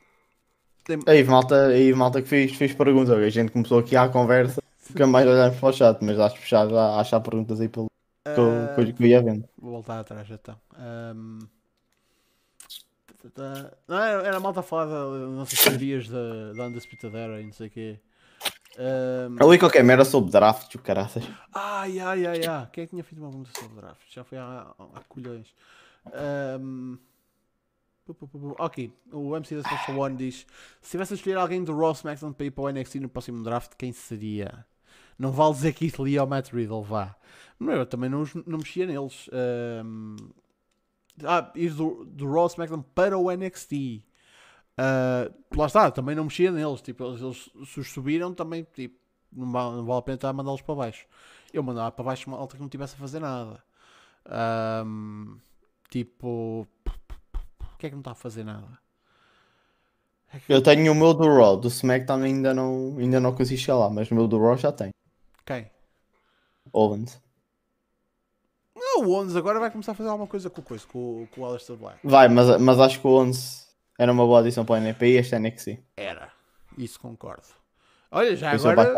tem... 0.85 0.99
Aí, 1.07 1.23
malta, 1.25 1.67
aí, 1.69 1.93
malta 1.93 2.23
que 2.23 2.29
fiz, 2.29 2.53
fiz 2.57 2.75
pergunta. 2.75 3.15
A 3.15 3.31
gente 3.31 3.53
começou 3.53 3.79
aqui 3.79 3.97
à 3.97 4.09
conversa. 4.09 4.63
Fica 4.79 5.07
mais 5.07 5.27
olhando 5.27 5.59
para 5.59 5.69
o 5.69 5.73
chat, 5.73 6.03
mas 6.03 6.19
acho 6.19 6.41
que 6.41 6.49
já, 6.49 6.67
já 6.67 6.99
achar 6.99 7.21
perguntas 7.21 7.61
aí 7.61 7.69
pelo 7.69 7.87
uh, 7.87 8.75
coisa 8.75 8.93
que 8.93 9.07
ia 9.07 9.23
vendo. 9.23 9.47
Vou 9.59 9.73
voltar 9.73 10.01
atrás 10.01 10.29
então. 10.31 10.57
Um... 10.79 11.39
Não, 13.87 13.99
era, 13.99 14.27
era 14.27 14.41
malta 14.41 14.61
a 14.61 14.63
falar 14.63 14.87
das 14.87 15.29
nossas 15.31 15.59
teorias 15.59 16.09
da, 16.09 16.53
da 16.55 16.67
Undisputed 16.67 17.15
Era 17.15 17.41
e 17.41 17.45
não 17.45 17.53
sei 17.53 17.67
o 17.67 17.71
quê. 17.71 18.01
Um... 18.79 19.37
Eu 19.41 19.51
li 19.51 19.59
qualquer 19.59 19.83
merda 19.83 20.05
sobre 20.05 20.31
draft, 20.31 20.73
o 20.77 20.79
caraças. 20.79 21.25
Ai, 21.53 21.99
ai, 21.99 22.27
ai, 22.27 22.47
ai. 22.47 22.69
Quem 22.73 22.85
é 22.85 22.87
que 22.87 22.91
tinha 22.91 23.03
feito 23.03 23.21
uma 23.21 23.29
pergunta 23.29 23.51
sobre 23.59 23.81
draft? 23.81 24.01
Já 24.09 24.23
foi 24.23 24.39
há, 24.39 24.73
há 24.95 25.01
colhões. 25.09 25.53
Um... 26.63 26.97
Ok, 28.59 28.91
o 29.13 29.37
MC 29.37 29.57
da 29.57 29.63
Special 29.69 29.99
One 29.99 30.17
diz: 30.17 30.47
Se 30.81 30.93
tivesse 30.93 31.13
a 31.13 31.17
escolher 31.17 31.37
alguém 31.37 31.63
do 31.63 31.77
Raw 31.77 31.93
SmackDown 31.93 32.33
para 32.33 32.47
ir 32.47 32.51
para 32.53 32.65
o 32.65 32.71
NXT 32.71 33.01
no 33.01 33.09
próximo 33.09 33.43
draft, 33.43 33.73
quem 33.77 33.93
seria? 33.93 34.65
Não 35.19 35.31
vale 35.31 35.55
dizer 35.55 35.73
que 35.73 35.81
Keith 35.81 35.99
Lee 35.99 36.19
ou 36.19 36.27
Matt 36.27 36.53
Riddle, 36.53 36.83
vá. 36.83 37.17
Não, 37.61 37.73
eu 37.73 37.85
também 37.85 38.09
não, 38.09 38.25
não 38.47 38.59
mexia 38.59 38.87
neles. 38.87 39.29
Um... 39.93 40.17
Ah, 41.25 41.53
ir 41.57 41.75
do, 41.75 42.05
do 42.07 42.33
Raw 42.33 42.47
SmackDown 42.47 42.83
para 42.95 43.19
o 43.19 43.31
NXT. 43.31 44.08
Uh, 44.79 45.35
lá 45.57 45.67
está, 45.67 45.91
também 45.91 46.15
não 46.15 46.25
mexia 46.25 46.53
neles. 46.53 46.81
Tipo, 46.81 47.05
eles, 47.05 47.21
eles 47.21 47.51
se 47.69 47.81
os 47.81 47.91
subiram 47.91 48.33
também, 48.33 48.65
tipo, 48.73 48.97
não 49.33 49.51
vale, 49.51 49.77
não 49.77 49.85
vale 49.85 49.99
a 49.99 50.03
pena 50.03 50.15
estar 50.15 50.29
a 50.29 50.33
mandá-los 50.33 50.63
para 50.63 50.75
baixo. 50.75 51.07
Eu 51.53 51.63
mandava 51.63 51.91
para 51.91 52.05
baixo 52.05 52.31
uma 52.31 52.39
alta 52.39 52.57
que 52.57 52.63
não 52.63 52.69
tivesse 52.69 52.95
a 52.95 52.99
fazer 52.99 53.19
nada. 53.19 53.63
Um, 54.87 55.39
tipo, 55.91 56.67
o 57.61 57.77
que 57.79 57.87
é 57.87 57.89
que 57.89 57.95
não 57.95 58.01
está 58.01 58.13
a 58.13 58.15
fazer 58.15 58.45
nada? 58.45 58.79
É 60.33 60.39
que... 60.39 60.53
Eu 60.53 60.63
tenho 60.63 60.93
o 60.93 60.95
meu 60.95 61.13
do 61.15 61.27
Raw, 61.27 61.57
do 61.57 61.69
SmackDown 61.69 62.23
ainda 62.23 62.55
não, 62.55 62.97
ainda 62.99 63.19
não 63.19 63.35
consegui 63.35 63.61
chegar 63.61 63.79
lá, 63.79 63.91
mas 63.91 64.11
o 64.11 64.15
meu 64.15 64.29
do 64.29 64.39
Raw 64.39 64.57
já 64.57 64.71
tem. 64.71 64.91
Quem? 65.45 65.71
Owens. 66.73 67.21
Não, 68.77 69.05
o 69.05 69.11
Owens 69.11 69.35
agora 69.35 69.59
vai 69.59 69.71
começar 69.71 69.93
a 69.93 69.95
fazer 69.95 70.11
alguma 70.11 70.29
coisa 70.29 70.51
com 70.51 70.61
o 70.61 70.65
coisa, 70.65 70.87
com, 70.87 71.27
com 71.35 71.41
o 71.41 71.47
Aleister 71.47 71.77
Black. 71.77 71.99
Vai, 72.05 72.29
mas, 72.29 72.61
mas 72.61 72.79
acho 72.79 73.01
que 73.01 73.07
o 73.07 73.11
Owens 73.11 73.68
era 73.99 74.13
uma 74.13 74.25
boa 74.25 74.41
adição 74.41 74.65
para 74.65 74.75
o 74.75 74.77
NP 74.77 75.07
e 75.07 75.17
este 75.17 75.35
é 75.35 75.39
NXT. 75.39 75.79
Era, 75.97 76.33
isso 76.79 77.01
concordo. 77.01 77.47
Olha, 78.11 78.35
já 78.37 78.55
Isso 78.55 78.69
agora. 78.69 78.95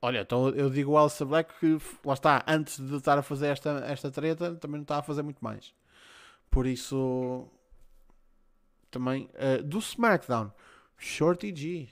Olha, 0.00 0.20
então 0.20 0.48
eu 0.50 0.70
digo 0.70 0.92
o 0.92 0.96
Aleister 0.96 1.26
Black 1.26 1.52
que 1.58 1.78
lá 2.04 2.14
está, 2.14 2.44
antes 2.46 2.78
de 2.78 2.96
estar 2.96 3.18
a 3.18 3.22
fazer 3.22 3.48
esta, 3.48 3.84
esta 3.86 4.10
treta, 4.10 4.54
também 4.54 4.76
não 4.76 4.82
está 4.82 4.98
a 4.98 5.02
fazer 5.02 5.22
muito 5.22 5.44
mais. 5.44 5.74
Por 6.48 6.66
isso, 6.66 7.48
também 8.90 9.28
uh, 9.34 9.62
do 9.62 9.78
SmackDown, 9.78 10.52
Shorty 10.96 11.54
G. 11.54 11.88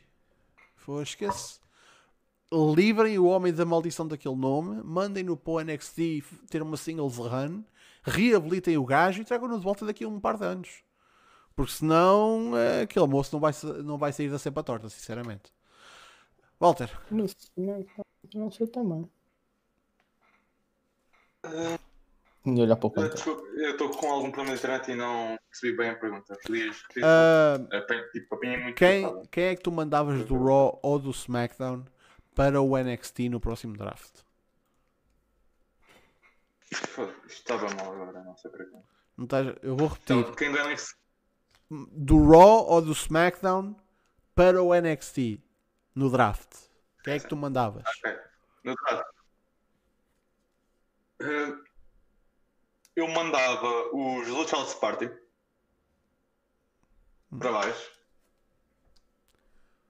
Esquece 1.03 1.59
livrem 2.53 3.19
o 3.19 3.27
homem 3.27 3.53
da 3.53 3.65
maldição 3.65 4.07
daquele 4.07 4.37
nome, 4.37 4.81
mandem-no 4.85 5.37
para 5.37 5.53
o 5.53 5.61
NXT 5.61 6.23
ter 6.49 6.63
uma 6.63 6.77
singles 6.77 7.17
run, 7.17 7.65
reabilitem 8.05 8.79
o 8.79 8.85
gajo 8.85 9.21
e 9.21 9.25
tragam-no 9.25 9.59
de 9.59 9.65
volta 9.65 9.85
daqui 9.85 10.05
a 10.05 10.09
um 10.09 10.21
par 10.21 10.37
de 10.37 10.45
anos. 10.45 10.86
Porque 11.57 11.73
senão 11.73 12.53
uh, 12.53 12.83
aquele 12.83 13.07
moço 13.07 13.35
não 13.35 13.41
vai, 13.41 13.53
não 13.83 13.97
vai 13.97 14.13
sair 14.13 14.31
da 14.31 14.39
cepa 14.39 14.63
torta, 14.63 14.91
sinceramente. 14.91 15.51
Walter. 16.61 16.91
Não, 17.11 17.27
não, 17.57 17.87
não 18.35 18.51
sei 18.51 18.67
também. 18.67 19.11
Uh, 21.47 22.61
olhar 22.61 22.77
para 22.77 22.89
o 22.89 22.93
Eu 23.57 23.71
estou 23.71 23.89
com 23.89 24.13
algum 24.13 24.31
problema 24.31 24.55
de 24.55 24.59
internet 24.59 24.91
e 24.91 24.95
não 24.95 25.39
percebi 25.49 25.77
bem 25.77 25.91
a 25.91 25.97
pergunta. 25.97 26.39
Podias, 26.45 26.77
uh, 26.77 28.13
tipo, 28.13 28.39
quem, 28.75 29.23
quem 29.31 29.45
é 29.45 29.57
que 29.57 29.63
tu 29.63 29.73
mandavas 29.73 30.27
do 30.27 30.37
Raw 30.37 30.79
ou 30.83 30.99
do 30.99 31.11
SmackDown 31.11 31.87
para 32.35 32.61
o 32.61 32.77
NXT 32.77 33.31
no 33.31 33.41
próximo 33.41 33.77
draft? 33.77 34.21
Estava 37.27 37.75
mal 37.75 37.93
agora, 37.93 38.23
não 38.23 38.37
sei 38.37 38.51
para 38.51 38.65
quem. 38.67 38.83
Não 39.17 39.25
estás... 39.25 39.57
Eu 39.63 39.77
vou 39.77 39.89
repetir. 39.89 40.17
Então, 40.17 40.35
quem 40.35 40.53
do 40.53 40.59
NXT? 40.59 41.06
Do 41.71 42.31
Raw 42.31 42.67
ou 42.69 42.81
do 42.81 42.93
SmackDown 42.93 43.75
para 44.35 44.63
o 44.63 44.73
NXT 44.75 45.41
no 45.95 46.11
draft? 46.11 46.49
Quem 47.03 47.15
é 47.15 47.19
que 47.19 47.29
tu 47.29 47.37
mandavas? 47.37 47.85
Okay. 47.99 48.17
No 48.65 48.75
draft. 48.75 49.07
Uh, 51.23 51.65
eu 52.95 53.09
mandava 53.09 53.67
os 53.93 54.29
Lucha 54.29 54.57
House 54.57 54.75
Party 54.75 55.11
para 57.39 57.53
baixo. 57.53 57.91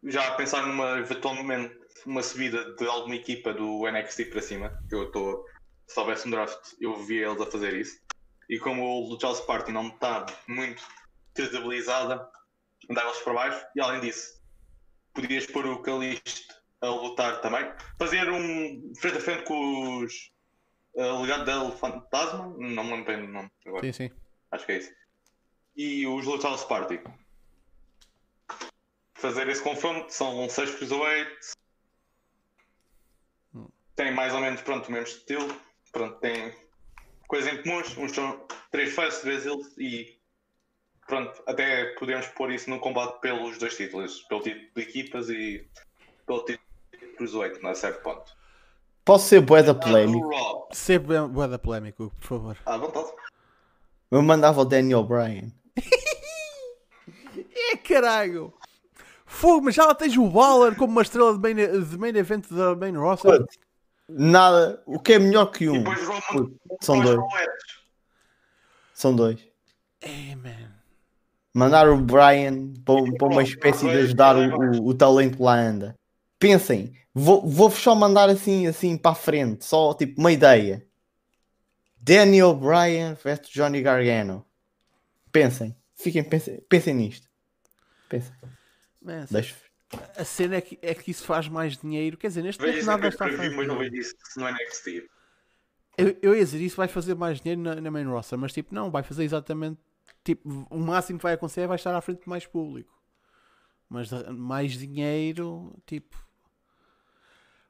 Já 0.05 0.29
a 0.29 0.35
pensar 0.37 0.66
numa 0.66 0.99
eventualmente 0.99 1.77
uma 2.05 2.22
subida 2.22 2.74
de 2.77 2.87
alguma 2.87 3.16
equipa 3.16 3.53
do 3.53 3.91
NXT 3.91 4.27
para 4.31 4.43
cima, 4.43 4.85
eu 4.91 5.05
estou, 5.05 5.45
se 5.87 5.99
houvesse 5.99 6.29
um 6.29 6.31
draft, 6.31 6.74
eu 6.81 6.95
via 7.05 7.27
eles 7.27 7.41
a 7.41 7.51
fazer 7.51 7.74
isso. 7.74 8.01
E 8.49 8.59
como 8.59 8.83
o 8.83 9.09
Lucha's 9.09 9.41
Party 9.41 9.72
não 9.72 9.89
está 9.89 10.27
muito 10.47 10.83
credibilizada, 11.37 12.28
andava-los 12.91 13.18
para 13.20 13.32
baixo. 13.34 13.66
E 13.76 13.80
além 13.80 14.01
disso, 14.01 14.43
podias 15.14 15.47
pôr 15.47 15.66
o 15.66 15.82
Calixto 15.82 16.55
a 16.80 16.89
lutar 16.89 17.41
também. 17.41 17.70
Fazer 17.99 18.28
um 18.30 18.93
frente 18.99 19.18
a 19.18 19.20
frente 19.20 19.45
com 19.45 19.99
os 19.99 20.32
uh, 20.95 21.22
legado 21.22 21.45
del 21.45 21.72
Fantasma, 21.72 22.55
não 22.59 22.84
me 22.84 22.91
lembro 22.91 23.05
bem 23.05 23.26
do 23.26 23.32
nome 23.32 23.51
agora. 23.64 23.84
Sim, 23.84 23.93
sim. 23.93 24.11
Acho 24.51 24.66
que 24.66 24.72
é 24.72 24.78
isso. 24.78 24.93
E 25.76 26.07
os 26.07 26.24
Lucha's 26.24 26.64
Party. 26.64 27.01
Fazer 29.14 29.49
esse 29.49 29.62
confronto, 29.62 30.12
são 30.12 30.49
6 30.49 30.74
cruiserweights, 30.76 31.57
tem 33.97 34.12
mais 34.12 34.34
ou 34.34 34.41
menos 34.41 34.61
pronto, 34.61 34.89
o 34.89 34.93
mesmo 34.93 35.09
estilo, 35.09 35.61
pronto, 35.91 36.20
tem 36.20 36.55
coisas 37.26 37.53
em 37.53 37.62
comuns, 37.62 37.97
uns 37.97 38.12
são 38.12 38.47
três 38.70 38.95
fãs, 38.95 39.20
três 39.20 39.47
eles 39.47 39.74
e 39.78 40.20
pronto, 41.07 41.43
até 41.47 41.87
podemos 41.95 42.27
pôr 42.29 42.53
isso 42.53 42.69
no 42.71 42.79
combate 42.79 43.21
pelos 43.21 43.59
dois 43.59 43.77
títulos, 43.77 44.23
pelo 44.23 44.43
título 44.43 44.67
de 44.75 44.83
equipas 44.83 45.29
e 45.29 45.67
pelo 46.27 46.45
título 46.45 46.67
de 46.93 47.07
cruiserweight, 47.17 47.67
a 47.67 47.75
certo 47.75 48.03
ponto. 48.03 48.37
Posso 49.05 49.29
ser 49.29 49.41
boeda 49.41 49.75
polémico? 49.75 50.29
Ser 50.73 50.99
boeda 50.99 51.59
polémico, 51.59 52.13
por 52.21 52.27
favor. 52.27 52.59
À 52.67 52.77
vontade. 52.77 53.09
Eu 54.11 54.23
mandava 54.23 54.61
o 54.61 54.65
Daniel 54.65 55.05
Bryan. 55.05 55.53
é 57.73 57.77
caralho! 57.77 58.53
Fogo, 59.25 59.67
mas 59.67 59.75
já 59.75 59.85
lá 59.85 59.95
tens 59.95 60.17
o 60.17 60.29
Waller 60.29 60.77
como 60.77 60.93
uma 60.93 61.03
estrela 61.03 61.37
de 61.37 61.41
main, 61.41 61.85
de 61.85 61.99
main 61.99 62.17
event 62.17 62.49
da 62.49 62.75
main 62.75 62.97
roster. 62.97 63.45
Nada. 64.09 64.83
O 64.87 65.01
que 65.01 65.15
é 65.15 65.19
melhor 65.19 65.47
que 65.47 65.65
E 65.65 65.69
um? 65.69 65.83
depois 65.83 66.01
São 66.81 67.01
dois. 67.01 67.21
São 68.95 69.17
dois. 69.17 69.41
É, 70.01 70.35
man. 70.37 70.76
Mandar 71.57 71.89
o 71.89 71.99
Brian 72.01 72.73
para, 72.85 73.13
para 73.19 73.29
uma 73.29 73.43
espécie 73.43 73.87
de 73.89 73.97
ajudar 73.97 74.37
o, 74.37 74.81
o, 74.83 74.89
o 74.89 74.95
talento 74.95 75.43
lá 75.43 75.55
anda. 75.59 75.95
Pensem, 76.39 76.93
vou- 77.15 77.47
vou-vos 77.47 77.79
só 77.81 77.95
mandar 77.95 78.29
assim, 78.29 78.67
assim 78.67 78.97
para 78.97 79.13
a 79.13 79.15
frente, 79.15 79.65
só 79.65 79.95
tipo 79.95 80.21
uma 80.21 80.31
ideia. 80.31 80.87
Daniel 81.99 82.55
Bryan 82.55 83.15
versus 83.15 83.49
Johnny 83.49 83.81
Gargano. 83.81 84.45
Pensem, 85.33 85.75
fiquem, 85.95 86.23
pensem, 86.23 86.61
pensem 86.69 86.95
nisto. 86.95 87.27
Pensem, 88.09 88.33
deixo 89.31 89.67
a 90.17 90.25
cena 90.25 90.57
é 90.57 90.61
que, 90.61 90.79
é 90.83 90.95
que 90.95 91.11
isso 91.11 91.25
faz 91.25 91.49
mais 91.49 91.77
dinheiro. 91.77 92.17
Quer 92.17 92.29
dizer, 92.29 92.43
neste 92.43 92.61
momento 92.61 92.79
isso 92.79 92.87
nada 92.87 93.09
está 93.09 93.25
a 93.25 93.29
pay-per-view, 93.29 93.57
mas 93.57 93.69
não 93.69 93.77
fazer. 93.77 93.91
vejo 93.91 94.03
isso 94.03 94.15
no 94.37 94.49
NXT. 94.49 95.09
Eu, 95.99 96.17
eu 96.21 96.37
ia 96.37 96.45
dizer, 96.45 96.61
isso 96.61 96.77
vai 96.77 96.89
fazer 96.89 97.15
mais 97.15 97.41
dinheiro 97.41 97.61
na, 97.61 97.77
na 97.77 97.91
main 97.91 98.05
roster, 98.05 98.39
mas 98.39 98.53
tipo, 98.53 98.75
não, 98.75 98.91
vai 98.91 99.03
fazer 99.03 99.25
exatamente. 99.25 99.81
Tipo, 100.27 100.66
o 100.68 100.79
máximo 100.81 101.20
que 101.20 101.22
vai 101.22 101.35
acontecer 101.35 101.61
é 101.61 101.66
vai 101.68 101.77
estar 101.77 101.95
à 101.95 102.01
frente 102.01 102.22
de 102.22 102.29
mais 102.29 102.45
público. 102.45 102.93
Mas 103.89 104.11
mais 104.37 104.72
dinheiro, 104.72 105.72
tipo. 105.87 106.16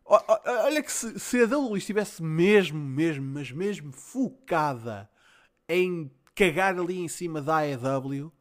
Olha 0.06 0.82
que 0.82 0.90
se, 0.90 1.20
se 1.20 1.42
a 1.42 1.44
WWE 1.44 1.76
estivesse 1.76 2.22
mesmo, 2.22 2.78
mesmo, 2.78 3.26
mas 3.26 3.50
mesmo 3.50 3.92
focada 3.92 5.06
em 5.68 6.10
cagar 6.34 6.78
ali 6.78 6.98
em 6.98 7.08
cima 7.08 7.42
da 7.42 7.58
AEW, 7.58 8.32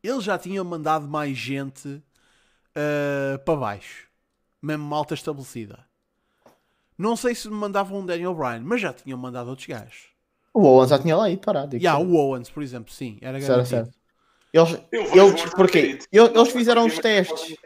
eles 0.00 0.22
já 0.22 0.38
tinham 0.38 0.64
mandado 0.64 1.08
mais 1.08 1.36
gente 1.36 2.00
ah, 2.76 3.40
para 3.44 3.56
baixo. 3.58 4.08
Mesmo 4.62 4.84
malta 4.84 5.14
estabelecida. 5.14 5.84
Não 6.96 7.16
sei 7.16 7.34
se 7.34 7.50
mandavam 7.50 7.98
um 7.98 8.06
Daniel 8.06 8.36
Bryan, 8.36 8.60
mas 8.60 8.80
já 8.80 8.92
tinham 8.92 9.18
mandado 9.18 9.50
outros 9.50 9.66
gajos. 9.66 10.13
O 10.54 10.62
Owen 10.62 10.88
já 10.88 10.98
tinha 10.98 11.16
lá 11.16 11.24
aí 11.24 11.36
parado. 11.36 11.76
E 11.76 11.86
há 11.86 11.98
o 11.98 12.14
Owens, 12.14 12.48
por 12.48 12.62
exemplo, 12.62 12.92
sim, 12.92 13.18
era 13.20 13.38
Certo, 13.40 13.48
garantido. 13.50 13.68
certo. 13.92 13.98
Eles, 14.52 14.82
Eu 14.92 15.28
eles, 15.28 15.40
favorito. 15.42 16.06
Eles, 16.12 16.48
fizeram 16.52 16.86
os 16.86 16.94
porque, 16.94 17.02
testes. 17.08 17.56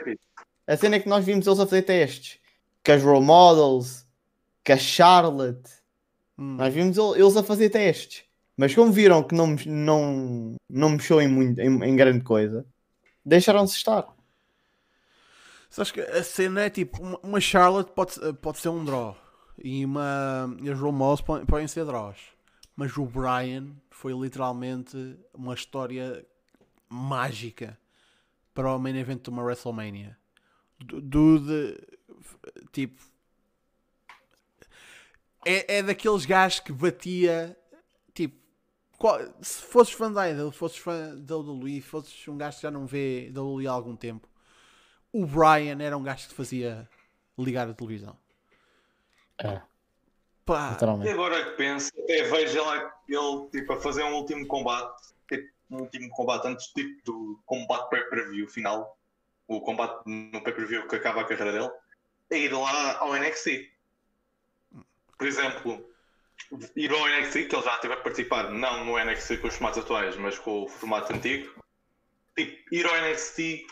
A 0.66 0.74
cena 0.76 0.96
é 0.96 1.00
que 1.00 1.08
nós 1.08 1.22
vimos 1.24 1.46
eles 1.46 1.58
a 1.60 1.66
fazer 1.66 1.82
testes. 1.82 2.38
Com 2.84 2.92
as 2.92 3.02
role 3.02 3.24
models, 3.24 4.06
com 4.66 4.72
a 4.72 4.76
Charlotte. 4.78 5.70
Hum. 6.38 6.56
Nós 6.56 6.72
vimos 6.72 6.96
el- 6.96 7.14
eles 7.16 7.36
a 7.36 7.42
fazer 7.42 7.68
testes. 7.68 8.24
Mas 8.56 8.74
como 8.74 8.90
viram 8.90 9.22
que 9.22 9.34
não, 9.34 9.54
não, 9.66 10.56
não 10.68 10.88
mexeu 10.90 11.20
em, 11.20 11.28
muito, 11.28 11.60
em, 11.60 11.84
em 11.84 11.94
grande 11.94 12.24
coisa, 12.24 12.64
deixaram-se 13.24 13.76
estar. 13.76 14.06
Sabes 15.70 15.92
que 15.92 16.00
a 16.00 16.22
cena 16.24 16.62
é 16.62 16.70
tipo, 16.70 17.02
uma, 17.02 17.20
uma 17.22 17.40
Charlotte 17.40 17.92
pode, 17.92 18.14
pode 18.40 18.58
ser 18.58 18.70
um 18.70 18.82
draw. 18.84 19.14
E, 19.62 19.84
uma, 19.84 20.56
e 20.62 20.70
as 20.70 20.78
Role 20.78 20.94
Models 20.96 21.20
podem, 21.20 21.44
podem 21.44 21.68
ser 21.68 21.84
draws. 21.84 22.16
Mas 22.78 22.96
o 22.96 23.04
Brian 23.04 23.74
foi 23.90 24.12
literalmente 24.12 25.18
uma 25.34 25.52
história 25.52 26.24
mágica 26.88 27.76
para 28.54 28.72
o 28.72 28.78
main 28.78 28.96
event 28.96 29.20
de 29.20 29.30
uma 29.30 29.42
WrestleMania. 29.42 30.16
Do, 30.78 31.00
do 31.00 31.40
de, 31.40 31.88
tipo. 32.70 33.02
É, 35.44 35.78
é 35.78 35.82
daqueles 35.82 36.24
gajos 36.24 36.60
que 36.60 36.72
batia. 36.72 37.58
Tipo, 38.14 38.36
qual- 38.96 39.18
se 39.42 39.60
fosses 39.60 39.92
fã 39.94 40.12
da 40.12 40.30
Idol, 40.30 40.52
fosses 40.52 40.78
fã 40.78 41.16
da 41.16 41.36
WWE, 41.36 41.80
fosses 41.80 42.28
um 42.28 42.38
gajo 42.38 42.58
que 42.58 42.62
já 42.62 42.70
não 42.70 42.86
vê 42.86 43.28
da 43.32 43.42
WWE 43.42 43.66
há 43.66 43.72
algum 43.72 43.96
tempo, 43.96 44.28
o 45.12 45.26
Brian 45.26 45.82
era 45.82 45.98
um 45.98 46.02
gajo 46.04 46.28
que 46.28 46.34
fazia 46.34 46.88
ligar 47.36 47.68
a 47.68 47.74
televisão. 47.74 48.16
É, 49.42 49.60
Pá, 50.48 50.74
E 51.04 51.08
agora 51.10 51.44
que 51.44 51.50
penso, 51.58 51.92
até 52.04 52.22
vejo 52.22 52.64
lá 52.64 52.90
ele 53.06 53.50
tipo, 53.52 53.70
a 53.70 53.80
fazer 53.82 54.02
um 54.02 54.14
último 54.14 54.46
combate, 54.46 55.12
tipo, 55.28 55.46
um 55.70 55.80
último 55.80 56.08
combate 56.08 56.48
antes 56.48 56.68
tipo, 56.68 57.04
do 57.04 57.38
combate 57.44 57.90
pay-per-view 57.90 58.48
final, 58.48 58.96
o 59.46 59.60
combate 59.60 60.00
no 60.06 60.42
pay-per-view 60.42 60.88
que 60.88 60.96
acaba 60.96 61.20
a 61.20 61.24
carreira 61.26 61.52
dele, 61.52 61.70
a 62.32 62.34
ir 62.34 62.50
lá 62.50 62.96
ao 62.96 63.14
NXT. 63.14 63.70
Por 65.18 65.26
exemplo, 65.26 65.86
ir 66.74 66.90
ao 66.92 67.06
NXT, 67.06 67.48
que 67.48 67.54
ele 67.54 67.64
já 67.64 67.74
esteve 67.74 67.92
a 67.92 67.96
participar, 67.98 68.50
não 68.50 68.86
no 68.86 68.98
NXT 68.98 69.42
com 69.42 69.48
os 69.48 69.54
formatos 69.54 69.84
atuais, 69.84 70.16
mas 70.16 70.38
com 70.38 70.62
o 70.62 70.68
formato 70.68 71.12
antigo, 71.12 71.62
tipo, 72.34 72.74
ir 72.74 72.86
ao 72.86 72.96
NXT 73.02 73.66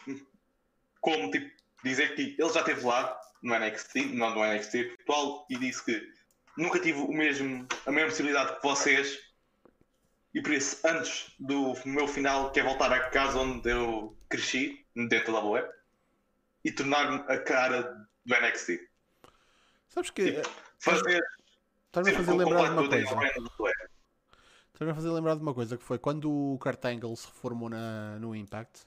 como 1.01 1.31
tipo, 1.31 1.51
dizer 1.83 2.14
que 2.14 2.37
ele 2.39 2.53
já 2.53 2.61
esteve 2.61 2.85
lá 2.85 3.18
no 3.43 3.59
NXT, 3.59 4.12
não 4.12 4.35
no 4.35 4.45
NXT 4.45 4.99
atual, 5.01 5.47
e 5.49 5.57
disse 5.57 5.83
que 5.83 6.16
nunca 6.57 6.81
tive 6.81 6.99
o 6.99 7.13
mesmo, 7.13 7.67
a 7.85 7.93
mesma 7.93 8.11
possibilidade 8.11 8.57
que 8.57 8.63
vocês 8.63 9.19
e 10.35 10.43
por 10.43 10.53
isso 10.53 10.87
antes 10.87 11.33
do 11.39 11.75
meu 11.85 12.07
final 12.07 12.53
quer 12.53 12.65
voltar 12.65 12.93
à 12.93 13.11
casa 13.11 13.39
onde 13.39 13.71
eu 13.71 14.17
cresci 14.29 14.87
dentro 14.95 15.33
da 15.33 15.41
web 15.41 15.69
e 16.65 16.73
tornar-me 16.73 17.21
a 17.33 17.39
cara 17.39 17.83
do 18.25 18.35
NXT 18.35 18.81
sabes 19.89 20.11
que 20.11 20.33
Tipo, 20.33 20.51
fazer 20.79 21.23
estás-me 21.87 22.13
a 22.13 22.17
fazer 22.17 22.33
lembrar 22.35 22.65
de 22.65 22.71
uma 22.71 22.89
coisa. 22.89 23.77
Estás-me 24.67 24.91
a 24.91 24.95
fazer 24.95 25.11
lembrar 25.11 25.35
de 25.37 25.41
uma 25.41 25.55
coisa 25.55 25.77
que 25.79 25.83
foi 25.83 25.99
quando 25.99 26.31
o 26.31 26.59
Kurt 26.59 26.85
Angle 26.85 27.17
se 27.17 27.27
reformou 27.29 27.71
na, 27.71 28.19
no 28.19 28.37
Impact. 28.37 28.83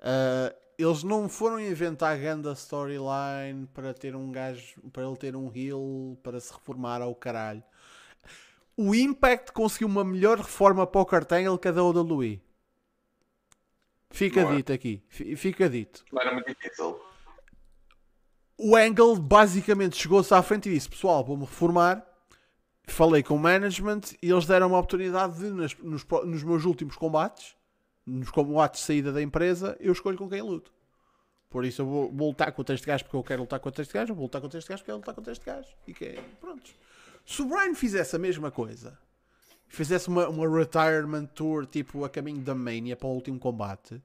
ah, 0.00 0.54
eles 0.78 1.02
não 1.02 1.28
foram 1.28 1.60
inventar 1.60 2.14
a 2.14 2.16
grande 2.18 2.50
storyline 2.52 3.66
para 3.72 3.92
ter 3.94 4.14
um 4.16 4.30
gajo, 4.32 4.80
para 4.92 5.04
ele 5.04 5.16
ter 5.16 5.36
um 5.36 5.50
heel, 5.54 6.18
para 6.22 6.40
se 6.40 6.52
reformar 6.52 7.00
ao 7.02 7.14
caralho. 7.14 7.62
O 8.76 8.94
Impact 8.94 9.52
conseguiu 9.52 9.86
uma 9.88 10.04
melhor 10.04 10.38
reforma 10.38 10.86
para 10.86 11.00
o 11.00 11.06
Kurt 11.06 11.30
Angle 11.32 11.58
que 11.58 11.68
a 11.68 11.72
da 11.72 11.82
WWE. 11.84 12.42
Fica 14.10 14.42
Não 14.42 14.52
é? 14.52 14.56
dito 14.56 14.72
aqui, 14.72 15.02
fi- 15.08 15.36
fica 15.36 15.68
dito. 15.68 16.04
não 16.12 16.20
era 16.22 16.32
muito 16.32 16.46
difícil 16.46 17.00
o 18.56 18.76
Angle 18.76 19.16
basicamente 19.18 19.96
chegou-se 19.96 20.32
à 20.32 20.40
frente 20.42 20.68
e 20.68 20.74
disse: 20.74 20.88
Pessoal, 20.88 21.24
vou-me 21.24 21.44
reformar. 21.44 22.06
Falei 22.86 23.22
com 23.22 23.34
o 23.34 23.38
management 23.38 24.02
e 24.22 24.30
eles 24.30 24.46
deram 24.46 24.68
uma 24.68 24.78
oportunidade 24.78 25.38
de, 25.38 25.46
nos, 25.50 25.74
nos 25.76 26.42
meus 26.44 26.64
últimos 26.64 26.94
combates, 26.96 27.56
nos 28.06 28.30
combates 28.30 28.80
de 28.80 28.86
saída 28.86 29.12
da 29.12 29.22
empresa, 29.22 29.76
eu 29.80 29.92
escolho 29.92 30.16
com 30.18 30.28
quem 30.28 30.42
luto. 30.42 30.72
Por 31.50 31.64
isso 31.64 31.82
eu 31.82 31.86
vou, 31.86 32.12
vou 32.12 32.28
lutar 32.28 32.50
contra 32.52 32.74
este 32.74 32.86
gajo 32.86 33.04
porque 33.04 33.16
eu 33.16 33.22
quero 33.22 33.42
lutar 33.42 33.60
contra 33.60 33.82
este 33.82 33.94
gajo, 33.94 34.10
eu 34.12 34.16
vou 34.16 34.24
lutar 34.24 34.40
contra 34.40 34.58
este 34.58 34.68
gajo 34.68 34.82
porque 34.82 34.90
eu 34.90 34.94
quero 34.96 35.00
lutar 35.02 35.14
contra 35.14 35.32
este 35.32 35.44
gajo. 35.46 35.68
E 35.86 35.94
que 35.94 36.04
é, 36.04 36.22
pronto. 36.40 36.70
Se 37.24 37.40
o 37.42 37.46
Brian 37.46 37.74
fizesse 37.74 38.16
a 38.16 38.18
mesma 38.18 38.50
coisa, 38.50 38.98
fizesse 39.68 40.08
uma, 40.08 40.28
uma 40.28 40.48
retirement 40.58 41.26
tour 41.26 41.64
tipo 41.66 42.04
a 42.04 42.08
caminho 42.10 42.40
da 42.42 42.54
Mania 42.54 42.96
para 42.96 43.06
o 43.08 43.12
último 43.12 43.38
combate, 43.38 44.02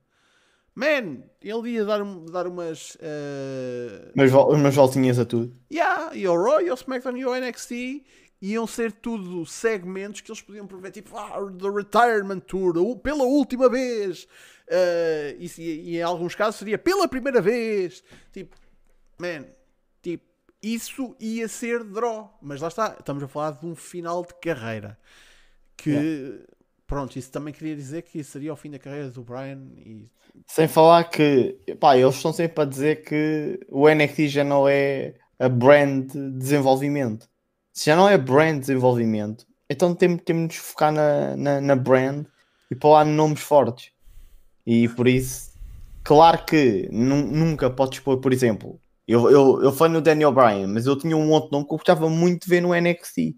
man, 0.75 1.23
ele 1.41 1.71
ia 1.71 1.83
dar, 1.83 1.99
dar 2.31 2.47
umas. 2.47 2.95
eh, 3.01 4.11
Mas 4.15 4.31
vol- 4.31 4.53
umas 4.53 4.75
voltinhas 4.75 5.17
a 5.19 5.25
tudo. 5.25 5.53
Yeah, 5.71 6.15
e 6.15 6.25
ao 6.25 6.61
e 6.61 6.69
ao 6.69 6.75
SmackDown 6.75 7.17
e 7.17 7.23
ao 7.23 7.33
NXT 7.35 7.71
iam 8.41 8.65
ser 8.65 8.91
tudo 8.91 9.45
segmentos 9.45 10.21
que 10.21 10.31
eles 10.31 10.41
podiam 10.41 10.65
prover, 10.65 10.91
tipo, 10.91 11.15
ah, 11.17 11.37
The 11.57 11.69
Retirement 11.69 12.39
Tour, 12.41 12.97
pela 12.97 13.23
última 13.23 13.69
vez. 13.69 14.27
Uh, 14.69 15.35
e, 15.39 15.51
e 15.57 15.97
em 15.97 16.01
alguns 16.01 16.35
casos 16.35 16.57
seria 16.57 16.77
pela 16.77 17.07
primeira 17.07 17.41
vez. 17.41 18.03
Tipo, 18.31 18.55
man, 19.19 19.45
tipo, 20.01 20.23
isso 20.61 21.15
ia 21.19 21.47
ser 21.47 21.83
draw. 21.83 22.37
Mas 22.41 22.61
lá 22.61 22.67
está, 22.67 22.95
estamos 22.97 23.23
a 23.23 23.27
falar 23.27 23.51
de 23.51 23.65
um 23.65 23.75
final 23.75 24.23
de 24.23 24.33
carreira. 24.35 24.97
Que, 25.75 26.45
pronto, 26.85 27.17
isso 27.17 27.31
também 27.31 27.53
queria 27.53 27.75
dizer 27.75 28.03
que 28.03 28.23
seria 28.23 28.53
o 28.53 28.55
fim 28.55 28.69
da 28.69 28.79
carreira 28.79 29.09
do 29.09 29.23
Brian. 29.23 29.61
E 29.77 30.09
Sem 30.47 30.67
falar 30.67 31.05
que, 31.05 31.57
pá, 31.79 31.97
eles 31.97 32.15
estão 32.15 32.31
sempre 32.31 32.61
a 32.61 32.65
dizer 32.65 33.03
que 33.03 33.59
o 33.69 33.89
NXT 33.89 34.27
já 34.27 34.43
não 34.43 34.67
é 34.67 35.15
a 35.39 35.47
brand 35.47 36.11
de 36.11 36.31
desenvolvimento. 36.31 37.28
Se 37.79 37.85
já 37.85 37.95
não 37.95 38.09
é 38.09 38.17
brand 38.17 38.55
de 38.55 38.59
desenvolvimento, 38.59 39.47
então 39.69 39.95
temos, 39.95 40.21
nos 40.27 40.57
focar 40.57 40.91
na, 40.91 41.37
na, 41.37 41.61
na 41.61 41.75
brand 41.77 42.25
e 42.69 42.75
pôr 42.75 42.91
lá 42.91 43.05
nomes 43.05 43.39
fortes. 43.39 43.93
E 44.67 44.89
por 44.89 45.07
isso, 45.07 45.53
claro 46.03 46.43
que 46.43 46.89
nu- 46.91 47.25
nunca 47.25 47.69
podes 47.69 48.01
pôr, 48.01 48.17
por 48.17 48.33
exemplo, 48.33 48.81
eu, 49.07 49.31
eu, 49.31 49.63
eu 49.63 49.71
falei 49.71 49.93
no 49.93 50.01
Daniel 50.01 50.33
Bryan, 50.33 50.67
mas 50.67 50.87
eu 50.87 50.97
tinha 50.97 51.15
um 51.15 51.31
outro 51.31 51.51
nome 51.53 51.65
que 51.65 51.71
eu 51.73 51.77
gostava 51.77 52.09
muito 52.09 52.43
de 52.43 52.49
ver 52.49 52.59
no 52.59 52.75
NXT. 52.75 53.37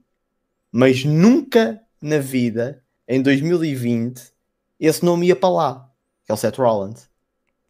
Mas 0.72 1.06
nunca 1.06 1.80
na 2.02 2.18
vida, 2.18 2.84
em 3.08 3.22
2020, 3.22 4.34
esse 4.80 5.06
nome 5.06 5.28
ia 5.28 5.36
para 5.36 5.50
lá 5.50 5.92
que 6.26 6.32
é 6.32 6.34
o 6.34 6.38
Seth 6.38 6.58
Rollins. 6.58 7.08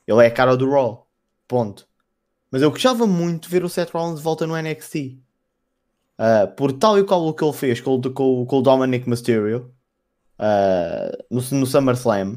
Ele 0.07 0.23
é 0.23 0.27
a 0.27 0.31
cara 0.31 0.55
do 0.55 0.71
Raw. 0.71 1.05
Ponto. 1.49 1.85
Mas 2.49 2.61
eu 2.61 2.71
gostava 2.71 3.05
muito 3.05 3.49
de 3.49 3.49
ver 3.49 3.65
o 3.65 3.69
Seth 3.69 3.89
Rollins 3.89 4.19
de 4.19 4.23
volta 4.23 4.47
no 4.47 4.55
NXT. 4.55 5.19
Ah, 6.23 6.45
por 6.45 6.71
tal 6.73 6.99
e 6.99 7.03
qual 7.03 7.25
o 7.25 7.33
que 7.33 7.43
ele 7.43 7.53
fez 7.53 7.81
com, 7.81 7.95
o- 7.95 8.13
com, 8.13 8.45
com 8.45 8.57
o 8.59 8.61
Dominic 8.61 9.09
Mysterio 9.09 9.73
ah, 10.37 11.11
no, 11.31 11.41
no 11.59 11.65
SummerSlam 11.65 12.35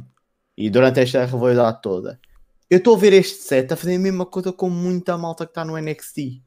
e 0.57 0.71
durante 0.71 1.01
esta 1.01 1.25
rivalidade 1.27 1.83
toda. 1.83 2.19
Eu 2.71 2.79
estou 2.79 2.95
a 2.97 2.99
ver 2.99 3.13
este 3.13 3.43
set 3.43 3.71
a 3.73 3.77
fazer 3.77 3.97
a 3.97 3.99
mesma 3.99 4.25
coisa 4.25 4.53
com 4.53 4.71
muita 4.71 5.19
malta 5.19 5.45
que 5.45 5.51
está 5.51 5.65
no 5.65 5.77
NXT. 5.77 6.41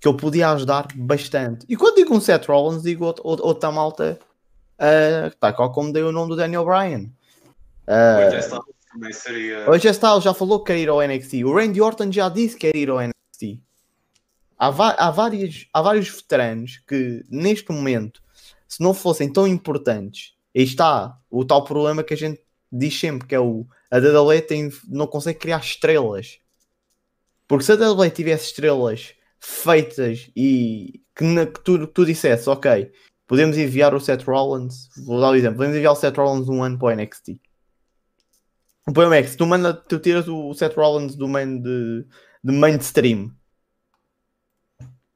que 0.00 0.08
ele 0.08 0.16
podia 0.16 0.50
ajudar 0.52 0.88
bastante. 0.94 1.66
E 1.68 1.76
quando 1.76 1.96
digo 1.96 2.14
um 2.14 2.20
Seth 2.20 2.46
Rollins, 2.46 2.82
digo 2.82 3.04
outra, 3.04 3.22
outra 3.26 3.70
malta, 3.70 4.18
uh, 4.78 5.36
tá, 5.38 5.52
qual 5.52 5.70
como 5.72 5.92
dei 5.92 6.02
o 6.02 6.12
nome 6.12 6.30
do 6.30 6.36
Daniel 6.36 6.64
Bryan. 6.64 7.10
O 7.86 7.90
Uh, 7.90 9.68
o 9.68 9.72
AJ 9.72 9.84
Styles 9.92 10.24
já 10.24 10.32
falou 10.34 10.60
que 10.60 10.72
quer 10.72 10.78
ir 10.78 10.88
ao 10.88 11.00
NXT. 11.02 11.44
O 11.44 11.54
Randy 11.54 11.80
Orton 11.80 12.10
já 12.12 12.28
disse 12.28 12.56
que 12.56 12.70
quer 12.70 12.76
ir 12.78 12.88
ao 12.90 12.98
NXT. 13.00 13.60
Há, 14.58 14.66
há, 15.06 15.10
vários, 15.10 15.68
há 15.72 15.80
vários 15.80 16.08
veteranos 16.08 16.82
que, 16.86 17.24
neste 17.30 17.70
momento, 17.70 18.22
se 18.66 18.82
não 18.82 18.92
fossem 18.92 19.32
tão 19.32 19.46
importantes, 19.46 20.34
aí 20.54 20.64
está 20.64 21.16
o 21.30 21.44
tal 21.44 21.64
problema 21.64 22.02
que 22.02 22.14
a 22.14 22.16
gente 22.16 22.40
diz 22.70 22.98
sempre, 22.98 23.26
que 23.28 23.34
é 23.34 23.40
o 23.40 23.66
a 23.90 23.98
WWE 23.98 24.42
tem, 24.42 24.70
não 24.86 25.06
consegue 25.06 25.38
criar 25.38 25.60
estrelas. 25.60 26.38
Porque 27.46 27.64
se 27.64 27.72
a 27.72 27.74
WWE 27.76 28.10
tivesse 28.10 28.46
estrelas 28.46 29.14
feitas 29.40 30.30
e 30.36 31.00
que, 31.16 31.24
na- 31.24 31.46
que 31.46 31.60
tu, 31.60 31.78
que 31.86 31.94
tu 31.94 32.04
dissesse, 32.04 32.50
ok, 32.50 32.92
podemos 33.26 33.56
enviar 33.56 33.94
o 33.94 34.00
Seth 34.00 34.24
Rollins, 34.24 34.88
vou 35.06 35.20
dar 35.20 35.30
um 35.30 35.34
exemplo, 35.34 35.56
podemos 35.56 35.76
enviar 35.76 35.92
o 35.92 35.96
Seth 35.96 36.16
Rollins 36.16 36.48
um 36.48 36.62
ano 36.62 36.78
para 36.78 36.88
o 36.88 36.90
NXT. 36.90 37.40
O 38.86 38.92
problema 38.92 39.16
é 39.16 39.22
que 39.22 39.28
se 39.30 39.36
tu, 39.36 39.46
manda, 39.46 39.72
tu 39.72 39.98
tiras 39.98 40.28
o 40.28 40.52
Seth 40.52 40.74
Rollins 40.74 41.14
do 41.14 41.28
main 41.28 41.60
de, 41.60 42.06
de 42.44 42.52
mainstream, 42.52 43.30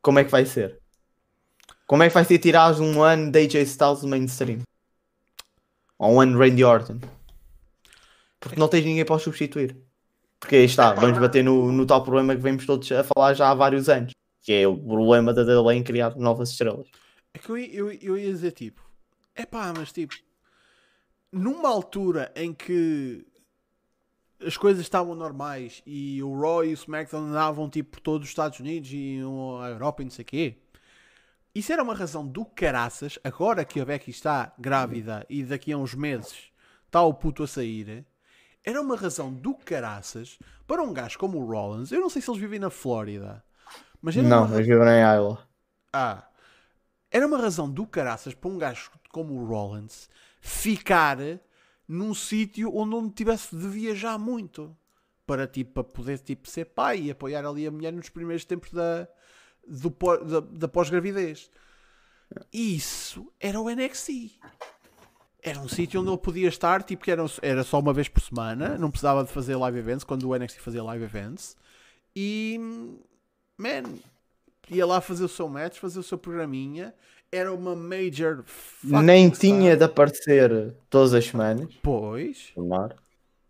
como 0.03 0.19
é 0.19 0.24
que 0.24 0.31
vai 0.31 0.45
ser? 0.45 0.79
Como 1.87 2.03
é 2.03 2.09
que 2.09 2.15
vai 2.15 2.24
ser 2.24 2.39
tirares 2.39 2.81
um 2.81 3.03
ano 3.03 3.31
de 3.31 3.39
AJ 3.39 3.55
Styles 3.62 4.01
do 4.01 4.09
mainstream? 4.09 4.61
Ou 5.99 6.15
um 6.15 6.20
ano 6.20 6.39
Randy 6.39 6.65
Orton? 6.65 6.99
Porque 8.41 8.59
não 8.59 8.66
tens 8.66 8.85
ninguém 8.85 9.05
para 9.05 9.19
substituir. 9.20 9.77
Porque 10.41 10.57
aí 10.57 10.65
está, 10.65 10.93
vamos 10.93 11.16
bater 11.19 11.45
no, 11.45 11.70
no 11.70 11.87
tal 11.87 12.03
problema 12.03 12.35
que 12.35 12.43
vemos 12.43 12.66
todos 12.66 12.91
a 12.91 13.05
falar 13.05 13.35
já 13.35 13.49
há 13.49 13.55
vários 13.55 13.89
anos. 13.89 14.12
Que 14.41 14.53
é 14.55 14.66
o 14.66 14.77
problema 14.77 15.33
da 15.33 15.43
WWE 15.43 15.74
em 15.74 15.85
criar 15.85 16.16
novas 16.16 16.51
estrelas. 16.51 16.89
É 17.33 17.39
que 17.39 17.49
eu, 17.49 17.57
eu, 17.57 17.93
eu 17.93 18.19
ia 18.19 18.33
dizer 18.33 18.51
tipo, 18.51 18.83
é 19.37 19.47
pá, 19.47 19.73
mas 19.77 19.93
tipo, 19.93 20.15
numa 21.31 21.69
altura 21.69 22.33
em 22.35 22.53
que 22.53 23.24
as 24.47 24.56
coisas 24.56 24.82
estavam 24.82 25.14
normais 25.14 25.82
e 25.86 26.23
o 26.23 26.40
Raw 26.40 26.64
e 26.64 26.70
o 26.70 26.74
SmackDown 26.74 27.27
andavam 27.28 27.69
tipo 27.70 27.93
por 27.93 28.01
todos 28.01 28.27
os 28.27 28.31
Estados 28.31 28.60
Unidos 28.60 28.90
e 28.93 29.19
a 29.62 29.69
Europa 29.70 30.02
e 30.02 30.05
não 30.06 30.10
sei 30.12 30.23
o 30.23 30.27
quê, 30.27 30.56
isso 31.55 31.73
era 31.73 31.82
uma 31.82 31.94
razão 31.94 32.27
do 32.27 32.44
caraças. 32.44 33.19
Agora 33.24 33.64
que 33.64 33.81
a 33.81 33.85
Becky 33.85 34.10
está 34.10 34.52
grávida 34.59 35.27
e 35.28 35.44
daqui 35.44 35.73
a 35.73 35.78
uns 35.78 35.94
meses 35.94 36.51
está 36.86 37.02
o 37.02 37.14
puto 37.14 37.43
a 37.43 37.47
sair, 37.48 38.06
era 38.64 38.81
uma 38.82 38.97
razão 38.97 39.32
do 39.32 39.55
caraças 39.55 40.39
para 40.66 40.82
um 40.82 40.93
gajo 40.93 41.19
como 41.19 41.39
o 41.40 41.47
Rollins. 41.47 41.93
Eu 41.93 42.01
não 42.01 42.10
sei 42.10 42.23
se 42.23 42.31
eles 42.31 42.40
vivem 42.40 42.60
na 42.60 42.70
Flórida, 42.70 43.44
mas 44.02 44.16
era 44.16 44.28
Não, 44.28 44.47
uma 44.47 44.48
mas 44.48 44.66
vivem 44.66 44.89
em 44.89 45.01
Iowa. 45.02 45.47
ah, 45.93 46.27
era 47.10 47.27
uma 47.27 47.39
razão 47.39 47.70
do 47.70 47.86
caraças 47.86 48.35
para 48.35 48.51
um 48.51 48.59
gajo 48.59 48.90
como 49.10 49.35
o 49.35 49.47
Rollins 49.47 50.09
ficar 50.40 51.19
num 51.93 52.14
sítio 52.14 52.74
onde 52.74 52.90
não 52.90 53.10
tivesse 53.10 53.55
de 53.55 53.69
viajar 53.69 54.19
muito 54.19 54.77
para, 55.27 55.47
tipo, 55.47 55.73
para 55.73 55.85
poder 55.85 56.19
tipo, 56.19 56.48
ser 56.48 56.66
pai 56.66 57.02
e 57.02 57.10
apoiar 57.10 57.44
ali 57.44 57.66
a 57.66 57.70
mulher 57.70 57.93
nos 57.93 58.09
primeiros 58.09 58.44
tempos 58.44 58.73
da, 58.73 59.06
do 59.66 59.90
da, 60.24 60.40
da 60.40 60.69
pós-gravidez. 60.69 61.51
Isso 62.52 63.32
era 63.39 63.60
o 63.60 63.69
NXT. 63.69 64.40
Era 65.43 65.59
um 65.59 65.69
sítio 65.69 66.01
onde 66.01 66.10
ele 66.10 66.19
podia 66.19 66.48
estar, 66.48 66.82
tipo, 66.82 67.05
que 67.05 67.10
era, 67.10 67.24
era 67.43 67.64
só 67.64 67.78
uma 67.78 67.93
vez 67.93 68.09
por 68.09 68.23
semana, 68.23 68.78
não 68.78 68.90
precisava 68.90 69.24
de 69.24 69.31
fazer 69.31 69.56
live 69.56 69.78
events, 69.78 70.05
quando 70.05 70.28
o 70.28 70.36
NXT 70.36 70.60
fazia 70.60 70.85
live 70.85 71.05
events. 71.05 71.56
E, 72.14 72.59
man, 73.59 73.98
ia 74.70 74.86
lá 74.86 75.01
fazer 75.01 75.24
o 75.24 75.28
seu 75.28 75.48
match, 75.48 75.78
fazer 75.78 75.98
o 75.98 76.02
seu 76.02 76.16
programinha. 76.16 76.94
Era 77.33 77.53
uma 77.53 77.75
major. 77.75 78.45
Nem 78.85 79.29
star. 79.29 79.41
tinha 79.41 79.75
de 79.77 79.83
aparecer 79.85 80.75
todas 80.91 81.15
as 81.15 81.25
semanas. 81.25 81.75
Pois. 81.83 82.53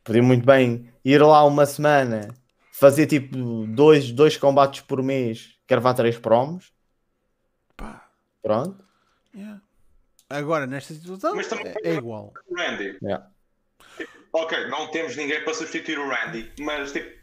Podia 0.04 0.22
muito 0.22 0.46
bem 0.46 0.88
ir 1.04 1.20
lá 1.20 1.44
uma 1.44 1.66
semana, 1.66 2.32
fazer 2.72 3.06
tipo 3.08 3.66
dois, 3.66 4.12
dois 4.12 4.36
combates 4.36 4.80
por 4.82 5.02
mês, 5.02 5.56
gravar 5.68 5.94
três 5.94 6.16
promos. 6.16 6.72
Pá, 7.76 8.08
Pronto. 8.40 8.84
yeah. 9.34 9.60
Agora, 10.30 10.66
nesta 10.66 10.94
situação, 10.94 11.34
Mas 11.34 11.48
também- 11.48 11.66
é, 11.66 11.74
é 11.90 11.94
igual. 11.94 12.32
Randy. 12.56 12.96
Yeah. 13.02 13.28
Ok, 14.32 14.66
não 14.68 14.88
temos 14.92 15.16
ninguém 15.16 15.42
para 15.44 15.52
substituir 15.54 15.98
o 15.98 16.08
Randy, 16.08 16.52
mas 16.60 16.92
tipo. 16.92 17.20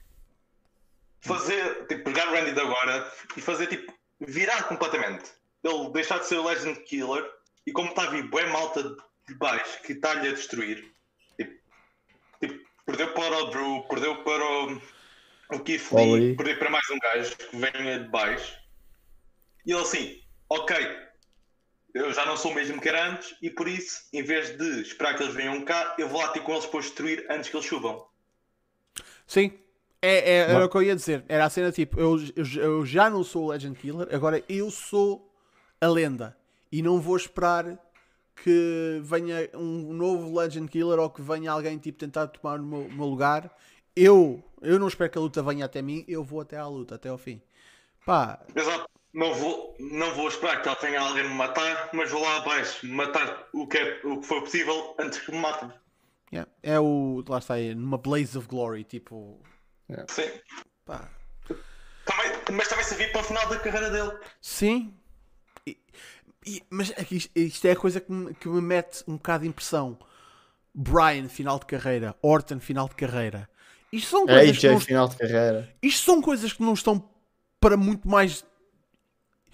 Fazer. 1.21 1.85
Tipo, 1.87 2.03
pegar 2.03 2.27
o 2.29 2.31
Randy 2.33 2.51
de 2.53 2.59
agora 2.59 3.11
e 3.35 3.41
fazer 3.41 3.67
tipo. 3.67 3.91
virar 4.19 4.63
completamente. 4.67 5.31
Ele 5.63 5.89
deixar 5.91 6.19
de 6.19 6.25
ser 6.25 6.37
o 6.37 6.47
Legend 6.47 6.79
Killer 6.83 7.25
e 7.65 7.71
como 7.71 7.89
está 7.89 8.03
a 8.03 8.09
vir 8.09 8.29
bem 8.29 8.49
malta 8.49 8.83
de 9.27 9.35
baixo 9.35 9.81
que 9.83 9.93
está-lhe 9.93 10.27
a 10.27 10.33
destruir. 10.33 10.91
Tipo, 11.37 11.53
tipo, 12.39 12.69
perdeu 12.85 13.13
para 13.13 13.37
o 13.37 13.49
Drew, 13.49 13.83
perdeu 13.89 14.23
para 14.23 14.43
o, 14.43 14.81
o 15.53 15.59
Keith 15.59 15.91
Lee, 15.91 16.35
perdeu 16.35 16.57
para 16.57 16.69
mais 16.69 16.89
um 16.89 16.99
gajo 16.99 17.37
que 17.37 17.55
venha 17.55 17.99
de 17.99 18.09
baixo. 18.09 18.57
E 19.65 19.71
ele 19.71 19.81
assim, 19.81 20.21
ok, 20.49 20.75
eu 21.93 22.13
já 22.13 22.25
não 22.25 22.37
sou 22.37 22.51
o 22.51 22.55
mesmo 22.55 22.79
que 22.79 22.89
era 22.89 23.09
antes 23.09 23.35
e 23.41 23.49
por 23.49 23.67
isso, 23.67 24.07
em 24.13 24.23
vez 24.23 24.57
de 24.57 24.81
esperar 24.81 25.15
que 25.15 25.23
eles 25.23 25.35
venham 25.35 25.63
cá, 25.65 25.95
eu 25.97 26.07
vou 26.07 26.21
lá 26.21 26.29
ter 26.29 26.41
com 26.41 26.53
eles 26.53 26.65
para 26.65 26.79
os 26.79 26.85
destruir 26.85 27.25
antes 27.29 27.49
que 27.49 27.55
eles 27.55 27.67
subam. 27.67 28.07
Sim. 29.27 29.59
É, 30.01 30.17
é, 30.17 30.37
era 30.51 30.65
o 30.65 30.69
que 30.69 30.77
eu 30.77 30.83
ia 30.83 30.95
dizer. 30.95 31.25
Era 31.27 31.45
a 31.45 31.49
cena 31.49 31.71
tipo: 31.71 31.99
eu, 31.99 32.17
eu, 32.35 32.45
eu 32.55 32.85
já 32.85 33.09
não 33.09 33.23
sou 33.23 33.45
o 33.45 33.49
Legend 33.49 33.77
Killer, 33.77 34.07
agora 34.13 34.41
eu 34.47 34.71
sou 34.71 35.28
a 35.81 35.87
lenda. 35.87 36.37
E 36.71 36.81
não 36.81 36.99
vou 36.99 37.15
esperar 37.15 37.77
que 38.43 38.99
venha 39.03 39.49
um 39.53 39.93
novo 39.93 40.37
Legend 40.37 40.69
Killer 40.69 40.99
ou 40.99 41.09
que 41.09 41.21
venha 41.21 41.51
alguém 41.51 41.77
tipo 41.77 41.97
tentar 41.97 42.27
tomar 42.27 42.59
o 42.59 42.63
meu, 42.63 42.81
o 42.81 42.93
meu 42.93 43.05
lugar. 43.05 43.49
Eu, 43.95 44.43
eu 44.61 44.79
não 44.79 44.87
espero 44.87 45.09
que 45.09 45.17
a 45.17 45.21
luta 45.21 45.43
venha 45.43 45.65
até 45.65 45.81
mim, 45.81 46.05
eu 46.07 46.23
vou 46.23 46.41
até 46.41 46.57
à 46.57 46.67
luta, 46.67 46.95
até 46.95 47.09
ao 47.09 47.17
fim. 47.17 47.41
Pá, 48.05 48.39
Exato. 48.55 48.89
Não 49.11 49.33
vou, 49.33 49.75
não 49.79 50.13
vou 50.13 50.27
esperar 50.27 50.61
que 50.61 50.85
venha 50.85 51.01
alguém 51.01 51.27
me 51.27 51.33
matar, 51.33 51.89
mas 51.93 52.11
vou 52.11 52.21
lá 52.21 52.37
abaixo 52.37 52.85
matar 52.85 53.47
o 53.51 53.65
que, 53.67 53.77
é, 53.77 54.01
o 54.03 54.21
que 54.21 54.27
for 54.27 54.41
possível 54.41 54.95
antes 54.99 55.19
que 55.19 55.31
me 55.31 55.39
matem. 55.39 55.71
yeah, 56.31 56.49
é 56.61 56.79
o. 56.79 57.23
Lá 57.27 57.39
está 57.39 57.55
aí, 57.55 57.73
numa 57.73 57.97
Blaze 57.97 58.37
of 58.37 58.47
Glory, 58.47 58.83
tipo. 58.83 59.41
Sim. 60.07 60.29
Pá. 60.85 61.09
Também, 62.05 62.31
mas 62.51 62.67
também 62.67 62.85
servir 62.85 63.11
para 63.11 63.21
o 63.21 63.23
final 63.23 63.49
da 63.49 63.59
carreira 63.59 63.89
dele. 63.89 64.15
Sim. 64.39 64.93
E- 66.45 66.63
mas 66.69 66.91
aqui 66.91 67.17
isto, 67.17 67.31
isto 67.35 67.65
é 67.67 67.71
a 67.71 67.75
coisa 67.75 67.99
que 67.99 68.11
me, 68.11 68.33
que 68.33 68.47
me 68.47 68.61
mete 68.61 69.03
um 69.07 69.13
bocado 69.13 69.43
de 69.43 69.49
impressão. 69.49 69.97
Brian, 70.73 71.27
final 71.27 71.59
de 71.59 71.65
carreira. 71.65 72.15
Orton, 72.21 72.59
final 72.59 72.87
de 72.87 72.95
carreira. 72.95 73.49
Isto 73.91 74.09
são 74.11 74.25
coisas, 74.25 74.57
que 74.57 74.67
AJ, 74.67 74.73
não, 74.73 74.79
final 74.79 75.07
de 75.07 75.17
carreira. 75.17 75.69
isto 75.81 76.05
são 76.05 76.21
coisas 76.21 76.53
que 76.53 76.61
não 76.61 76.73
estão 76.73 77.03
para 77.59 77.75
muito 77.75 78.07
mais. 78.07 78.45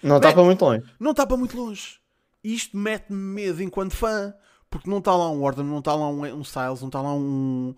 Não 0.02 0.16
está 0.18 0.32
para 0.32 0.42
muito 0.44 0.64
longe. 0.64 0.84
Não 1.00 1.10
está 1.12 1.26
para 1.26 1.36
muito 1.36 1.56
longe. 1.56 1.98
Isto 2.44 2.76
mete-me 2.76 3.16
medo 3.18 3.62
enquanto 3.62 3.94
fã. 3.96 4.34
Porque 4.68 4.90
não 4.90 4.98
está 4.98 5.14
lá 5.16 5.30
um 5.30 5.42
Orton, 5.42 5.62
não 5.62 5.78
está 5.78 5.94
lá 5.94 6.08
um, 6.08 6.20
um 6.22 6.40
Styles, 6.42 6.80
não 6.80 6.88
está 6.88 7.00
lá 7.00 7.14
um. 7.14 7.74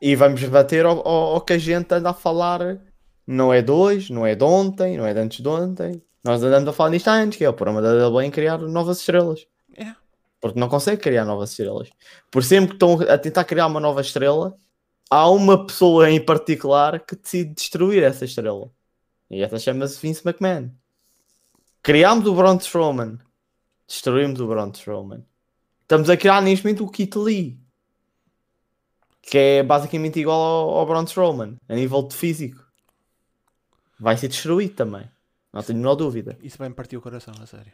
E 0.00 0.16
vamos 0.16 0.42
bater 0.44 0.84
ao, 0.84 1.06
ao- 1.06 1.34
ao 1.34 1.40
que 1.40 1.52
a 1.52 1.58
gente 1.58 1.92
anda 1.94 2.10
a 2.10 2.14
falar. 2.14 2.78
Não 3.26 3.52
é 3.52 3.64
hoje, 3.70 4.12
não 4.12 4.26
é 4.26 4.34
de 4.34 4.42
ontem, 4.42 4.96
não 4.96 5.06
é 5.06 5.12
de 5.14 5.20
antes 5.20 5.40
de 5.40 5.48
ontem. 5.48 6.02
Nós 6.26 6.42
andamos 6.42 6.68
a 6.68 6.72
falar 6.72 6.90
nisto 6.90 7.06
há 7.06 7.12
antes, 7.12 7.38
que 7.38 7.44
é 7.44 7.48
o 7.48 7.54
problema 7.54 7.80
da 7.80 8.08
WWE 8.08 8.24
em 8.24 8.30
criar 8.32 8.58
novas 8.58 8.98
estrelas. 8.98 9.46
É. 9.76 9.94
Porque 10.40 10.58
não 10.58 10.68
consegue 10.68 11.00
criar 11.00 11.24
novas 11.24 11.50
estrelas. 11.50 11.88
Por 12.32 12.42
sempre 12.42 12.70
que 12.70 12.74
estão 12.74 13.00
a 13.00 13.16
tentar 13.16 13.44
criar 13.44 13.68
uma 13.68 13.78
nova 13.78 14.00
estrela, 14.00 14.56
há 15.08 15.30
uma 15.30 15.64
pessoa 15.64 16.10
em 16.10 16.20
particular 16.20 16.98
que 16.98 17.14
decide 17.14 17.54
destruir 17.54 18.02
essa 18.02 18.24
estrela. 18.24 18.68
E 19.30 19.40
essa 19.40 19.56
chama-se 19.56 20.00
Vince 20.00 20.22
McMahon. 20.26 20.70
Criámos 21.80 22.26
o 22.26 22.34
Braun 22.34 22.56
Strowman. 22.56 23.18
Destruímos 23.86 24.40
o 24.40 24.48
Braun 24.48 24.72
Strowman. 24.72 25.24
Estamos 25.82 26.10
a 26.10 26.16
criar 26.16 26.42
neste 26.42 26.64
momento 26.64 26.84
o 26.84 26.90
Kit 26.90 27.16
Lee. 27.16 27.56
Que 29.22 29.38
é 29.38 29.62
basicamente 29.62 30.18
igual 30.18 30.40
ao, 30.40 30.78
ao 30.78 30.86
Braun 30.86 31.04
Strowman. 31.04 31.56
A 31.68 31.74
nível 31.76 32.02
de 32.02 32.16
físico. 32.16 32.66
Vai 33.96 34.16
ser 34.16 34.26
destruído 34.26 34.74
também. 34.74 35.08
Não 35.56 35.62
tenho 35.62 35.78
a 35.78 35.80
menor 35.80 35.94
dúvida. 35.94 36.38
Isso 36.42 36.58
vai 36.58 36.68
me 36.68 36.74
partir 36.74 36.98
o 36.98 37.00
coração, 37.00 37.32
a 37.40 37.46
sério. 37.46 37.72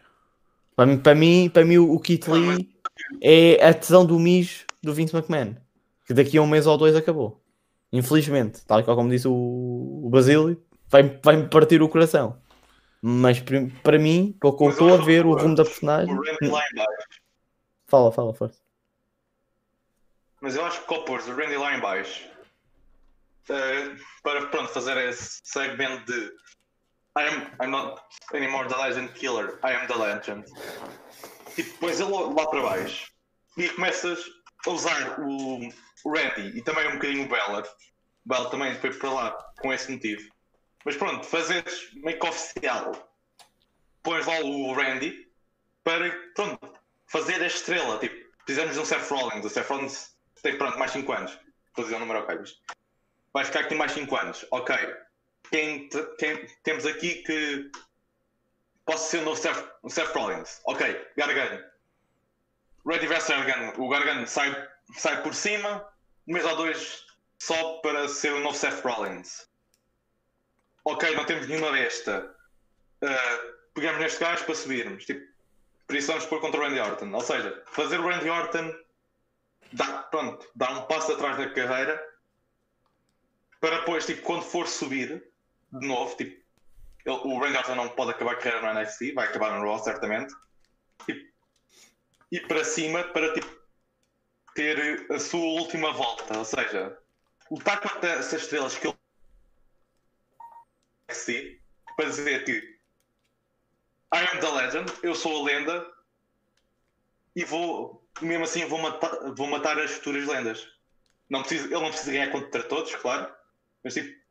Para 0.77 0.87
mim, 0.87 0.99
para 0.99 1.15
mim, 1.17 1.51
para 1.53 1.65
mim 1.65 1.79
o 1.79 1.99
Kit 1.99 2.31
Lee 2.31 2.73
é 3.21 3.67
a 3.67 3.75
tesão 3.75 4.07
do 4.07 4.19
mijo 4.21 4.65
do 4.81 4.95
Vince 4.95 5.15
McMahon. 5.17 5.57
Que 6.07 6.15
daqui 6.15 6.39
a 6.39 6.43
um 6.43 6.47
mês 6.47 6.67
ou 6.67 6.79
dois 6.79 6.95
acabou. 6.95 7.43
Infelizmente, 7.93 8.65
tal 8.65 8.79
e 8.81 8.85
qual 8.85 8.97
como 8.97 9.11
disse 9.11 9.27
o, 9.27 9.33
o 10.05 10.09
Basílio, 10.09 10.63
vai- 10.89 11.21
vai-me 11.23 11.49
partir 11.49 11.83
o 11.83 11.89
coração. 11.89 12.41
Mas 13.03 13.41
para 13.83 13.99
mim, 13.99 14.37
pelo 14.41 14.57
que 14.57 14.63
eu 14.65 14.71
estou 14.71 14.95
a 14.95 14.97
ver 14.99 15.27
o 15.27 15.35
rumo 15.35 15.57
da 15.57 15.65
personagem. 15.65 16.15
O 16.15 16.23
Randy 16.23 16.47
lá 16.49 16.63
em 16.73 16.77
baixo. 16.77 17.09
Fala, 17.89 18.13
fala, 18.13 18.33
força. 18.33 18.61
Mas 20.41 20.55
eu 20.55 20.65
acho 20.65 20.87
que 20.87 20.95
ao 20.95 21.05
pôr 21.05 21.21
o 21.21 21.37
Randy 21.37 21.57
lá 21.57 21.77
em 21.77 21.81
baixo, 21.81 22.25
eh, 23.49 23.97
para 24.23 24.47
pronto, 24.47 24.69
fazer 24.69 24.97
esse 25.09 25.41
segmento 25.43 26.05
de 26.07 26.31
I 27.15 27.25
am 27.25 27.47
I'm 27.61 27.71
not 27.71 28.01
anymore 28.35 28.69
the 28.69 28.77
legend 28.77 29.15
killer, 29.15 29.59
I 29.63 29.73
am 29.73 29.87
the 29.87 29.97
legend. 29.97 30.45
Tipo, 31.55 31.79
pões 31.79 32.01
ele 32.01 32.11
lá 32.11 32.47
para 32.47 32.63
baixo 32.63 33.13
e 33.59 33.69
começas 33.69 34.25
a 34.67 34.71
usar 34.71 35.21
o, 35.21 35.69
Randy 36.07 36.57
e 36.57 36.63
também 36.63 36.89
um 36.89 36.95
bocadinho 36.95 37.27
o 37.27 37.29
Bella. 37.29 37.63
O 38.25 38.29
Bella 38.29 38.51
também 38.51 38.75
foi 38.77 38.93
para 38.95 39.11
lá 39.11 39.31
com 39.61 39.73
esse 39.73 39.93
motivo. 39.93 40.23
Mas 40.85 40.97
pronto, 40.97 41.25
fazes 41.27 41.93
meio 41.95 42.19
que 42.19 42.27
oficial. 42.27 42.93
Pões 44.03 44.27
lá 44.27 44.41
o 44.41 44.73
Randy 44.73 45.29
para 45.85 46.11
pronto, 46.35 46.73
fazer 47.07 47.41
a 47.43 47.47
estrela. 47.47 47.99
Tipo, 47.99 48.17
fizemos 48.47 48.77
um 48.77 48.85
Seth 48.85 49.09
Rollins. 49.09 49.45
O 49.45 49.51
Seth 49.51 49.69
Rollins 49.69 50.17
tem 50.43 50.57
pronto, 50.57 50.79
mais 50.79 50.91
5 50.91 51.13
anos. 51.13 51.39
Estou 51.69 51.83
a 51.83 51.85
dizer 51.85 51.97
o 51.97 52.01
número 52.01 52.27
mas 52.27 52.61
Vai 53.33 53.45
ficar 53.45 53.61
aqui 53.61 53.75
mais 53.75 53.93
5 53.93 54.17
anos. 54.17 54.47
Ok. 54.51 54.75
Quem, 55.51 55.89
quem 56.19 56.47
temos 56.63 56.87
aqui 56.87 57.17
que 57.23 57.71
possa 58.87 59.11
ser 59.11 59.19
o 59.19 59.25
novo 59.25 59.41
Seth, 59.41 59.65
Seth 59.89 60.15
Rollins? 60.15 60.61
Ok, 60.65 61.09
Gargano. 61.17 61.63
Ready 62.87 63.07
vs 63.07 63.29
Gargano. 63.29 63.73
O 63.83 63.89
Gargano 63.89 64.27
sai, 64.27 64.69
sai 64.97 65.23
por 65.23 65.35
cima, 65.35 65.87
um 66.27 66.33
mês 66.33 66.45
ou 66.45 66.57
dois 66.57 67.07
só 67.39 67.79
para 67.79 68.09
ser 68.09 68.33
o 68.33 68.41
novo 68.41 68.57
Seth 68.57 68.83
Rollins. 68.85 69.49
Ok, 70.85 71.15
não 71.15 71.25
temos 71.25 71.47
nenhuma 71.47 71.73
desta. 71.73 72.35
Uh, 73.03 73.53
pegamos 73.75 74.01
neste 74.01 74.21
gajo 74.21 74.45
para 74.45 74.55
subirmos. 74.55 75.05
Tipo, 75.05 75.25
vamos 75.89 76.27
pôr 76.27 76.41
contra 76.41 76.61
o 76.61 76.65
Randy 76.65 76.81
Orton. 76.81 77.13
Ou 77.13 77.21
seja, 77.21 77.63
fazer 77.67 78.01
o 78.01 78.09
Randy 78.09 78.29
Orton 78.29 78.75
dá, 79.73 80.03
pronto, 80.05 80.49
dá 80.55 80.71
um 80.71 80.83
passo 80.87 81.13
atrás 81.13 81.37
da 81.37 81.51
carreira 81.51 82.13
para 83.61 83.79
depois, 83.79 84.05
tipo, 84.05 84.23
quando 84.23 84.43
for 84.43 84.67
subir 84.67 85.23
de 85.73 85.87
novo, 85.87 86.15
tipo, 86.17 86.41
ele- 87.05 87.17
o 87.17 87.39
Randy 87.39 87.75
não 87.75 87.89
pode 87.89 88.13
acabar 88.13 88.33
a 88.33 88.37
carreira 88.37 88.61
no 88.61 88.81
NXT, 88.81 89.13
vai 89.13 89.27
acabar 89.27 89.59
no 89.59 89.65
Raw 89.65 89.83
certamente. 89.83 90.35
Tipo, 91.07 91.33
e 92.31 92.41
para 92.41 92.65
cima 92.65 93.05
para 93.05 93.33
tipo, 93.35 93.63
ter 94.55 95.11
a 95.11 95.19
sua 95.19 95.61
última 95.61 95.93
volta, 95.93 96.39
ou 96.39 96.45
seja, 96.45 96.99
lutar 97.51 97.81
contra 97.81 98.11
essas 98.11 98.43
estrelas 98.43 98.77
que 98.79 98.87
ele 98.87 98.97
NXT 101.09 101.61
para 101.97 102.07
dizer 102.07 102.45
que 102.45 102.73
I 104.15 104.27
am 104.31 104.41
the 104.41 104.49
legend, 104.49 104.93
eu 105.03 105.15
sou 105.15 105.41
a 105.41 105.45
lenda 105.45 105.91
e 107.35 107.45
vou, 107.45 108.07
mesmo 108.21 108.45
assim, 108.45 108.67
vou 108.67 108.79
matar, 108.79 109.11
vou 109.35 109.47
matar 109.47 109.79
as 109.79 109.91
futuras 109.93 110.27
lendas. 110.27 110.69
Não 111.31 111.41
preciso, 111.41 111.67
ele 111.67 111.81
não 111.81 111.89
precisa 111.89 112.13
ganhar 112.13 112.31
contra 112.31 112.63
todos, 112.63 112.95
claro, 112.97 113.35
mas 113.83 113.95
tipo, 113.95 114.22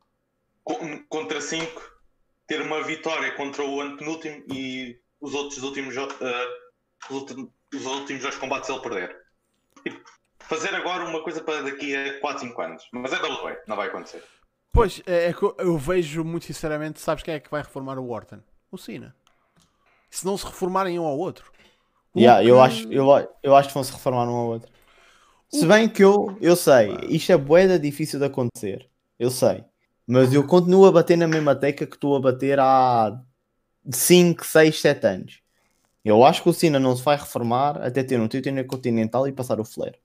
contra 1.10 1.42
5, 1.42 1.82
ter 2.48 2.62
uma 2.62 2.84
vitória 2.84 3.32
contra 3.36 3.64
o 3.66 3.82
antepenúltimo 3.82 4.44
e 4.54 4.98
os 5.20 5.34
outros 5.34 5.62
últimos, 5.64 5.96
eh, 5.98 6.48
os 7.10 7.16
últimos, 7.16 7.50
os 7.74 7.86
últimos 7.86 8.22
dois 8.22 8.36
combates 8.36 8.70
ele 8.70 8.80
perder. 8.80 9.16
Tipo, 9.84 10.02
fazer 10.40 10.74
agora 10.76 11.06
uma 11.06 11.24
coisa 11.24 11.42
para 11.44 11.62
daqui 11.64 11.96
a 11.96 12.20
4, 12.20 12.42
5 12.48 12.62
anos. 12.62 12.84
Mas 12.92 13.14
é 13.14 13.18
WWE, 13.18 13.58
não 13.68 13.76
vai 13.76 13.88
acontecer. 13.88 14.24
Pois, 14.74 15.02
é, 15.06 15.28
é 15.30 15.34
que 15.34 15.44
eu- 15.44 15.56
eu 15.60 15.78
vejo 15.78 16.24
muito 16.24 16.46
sinceramente, 16.46 17.00
sabes 17.02 17.24
quem 17.24 17.34
é 17.34 17.40
que 17.40 17.52
vai 17.52 17.62
reformar 17.62 17.98
o 18.00 18.10
Orton? 18.10 18.40
O 18.72 18.78
Cena. 18.78 19.16
Se 20.10 20.26
não 20.26 20.38
se 20.38 20.46
reformarem 20.46 20.98
um 21.00 21.06
ao 21.06 21.18
outro. 21.18 21.52
Yeah, 22.16 22.44
eu, 22.44 22.56
que- 22.56 22.62
acho, 22.62 22.92
eu, 22.92 23.06
eu 23.42 23.56
acho 23.56 23.70
que 23.70 23.74
vão 23.74 23.84
se 23.84 23.92
reformar 23.94 24.26
um 24.28 24.36
ao 24.36 24.48
outro. 24.48 24.70
Se 25.50 25.66
bem 25.66 25.88
que 25.90 26.04
eu, 26.04 26.38
eu 26.42 26.56
sei, 26.56 26.90
isto 27.10 27.32
é 27.32 27.38
boeda 27.38 27.78
difícil 27.80 28.20
de 28.20 28.26
acontecer. 28.26 28.90
Eu 29.20 29.30
sei. 29.30 29.64
Mas 30.12 30.34
eu 30.34 30.44
continuo 30.46 30.86
a 30.86 30.92
bater 30.92 31.18
na 31.18 31.26
mesma 31.26 31.56
tecla 31.56 31.88
que 31.88 31.96
estou 31.96 32.18
a 32.18 32.20
bater 32.20 32.60
há 32.60 33.18
5, 33.90 34.46
6, 34.46 34.82
7 34.82 35.08
anos. 35.08 35.40
Eu 36.04 36.26
acho 36.26 36.44
que 36.44 36.50
o 36.50 36.54
Cena 36.54 36.80
não 36.80 36.96
se 36.98 37.02
vai 37.02 37.16
reformar 37.16 37.82
até 37.82 38.04
ter 38.04 38.20
um 38.20 38.28
título 38.28 38.66
continental 38.66 39.26
e 39.26 39.32
passar 39.32 39.58
o 39.60 39.64
flare. 39.64 39.96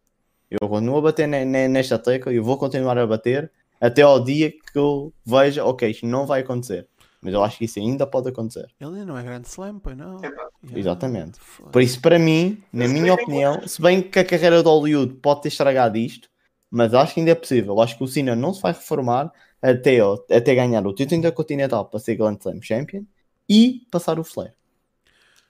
Eu 0.49 0.69
continuo 0.69 0.99
a 0.99 1.03
bater 1.03 1.27
ne- 1.27 1.45
ne- 1.45 1.67
nesta 1.67 1.99
tecla 1.99 2.33
e 2.33 2.37
eu 2.37 2.45
vou 2.45 2.57
continuar 2.57 2.97
a 2.97 3.05
bater 3.05 3.51
até 3.81 4.03
ao 4.03 4.23
dia 4.23 4.53
que 4.53 4.79
eu 4.79 5.13
veja, 5.25 5.65
ok, 5.65 5.91
isto 5.91 6.07
não 6.07 6.25
vai 6.25 6.41
acontecer. 6.43 6.87
Mas 7.21 7.35
eu 7.35 7.43
acho 7.43 7.59
que 7.59 7.65
isso 7.65 7.81
ainda 7.81 8.07
pode 8.07 8.29
acontecer. 8.29 8.69
Ele 8.81 8.91
ainda 9.01 9.07
não 9.07 9.19
é 9.19 9.25
grande 9.25 9.49
slam, 9.49 9.81
pois 9.81 9.97
não. 9.97 10.21
Yeah. 10.21 10.49
Exatamente. 10.73 11.41
Foda. 11.41 11.71
Por 11.73 11.83
isso, 11.83 12.01
para 12.01 12.17
mim, 12.17 12.63
na 12.73 12.87
minha 12.87 13.13
opinião, 13.13 13.67
se 13.67 13.83
bem 13.83 14.01
que 14.03 14.21
a 14.21 14.25
carreira 14.25 14.63
de 14.63 14.69
Hollywood 14.69 15.15
pode 15.15 15.43
ter 15.43 15.49
estragado 15.49 15.97
isto, 15.99 16.29
mas 16.71 16.95
acho 16.95 17.15
que 17.15 17.21
ainda 17.21 17.33
é 17.33 17.35
possível. 17.35 17.81
Acho 17.81 17.99
que 17.99 18.05
o 18.05 18.07
Cena 18.07 18.37
não 18.37 18.55
se 18.55 18.63
vai 18.63 18.73
reformar 18.73 19.33
até, 19.61 19.99
até 20.31 20.55
ganhar 20.55 20.87
o 20.87 20.95
título 20.95 21.19
intercontinental 21.19 21.87
para 21.87 22.01
ser 22.01 22.17
Grand 22.17 22.37
Slam 22.39 22.61
Champion 22.63 23.05
e 23.49 23.87
passar 23.91 24.19
o 24.19 24.25
Flair. 24.25 24.55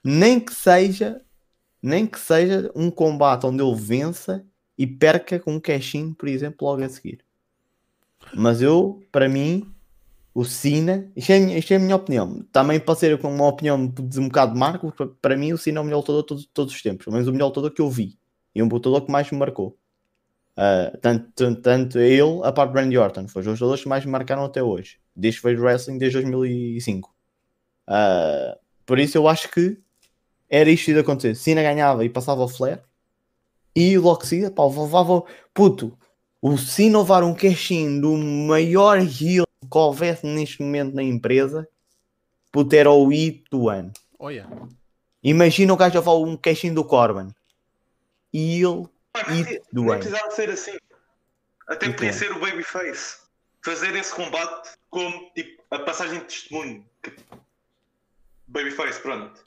Nem 0.03 0.39
que 0.39 0.53
seja, 0.53 1.21
nem 1.81 2.05
que 2.05 2.19
seja 2.19 2.71
um 2.75 2.89
combate 2.89 3.45
onde 3.45 3.61
ele 3.61 3.75
vença 3.75 4.45
e 4.77 4.85
perca 4.85 5.39
com 5.39 5.55
um 5.55 5.59
cash-in, 5.59 6.13
por 6.13 6.29
exemplo, 6.29 6.67
logo 6.67 6.83
a 6.83 6.89
seguir. 6.89 7.25
Mas 8.33 8.61
eu, 8.61 9.01
para 9.11 9.27
mim, 9.27 9.71
o 10.33 10.45
Cena, 10.45 11.11
isto 11.15 11.31
é, 11.31 11.39
isto 11.57 11.73
é 11.73 11.77
a 11.77 11.79
minha 11.79 11.95
opinião. 11.95 12.45
Também 12.51 12.79
pode 12.79 12.99
ser 12.99 13.19
com 13.19 13.33
uma 13.33 13.47
opinião 13.47 13.87
de 13.87 14.19
um 14.19 14.27
bocado 14.27 14.53
de 14.53 14.59
marco, 14.59 14.91
para- 14.91 15.07
para 15.07 15.37
mim 15.37 15.51
o 15.51 15.57
Cena 15.57 15.79
é 15.79 15.81
o 15.81 15.83
melhor 15.83 15.97
lutador 15.97 16.21
de 16.21 16.27
todos, 16.27 16.49
todos 16.53 16.73
os 16.73 16.81
tempos, 16.81 17.05
pelo 17.05 17.15
menos 17.15 17.27
o 17.27 17.31
melhor 17.31 17.47
lutador 17.47 17.71
que 17.71 17.81
eu 17.81 17.89
vi. 17.89 18.17
E 18.53 18.61
um 18.61 18.67
lutador 18.67 19.01
que 19.05 19.11
mais 19.11 19.31
me 19.31 19.37
marcou. 19.37 19.77
Ah, 20.57 20.91
tanto, 20.99 21.31
tanto, 21.35 21.61
tanto 21.61 21.99
ele, 21.99 22.41
a 22.43 22.51
parte 22.51 22.73
de 22.73 22.79
Randy 22.79 22.97
Orton, 22.97 23.27
foi 23.27 23.41
os 23.41 23.45
dois 23.45 23.59
lutadores 23.59 23.83
que 23.83 23.89
mais 23.89 24.03
me 24.03 24.11
marcaram 24.11 24.43
até 24.43 24.63
hoje. 24.63 24.99
Desde 25.15 25.39
que 25.39 25.47
vejo 25.47 25.63
wrestling 25.63 25.99
desde 25.99 26.19
2005. 26.19 27.13
Ah, 27.85 28.57
por 28.85 28.97
isso 28.97 29.17
eu 29.17 29.27
acho 29.27 29.49
que 29.49 29.77
era 30.49 30.69
isto 30.69 30.85
que 30.85 30.91
ia 30.93 31.01
acontecer. 31.01 31.35
Cena 31.35 31.61
ganhava 31.61 32.03
e 32.03 32.09
passava 32.09 32.43
o 32.43 32.47
flare. 32.47 32.81
E 33.75 33.95
de 33.97 34.27
seguida, 34.27 34.49
pá, 34.49 34.65
levava. 34.65 35.23
Puto, 35.53 35.95
o 36.41 36.57
Cena 36.57 36.99
levar 36.99 37.23
um 37.23 37.35
cash-in 37.35 38.01
do 38.01 38.17
maior 38.17 38.97
heel 38.97 39.45
que 39.61 39.77
houvesse 39.77 40.25
neste 40.25 40.61
momento 40.61 40.95
na 40.95 41.03
empresa, 41.03 41.67
puto, 42.51 42.75
era 42.75 42.91
o 42.91 43.07
hit 43.09 43.43
do 43.51 43.69
ano. 43.69 43.91
Olha, 44.17 44.47
Imagina 45.23 45.73
o 45.73 45.77
gajo 45.77 45.99
a 45.99 46.01
falar 46.01 46.19
um 46.19 46.37
cash-in 46.37 46.73
do 46.73 46.85
Corbin. 46.85 47.33
E 48.33 48.61
ele. 48.63 48.87
E 49.31 49.61
do 49.71 49.91
ano. 49.91 49.99
precisava 49.99 50.31
ser 50.31 50.49
assim. 50.49 50.77
Até 51.67 51.89
podia 51.91 52.13
ser 52.13 52.31
o 52.31 52.39
Babyface. 52.39 53.17
Fazer 53.63 53.95
esse 53.95 54.13
combate 54.13 54.77
como 54.89 55.29
tipo, 55.31 55.63
a 55.71 55.79
passagem 55.79 56.19
de 56.19 56.25
testemunho. 56.25 56.85
Babyface, 58.47 59.01
pronto. 59.01 59.45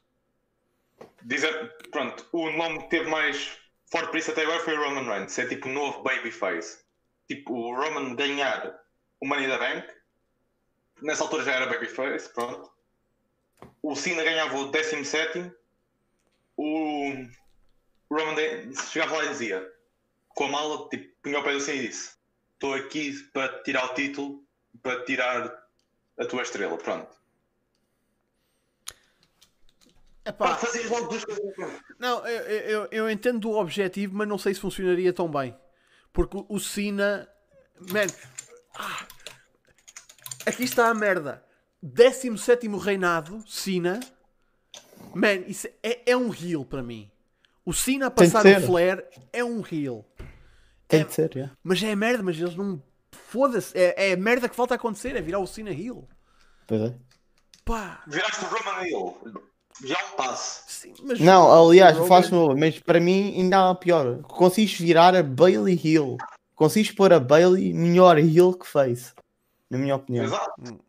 Dizer, 1.22 1.74
pronto, 1.90 2.26
o 2.32 2.50
nome 2.50 2.82
que 2.82 2.90
teve 2.90 3.08
mais 3.08 3.58
forte 3.90 4.10
por 4.10 4.18
isso 4.18 4.30
até 4.30 4.42
agora 4.42 4.60
foi 4.60 4.76
o 4.76 4.82
Roman 4.82 5.10
Reigns. 5.10 5.38
É 5.38 5.46
tipo 5.46 5.68
o 5.68 5.72
novo 5.72 6.02
Babyface. 6.02 6.80
Tipo, 7.26 7.54
o 7.54 7.74
Roman 7.74 8.14
ganhar 8.14 8.78
o 9.20 9.26
Money 9.26 9.46
the 9.46 9.58
Bank. 9.58 9.88
Nessa 11.02 11.24
altura 11.24 11.44
já 11.44 11.52
era 11.52 11.66
Babyface, 11.66 12.28
pronto. 12.32 12.70
O 13.82 13.94
Cena 13.96 14.22
ganhava 14.22 14.56
o 14.56 14.70
17. 14.70 15.50
O 16.56 17.12
o 18.10 18.14
Roman 18.16 18.34
Reigns 18.34 18.90
chegava 18.90 19.16
lá 19.16 19.24
e 19.24 19.28
dizia 19.28 19.72
com 20.28 20.44
a 20.44 20.48
mala, 20.48 20.88
tipo, 20.88 21.14
punha 21.22 21.38
o 21.38 21.42
pé 21.44 21.52
do 21.52 21.60
Cena 21.60 21.82
e 21.82 21.88
disse 21.88 22.16
estou 22.54 22.74
aqui 22.74 23.12
para 23.32 23.62
tirar 23.62 23.86
o 23.90 23.94
título 23.94 24.44
para 24.82 25.04
tirar 25.04 25.64
a 26.18 26.24
tua 26.26 26.42
estrela, 26.42 26.76
pronto 26.76 27.18
é 30.24 30.32
Pá, 30.32 30.48
pá. 30.50 30.56
fazias 30.56 30.88
logo 30.90 31.08
duas 31.08 31.24
coisas. 31.24 31.80
Não, 31.98 32.26
eu, 32.26 32.42
eu, 32.60 32.88
eu 32.92 33.10
entendo 33.10 33.48
o 33.50 33.58
objetivo, 33.58 34.14
mas 34.16 34.28
não 34.28 34.36
sei 34.38 34.52
se 34.54 34.60
funcionaria 34.60 35.12
tão 35.12 35.30
bem. 35.30 35.56
Porque 36.12 36.36
o- 36.36 36.46
o 36.48 36.60
Cena. 36.60 37.26
Man, 37.90 38.06
ah, 38.74 39.06
aqui 40.44 40.64
está 40.64 40.88
a 40.88 40.94
merda. 40.94 41.42
17 41.82 42.68
reinado, 42.76 43.42
Cena. 43.48 43.98
Man, 45.14 45.36
isso 45.48 45.66
é, 45.82 46.02
é 46.12 46.16
um 46.16 46.32
heel 46.34 46.64
para 46.66 46.82
mim. 46.82 47.09
O 47.70 47.72
Cena 47.72 48.06
a 48.06 48.10
passar 48.10 48.44
o 48.44 48.60
flare 48.62 49.04
é 49.32 49.44
um 49.44 49.62
heel. 49.70 50.04
Tem 50.88 51.02
É- 51.02 51.04
de 51.04 51.14
ser, 51.14 51.30
já. 51.32 51.50
Mas 51.62 51.80
é 51.80 51.94
merda, 51.94 52.20
mas 52.20 52.36
eles 52.36 52.56
não. 52.56 52.82
Foda-se. 53.28 53.78
É, 53.78 54.10
é 54.10 54.16
merda 54.16 54.48
que 54.48 54.56
falta 54.56 54.74
acontecer, 54.74 55.14
é 55.14 55.20
virar 55.20 55.38
o 55.38 55.46
Cena 55.46 55.70
heel. 55.70 56.08
Pois 56.66 56.80
é. 56.80 56.94
Pá. 57.64 58.02
viraste 58.08 58.44
o 58.44 58.48
Roman 58.48 58.84
Hill 58.84 59.16
já 59.84 59.94
é 59.96 60.04
um 60.04 60.16
passo 60.16 60.64
Sim, 60.66 60.92
mas 61.04 61.20
Não, 61.20 61.68
aliás, 61.68 61.94
Roman- 61.96 62.08
faço 62.08 62.34
novo, 62.34 62.56
mas 62.58 62.76
para 62.80 62.98
mim 62.98 63.34
ainda 63.36 63.70
há 63.70 63.74
pior. 63.76 64.20
Consegues 64.24 64.76
virar 64.76 65.14
a 65.14 65.22
Bailey 65.22 65.80
Hill. 65.80 66.16
Consegues 66.56 66.90
pôr 66.90 67.12
a 67.12 67.20
Bailey 67.20 67.72
melhor 67.72 68.18
Hill 68.18 68.54
que 68.54 68.66
face. 68.66 69.12
Na 69.70 69.78
minha 69.78 69.94
opinião. 69.94 70.24
exato 70.24 70.80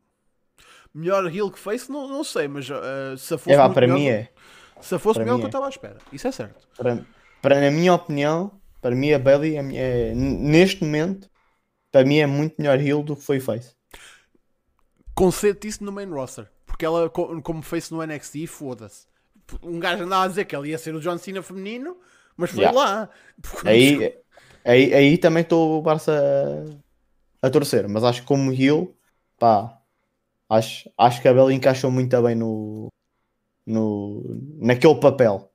Melhor 0.92 1.28
heel 1.32 1.52
que 1.52 1.60
face, 1.60 1.92
não, 1.92 2.08
não 2.08 2.24
sei, 2.24 2.48
mas 2.48 2.68
ah, 2.72 3.16
se 3.16 3.38
fosse 3.38 3.52
É 3.52 3.58
pá, 3.58 3.70
para 3.70 3.86
melhor 3.86 4.00
mim 4.00 4.08
é. 4.08 4.30
Se 4.82 4.98
fosse 5.00 5.20
melhor 5.20 5.38
que 5.38 5.44
eu 5.44 5.46
é. 5.46 5.48
estava 5.48 5.66
à 5.66 5.70
espera. 5.70 5.98
Isso 6.12 6.28
é 6.28 6.32
certo. 6.32 6.68
Para, 6.76 7.06
para, 7.42 7.60
na 7.62 7.72
minha 7.72 7.94
opinião, 7.94 8.52
para 8.82 8.96
mim 8.96 9.12
a 9.14 9.20
Bailey 9.20 9.58
é, 9.58 10.10
é- 10.12 10.16
neste 10.16 10.84
momento, 10.84 11.30
para 11.92 12.06
mim 12.06 12.18
é 12.18 12.26
muito 12.28 12.56
melhor 12.60 12.80
Hill 12.80 13.04
do 13.04 13.16
que 13.16 13.24
foi 13.24 13.40
face. 13.40 13.76
Concedo 15.14 15.68
isso 15.68 15.84
no 15.84 15.92
main 15.92 16.10
roster. 16.10 16.50
Porque 16.66 16.86
ela, 16.86 17.10
co- 17.10 17.42
como 17.42 17.62
fez 17.62 17.90
no 17.92 18.02
NXT, 18.02 18.48
foda-se. 18.48 19.08
Um 19.62 19.80
gajo 19.80 20.04
andava 20.04 20.24
a 20.26 20.28
dizer 20.28 20.46
que 20.46 20.56
ela 20.56 20.68
ia 20.68 20.78
ser 20.78 20.96
o 20.96 21.02
John 21.02 21.18
Cena 21.18 21.42
feminino, 21.44 21.98
mas 22.38 22.52
foi 22.52 22.64
Yeah. 22.64 22.78
lá. 22.80 23.10
Aí, 23.66 24.18
aí, 24.64 24.94
aí 24.94 25.18
também 25.18 25.44
estou 25.44 25.80
o 25.80 25.82
Barça 25.82 26.12
a, 27.42 27.48
a 27.48 27.50
torcer, 27.50 27.88
mas 27.90 28.04
acho 28.04 28.22
que 28.22 28.28
como 28.28 28.52
heel, 28.54 28.96
pá, 29.38 29.80
acho, 30.50 30.90
acho 30.98 31.22
que 31.22 31.28
a 31.28 31.34
Bela 31.34 31.54
encaixou 31.54 31.92
muito 31.92 32.22
bem 32.22 32.36
no, 32.36 32.88
no, 33.72 34.24
naquele 34.60 35.00
papel. 35.00 35.52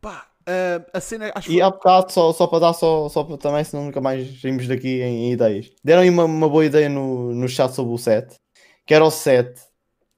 Pá, 0.00 0.28
ah, 0.46 0.84
a 0.92 1.00
cena, 1.00 1.32
acho 1.34 1.50
E 1.50 1.62
há 1.62 1.70
bocado, 1.70 2.12
só, 2.12 2.30
só 2.32 2.46
para 2.46 2.58
dar, 2.58 2.72
só, 2.74 3.08
só 3.08 3.24
para 3.24 3.38
também, 3.38 3.64
senão 3.64 3.86
nunca 3.86 4.02
mais 4.02 4.40
saímos 4.40 4.68
daqui 4.68 5.00
em, 5.00 5.28
em 5.28 5.32
ideias. 5.32 5.72
Deram 5.82 6.02
aí 6.02 6.10
uma, 6.10 6.24
uma 6.24 6.48
boa 6.48 6.66
ideia 6.66 6.90
no, 6.90 7.34
no 7.34 7.48
chat 7.48 7.72
sobre 7.72 7.94
o 7.94 7.96
set, 7.98 8.38
que 8.84 8.92
era 8.92 9.02
o 9.02 9.10
set 9.10 9.58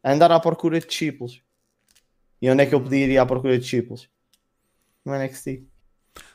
andar 0.02 0.32
à 0.32 0.40
procura 0.40 0.80
de 0.80 0.86
discípulos. 0.86 1.40
E 2.42 2.50
onde 2.50 2.64
é 2.64 2.66
que 2.66 2.74
eu 2.74 2.80
podia 2.80 3.06
ir 3.06 3.18
à 3.18 3.24
procura 3.24 3.56
de 3.56 3.62
discípulos? 3.62 4.10
No 5.04 5.14
NXT. 5.14 5.64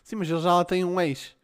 Sim, 0.01 0.15
mas 0.15 0.29
ele 0.29 0.39
já 0.39 0.55
lá 0.55 0.63
tem 0.63 0.85
um 0.85 0.99
ex. 1.01 1.35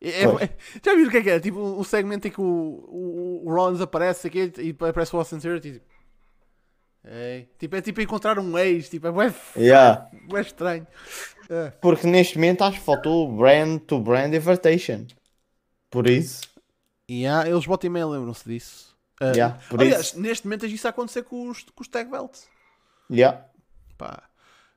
É- 0.00 0.24
é- 0.24 0.56
já 0.82 0.94
viram 0.94 1.08
o 1.08 1.10
que 1.10 1.18
é 1.18 1.22
que 1.22 1.30
é? 1.30 1.38
Tipo 1.38 1.60
um 1.60 1.84
segmento 1.84 2.26
em 2.26 2.30
que 2.30 2.40
o, 2.40 2.44
o, 2.44 3.42
o 3.46 3.54
Rollins 3.54 3.82
aparece 3.82 4.26
aqui 4.26 4.50
e 4.58 4.70
aparece 4.70 5.14
o 5.14 5.18
Austin 5.18 5.38
Theory 5.38 5.60
tipo. 5.60 5.91
É, 7.04 7.46
tipo, 7.58 7.74
é 7.76 7.82
tipo 7.82 8.00
encontrar 8.00 8.38
um 8.38 8.56
ex, 8.58 8.88
tipo, 8.88 9.06
é 9.08 9.10
bué, 9.10 9.34
Yeah. 9.56 10.08
bué 10.28 10.40
estranho. 10.42 10.86
Ah, 11.50 11.72
Porque 11.80 12.06
neste 12.06 12.36
momento 12.36 12.62
acho 12.62 12.78
que 12.78 12.84
faltou 12.84 13.30
brand 13.36 13.80
to 13.80 13.98
brand 14.00 14.32
invitation. 14.32 15.06
Por 15.90 16.08
isso, 16.08 16.42
e 17.08 17.26
há, 17.26 17.46
eles 17.48 17.66
botam 17.66 17.88
e 17.88 17.90
meia 17.90 18.06
lembram-se 18.06 18.48
disso. 18.48 18.96
Ah, 19.20 19.32
Yeah, 19.34 19.58
por 19.68 19.80
aliás, 19.80 20.06
isso. 20.06 20.20
neste 20.20 20.46
momento 20.46 20.64
isso 20.66 20.86
a 20.86 20.90
acontecer 20.90 21.22
com 21.24 21.48
os, 21.50 21.62
com 21.64 21.82
os 21.82 21.88
tag 21.88 22.08
belts. 22.10 22.48
yeah. 23.10 23.44
Pá. 23.98 24.22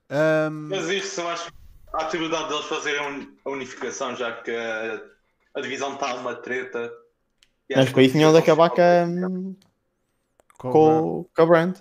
Ahm, 0.10 0.68
Mas 0.70 0.90
isso 0.90 1.22
eu 1.22 1.30
acho 1.30 1.52
a 1.94 2.04
possibilidade 2.06 2.50
deles 2.50 2.66
fazerem 2.66 3.00
a 3.02 3.08
uni- 3.08 3.38
a 3.46 3.50
unificação, 3.52 4.16
já 4.16 4.32
que 4.42 4.52
a, 4.52 5.02
a 5.56 5.62
divisão 5.62 5.94
está 5.94 6.14
uma 6.16 6.36
treta. 6.36 6.92
E 7.70 7.76
mas 7.76 7.86
acho 7.86 7.94
para 7.94 8.04
isso 8.04 8.14
tinham 8.16 8.32
de 8.34 8.38
acabar 8.40 8.70
com, 8.72 8.82
a- 8.82 10.72
com, 10.72 11.26
com 11.34 11.42
a 11.42 11.46
brand. 11.46 11.78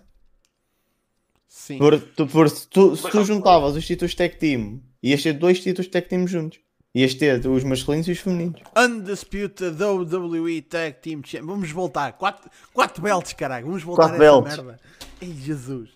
Sim. 1.56 1.78
Por, 1.78 2.00
tu, 2.00 2.26
por- 2.26 2.50
se 2.50 2.66
tu, 2.68 2.96
se 2.96 3.08
tu 3.08 3.16
não- 3.18 3.24
juntavas 3.24 3.76
os 3.76 3.86
títulos 3.86 4.12
tag 4.14 4.36
team, 4.36 4.80
ias 5.00 5.22
ter 5.22 5.34
dois 5.34 5.60
títulos 5.60 5.86
tag 5.88 6.08
team 6.08 6.26
juntos. 6.26 6.58
Ias 6.96 7.14
ter 7.14 7.46
os 7.46 7.62
masculinos 7.64 8.08
e 8.08 8.12
os 8.12 8.18
femininos. 8.18 8.60
Undisputed 8.76 9.76
WWE 9.82 10.62
Tag 10.62 10.96
Team 11.00 11.22
Champion. 11.24 11.46
Vamos 11.46 11.70
voltar. 11.70 12.12
Quatro, 12.14 12.48
quatro 12.72 13.02
belts, 13.02 13.32
caralho. 13.32 13.66
Vamos 13.66 13.82
voltar 13.82 14.10
Quatro 14.10 14.22
a 14.22 14.26
essa 14.26 14.40
belts. 14.42 14.56
merda. 14.56 14.80
Ei, 15.20 15.32
Jesus. 15.32 15.90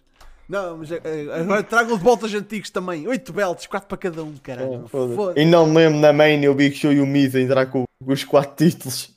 Não, 0.48 0.78
mas 0.78 0.90
eh, 0.90 1.00
agora 1.40 1.62
trago 1.62 1.94
os 1.94 2.00
voltas 2.00 2.32
antigos 2.34 2.70
também. 2.70 3.06
Oito 3.06 3.32
belts, 3.32 3.66
quatro 3.66 3.88
para 3.88 3.98
cada 3.98 4.24
um, 4.24 4.34
caralho. 4.38 4.88
Foda-se. 4.88 5.14
Foda-se. 5.16 5.40
E 5.40 5.44
não 5.44 5.66
me 5.66 5.74
lembro 5.76 5.98
na 6.00 6.12
main 6.12 6.46
o 6.48 6.54
Big 6.54 6.74
Show 6.74 6.92
e 6.92 7.00
o 7.00 7.06
Miz 7.06 7.34
a 7.34 7.40
entrar 7.40 7.66
com, 7.66 7.84
com 8.04 8.12
os 8.12 8.24
quatro 8.24 8.56
títulos. 8.66 9.10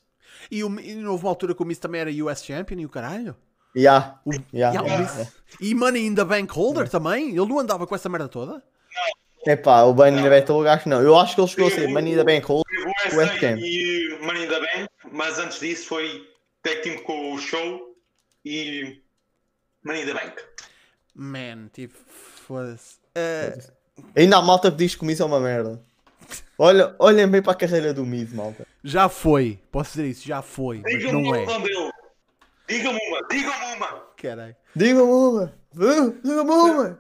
E, 0.51 0.63
o, 0.63 0.79
e 0.79 1.05
houve 1.05 1.23
uma 1.23 1.29
altura 1.29 1.55
que 1.55 1.61
o 1.63 1.65
Miz 1.65 1.77
também 1.79 2.01
era 2.01 2.11
US 2.11 2.43
Champion 2.43 2.79
e 2.79 2.85
o 2.85 2.89
caralho. 2.89 3.35
Yeah. 3.75 4.19
Yeah, 4.53 4.81
Yeah. 4.81 5.27
E 5.59 5.73
Money 5.75 6.05
in 6.07 6.15
the 6.15 6.25
Bank 6.25 6.53
Holder 6.53 6.89
também. 6.89 7.29
Ele 7.29 7.45
não 7.45 7.59
andava 7.59 7.85
com 7.87 7.95
essa 7.95 8.09
merda 8.09 8.27
toda. 8.27 8.61
Epá, 9.45 9.83
o 9.83 9.93
Bunny 9.93 10.21
da 10.21 10.29
Battle 10.29 10.67
acho 10.67 10.83
que 10.83 10.89
não. 10.89 11.01
Eu 11.01 11.17
acho 11.17 11.33
que 11.35 11.41
ele 11.41 11.47
chegou 11.47 11.67
a 11.67 11.71
ser 11.71 11.87
Money 11.87 12.15
da 12.15 12.23
Bank 12.23 12.45
Hold. 12.45 12.63
Teve 13.03 13.15
o 13.15 13.21
Ham. 13.21 13.57
e 13.59 14.17
Money 14.21 14.45
in 14.45 14.47
the 14.47 14.59
Bank, 14.59 14.89
mas 15.11 15.39
antes 15.39 15.59
disso 15.59 15.87
foi 15.87 16.27
tag 16.61 16.81
team 16.83 16.99
com 17.03 17.33
o 17.33 17.39
Show 17.39 17.95
e 18.45 19.01
Money 19.83 20.03
in 20.03 20.05
the 20.05 20.13
Bank. 20.13 20.35
Man, 21.15 21.69
tipo, 21.73 21.97
foda-se. 22.47 22.99
Eh, 23.15 23.57
Ainda 24.15 24.37
há 24.37 24.41
malta 24.41 24.69
que 24.71 24.77
diz 24.77 24.95
que 24.95 25.01
o 25.01 25.05
Miz 25.05 25.19
é 25.19 25.25
uma 25.25 25.39
merda. 25.39 25.81
Olha, 26.57 26.95
olhem 26.99 27.27
bem 27.27 27.41
para 27.41 27.53
a 27.53 27.55
carreira 27.55 27.93
do 27.93 28.05
Miz, 28.05 28.31
malta. 28.31 28.65
já 28.83 29.09
foi. 29.09 29.59
Posso 29.71 29.91
dizer 29.91 30.07
isso, 30.07 30.27
já 30.27 30.41
foi. 30.43 30.81
Mas 30.83 31.11
não 31.11 31.33
é. 31.35 31.45
dele. 31.45 31.91
Diga-me 32.71 32.99
uma, 33.09 33.27
diga-me 33.27 33.75
uma. 33.75 34.03
Caralho. 34.15 34.55
Diga-me 34.73 35.01
uma! 35.01 35.53
Uh, 35.75 36.11
Diga-me 36.23 36.51
uma! 36.51 36.99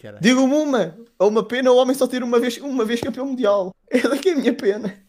Caralho. 0.00 0.22
Diga-me 0.22 0.54
uma! 0.54 0.98
É 1.18 1.24
uma 1.24 1.42
pena 1.42 1.72
o 1.72 1.76
homem 1.76 1.94
só 1.94 2.06
ter 2.06 2.22
uma 2.22 2.38
vez, 2.38 2.58
uma 2.58 2.84
vez 2.84 3.00
campeão 3.00 3.24
mundial. 3.24 3.74
É 3.88 4.00
daqui 4.00 4.30
a 4.30 4.36
minha 4.36 4.54
pena. 4.54 5.02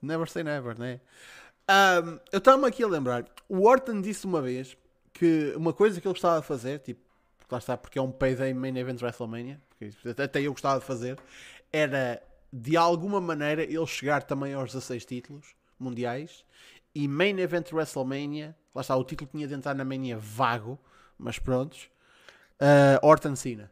Never 0.00 0.28
say 0.28 0.42
never, 0.42 0.78
né? 0.78 1.00
Ahm, 1.68 2.18
eu 2.32 2.38
estava-me 2.38 2.66
aqui 2.66 2.82
a 2.82 2.88
lembrar. 2.88 3.24
O 3.48 3.66
Orton 3.66 4.00
disse 4.00 4.24
uma 4.24 4.40
vez 4.40 4.76
que 5.12 5.52
uma 5.54 5.72
coisa 5.72 6.00
que 6.00 6.06
ele 6.06 6.12
gostava 6.12 6.40
de 6.40 6.46
fazer, 6.46 6.80
tipo, 6.80 7.00
lá 7.50 7.58
está, 7.58 7.76
porque 7.76 7.98
é 7.98 8.02
um 8.02 8.10
payday 8.10 8.52
main 8.52 8.76
event 8.76 9.00
WrestleMania, 9.00 9.60
até 10.22 10.40
eu 10.40 10.52
gostava 10.52 10.80
de 10.80 10.86
fazer, 10.86 11.18
era 11.72 12.22
de 12.52 12.76
alguma 12.76 13.20
maneira 13.20 13.62
ele 13.62 13.86
chegar 13.86 14.22
também 14.22 14.54
aos 14.54 14.72
16 14.72 15.04
títulos 15.04 15.54
mundiais 15.78 16.44
e 16.94 17.08
main 17.08 17.38
event 17.38 17.72
WrestleMania, 17.72 18.56
lá 18.74 18.80
está, 18.82 18.96
o 18.96 19.04
título 19.04 19.30
tinha 19.32 19.46
de 19.48 19.54
entrar 19.54 19.74
na 19.74 19.84
Mania 19.84 20.18
vago, 20.18 20.78
mas 21.18 21.38
prontos. 21.38 21.88
Ah, 22.60 22.98
Orton 23.02 23.34
Cena, 23.36 23.70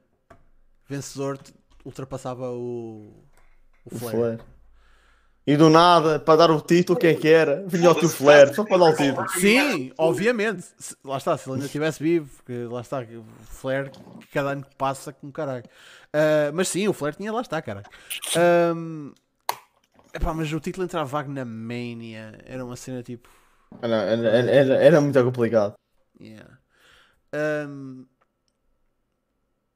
vencedor, 0.88 1.38
ultrapassava 1.84 2.50
o, 2.50 3.12
o 3.84 3.94
O 3.94 3.98
Flair. 3.98 4.16
Flair. 4.16 4.40
E 5.44 5.56
do 5.56 5.68
nada, 5.68 6.20
para 6.20 6.36
dar 6.36 6.50
o 6.52 6.60
título, 6.60 6.96
quem 6.96 7.10
é 7.10 7.14
que 7.14 7.26
era? 7.26 7.64
Vinha 7.66 7.90
o 7.90 7.94
tio 7.96 8.08
Flair, 8.08 8.54
só 8.54 8.64
para 8.64 8.78
dar 8.78 8.84
o 8.90 8.94
título. 8.94 9.28
Sim, 9.30 9.90
obviamente. 9.98 10.64
Se- 10.78 10.96
lá 11.04 11.16
está, 11.16 11.36
se 11.36 11.48
ele 11.48 11.54
ainda 11.54 11.66
estivesse 11.66 12.00
vivo, 12.00 12.30
porque 12.36 12.64
lá 12.70 12.80
está, 12.80 13.04
que 13.04 13.16
o 13.16 13.24
Flair, 13.46 13.90
cada 14.32 14.50
ano 14.50 14.64
que 14.64 14.76
passa, 14.76 15.12
com 15.12 15.32
caralho. 15.32 15.64
Ah, 16.12 16.52
mas 16.54 16.68
sim, 16.68 16.86
o 16.86 16.92
Flair 16.92 17.16
tinha 17.16 17.32
lá 17.32 17.40
está, 17.40 17.60
caralho. 17.60 17.86
Ahm, 18.36 19.12
epá, 20.14 20.34
mas 20.34 20.52
o 20.52 20.60
título 20.60 20.84
entrar 20.84 21.04
vago 21.04 21.30
na 21.30 21.44
Mania 21.44 22.38
era 22.44 22.64
uma 22.64 22.76
cena 22.76 23.02
tipo. 23.02 23.28
Era, 23.80 23.96
era, 23.96 24.74
era- 24.74 25.00
muito 25.00 25.22
complicado. 25.24 25.74
Yeah. 26.20 26.58
Ahm, 27.32 28.04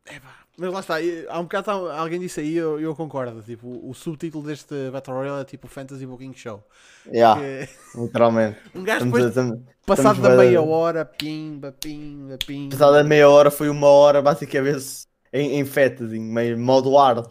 epá, 0.06 0.34
mas 0.58 0.72
lá 0.72 0.80
está, 0.80 0.94
há 1.28 1.40
um 1.40 1.44
bocado 1.44 1.70
alguém 1.90 2.20
disse 2.20 2.40
aí, 2.40 2.54
eu, 2.54 2.78
eu 2.78 2.94
concordo. 2.94 3.42
Tipo, 3.42 3.66
o, 3.66 3.90
o 3.90 3.94
subtítulo 3.94 4.44
deste 4.46 4.90
Battle 4.90 5.16
Royale 5.16 5.42
é 5.42 5.44
tipo 5.44 5.66
Fantasy 5.66 6.06
Booking 6.06 6.34
Show. 6.34 6.62
Yeah, 7.06 7.40
Que- 7.40 7.98
literalmente. 7.98 8.58
um 8.74 8.84
gajo 8.84 9.06
depois, 9.06 9.24
estamos, 9.24 9.60
passado 9.86 10.20
da 10.20 10.36
meia 10.36 10.60
hora, 10.62 11.04
pimba, 11.04 11.72
pimba, 11.72 12.36
pimba. 12.38 12.76
Passada 12.76 12.98
da 12.98 13.04
meia 13.04 13.28
hora 13.28 13.50
foi 13.50 13.68
uma 13.70 13.88
hora 13.88 14.20
basicamente 14.20 15.06
em, 15.32 15.58
em 15.58 15.64
fantasy, 15.64 16.18
meio 16.18 16.58
modo 16.58 16.94
hard. 16.96 17.26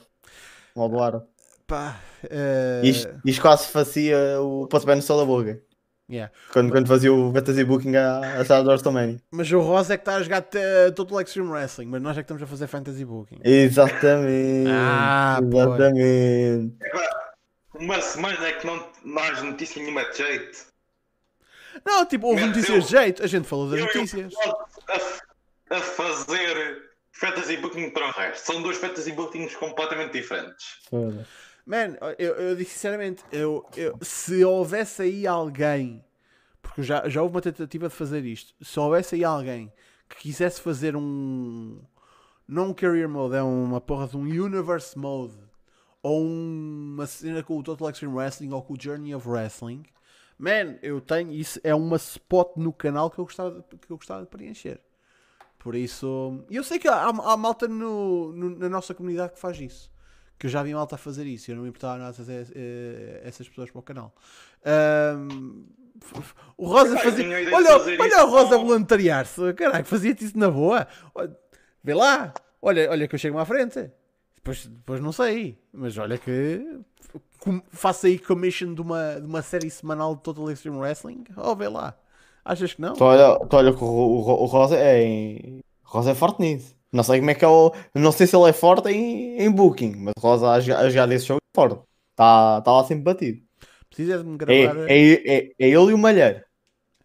Modo 0.76 0.98
hard. 0.98 1.24
Pá, 1.68 2.00
eh, 2.30 2.82
Isto, 2.84 3.10
isto 3.26 3.42
quase 3.42 3.68
fazia 3.70 4.40
o 4.40 4.68
pontapé 4.68 4.94
no 4.96 5.02
sol 5.02 5.18
da 5.20 5.26
boca. 5.26 5.60
yeah. 6.10 6.32
Quando, 6.54 6.72
quando 6.72 6.88
fazia 6.88 7.12
o 7.12 7.34
fantasy 7.34 7.64
booking 7.64 7.96
à, 7.96 8.40
à 8.40 8.46
sala 8.46 8.64
do 8.64 8.70
WrestleMania. 8.70 9.18
Mas 9.32 9.52
o 9.52 9.60
Rosa 9.60 9.96
é 9.96 9.98
que 9.98 10.02
está 10.02 10.16
a 10.18 10.22
jogar 10.24 10.42
te- 10.44 10.92
Total 10.96 11.22
Extreme 11.22 11.50
Wrestling, 11.50 11.88
mas 11.88 12.02
nós 12.04 12.12
é 12.18 12.22
que 12.22 12.26
estamos 12.26 12.44
a 12.44 12.48
fazer 12.48 12.68
Fantasy 12.68 13.04
Booking. 13.04 13.40
Exatamente. 13.44 14.70
Ah, 14.70 15.40
exatamente. 15.42 16.76
Uma 17.80 18.00
semana 18.02 18.48
é 18.48 18.54
que 18.54 18.68
não, 18.68 18.88
não 19.04 19.22
há 19.24 19.42
notícia 19.42 19.82
nenhuma 19.82 20.06
de 20.12 20.18
jeito. 20.18 20.66
Não, 21.86 22.06
tipo, 22.06 22.28
houve 22.28 22.46
notícias 22.46 22.86
de 22.86 22.92
jeito, 22.92 23.24
a 23.24 23.28
gente 23.28 23.48
falou 23.48 23.70
das 23.70 23.80
eu 23.80 23.86
notícias. 23.88 24.34
A, 24.90 25.76
a 25.76 25.80
fazer 25.82 26.84
fantasy 27.12 27.58
booking 27.58 27.90
para 27.90 28.08
o 28.08 28.12
resto. 28.12 28.46
São 28.46 28.62
dois 28.62 28.78
fantasy 28.78 29.12
bookings 29.12 29.56
completamente 29.58 30.14
diferentes. 30.14 30.66
Foda. 30.90 31.28
Man, 31.66 31.96
eu, 32.20 32.36
eu 32.36 32.56
digo 32.56 32.70
sinceramente, 32.70 33.24
eu, 33.32 33.66
eu- 33.76 33.98
se 34.02 34.44
houvesse 34.46 35.02
aí 35.02 35.26
alguém, 35.26 36.04
porque 36.62 36.84
já, 36.84 37.08
já 37.10 37.22
houve 37.24 37.36
uma 37.36 37.42
tentativa 37.42 37.90
de 37.90 37.96
fazer 37.96 38.24
isto, 38.24 38.54
se 38.64 38.80
houvesse 38.80 39.16
aí 39.16 39.24
alguém 39.24 39.72
que 40.08 40.18
quisesse 40.18 40.62
fazer 40.62 40.96
um. 40.96 41.82
Não 42.48 42.68
um 42.70 42.74
career 42.74 43.10
mode, 43.10 43.36
é 43.36 43.42
uma 43.42 43.82
porra 43.82 44.08
de 44.08 44.16
um 44.16 44.22
universe 44.22 44.96
mode, 44.96 45.34
ou 46.04 46.24
uma 46.24 47.08
cena 47.08 47.42
com 47.42 47.58
o 47.58 47.64
Total 47.64 47.90
Extreme 47.90 48.14
Wrestling 48.14 48.52
ou 48.54 48.62
com 48.62 48.74
o 48.76 48.78
Journey 48.80 49.16
of 49.16 49.28
Wrestling, 49.28 49.82
man, 50.38 50.78
eu 50.84 51.02
tenho. 51.02 51.32
Isso 51.32 51.60
é 51.64 51.74
uma 51.74 51.96
spot 51.98 52.56
no 52.58 52.72
canal 52.72 53.10
que 53.10 53.18
eu 53.18 53.26
gostava 53.26 53.50
de, 53.50 53.78
que 53.80 53.92
eu 53.92 53.98
gostava 53.98 54.22
de 54.22 54.28
preencher. 54.30 54.80
Por 55.58 55.74
isso. 55.74 56.46
E 56.48 56.56
eu 56.58 56.64
sei 56.64 56.78
que 56.78 56.88
há, 56.88 57.06
há 57.08 57.36
malta 57.36 57.68
no- 57.68 58.32
no- 58.34 58.52
na 58.56 58.70
nossa 58.70 58.94
comunidade 58.94 59.34
que 59.34 59.40
faz 59.40 59.60
isso 59.60 59.90
que 60.38 60.46
eu 60.48 60.50
já 60.50 60.62
vi 60.64 60.74
malta 60.74 60.96
a 60.96 60.98
fazer 60.98 61.26
isso 61.26 61.50
e 61.50 61.54
eu 61.54 61.56
não 61.56 61.64
me 61.64 61.70
importava 61.70 61.98
nada 61.98 62.12
de 62.12 62.16
trazer 62.18 62.52
eh, 62.56 63.22
essas 63.24 63.48
pessoas 63.48 63.72
para 63.72 63.80
o 63.80 63.84
canal. 63.84 64.14
F- 66.02 66.34
o 66.58 66.68
Rosa 66.68 66.98
fazia. 66.98 67.26
Olha, 67.54 67.80
fazer 67.80 67.98
olha 68.02 68.26
o 68.26 68.30
Rosa 68.30 68.58
voluntariar-se, 68.58 69.54
caralho, 69.54 69.86
fazia-te 69.86 70.26
isso 70.26 70.38
na 70.38 70.50
boa. 70.50 70.88
Vê 71.84 71.94
lá, 71.94 72.34
olha, 72.62 72.90
olha 72.90 73.08
que 73.08 73.16
eu 73.16 73.20
chego-me 73.20 73.42
à 73.42 73.46
frente. 73.46 73.90
Depois, 74.36 74.66
depois 74.68 75.00
não 75.02 75.12
sei, 75.12 75.58
mas 75.74 75.98
olha 75.98 76.18
que 76.18 76.80
faço 77.72 78.06
aí 78.08 78.20
commission 78.20 78.74
de 78.74 78.82
uma, 78.82 79.16
de 79.20 79.26
uma 79.26 79.42
série 79.42 79.70
semanal 79.70 80.16
de 80.16 80.22
Total 80.22 80.52
Extreme 80.52 80.78
Wrestling. 80.78 81.24
Oh, 81.38 81.56
vê 81.56 81.68
lá. 81.68 81.96
Achas 82.44 82.74
que 82.74 82.82
não? 82.82 82.94
Tu 82.94 83.04
olha, 83.04 83.40
tu 83.48 83.56
olha 83.58 83.74
que 83.74 83.84
o, 83.84 83.88
o, 83.88 84.18
o 84.20 84.46
Rosa 84.46 84.76
é 84.78 85.60
Rosa 85.84 86.12
é 86.12 86.16
forte 86.16 86.42
nisso. 86.42 86.76
Não 86.96 87.04
sei 87.04 87.20
como 87.20 87.32
é 87.32 87.36
que 87.36 87.46
é 87.46 87.48
o. 87.48 87.72
Não 87.94 88.12
sei 88.12 88.28
se 88.28 88.36
ele 88.36 88.50
é 88.50 88.54
forte 88.54 88.90
em, 88.90 89.38
em 89.42 89.52
Booking, 89.52 89.96
mas 89.98 90.14
Rosa 90.20 90.50
a 90.52 90.60
jogar, 90.60 90.80
a 90.80 90.90
jogar 90.90 91.06
desse 91.08 91.26
jogo 91.28 91.40
é 91.44 91.56
forte. 91.56 91.82
Está 92.12 92.62
tá 92.62 92.72
lá 92.72 92.84
sempre 92.86 93.04
batido. 93.04 93.42
Precisa 93.90 94.18
de 94.20 94.24
me 94.26 94.38
É, 94.48 94.68
gravar. 94.68 94.90
é, 94.90 95.14
é, 95.38 95.38
é 95.60 95.68
ele 95.70 95.92
e 95.92 95.94
o 95.94 95.98
Malheiro. 95.98 96.44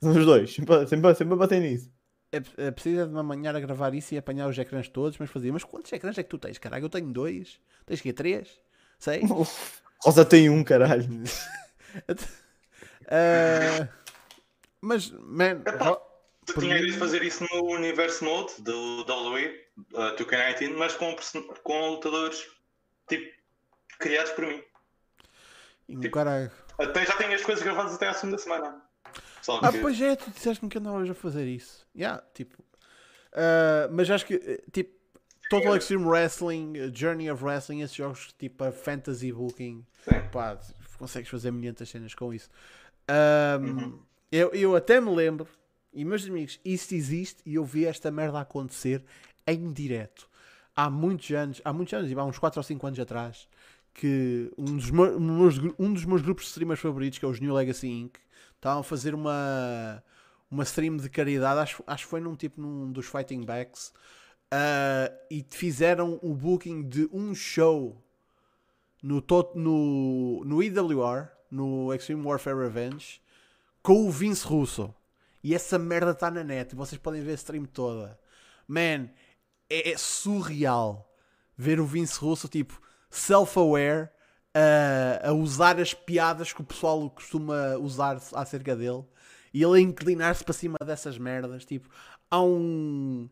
São 0.02 0.12
os 0.12 0.24
dois. 0.24 0.54
Sempre, 0.54 0.86
sempre, 0.86 1.14
sempre 1.14 1.34
a 1.34 1.36
bater 1.36 1.60
nisso. 1.60 1.90
É, 2.32 2.66
é, 2.66 2.70
precisa 2.70 3.06
de 3.06 3.12
me 3.12 3.18
amanhar 3.18 3.56
a 3.56 3.60
gravar 3.60 3.92
isso 3.94 4.14
e 4.14 4.18
apanhar 4.18 4.48
os 4.48 4.56
ecrãs 4.58 4.88
todos, 4.88 5.18
mas 5.18 5.30
fazia. 5.30 5.52
Mas 5.52 5.64
quantos 5.64 5.92
ecrãs 5.92 6.16
é 6.16 6.22
que 6.22 6.28
tu 6.28 6.38
tens? 6.38 6.58
Caralho, 6.58 6.84
eu 6.84 6.88
tenho 6.90 7.12
dois. 7.12 7.60
Tens 7.86 8.00
que 8.00 8.12
Três? 8.12 8.60
Sei. 8.98 9.22
Rosa 10.02 10.24
tem 10.24 10.48
um, 10.48 10.64
caralho. 10.64 11.06
Ah, 13.08 13.88
mas, 14.80 15.10
man, 15.10 15.62
ro- 15.80 16.00
Tu 16.51 16.55
Por 16.55 16.62
tinhas 16.64 16.81
mim- 16.82 16.90
de 16.93 16.98
fazer 16.98 17.22
isso 17.22 17.44
no 17.52 17.64
Universe 17.72 18.22
Mode 18.24 18.52
do 18.60 19.05
WWE, 19.05 19.47
uh, 19.94 20.16
2K19, 20.16 20.74
mas 20.77 20.94
com, 20.94 21.14
com 21.62 21.89
lutadores 21.90 22.47
tipo 23.09 23.32
criados 23.98 24.32
por 24.32 24.47
mim. 24.47 24.62
caralho. 26.10 26.51
Até 26.78 27.05
já 27.06 27.16
tenho 27.16 27.35
as 27.35 27.43
coisas 27.43 27.62
gravadas 27.62 27.94
até 27.94 28.09
à 28.09 28.14
segunda 28.14 28.39
semana. 28.39 28.82
Só 29.43 29.59
Ah, 29.62 29.70
que 29.72 29.78
pois 29.81 30.01
é, 30.01 30.16
tu 30.16 30.31
disseste-me 30.31 30.70
que 30.70 30.78
andavas 30.78 31.09
a 31.10 31.14
fazer 31.14 31.47
isso. 31.47 31.86
Yeah, 31.97 32.22
tipo. 32.35 32.62
ah, 33.32 33.89
mas 33.90 34.10
acho 34.10 34.24
que, 34.27 34.35
eh, 34.35 34.62
tipo, 34.72 34.98
Total 35.48 35.77
Extreme 35.77 36.05
Wrestling, 36.05 36.72
eh, 36.77 36.90
Journey 36.94 37.31
of 37.31 37.43
Wrestling, 37.44 37.81
esses 37.82 37.97
jogos, 37.97 38.32
tipo, 38.39 38.62
a 38.64 38.70
Fantasy 38.72 39.32
Booking, 39.32 39.85
Sim. 40.05 40.28
pá, 40.31 40.59
consegues 40.98 41.28
fazer 41.28 41.51
milhentas 41.51 41.89
cenas 41.89 42.14
com 42.14 42.32
isso. 42.32 42.48
Ahm, 43.09 43.64
Uhum. 43.78 44.02
eu, 44.31 44.51
eu 44.52 44.77
até 44.77 45.01
me 45.01 45.12
lembro, 45.14 45.48
e 45.92 46.04
meus 46.04 46.26
amigos, 46.26 46.60
isso 46.64 46.94
existe 46.94 47.42
e 47.44 47.54
eu 47.54 47.64
vi 47.64 47.84
esta 47.84 48.10
merda 48.10 48.40
acontecer 48.40 49.04
em 49.46 49.72
direto. 49.72 50.28
Há 50.74 50.88
muitos 50.88 51.30
anos, 51.30 51.60
há 51.64 51.72
muitos 51.72 51.94
anos, 51.94 52.12
há 52.16 52.24
uns 52.24 52.38
4 52.38 52.58
ou 52.58 52.64
5 52.64 52.86
anos 52.86 53.00
atrás, 53.00 53.48
que 53.92 54.50
um 54.56 54.76
dos, 54.76 54.90
meus, 54.90 55.58
um 55.78 55.92
dos 55.92 56.04
meus 56.04 56.22
grupos 56.22 56.44
de 56.44 56.50
streamers 56.50 56.80
favoritos, 56.80 57.18
que 57.18 57.24
é 57.24 57.28
os 57.28 57.40
New 57.40 57.52
Legacy 57.52 57.88
Inc., 57.88 58.16
estavam 58.54 58.80
a 58.80 58.84
fazer 58.84 59.14
uma, 59.14 60.02
uma 60.50 60.62
stream 60.62 60.96
de 60.96 61.08
caridade, 61.10 61.60
acho, 61.60 61.82
acho 61.86 62.04
que 62.04 62.10
foi 62.10 62.20
num 62.20 62.36
tipo 62.36 62.60
num 62.60 62.90
dos 62.92 63.06
Fighting 63.06 63.44
Backs, 63.44 63.92
ah, 64.50 65.12
e 65.30 65.44
fizeram 65.48 66.18
o 66.22 66.34
booking 66.34 66.88
de 66.88 67.08
um 67.12 67.34
show 67.34 68.02
no, 69.02 69.24
no, 69.54 70.44
no 70.44 70.62
EWR, 70.62 71.28
no 71.50 71.92
Extreme 71.94 72.24
Warfare 72.24 72.56
Revenge, 72.56 73.20
com 73.82 74.06
o 74.06 74.10
Vince 74.10 74.46
Russo. 74.46 74.94
E 75.42 75.54
essa 75.54 75.78
merda 75.78 76.10
está 76.10 76.30
na 76.30 76.44
net, 76.44 76.72
e 76.72 76.76
vocês 76.76 77.00
podem 77.00 77.22
ver 77.22 77.32
a 77.32 77.34
stream 77.34 77.64
toda. 77.64 78.18
Man, 78.68 79.08
é, 79.68 79.92
é 79.92 79.96
surreal 79.96 81.10
ver 81.56 81.80
o 81.80 81.86
Vince 81.86 82.18
Russo, 82.18 82.48
tipo, 82.48 82.80
self-aware, 83.08 84.08
a, 84.54 85.28
a 85.28 85.32
usar 85.32 85.78
as 85.80 85.94
piadas 85.94 86.52
que 86.52 86.60
o 86.60 86.64
pessoal 86.64 87.08
costuma 87.10 87.76
usar 87.76 88.20
acerca 88.34 88.76
dele, 88.76 89.04
e 89.52 89.62
ele 89.62 89.78
a 89.78 89.80
inclinar-se 89.80 90.44
para 90.44 90.54
cima 90.54 90.76
dessas 90.84 91.18
merdas. 91.18 91.64
Tipo, 91.64 91.88
há 92.30 92.42
um. 92.42 93.28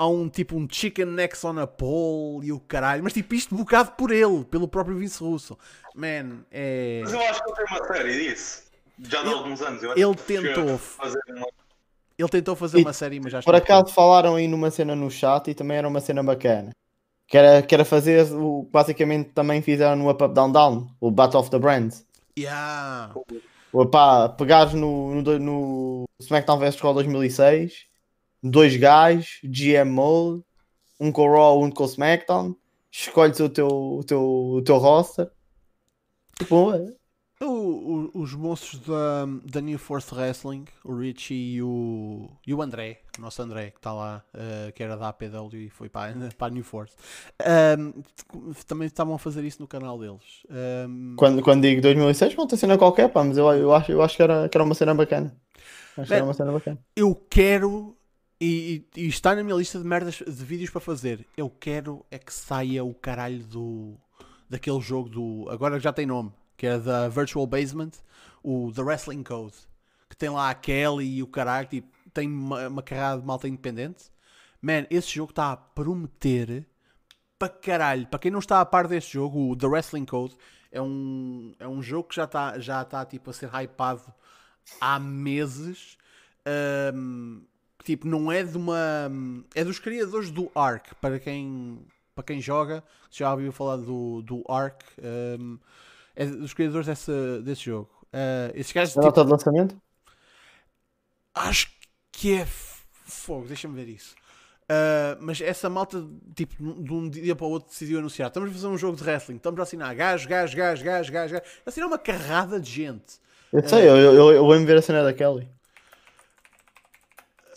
Há 0.00 0.06
um 0.06 0.28
tipo 0.28 0.56
um 0.56 0.68
chicken 0.70 1.06
necks 1.06 1.44
on 1.44 1.58
a 1.58 1.66
pole 1.66 2.46
e 2.46 2.52
o 2.52 2.60
caralho, 2.60 3.02
mas 3.02 3.12
tipo 3.12 3.34
isto 3.34 3.52
bocado 3.52 3.90
por 3.96 4.12
ele, 4.12 4.44
pelo 4.44 4.68
próprio 4.68 4.96
Vince 4.96 5.18
Russo. 5.18 5.58
Man, 5.92 6.44
é. 6.52 7.00
Mas 7.02 7.12
eu 7.12 7.20
acho 7.20 7.42
que 7.42 7.50
ele 7.50 7.56
tem 7.56 7.76
uma 7.76 7.86
série 7.88 8.28
disso. 8.28 8.67
Já 9.00 9.22
de 9.22 9.28
Ele- 9.28 9.34
alguns 9.34 9.62
anos. 9.62 9.82
Eu 9.82 9.92
acho 9.92 10.00
ele 10.00 10.14
que 10.14 10.22
tentou. 10.24 10.74
a 10.74 10.78
Fazer 10.78 11.20
uma... 11.28 11.46
Ele 12.18 12.28
tentou 12.28 12.56
fazer 12.56 12.78
E, 12.78 12.82
uma 12.82 12.92
série, 12.92 13.20
mas 13.20 13.30
já 13.30 13.40
Por 13.42 13.54
acaso 13.54 13.92
falaram 13.92 14.34
aí 14.34 14.48
numa 14.48 14.70
cena 14.72 14.96
no 14.96 15.08
chat 15.08 15.48
e 15.48 15.54
também 15.54 15.76
era 15.76 15.86
uma 15.86 16.00
cena 16.00 16.20
bacana. 16.22 16.72
Que 17.28 17.36
era, 17.38 17.62
que 17.62 17.72
era 17.74 17.84
fazer 17.84 18.26
o 18.32 18.64
que 18.64 18.70
basicamente 18.72 19.30
também 19.30 19.62
fizeram 19.62 19.94
no 19.96 20.10
Up 20.10 20.24
Up 20.24 20.34
Down 20.34 20.50
Down, 20.50 20.88
o 21.00 21.10
Battle 21.12 21.40
of 21.40 21.50
the 21.50 21.58
Brands. 21.58 22.04
Yeah. 22.36 23.14
O, 23.72 23.86
pá, 23.86 24.28
pegares 24.30 24.72
no, 24.72 25.14
no, 25.22 25.38
no 25.38 26.04
SmackDown 26.18 26.58
vs 26.58 26.80
Raw 26.80 26.94
2006, 26.94 27.86
dois 28.42 28.76
gajos, 28.76 29.38
GM 29.44 29.84
Mode, 29.90 30.42
um 30.98 31.12
com 31.12 31.22
o 31.28 31.32
Raw, 31.32 31.62
um 31.62 31.70
com 31.70 31.84
o 31.84 31.86
SmackDown, 31.86 32.56
escolhes 32.90 33.38
o 33.38 33.48
teu, 33.48 33.68
o 33.68 34.02
teu, 34.02 34.22
o 34.22 34.62
teu 34.62 34.78
roster. 34.78 35.30
Tipo, 36.38 36.72
é, 36.74 36.84
O- 37.40 38.10
o- 38.16 38.20
os 38.22 38.34
monstros 38.34 38.80
da, 38.80 39.24
da 39.44 39.60
New 39.60 39.78
Force 39.78 40.12
Wrestling, 40.12 40.64
o 40.84 40.92
Richie 40.92 41.54
e 41.54 41.62
o, 41.62 42.28
e 42.44 42.52
o 42.52 42.60
André, 42.60 43.02
o 43.16 43.20
nosso 43.22 43.40
André, 43.40 43.70
que 43.70 43.76
está 43.78 43.92
lá, 43.92 44.24
eh, 44.34 44.72
que 44.74 44.82
era 44.82 44.96
da 44.96 45.08
APW 45.10 45.56
e 45.56 45.70
foi 45.70 45.88
para, 45.88 46.10
a- 46.12 46.30
para 46.36 46.46
a 46.48 46.50
New 46.50 46.64
Force, 46.64 46.96
Ahm, 47.40 47.92
também 48.66 48.86
estavam 48.88 49.14
a 49.14 49.18
fazer 49.20 49.44
isso 49.44 49.62
no 49.62 49.68
canal 49.68 49.96
deles. 50.00 50.44
Ahm, 50.50 51.14
quando, 51.16 51.40
quando 51.40 51.62
digo 51.62 51.80
2006, 51.80 52.34
não 52.34 52.46
tem 52.48 52.58
cena 52.58 52.76
qualquer, 52.76 53.08
pá, 53.08 53.22
mas 53.22 53.38
eu, 53.38 53.46
eu, 53.52 53.72
acho, 53.72 53.92
eu 53.92 54.02
acho 54.02 54.16
que 54.16 54.22
era, 54.22 54.48
que 54.48 54.56
era 54.56 54.64
uma 54.64 54.74
cena 54.74 54.92
bacana. 54.92 55.36
Acho 55.96 56.08
que 56.08 56.14
era 56.16 56.24
uma 56.24 56.34
cena 56.34 56.50
bacana. 56.50 56.78
eu 56.96 57.14
quero, 57.30 57.96
e, 58.40 58.84
e- 58.96 59.02
e 59.02 59.06
está 59.08 59.34
na 59.36 59.44
minha 59.44 59.56
lista 59.56 59.78
de 59.78 59.84
merdas 59.84 60.16
de 60.16 60.44
vídeos 60.44 60.70
para 60.70 60.80
fazer, 60.80 61.24
eu 61.36 61.48
quero 61.48 62.04
é 62.10 62.18
que 62.18 62.32
saia 62.32 62.84
o 62.84 62.94
caralho 62.94 63.44
do, 63.44 63.94
daquele 64.50 64.80
jogo 64.80 65.08
do, 65.08 65.46
agora 65.48 65.78
já 65.78 65.92
tem 65.92 66.04
nome, 66.06 66.32
que 66.58 66.66
é 66.66 66.78
da 66.78 67.08
Virtual 67.08 67.46
Basement, 67.46 67.92
o 68.42 68.70
The 68.74 68.82
Wrestling 68.82 69.22
Code, 69.22 69.54
que 70.10 70.16
tem 70.16 70.28
lá 70.28 70.50
a 70.50 70.54
Kelly 70.54 71.16
e 71.16 71.22
o 71.22 71.26
caralho, 71.26 71.68
tipo, 71.68 71.88
tem 72.12 72.28
uma, 72.28 72.68
uma 72.68 72.82
carrada 72.82 73.20
de 73.20 73.26
malta 73.26 73.48
independente. 73.48 74.10
Man, 74.60 74.84
esse 74.90 75.08
jogo 75.14 75.30
está 75.30 75.52
a 75.52 75.56
prometer 75.56 76.66
para 77.38 77.48
caralho. 77.48 78.08
Para 78.08 78.18
quem 78.18 78.30
não 78.30 78.40
está 78.40 78.60
a 78.60 78.66
par 78.66 78.88
deste 78.88 79.12
jogo, 79.12 79.50
o 79.50 79.56
The 79.56 79.68
Wrestling 79.68 80.04
Code 80.04 80.36
é 80.72 80.82
um, 80.82 81.54
é 81.60 81.68
um 81.68 81.80
jogo 81.80 82.08
que 82.08 82.16
já 82.16 82.24
está 82.24 82.58
já 82.58 82.84
tá, 82.84 83.06
tipo, 83.06 83.30
a 83.30 83.32
ser 83.32 83.48
hypado 83.54 84.12
há 84.80 84.98
meses. 84.98 85.96
Ahm, 86.44 87.42
tipo, 87.84 88.08
não 88.08 88.32
é 88.32 88.42
de 88.42 88.56
uma. 88.56 89.08
É 89.54 89.62
dos 89.62 89.78
criadores 89.78 90.32
do 90.32 90.50
Ark. 90.56 90.92
Para 90.96 91.20
quem, 91.20 91.86
para 92.16 92.24
quem 92.24 92.40
joga, 92.40 92.82
já 93.10 93.30
ouviu 93.30 93.52
falar 93.52 93.76
do, 93.76 94.22
do 94.22 94.42
Ark. 94.48 94.84
ahm, 95.00 95.58
é 96.18 96.26
dos 96.26 96.52
criadores 96.52 96.88
dessa, 96.88 97.40
desse 97.42 97.62
jogo. 97.62 97.88
Ah, 98.12 98.50
esses 98.52 98.72
gajos, 98.72 98.98
A 98.98 99.00
tipo, 99.00 99.06
nota 99.06 99.24
de 99.24 99.30
lançamento? 99.30 99.80
Acho 101.32 101.70
que 102.10 102.34
é 102.34 102.44
fogo, 102.44 103.46
deixa-me 103.46 103.76
ver 103.76 103.88
isso. 103.88 104.16
Ah, 104.68 105.16
mas 105.20 105.40
essa 105.40 105.70
malta, 105.70 106.04
tipo, 106.34 106.56
de 106.82 106.92
um 106.92 107.08
dia 107.08 107.36
para 107.36 107.46
o 107.46 107.50
outro 107.50 107.68
decidiu 107.68 108.00
anunciar: 108.00 108.26
estamos 108.28 108.50
a 108.50 108.52
fazer 108.52 108.66
um 108.66 108.76
jogo 108.76 108.96
de 108.96 109.04
wrestling, 109.04 109.36
estamos 109.36 109.60
a 109.60 109.62
assinar 109.62 109.94
gajo, 109.94 110.28
gajo, 110.28 110.56
gajo, 110.56 110.84
gajo, 110.84 111.12
gajo, 111.12 111.34
gajo. 111.34 111.46
Assinar 111.64 111.86
uma 111.86 111.98
carrada 111.98 112.58
de 112.58 112.68
gente. 112.68 113.20
Eu 113.52 113.66
sei, 113.66 113.88
eu, 113.88 113.96
eu, 113.96 114.32
eu 114.32 114.44
vou-me 114.44 114.66
ver 114.66 114.76
a 114.76 114.82
cena 114.82 115.04
da 115.04 115.14
Kelly. 115.14 115.48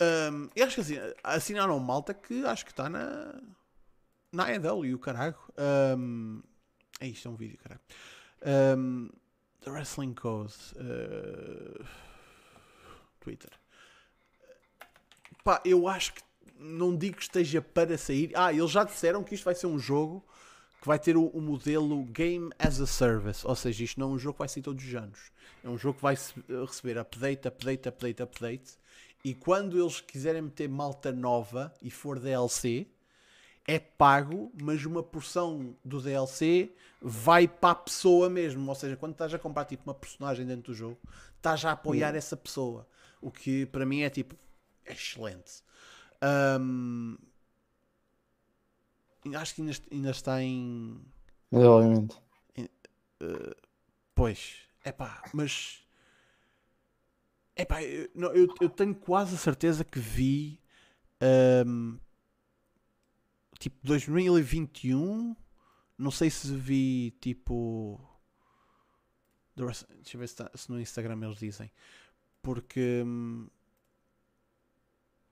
Ahm, 0.00 0.48
eu 0.54 0.66
acho 0.66 0.76
que 0.76 0.80
assim, 0.80 0.98
assinaram 1.24 1.78
malta 1.80 2.14
que 2.14 2.44
acho 2.46 2.64
que 2.64 2.70
está 2.70 2.88
na. 2.88 3.34
Na 4.32 4.44
AEW, 4.44 4.98
caralho. 5.00 5.34
Ahm, 5.58 6.40
é 7.00 7.08
isto, 7.08 7.26
é 7.26 7.30
um 7.30 7.34
vídeo, 7.34 7.58
caralho. 7.58 7.80
Ahm, 8.44 9.08
the 9.60 9.70
Wrestling 9.70 10.14
Code. 10.14 10.54
ah, 10.78 11.84
Twitter. 13.20 13.50
Pá, 15.44 15.60
eu 15.64 15.88
acho 15.88 16.14
que 16.14 16.22
não 16.58 16.94
digo 16.96 17.16
que 17.16 17.22
esteja 17.22 17.60
para 17.60 17.98
sair. 17.98 18.30
Ah, 18.34 18.52
eles 18.52 18.70
já 18.70 18.84
disseram 18.84 19.24
que 19.24 19.34
isto 19.34 19.44
vai 19.44 19.54
ser 19.54 19.66
um 19.66 19.78
jogo 19.78 20.24
que 20.80 20.86
vai 20.86 20.98
ter 20.98 21.16
o, 21.16 21.26
o 21.26 21.40
modelo 21.40 22.04
Game 22.04 22.50
as 22.58 22.80
a 22.80 22.86
Service. 22.86 23.46
Ou 23.46 23.54
seja, 23.54 23.84
isto 23.84 23.98
não 24.00 24.10
é 24.10 24.14
um 24.14 24.18
jogo 24.18 24.34
que 24.34 24.38
vai 24.40 24.48
sair 24.48 24.62
todos 24.62 24.84
os 24.84 24.94
anos. 24.94 25.30
É 25.64 25.68
um 25.68 25.78
jogo 25.78 25.96
que 25.96 26.02
vai 26.02 26.16
se- 26.16 26.34
receber 26.48 26.98
update, 26.98 27.46
update, 27.48 27.88
update, 27.88 28.22
update. 28.22 28.72
E 29.24 29.34
quando 29.34 29.80
eles 29.80 30.00
quiserem 30.00 30.42
meter 30.42 30.68
malta 30.68 31.12
nova 31.12 31.72
e 31.80 31.90
for 31.90 32.18
DLC, 32.18 32.88
é 33.66 33.78
pago, 33.78 34.52
mas 34.60 34.84
uma 34.84 35.02
porção 35.02 35.76
do 35.84 36.00
DLC 36.00 36.72
vai 37.00 37.46
para 37.46 37.70
a 37.70 37.74
pessoa 37.74 38.28
mesmo. 38.28 38.68
Ou 38.68 38.74
seja, 38.74 38.96
quando 38.96 39.12
estás 39.12 39.32
a 39.32 39.38
comprar 39.38 39.64
tipo 39.64 39.84
uma 39.84 39.94
personagem 39.94 40.46
dentro 40.46 40.72
do 40.72 40.74
jogo, 40.74 40.98
estás 41.36 41.64
a 41.64 41.72
apoiar 41.72 42.14
essa 42.14 42.36
pessoa. 42.36 42.86
O 43.20 43.30
que 43.30 43.66
para 43.66 43.86
mim 43.86 44.02
é 44.02 44.10
tipo 44.10 44.34
excelente. 44.84 45.62
Ahm, 46.20 47.16
acho 49.36 49.54
que 49.54 49.62
ainda, 49.62 49.72
ainda 49.90 50.10
está 50.10 50.42
em. 50.42 51.00
Mas 51.50 51.64
obviamente. 51.64 52.16
Pois, 54.14 54.56
é 54.84 54.92
pá, 54.92 55.22
mas. 55.32 55.80
É 57.54 57.64
pá, 57.64 57.82
eu, 57.82 58.08
eu, 58.14 58.54
eu 58.60 58.68
tenho 58.70 58.94
quase 58.94 59.34
a 59.34 59.38
certeza 59.38 59.84
que 59.84 59.98
vi. 59.98 60.60
ahm, 61.20 61.96
tipo 63.62 63.76
2021. 63.84 65.36
Não 65.98 66.10
sei 66.10 66.30
se 66.30 66.52
vi 66.54 67.12
tipo. 67.20 68.00
Deixa 69.54 69.86
eu 70.14 70.18
ver 70.20 70.28
se, 70.28 70.36
tá- 70.36 70.50
se 70.54 70.70
no 70.70 70.80
Instagram 70.80 71.18
eles 71.24 71.38
dizem. 71.38 71.70
Porque. 72.42 73.02
hum, 73.06 73.46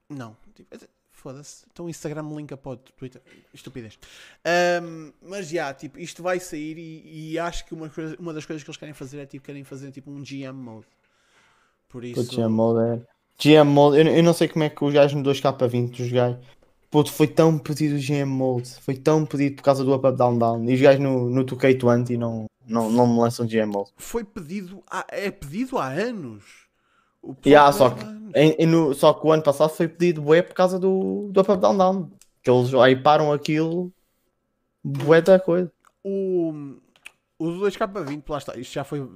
Não. 0.08 0.36
Tipo, 0.54 0.74
é- 0.74 0.88
Foda-se. 1.12 1.66
Então 1.70 1.84
o 1.84 1.90
Instagram 1.90 2.22
linka 2.34 2.56
para 2.56 2.70
o 2.72 2.76
Twitter. 2.78 3.20
Estupidez. 3.52 3.98
Ahm, 4.42 5.12
mas 5.20 5.48
já, 5.50 5.74
tipo, 5.74 5.98
isto 5.98 6.22
vai 6.22 6.40
sair 6.40 6.78
e, 6.78 7.32
e 7.32 7.38
acho 7.38 7.66
que 7.66 7.74
uma, 7.74 7.90
coisa- 7.90 8.16
uma 8.18 8.32
das 8.32 8.46
coisas 8.46 8.62
que 8.64 8.70
eles 8.70 8.78
querem 8.78 8.94
fazer 8.94 9.18
é 9.18 9.26
tipo, 9.26 9.44
querem 9.44 9.62
fazer 9.62 9.90
tipo 9.92 10.10
um 10.10 10.22
GM 10.22 10.54
mode. 10.54 10.86
Por 11.90 12.04
isso. 12.04 12.24
Puto, 12.24 12.36
GM 12.36 12.48
Mode 12.48 12.80
é. 13.02 13.06
GM 13.38 13.68
Mode, 13.68 13.98
eu, 13.98 14.06
eu 14.06 14.22
não 14.22 14.32
sei 14.32 14.48
como 14.48 14.64
é 14.64 14.70
que 14.70 14.82
os 14.82 14.94
gajos 14.94 15.14
no 15.14 15.22
2K20 15.22 15.90
dos 15.94 16.10
gajos. 16.10 16.40
Puto, 16.90 17.12
foi 17.12 17.28
tão 17.28 17.56
pedido 17.56 17.94
o 17.96 17.98
GM 18.00 18.24
Mode. 18.26 18.68
Foi 18.80 18.96
tão 18.96 19.24
pedido 19.24 19.56
por 19.56 19.62
causa 19.62 19.84
do 19.84 19.94
Up 19.94 20.06
Up 20.06 20.16
Down 20.16 20.36
Down. 20.38 20.64
E 20.68 20.74
os 20.74 20.80
gajos 20.80 21.00
no, 21.00 21.30
no 21.30 21.44
2K20 21.44 22.16
não, 22.18 22.46
não, 22.66 22.90
não 22.90 23.06
me 23.06 23.20
lançam 23.20 23.46
GM 23.46 23.66
Mode. 23.66 23.90
Foi 23.96 24.24
pedido. 24.24 24.82
Há, 24.90 25.06
é 25.08 25.30
pedido 25.30 25.78
há 25.78 25.86
anos. 25.88 26.42
O 27.22 27.34
ponto 27.34 27.48
só 27.72 27.86
é 27.88 27.94
que, 27.94 28.04
em- 28.34 28.56
em 28.58 28.66
no- 28.66 28.92
só 28.94 29.12
que 29.12 29.26
o 29.26 29.30
ano 29.30 29.42
passado 29.42 29.70
foi 29.70 29.86
pedido 29.86 30.22
bué 30.22 30.42
por 30.42 30.54
causa 30.54 30.78
do, 30.78 31.28
do 31.30 31.40
Up 31.40 31.52
Up 31.52 31.60
Down 31.60 31.76
Down. 31.76 32.10
Que 32.42 32.50
eles 32.50 32.74
aí 32.74 32.96
param 32.96 33.32
aquilo. 33.32 33.92
Bué 34.82 35.20
da 35.20 35.38
coisa. 35.38 35.70
O, 36.02 36.52
o 37.38 37.44
2K20, 37.46 38.22
lá 38.28 38.38
está, 38.38 38.56
isto 38.58 38.72
já 38.72 38.82
foi 38.82 39.06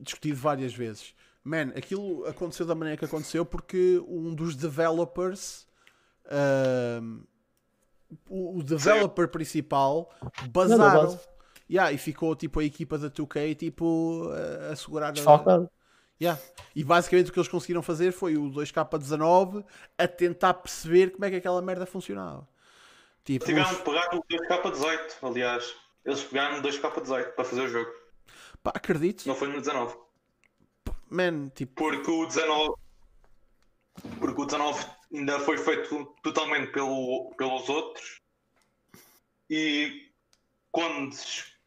discutido 0.00 0.36
várias 0.36 0.74
vezes. 0.74 1.14
Man, 1.42 1.72
aquilo 1.76 2.24
aconteceu 2.26 2.64
da 2.66 2.74
maneira 2.74 2.96
que 2.98 3.04
aconteceu 3.06 3.44
porque 3.44 4.00
um 4.06 4.34
dos 4.34 4.54
developers, 4.54 5.66
ahm, 6.30 7.20
o, 8.28 8.58
o 8.58 8.62
developer 8.62 9.28
principal, 9.28 10.10
bazaram. 10.50 11.02
base. 11.02 11.18
Yeah, 11.70 11.92
e 11.92 11.98
ficou 11.98 12.36
tipo 12.36 12.60
a 12.60 12.64
equipa 12.64 12.98
da 12.98 13.08
2K 13.10 13.54
tipo, 13.56 14.30
a, 14.68 14.72
a 14.72 14.76
segurar. 14.76 15.08
a- 15.08 15.12
Desfalcado. 15.12 15.70
Yeah. 16.20 16.40
E 16.76 16.84
basicamente 16.84 17.30
o 17.30 17.32
que 17.32 17.38
eles 17.38 17.48
conseguiram 17.48 17.82
fazer 17.82 18.12
foi 18.12 18.36
o 18.36 18.50
2K19 18.50 19.64
a 19.98 20.06
tentar 20.06 20.54
perceber 20.54 21.10
como 21.10 21.24
é 21.24 21.30
que 21.30 21.36
aquela 21.36 21.60
merda 21.62 21.86
funcionava. 21.86 22.46
Tipo, 23.24 23.46
Tiveram 23.46 23.70
os- 23.70 23.76
que 23.78 23.82
pegar 23.82 24.14
o 24.14 24.22
2K18, 24.22 24.98
aliás. 25.22 25.74
Eles 26.04 26.22
pegaram 26.22 26.58
o 26.58 26.62
2K18 26.62 27.34
para 27.34 27.44
fazer 27.44 27.62
o 27.62 27.68
jogo. 27.68 27.90
pá, 28.62 28.72
acredito, 28.74 29.26
Não 29.26 29.34
foi 29.34 29.48
no 29.48 29.58
19. 29.58 29.96
man, 31.10 31.48
tipo, 31.54 31.74
Porque 31.74 32.10
o 32.10 32.26
19. 32.26 32.74
Porque 34.18 34.40
o 34.40 34.44
19 34.44 34.84
ainda 35.12 35.38
foi 35.40 35.56
feito 35.58 36.14
totalmente 36.22 36.72
pelo, 36.72 37.32
pelos 37.36 37.68
outros. 37.68 38.18
E 39.50 40.08
quando 40.72 41.14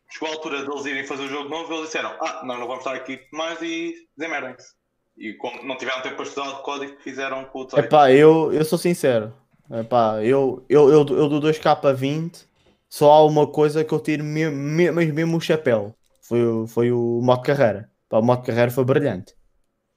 chegou 0.10 0.30
a 0.30 0.32
altura 0.34 0.66
deles 0.66 0.86
irem 0.86 1.06
fazer 1.06 1.24
o 1.24 1.30
jogo 1.30 1.50
novo, 1.50 1.74
eles 1.74 1.86
disseram: 1.88 2.12
Ah, 2.22 2.42
nós 2.46 2.60
não 2.60 2.68
vamos 2.68 2.80
estar 2.86 2.96
aqui 2.96 3.20
mais 3.32 3.62
e 3.62 3.94
desemerdem-se. 4.18 4.74
E 5.18 5.34
como 5.34 5.64
não 5.64 5.78
tiveram 5.78 6.02
tempo 6.02 6.16
para 6.18 6.26
estudar 6.26 6.50
o 6.50 6.62
código, 6.64 7.00
fizeram 7.02 7.46
com 7.46 7.62
o 7.62 7.66
18. 7.66 7.86
Epá, 7.86 8.12
eu, 8.12 8.54
eu 8.54 8.64
sou 8.66 8.78
sincero. 8.78 9.34
Epá, 9.72 10.24
eu, 10.24 10.66
eu, 10.70 10.90
eu, 10.90 11.06
eu 11.10 11.28
do 11.30 11.40
2K20 11.42 12.46
só 12.90 13.12
há 13.12 13.26
uma 13.26 13.48
coisa 13.48 13.84
que 13.84 13.94
eu 13.94 14.00
tiro 14.00 14.24
me, 14.24 14.50
me, 14.50 14.92
mas 14.92 15.12
mesmo 15.12 15.38
o 15.38 15.42
chapéu. 15.42 15.94
Foi, 16.22 16.44
o- 16.46 16.68
foi 16.68 16.92
o 16.92 17.20
modo 17.22 17.42
carreira. 17.42 17.92
Pá, 18.10 18.20
o 18.20 18.24
modo 18.24 18.44
carreira 18.44 18.72
foi 18.72 18.84
brilhante. 18.86 19.34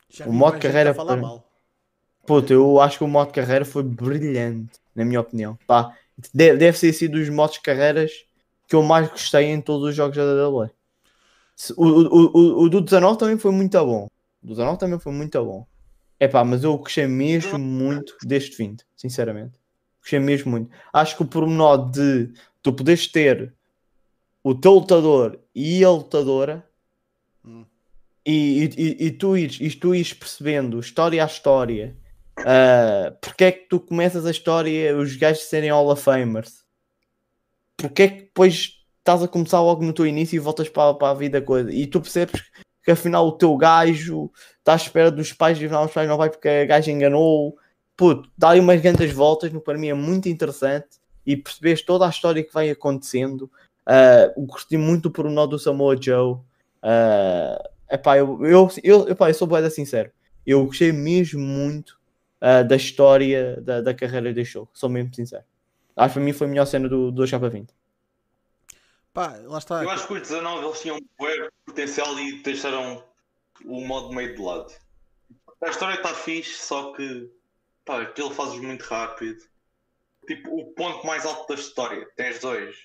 já 0.09 0.27
O 0.27 0.33
modo 0.33 0.59
carreira 0.59 0.95
falar 0.95 1.17
mal. 1.17 1.50
Puta, 2.27 2.53
eu 2.53 2.81
acho 2.81 2.99
que 2.99 3.05
o 3.05 3.09
modo 3.09 3.33
carreira 3.33 3.65
foi 3.65 3.83
brilhante, 3.83 4.79
na 4.95 5.05
minha 5.05 5.21
opinião. 5.21 5.59
Pá, 5.67 5.97
de- 6.33 6.57
deve 6.57 6.79
ter 6.79 6.93
sido 6.93 7.19
dos 7.19 7.29
modos 7.29 7.57
de 7.57 7.63
carreiras 7.63 8.13
que 8.69 8.77
eu 8.77 8.83
mais 8.83 9.09
gostei 9.09 9.47
em 9.47 9.61
todos 9.61 9.89
os 9.89 9.95
jogos 9.95 10.17
da 10.17 10.23
WWE. 10.49 10.71
O, 11.77 11.85
o, 11.85 12.27
o, 12.61 12.63
o 12.65 12.69
do 12.69 12.81
19 12.81 13.19
também 13.19 13.39
foi 13.39 13.51
muito 13.53 13.79
bom. 13.85 14.07
O 14.43 14.47
do 14.47 14.55
19 14.55 14.79
também 14.79 14.99
foi 14.99 15.13
muito 15.13 15.45
bom. 15.45 15.67
É 16.19 16.29
pá, 16.29 16.45
mas 16.45 16.63
eu 16.63 16.77
gostei 16.79 17.07
mesmo 17.07 17.59
muito 17.59 18.17
deste 18.25 18.55
fim, 18.57 18.77
sinceramente. 18.97 19.59
Gostei 20.01 20.19
mesmo 20.19 20.51
muito. 20.51 20.71
Acho 20.93 21.17
que 21.17 21.23
o 21.23 21.27
pormenor 21.27 21.91
de 21.91 22.31
tu 22.63 22.73
poderes 22.73 23.07
ter 23.07 23.53
o 24.43 24.55
teu 24.55 24.73
lutador 24.75 25.39
e 25.55 25.85
a 25.85 25.91
lutadora 25.91 26.65
Hum. 27.45 27.65
e, 28.25 28.65
e, 28.77 28.83
e- 28.83 29.07
e 29.07 29.11
tu, 29.11 29.35
ires, 29.37 29.59
e 29.61 29.71
tu 29.75 29.95
ires 29.95 30.13
percebendo 30.13 30.79
história 30.79 31.23
a 31.23 31.27
história 31.27 31.97
ah, 32.45 33.15
porque 33.21 33.45
é 33.45 33.53
que 33.53 33.69
tu 33.69 33.81
começas 33.81 34.27
a 34.27 34.31
história 34.31 34.97
os 34.97 35.17
gajos 35.17 35.45
serem 35.45 35.71
Hall 35.71 35.91
of 35.91 36.03
Famers? 36.03 36.65
Porque 37.77 38.03
é 38.03 38.09
que 38.09 38.21
depois 38.23 38.81
estás 38.99 39.23
a 39.23 39.29
começar 39.29 39.61
logo 39.61 39.85
no 39.85 39.93
teu 39.93 40.07
início 40.07 40.37
e 40.37 40.39
voltas 40.39 40.69
para, 40.69 40.95
para 40.95 41.11
a 41.11 41.15
vida 41.15 41.41
coisa? 41.41 41.73
E 41.73 41.87
tu 41.87 42.01
percebes 42.01 42.43
que 42.83 42.91
afinal 42.91 43.27
o 43.27 43.33
teu 43.33 43.57
gajo 43.57 44.31
está 44.59 44.73
à 44.73 44.77
espera 44.77 45.11
dos 45.11 45.33
pais 45.33 45.61
e 45.61 45.65
afinal 45.65 45.85
os 45.85 45.93
pais 45.93 46.09
não 46.09 46.17
vai 46.17 46.31
porque 46.31 46.49
a 46.49 46.67
gajo 46.67 46.91
enganou. 46.91 47.57
Puto, 47.97 48.31
dá 48.37 48.51
aí 48.51 48.61
umas 48.61 48.81
grandes 48.81 49.13
voltas 49.13 49.53
no 49.53 49.61
para 49.61 49.79
mim 49.79 49.89
é 49.89 49.95
muito 49.95 50.29
interessante 50.29 50.99
e 51.27 51.37
percebes 51.37 51.83
toda 51.83 52.07
a 52.07 52.11
história 52.11 52.43
que 52.43 52.53
vai 52.53 52.71
acontecendo. 52.71 53.51
Ah, 53.87 54.33
o 54.37 54.47
curti 54.47 54.77
muito 54.77 55.05
do 55.05 55.11
pormenor 55.11 55.47
do 55.47 55.59
Samoa 55.59 55.97
Joe. 56.01 56.39
Ah, 56.83 57.71
epá, 57.91 58.17
eu, 58.17 58.45
eu, 58.47 58.71
eu, 58.83 59.09
epá, 59.09 59.29
eu 59.31 59.35
sou 59.35 59.47
boeda 59.47 59.71
sincero. 59.71 60.11
Eu 60.47 60.65
gostei 60.65 60.93
mesmo 60.93 61.41
muito 61.41 62.00
ah, 62.41 62.63
da 62.63 62.77
história 62.77 63.61
da, 63.61 63.81
da 63.81 63.95
carreira 63.95 64.33
deste 64.33 64.55
jogo, 64.55 64.71
sou 64.73 64.89
mesmo 64.89 65.15
sincero 65.15 65.45
acho 65.97 66.09
que 66.09 66.15
para 66.15 66.25
mim 66.25 66.33
foi 66.33 66.47
a 66.47 66.51
melhor 66.51 66.67
cena 66.67 66.89
do, 66.89 67.11
do 67.11 67.23
2K20 67.23 67.69
Pá, 69.13 69.37
lá 69.43 69.59
está. 69.59 69.83
Eu 69.83 69.91
acho 69.91 70.07
que 70.07 70.15
os 70.15 70.21
19 70.21 70.65
eles 70.65 70.81
tinham 70.81 70.99
bué 71.19 71.49
potencial 71.67 72.17
e 72.19 72.41
deixaram 72.43 73.05
o 73.65 73.81
modo 73.81 74.15
meio 74.15 74.35
de 74.37 74.41
lado. 74.41 74.73
A 75.63 75.69
história 75.69 75.97
está 75.97 76.15
fixe, 76.15 76.63
só 76.63 76.93
que 76.93 77.31
pá, 77.85 78.03
aquilo 78.03 78.31
fazes 78.31 78.61
muito 78.61 78.83
rápido. 78.83 79.43
Tipo, 80.27 80.61
o 80.61 80.73
ponto 80.75 81.05
mais 81.07 81.27
alto 81.27 81.49
da 81.49 81.61
história, 81.61 82.07
tens 82.17 82.39
dois. 82.39 82.77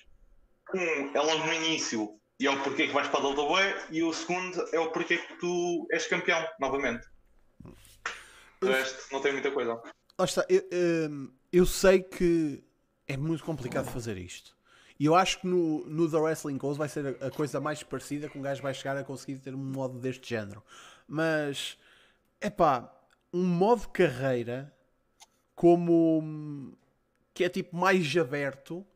Um 0.74 1.16
é 1.16 1.20
logo 1.20 1.46
no 1.46 1.52
início 1.52 2.18
e 2.40 2.46
é 2.46 2.50
o 2.50 2.60
porquê 2.62 2.88
que 2.88 2.92
vais 2.92 3.06
para 3.06 3.20
a 3.20 3.28
WWE 3.28 3.74
e 3.92 4.02
o 4.02 4.12
segundo 4.12 4.68
é 4.72 4.80
o 4.80 4.90
porquê 4.90 5.18
que 5.18 5.34
tu 5.38 5.86
és 5.92 6.06
campeão, 6.08 6.44
novamente. 6.58 7.06
Resto 8.62 9.12
não 9.12 9.20
tem 9.20 9.32
muita 9.32 9.50
coisa. 9.50 9.80
Lá 10.18 10.24
está. 10.24 10.44
Eu, 10.48 10.62
hum, 11.10 11.30
eu 11.52 11.66
sei 11.66 12.02
que 12.02 12.62
é 13.06 13.16
muito 13.16 13.44
complicado 13.44 13.86
fazer 13.86 14.16
isto. 14.16 14.56
E 14.98 15.04
eu 15.04 15.14
acho 15.14 15.40
que 15.40 15.46
no, 15.46 15.84
no 15.86 16.10
The 16.10 16.16
Wrestling 16.16 16.58
Coast 16.58 16.78
vai 16.78 16.88
ser 16.88 17.18
a, 17.20 17.26
a 17.26 17.30
coisa 17.30 17.60
mais 17.60 17.82
parecida 17.82 18.28
que 18.28 18.38
um 18.38 18.42
gajo 18.42 18.62
vai 18.62 18.72
chegar 18.72 18.96
a 18.96 19.04
conseguir 19.04 19.38
ter 19.38 19.54
um 19.54 19.58
modo 19.58 19.98
deste 19.98 20.28
género. 20.28 20.62
Mas, 21.06 21.78
é 22.40 22.48
pá, 22.48 22.90
um 23.32 23.44
modo 23.44 23.88
carreira 23.88 24.72
como 25.54 26.20
hum, 26.22 26.72
que 27.34 27.44
é 27.44 27.48
tipo 27.48 27.76
mais 27.76 28.16
aberto, 28.16 28.86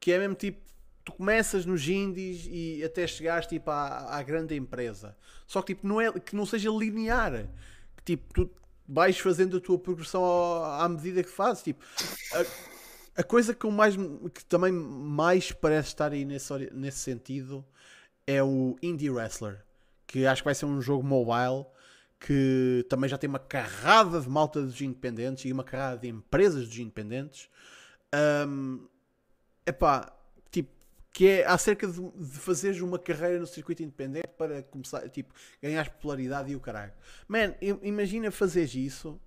que 0.00 0.12
é 0.12 0.18
mesmo 0.18 0.34
tipo 0.34 0.62
tu 1.04 1.12
começas 1.12 1.66
nos 1.66 1.86
indies 1.88 2.46
e 2.48 2.82
até 2.84 3.06
chegares 3.06 3.46
tipo 3.46 3.70
à, 3.70 4.16
à 4.16 4.22
grande 4.22 4.54
empresa. 4.56 5.16
Só 5.46 5.60
que 5.60 5.74
tipo 5.74 5.86
não 5.86 6.00
é 6.00 6.12
que 6.12 6.34
não 6.34 6.46
seja 6.46 6.70
linear, 6.70 7.48
que 7.96 8.02
tipo 8.04 8.32
tu 8.32 8.50
vais 8.92 9.18
fazendo 9.18 9.56
a 9.56 9.60
tua 9.60 9.78
progressão 9.78 10.22
ao- 10.22 10.64
à 10.80 10.88
medida 10.88 11.22
que 11.22 11.30
fazes, 11.30 11.62
tipo 11.62 11.84
a, 12.32 13.20
a 13.20 13.24
coisa 13.24 13.54
que, 13.54 13.66
eu 13.66 13.70
mais, 13.70 13.96
que 14.34 14.44
também 14.44 14.72
mais 14.72 15.52
parece 15.52 15.88
estar 15.88 16.12
aí 16.12 16.24
nesse, 16.24 16.52
nesse 16.72 16.98
sentido 16.98 17.64
é 18.26 18.42
o 18.42 18.76
Indie 18.82 19.10
Wrestler, 19.10 19.64
que 20.06 20.26
acho 20.26 20.42
que 20.42 20.46
vai 20.46 20.54
ser 20.54 20.66
um 20.66 20.80
jogo 20.80 21.04
mobile 21.04 21.66
que 22.20 22.86
também 22.88 23.10
já 23.10 23.18
tem 23.18 23.28
uma 23.28 23.38
carrada 23.40 24.20
de 24.20 24.28
malta 24.28 24.62
dos 24.62 24.80
independentes 24.80 25.44
e 25.44 25.52
uma 25.52 25.64
carrada 25.64 25.98
de 25.98 26.08
empresas 26.08 26.68
dos 26.68 26.78
independentes. 26.78 27.48
Um, 28.46 28.86
epá, 29.66 30.12
que 31.12 31.28
é 31.28 31.46
acerca 31.46 31.86
de, 31.86 32.00
de 32.00 32.38
fazeres 32.38 32.80
uma 32.80 32.98
carreira 32.98 33.38
no 33.38 33.46
circuito 33.46 33.82
independente 33.82 34.28
para 34.38 34.62
começar, 34.62 35.06
tipo, 35.10 35.34
ganhar 35.60 35.90
popularidade 35.90 36.50
e 36.50 36.56
o 36.56 36.60
caralho. 36.60 36.92
Man, 37.28 37.54
im- 37.60 37.78
imagina 37.82 38.30
fazeres 38.30 38.74
isso 38.74 39.20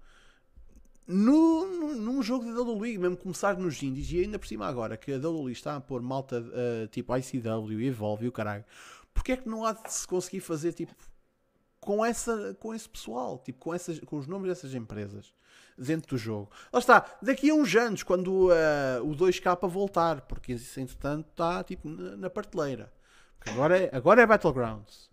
no, 1.07 1.65
no- 1.67 1.95
num 1.95 2.21
jogo 2.23 2.45
da 2.45 2.61
WWE, 2.61 2.97
mesmo 2.97 3.17
começar 3.17 3.57
nos 3.57 3.81
indies 3.83 4.11
e 4.11 4.21
ainda 4.21 4.39
por 4.39 4.47
cima 4.47 4.65
agora 4.65 4.97
que 4.97 5.11
a 5.13 5.17
WWE 5.17 5.51
está 5.51 5.75
a 5.75 5.81
pôr 5.81 6.01
malta 6.01 6.41
uh, 6.41 6.87
tipo 6.87 7.15
ICW 7.15 7.81
Evolve 7.81 8.25
e 8.25 8.27
o 8.27 8.31
caralho, 8.31 8.65
porque 9.13 9.33
é 9.33 9.37
que 9.37 9.47
não 9.47 9.63
há 9.65 9.73
de 9.73 9.93
se 9.93 10.07
conseguir 10.07 10.39
fazer 10.39 10.73
tipo 10.73 10.93
com, 11.79 12.03
essa, 12.03 12.55
com 12.59 12.73
esse 12.73 12.89
pessoal, 12.89 13.37
tipo, 13.37 13.59
com, 13.59 13.71
essas, 13.71 13.99
com 13.99 14.17
os 14.17 14.25
nomes 14.25 14.47
dessas 14.49 14.73
empresas 14.73 15.31
dentro 15.77 16.15
do 16.15 16.17
jogo? 16.17 16.49
Lá 16.71 16.79
está, 16.79 17.05
daqui 17.21 17.49
a 17.49 17.53
uns 17.53 17.75
anos, 17.75 18.03
quando 18.03 18.49
uh, 18.49 19.03
o 19.03 19.15
2K 19.15 19.67
voltar, 19.67 20.21
porque 20.21 20.53
isso 20.53 20.79
entretanto 20.79 21.27
está 21.31 21.63
tipo 21.63 21.87
na, 21.87 22.29
porque 22.29 23.49
agora 23.49 23.77
é, 23.77 23.89
agora 23.93 24.21
é 24.21 24.25
Battlegrounds. 24.25 25.09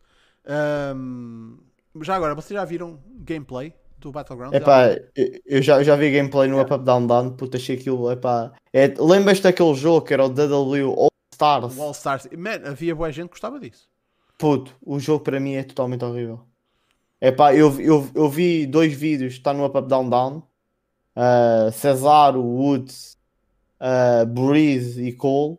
Um, 0.96 1.58
já 2.00 2.16
agora, 2.16 2.34
vocês 2.34 2.58
já 2.58 2.64
viram 2.64 2.98
gameplay 3.06 3.74
do 3.98 4.10
Battlegrounds? 4.10 4.58
Epá, 4.60 4.96
eu- 5.46 5.62
já, 5.62 5.76
eu 5.78 5.84
já 5.84 5.96
vi 5.96 6.10
gameplay 6.10 6.48
no 6.48 6.60
Up 6.60 6.72
Up 6.72 6.84
Down 6.84 7.06
Down, 7.06 7.30
puta, 7.36 7.56
achei 7.56 7.76
aquilo, 7.76 8.10
epá. 8.10 8.52
É, 8.72 8.86
Lembras-te 8.98 9.42
daquele 9.44 9.74
jogo 9.74 10.06
que 10.06 10.12
era 10.14 10.24
o 10.24 10.28
DW 10.28 10.94
All 10.96 11.08
Stars? 11.32 11.78
All 11.78 11.92
Stars. 11.92 12.28
Man, 12.36 12.62
havia 12.64 12.94
boa 12.94 13.12
gente 13.12 13.26
que 13.26 13.32
gostava 13.32 13.60
disso. 13.60 13.88
Puto, 14.38 14.74
o 14.82 14.98
jogo 14.98 15.22
para 15.22 15.38
mim 15.38 15.54
é 15.54 15.62
totalmente 15.62 16.04
horrível. 16.04 16.40
Epá, 17.20 17.54
eu, 17.54 17.80
eu, 17.80 18.10
eu 18.14 18.28
vi 18.28 18.66
dois 18.66 18.92
vídeos, 18.92 19.34
está 19.34 19.52
no 19.52 19.64
Up 19.64 19.78
Up 19.78 19.88
Down 19.88 20.08
Down, 20.08 20.42
uh, 21.16 21.70
Cesaro, 21.72 22.42
Woods, 22.42 23.16
uh, 23.80 24.26
Breeze 24.26 25.02
e 25.02 25.12
Cole, 25.12 25.58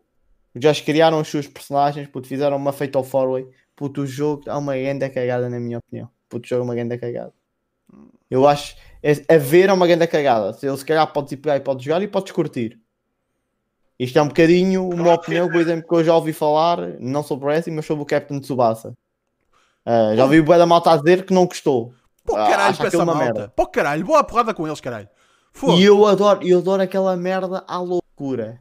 já 0.56 0.74
criaram 0.76 1.20
os 1.20 1.28
seus 1.28 1.48
personagens, 1.48 2.08
puto, 2.08 2.28
fizeram 2.28 2.58
uma 2.58 2.72
Fatal 2.72 3.04
4-Way. 3.04 3.48
Puto, 3.76 4.02
o 4.02 4.08
jogo 4.08 4.44
é 4.46 4.54
uma 4.54 4.78
grande 4.78 5.10
cagada, 5.10 5.50
na 5.50 5.60
minha 5.60 5.80
opinião. 5.80 6.10
Puto, 6.30 6.46
o 6.46 6.50
jogo 6.50 6.62
é 6.62 6.66
uma 6.66 6.76
grande 6.76 6.98
cagada. 6.98 7.34
Eu 8.30 8.48
acho, 8.48 8.76
é, 9.02 9.12
a 9.34 9.38
ver 9.38 9.70
é 9.70 9.74
uma 9.74 9.88
grande 9.88 10.08
cagada. 10.08 10.54
Se 10.54 10.68
ele 10.68 10.78
se 10.78 10.86
calhar 10.86 11.12
pode 11.12 11.34
ir 11.34 11.38
pegar 11.38 11.58
e 11.58 11.60
pode 11.60 11.84
jogar 11.84 12.02
e 12.02 12.08
podes 12.08 12.32
curtir. 12.32 12.80
Isto 14.00 14.20
é 14.20 14.22
um 14.22 14.28
bocadinho 14.28 14.88
uma 14.88 15.04
Claro 15.04 15.20
opinião, 15.20 15.48
é. 15.48 15.52
por 15.52 15.62
exemplo, 15.62 15.88
que 15.88 15.96
eu 15.96 16.04
já 16.04 16.16
ouvi 16.16 16.34
falar, 16.34 16.80
não 17.00 17.24
sobre 17.24 17.46
o 17.46 17.48
wrestling, 17.48 17.76
mas 17.76 17.86
sobre 17.86 18.04
o 18.04 18.06
Captain 18.06 18.40
Tsubasa. 18.40 18.96
Uh, 19.86 20.16
já 20.16 20.24
ouvi 20.24 20.40
o 20.40 20.46
da 20.46 20.66
Malta 20.66 20.92
a 20.92 20.98
dizer 20.98 21.26
que 21.26 21.34
não 21.34 21.46
gostou. 21.46 21.94
Pô, 22.26 22.36
caralho, 22.36 22.76
essa 22.80 23.06
malta. 23.06 23.24
merda. 23.24 23.54
Pô, 23.56 23.68
caralho, 23.68 24.06
boa 24.06 24.24
porrada 24.24 24.54
com 24.54 24.66
eles, 24.66 24.80
caralho. 24.80 25.10
E 25.78 25.84
eu 25.84 26.06
adoro, 26.06 26.46
eu 26.46 26.60
adoro 26.60 26.82
aquela 26.82 27.16
merda 27.16 27.64
à 27.68 27.80
loucura. 27.80 28.60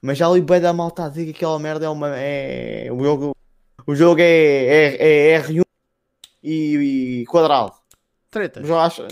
Mas 0.00 0.18
já 0.18 0.28
li 0.28 0.40
bem 0.40 0.60
da 0.60 0.72
malta 0.72 1.04
a 1.04 1.08
dizer 1.08 1.24
que 1.26 1.30
aquela 1.30 1.58
merda 1.58 1.86
é 1.86 1.88
uma. 1.88 2.16
É, 2.16 2.88
o 2.90 3.02
jogo, 3.02 3.36
o 3.86 3.94
jogo 3.94 4.20
é, 4.20 4.24
é, 4.24 5.32
é 5.32 5.40
R1 5.40 5.62
e, 6.42 7.20
e 7.22 7.26
quadrado. 7.26 7.72
Tretas. 8.30 8.62
Mas 8.62 8.70
eu 8.70 8.78
acho. 8.78 9.08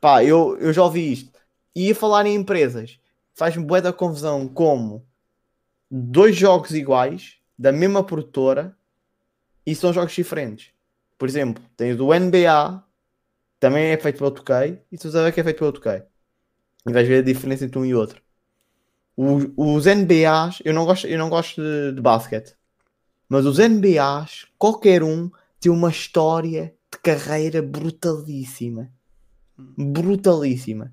Pá, 0.00 0.22
eu, 0.24 0.56
eu 0.58 0.72
já 0.72 0.82
ouvi 0.82 1.12
isto. 1.12 1.38
E 1.74 1.90
a 1.90 1.94
falar 1.94 2.26
em 2.26 2.34
empresas, 2.34 2.98
faz-me 3.34 3.64
bué 3.64 3.80
da 3.80 3.92
confusão 3.92 4.48
como 4.48 5.06
dois 5.90 6.36
jogos 6.36 6.72
iguais, 6.72 7.36
da 7.58 7.72
mesma 7.72 8.02
produtora, 8.04 8.76
e 9.64 9.74
são 9.74 9.92
jogos 9.92 10.12
diferentes. 10.12 10.70
Por 11.16 11.28
exemplo, 11.28 11.62
tens 11.76 11.98
o 11.98 12.12
NBA, 12.12 12.82
também 13.58 13.86
é 13.86 13.96
feito 13.96 14.18
pelo 14.18 14.32
2K, 14.32 14.78
e 14.90 14.98
tu 14.98 15.10
sabes 15.10 15.34
que 15.34 15.40
é 15.40 15.44
feito 15.44 15.58
pelo 15.58 15.72
2K. 15.72 16.04
E 16.86 16.92
vais 16.92 17.06
ver 17.08 17.18
a 17.18 17.22
diferença 17.22 17.64
entre 17.64 17.78
um 17.78 17.84
e 17.84 17.94
outro. 17.94 18.22
O- 19.16 19.74
os 19.76 19.86
NBAs, 19.86 20.60
eu 20.64 20.72
não 20.74 20.84
gosto, 20.86 21.06
eu 21.06 21.18
não 21.18 21.28
gosto 21.28 21.60
de, 21.60 21.92
de 21.94 22.00
basquete, 22.00 22.54
mas 23.28 23.46
os 23.46 23.58
NBAs, 23.58 24.46
qualquer 24.58 25.02
um, 25.02 25.30
tem 25.60 25.72
uma 25.72 25.90
história 25.90 26.74
de 26.92 26.98
carreira 27.00 27.62
brutalíssima. 27.62 28.90
Brutalíssima. 29.76 30.92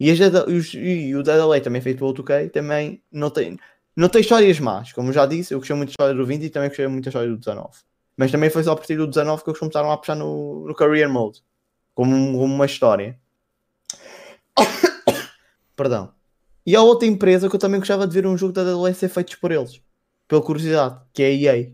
E, 0.00 0.10
as 0.10 0.20
os- 0.48 0.74
e 0.74 1.14
o 1.14 1.22
Dead 1.22 1.40
Alley 1.40 1.60
também 1.60 1.80
feito 1.82 1.98
pelo 1.98 2.12
2K, 2.14 2.50
também 2.50 3.02
não 3.12 3.30
tem, 3.30 3.58
não 3.96 4.08
tem 4.08 4.20
histórias 4.22 4.60
más. 4.60 4.92
Como 4.92 5.12
já 5.12 5.26
disse, 5.26 5.54
eu 5.54 5.58
gostei 5.58 5.76
muito 5.76 5.90
da 5.90 5.92
história 5.92 6.14
do 6.14 6.26
20 6.26 6.44
e 6.44 6.50
também 6.50 6.68
gostei 6.70 6.86
muito 6.88 7.04
da 7.04 7.10
história 7.10 7.28
do 7.30 7.38
19. 7.38 7.78
Mas 8.16 8.32
também 8.32 8.50
foi 8.50 8.64
só 8.64 8.72
a 8.72 8.76
partir 8.76 8.96
do 8.96 9.06
19 9.06 9.44
que 9.44 9.50
eles 9.50 9.60
começaram 9.60 9.90
a 9.90 9.96
puxar 9.98 10.14
no, 10.16 10.66
no 10.66 10.74
Career 10.74 11.08
Mode. 11.10 11.42
Como, 11.94 12.12
como 12.38 12.54
uma 12.54 12.66
história. 12.66 13.18
Perdão. 15.76 16.12
E 16.64 16.74
há 16.74 16.82
outra 16.82 17.06
empresa 17.06 17.48
que 17.48 17.54
eu 17.54 17.60
também 17.60 17.78
gostava 17.78 18.06
de 18.06 18.12
ver 18.14 18.26
um 18.26 18.36
jogo 18.36 18.52
da 18.52 18.62
Alley 18.62 18.94
ser 18.94 19.08
feito 19.08 19.38
por 19.38 19.52
eles. 19.52 19.80
Pela 20.26 20.42
curiosidade, 20.42 20.98
que 21.12 21.22
é 21.22 21.26
a 21.26 21.30
EA. 21.54 21.72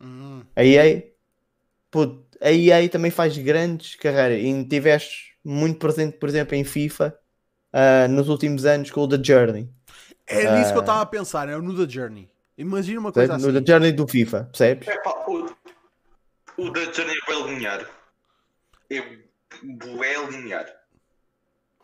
Hum. 0.00 0.42
A 0.56 0.64
EA, 0.64 1.02
puto, 1.90 2.24
a 2.40 2.50
EA 2.50 2.88
também 2.88 3.10
faz 3.10 3.36
grandes 3.36 3.94
carreiras 3.96 4.42
e 4.42 4.64
tiveste 4.64 5.36
muito 5.44 5.78
presente, 5.78 6.16
por 6.16 6.28
exemplo, 6.28 6.54
em 6.54 6.64
FIFA 6.64 7.14
ah, 7.72 8.08
nos 8.08 8.28
últimos 8.28 8.64
anos 8.64 8.90
com 8.90 9.02
o 9.02 9.08
The 9.08 9.22
Journey. 9.22 9.68
É 10.26 10.56
nisso 10.58 10.70
que 10.72 10.78
eu 10.78 10.80
Ah. 10.80 10.84
estava 10.84 11.00
a 11.02 11.06
pensar, 11.06 11.48
é 11.48 11.56
no 11.56 11.76
The 11.86 11.92
Journey. 11.92 12.30
Imagina 12.56 13.00
uma 13.00 13.12
coisa 13.12 13.36
No 13.36 13.48
assim. 13.48 13.60
The 13.60 13.72
Journey 13.72 13.92
do 13.92 14.06
FIFA, 14.06 14.44
percebes? 14.44 14.88
É 14.88 14.98
pá, 15.02 15.10
o, 15.26 15.54
o 16.58 16.70
da 16.70 16.80
Journey 16.92 17.14
é 17.14 17.30
bem 17.32 17.46
linear. 17.54 17.86
É 18.90 19.00
bué 19.62 20.30
linear. 20.30 20.66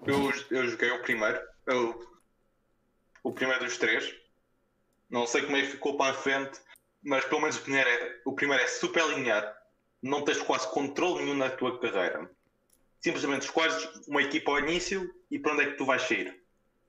Eu, 0.06 0.30
eu 0.50 0.68
joguei 0.68 0.90
o 0.90 1.02
primeiro. 1.02 1.38
eu- 1.66 2.06
o 3.22 3.32
primeiro 3.32 3.64
dos 3.64 3.76
três. 3.76 4.10
Não 5.10 5.26
sei 5.26 5.42
como 5.42 5.56
é 5.56 5.62
que 5.62 5.68
ficou 5.68 5.96
para 5.96 6.12
a 6.12 6.14
frente, 6.14 6.58
mas 7.02 7.24
pelo 7.24 7.40
menos 7.40 7.56
o 7.56 7.60
primeiro 7.62 7.88
é, 7.88 8.16
o 8.24 8.32
primeiro 8.32 8.62
é 8.62 8.66
super 8.66 9.04
linear. 9.08 9.54
Não 10.02 10.22
tens 10.22 10.38
quase 10.42 10.70
controle 10.70 11.24
nenhum 11.24 11.36
na 11.36 11.50
tua 11.50 11.78
carreira. 11.78 12.30
Simplesmente 13.00 13.42
escolhes 13.42 13.74
uma 14.06 14.22
equipa 14.22 14.50
ao 14.52 14.60
início 14.60 15.10
e 15.30 15.38
para 15.38 15.52
onde 15.52 15.62
é 15.62 15.66
que 15.66 15.76
tu 15.76 15.84
vais 15.84 16.02
sair. 16.02 16.34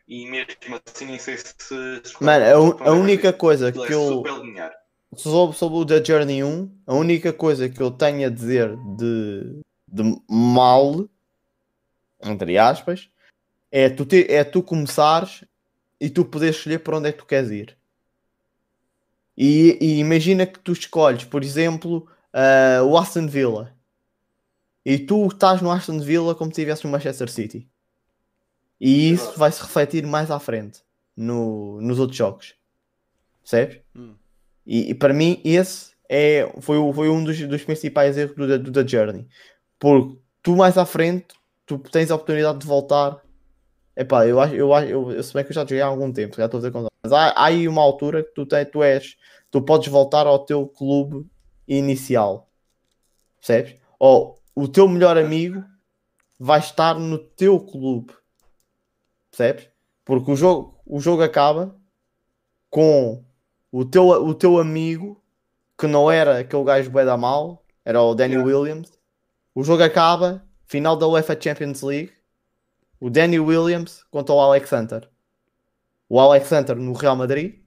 E 0.07 0.25
mesmo 0.29 0.79
assim 0.85 1.05
nem 1.05 1.19
sei 1.19 1.37
se... 1.37 2.01
Mano, 2.21 2.45
a, 2.45 2.59
un- 2.59 2.83
é 2.83 2.87
a 2.89 2.91
única 2.93 3.31
coisa 3.33 3.67
Aquilo 3.69 3.85
que 3.85 3.93
é 3.93 3.95
eu 3.95 4.07
super 4.07 4.33
linear. 4.39 4.73
sobre, 5.15 5.55
sobre 5.57 5.77
o 5.79 5.85
The 5.85 6.03
Journey 6.03 6.43
1, 6.43 6.81
a 6.87 6.93
única 6.95 7.31
coisa 7.33 7.69
que 7.69 7.81
eu 7.81 7.91
tenho 7.91 8.25
a 8.27 8.29
dizer 8.29 8.75
de, 8.97 9.61
de 9.87 10.21
mal, 10.29 11.07
entre 12.23 12.57
aspas, 12.57 13.09
é 13.71 13.89
tu, 13.89 14.05
ter, 14.05 14.29
é 14.29 14.43
tu 14.43 14.61
começares 14.61 15.43
e 15.99 16.09
tu 16.09 16.25
poderes 16.25 16.57
escolher 16.57 16.79
para 16.79 16.97
onde 16.97 17.09
é 17.09 17.11
que 17.11 17.19
tu 17.19 17.25
queres 17.25 17.51
ir. 17.51 17.77
E, 19.37 19.77
e 19.79 19.99
imagina 19.99 20.45
que 20.45 20.59
tu 20.59 20.73
escolhes, 20.73 21.23
por 21.23 21.43
exemplo, 21.43 22.07
ah, 22.33 22.83
o 22.83 22.97
Aston 22.97 23.27
Villa. 23.27 23.73
E 24.85 24.97
tu 24.97 25.27
estás 25.27 25.61
no 25.61 25.71
Aston 25.71 25.99
Villa 25.99 26.35
como 26.35 26.53
se 26.53 26.61
estivesse 26.61 26.85
no 26.85 26.91
Manchester 26.91 27.29
City. 27.29 27.67
E 28.79 29.11
isso 29.11 29.37
vai 29.37 29.51
se 29.51 29.61
refletir 29.61 30.05
mais 30.05 30.31
à 30.31 30.39
frente 30.39 30.81
no, 31.15 31.81
nos 31.81 31.99
outros 31.99 32.17
jogos. 32.17 32.55
Percebes? 33.41 33.81
Hum. 33.95 34.15
E, 34.65 34.91
e 34.91 34.93
para 34.93 35.13
mim, 35.13 35.41
esse 35.43 35.91
é, 36.07 36.51
foi, 36.61 36.77
foi 36.93 37.09
um 37.09 37.23
dos, 37.23 37.39
dos 37.39 37.63
principais 37.63 38.17
erros 38.17 38.35
do, 38.35 38.59
do 38.59 38.71
The 38.71 38.87
Journey. 38.87 39.27
Porque 39.77 40.17
tu 40.41 40.55
mais 40.55 40.77
à 40.77 40.85
frente, 40.85 41.27
tu 41.77 41.77
tens 41.77 42.09
a 42.09 42.15
oportunidade 42.15 42.57
de 42.57 42.65
voltar. 42.65 43.21
Epá, 43.95 44.25
eu 44.25 44.39
acho, 44.39 44.55
eu 44.55 44.73
acho, 44.73 44.87
eu, 44.87 45.11
eu 45.11 45.23
se 45.23 45.33
bem 45.33 45.43
que 45.43 45.51
eu 45.51 45.53
já 45.53 45.61
joguei 45.61 45.81
há 45.81 45.85
algum 45.85 46.11
tempo, 46.11 46.35
já 46.35 46.45
estou 46.45 46.57
a 46.57 46.61
dizer 46.61 46.71
com 46.71 46.87
mas 47.03 47.13
há, 47.13 47.29
há 47.29 47.45
aí 47.45 47.67
uma 47.67 47.81
altura 47.81 48.23
que 48.23 48.33
tu, 48.33 48.45
te, 48.45 48.65
tu 48.65 48.81
és, 48.81 49.15
tu 49.51 49.61
podes 49.61 49.87
voltar 49.87 50.25
ao 50.25 50.39
teu 50.39 50.67
clube 50.67 51.29
inicial, 51.67 52.49
percebes? 53.37 53.79
Ou 53.99 54.41
o 54.55 54.67
teu 54.67 54.87
melhor 54.87 55.17
amigo 55.17 55.63
vai 56.39 56.59
estar 56.59 56.95
no 56.95 57.17
teu 57.17 57.59
clube, 57.59 58.13
percebes? 59.29 59.69
Porque 60.03 60.31
o 60.31 60.35
jogo, 60.35 60.81
o 60.85 60.99
jogo 60.99 61.21
acaba 61.21 61.75
com 62.69 63.23
o 63.71 63.85
teu, 63.85 64.07
o 64.07 64.33
teu 64.33 64.57
amigo 64.57 65.21
que 65.77 65.87
não 65.87 66.09
era 66.09 66.39
aquele 66.39 66.63
gajo 66.63 66.89
bué 66.89 67.05
da 67.05 67.15
mal, 67.15 67.63
era 67.85 68.01
o 68.01 68.15
Danny 68.15 68.37
Williams. 68.37 68.91
O 69.53 69.63
jogo 69.63 69.83
acaba, 69.83 70.43
final 70.69 70.95
da 70.95 71.07
UEFA 71.07 71.37
Champions 71.39 71.81
League. 71.81 72.13
O 72.99 73.09
Danny 73.09 73.39
Williams 73.39 74.03
contra 74.11 74.33
o 74.33 74.39
Alex 74.39 74.71
Hunter. 74.71 75.09
O 76.07 76.19
Alex 76.19 76.51
Hunter 76.51 76.75
no 76.75 76.93
Real 76.93 77.15
Madrid, 77.15 77.59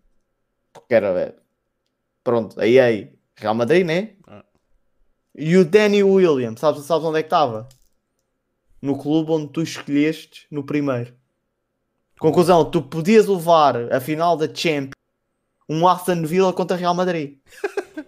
porque 0.73 0.95
era 0.95 1.09
é, 1.20 1.35
pronto, 2.24 2.61
aí 2.61 2.79
aí, 2.79 3.12
Real 3.37 3.55
Madrid, 3.55 3.87
né? 3.87 4.15
Ah. 4.27 4.45
E 5.35 5.57
o 5.57 5.65
Danny 5.65 6.03
Williams, 6.03 6.61
sabes, 6.61 6.85
sabes 6.85 7.05
onde 7.05 7.19
é 7.19 7.23
que 7.23 7.29
estava? 7.29 7.69
No 8.81 8.99
clube 8.99 9.31
onde 9.31 9.53
tu 9.53 9.62
escolheste 9.62 10.47
no 10.51 10.65
primeiro. 10.65 11.15
Conclusão, 12.19 12.69
tu 12.69 12.83
podias 12.83 13.27
levar 13.27 13.93
a 13.93 14.01
final 14.01 14.37
da 14.37 14.53
Champions 14.53 14.93
um 15.69 15.87
Aston 15.87 16.23
Villa 16.24 16.53
contra 16.53 16.77
Real 16.77 16.95
Madrid. 16.95 17.39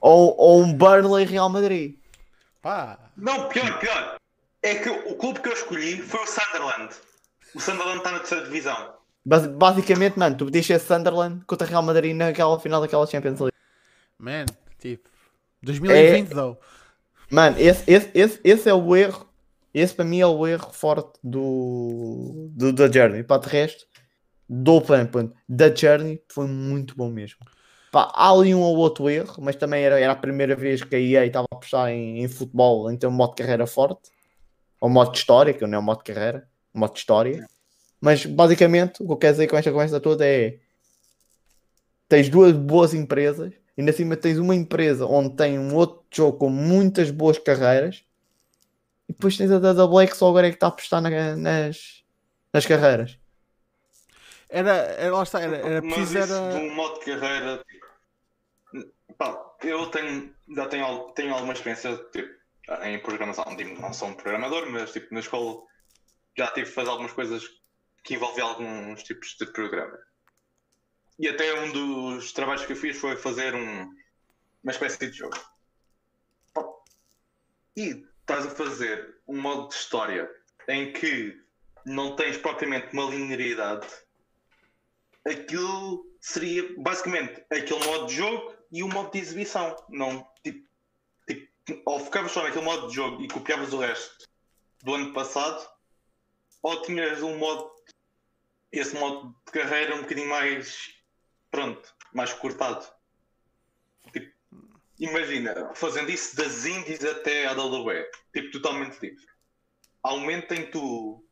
ou, 0.00 0.34
ou 0.36 0.62
um 0.62 0.72
Burnley 0.72 1.24
Real 1.24 1.48
Madrid. 1.48 1.98
Pá. 2.60 2.98
Não, 3.16 3.48
pior, 3.48 3.78
pior. 3.78 4.13
É 4.64 4.74
que 4.76 4.88
o 4.88 5.14
clube 5.16 5.40
que 5.40 5.48
eu 5.48 5.52
escolhi 5.52 6.00
foi 6.00 6.20
o 6.20 6.26
Sunderland. 6.26 6.94
O 7.54 7.60
Sunderland 7.60 7.98
está 7.98 8.12
na 8.12 8.18
terceira 8.20 8.44
divisão. 8.44 8.94
Bas- 9.24 9.46
basicamente, 9.46 10.18
mano, 10.18 10.36
tu 10.36 10.46
podias 10.46 10.64
ser 10.66 10.80
Sunderland 10.80 11.44
contra 11.46 11.66
Real 11.66 11.82
Madrid 11.82 12.16
naquela 12.16 12.58
final 12.58 12.80
daquela 12.80 13.06
Champions 13.06 13.40
League. 13.40 13.56
Man, 14.18 14.46
tipo. 14.78 15.08
2020, 15.62 16.30
É- 16.30 16.34
though. 16.34 16.58
Mano, 17.30 17.56
esse, 17.58 17.84
esse, 17.90 18.10
esse, 18.14 18.40
esse 18.42 18.68
é 18.68 18.74
o 18.74 18.96
erro. 18.96 19.26
Esse 19.72 19.94
para 19.94 20.04
mim 20.04 20.20
é 20.20 20.26
o 20.26 20.46
erro 20.46 20.72
forte 20.72 21.18
do, 21.22 22.48
do 22.52 22.72
da 22.72 22.90
Journey. 22.90 23.22
Para 23.24 23.40
de 23.42 23.48
resto, 23.48 23.84
dou 24.48 24.80
para 24.80 25.04
ponto. 25.06 25.34
Da 25.48 25.74
Journey 25.74 26.22
foi 26.32 26.46
muito 26.46 26.94
bom 26.96 27.10
mesmo. 27.10 27.40
Pá, 27.90 28.10
há 28.14 28.30
ali 28.30 28.54
um 28.54 28.60
ou 28.60 28.76
outro 28.76 29.10
erro, 29.10 29.34
mas 29.42 29.56
também 29.56 29.82
era, 29.84 29.98
era 30.00 30.12
a 30.12 30.16
primeira 30.16 30.54
vez 30.56 30.82
que 30.82 30.94
a 30.94 30.98
EA 30.98 31.26
estava 31.26 31.46
a 31.50 31.56
apostar 31.56 31.90
em, 31.90 32.22
em 32.22 32.28
futebol, 32.28 32.90
em 32.90 32.96
ter 32.96 33.06
um 33.06 33.10
modo 33.10 33.34
de 33.34 33.42
carreira 33.42 33.66
forte. 33.66 34.10
Ou 34.84 34.90
modo 34.90 35.12
de 35.12 35.18
história, 35.18 35.54
que 35.54 35.66
não 35.66 35.78
é 35.78 35.80
um 35.80 35.82
modo 35.82 36.04
de 36.04 36.12
carreira, 36.12 36.46
um 36.74 36.80
modo 36.80 36.92
de 36.92 36.98
história. 36.98 37.48
Mas 37.98 38.26
basicamente, 38.26 39.02
o 39.02 39.06
que 39.06 39.12
eu 39.12 39.16
quero 39.16 39.32
dizer 39.32 39.46
com 39.48 39.56
esta 39.56 39.72
conversa 39.72 39.98
toda 39.98 40.26
é 40.26 40.58
tens 42.06 42.28
duas 42.28 42.52
boas 42.52 42.92
empresas, 42.92 43.54
e 43.74 43.80
ainda 43.80 43.94
cima 43.94 44.14
tens 44.14 44.36
uma 44.36 44.54
empresa 44.54 45.06
onde 45.06 45.36
tem 45.36 45.58
um 45.58 45.74
outro 45.74 46.04
jogo 46.12 46.36
com 46.36 46.50
muitas 46.50 47.10
boas 47.10 47.38
carreiras, 47.38 48.04
e 49.08 49.14
depois 49.14 49.38
tens 49.38 49.50
a 49.50 49.58
da 49.58 49.86
Black 49.86 50.14
só 50.14 50.28
agora 50.28 50.48
é 50.48 50.50
que 50.50 50.56
está 50.56 50.66
a 50.66 50.68
apostar 50.68 51.00
na- 51.00 51.34
nas, 51.34 52.04
nas 52.52 52.66
carreiras. 52.66 53.18
Era, 54.50 54.70
era, 54.70 55.16
lá 55.16 55.22
está, 55.22 55.40
era, 55.40 55.56
era 55.56 55.80
Mas 55.80 55.94
preciso 55.94 56.18
isso 56.18 56.32
era. 56.34 56.50
de 56.50 56.56
um 56.66 56.74
modo 56.74 56.98
de 56.98 57.06
carreira. 57.06 57.64
Pá, 59.16 59.42
eu 59.62 59.86
tenho, 59.86 60.30
já 60.54 60.66
tenho, 60.66 61.10
tenho 61.14 61.32
alguma 61.32 61.54
experiência 61.54 61.96
tipo, 62.12 62.43
em 62.82 62.98
programação. 63.00 63.44
Tipo, 63.56 63.80
não 63.80 63.92
sou 63.92 64.08
um 64.08 64.14
programador, 64.14 64.70
mas 64.70 64.92
tipo, 64.92 65.12
na 65.12 65.20
escola 65.20 65.62
já 66.36 66.48
tive 66.48 66.68
que 66.68 66.74
fazer 66.74 66.90
algumas 66.90 67.12
coisas 67.12 67.44
que 68.02 68.14
envolviam 68.14 68.48
alguns 68.48 69.02
tipos 69.02 69.36
de 69.38 69.46
programa. 69.46 69.98
E 71.18 71.28
até 71.28 71.60
um 71.60 71.72
dos 71.72 72.32
trabalhos 72.32 72.66
que 72.66 72.72
eu 72.72 72.76
fiz 72.76 72.96
foi 72.98 73.16
fazer 73.16 73.54
um, 73.54 73.94
uma 74.62 74.72
espécie 74.72 74.98
de 74.98 75.12
jogo. 75.12 75.38
E 77.76 78.04
estás 78.20 78.46
a 78.46 78.50
fazer 78.50 79.16
um 79.26 79.40
modo 79.40 79.68
de 79.68 79.74
história 79.74 80.30
em 80.68 80.92
que 80.92 81.40
não 81.84 82.16
tens 82.16 82.36
propriamente 82.36 82.92
uma 82.92 83.10
linearidade. 83.10 83.86
Aquilo 85.26 86.04
seria 86.20 86.74
basicamente 86.78 87.44
aquele 87.50 87.84
modo 87.84 88.06
de 88.06 88.14
jogo 88.14 88.54
e 88.72 88.82
o 88.82 88.88
modo 88.88 89.10
de 89.12 89.18
exibição. 89.18 89.76
Não, 89.88 90.26
tipo, 90.42 90.66
ou 91.84 92.00
focavas 92.00 92.32
só 92.32 92.42
naquele 92.42 92.64
modo 92.64 92.88
de 92.88 92.94
jogo 92.94 93.22
e 93.22 93.28
copiavas 93.28 93.72
o 93.72 93.78
resto 93.78 94.28
do 94.82 94.94
ano 94.94 95.12
passado, 95.12 95.66
ou 96.62 96.82
tinhas 96.82 97.22
um 97.22 97.38
modo, 97.38 97.70
esse 98.70 98.94
modo 98.94 99.34
de 99.46 99.52
carreira 99.52 99.96
um 99.96 100.02
bocadinho 100.02 100.28
mais, 100.28 100.94
pronto, 101.50 101.94
mais 102.12 102.32
cortado. 102.34 102.86
Tipo, 104.12 104.32
imagina, 104.98 105.74
fazendo 105.74 106.10
isso 106.10 106.36
das 106.36 106.66
indies 106.66 107.04
até 107.04 107.46
à 107.46 107.52
WWE, 107.52 108.10
tipo, 108.32 108.50
totalmente 108.50 109.00
livre. 109.00 109.26
Há 110.02 110.12
um 110.12 110.20
momento 110.20 110.52
em 110.52 110.66
que 110.66 110.72
tu, 110.72 111.24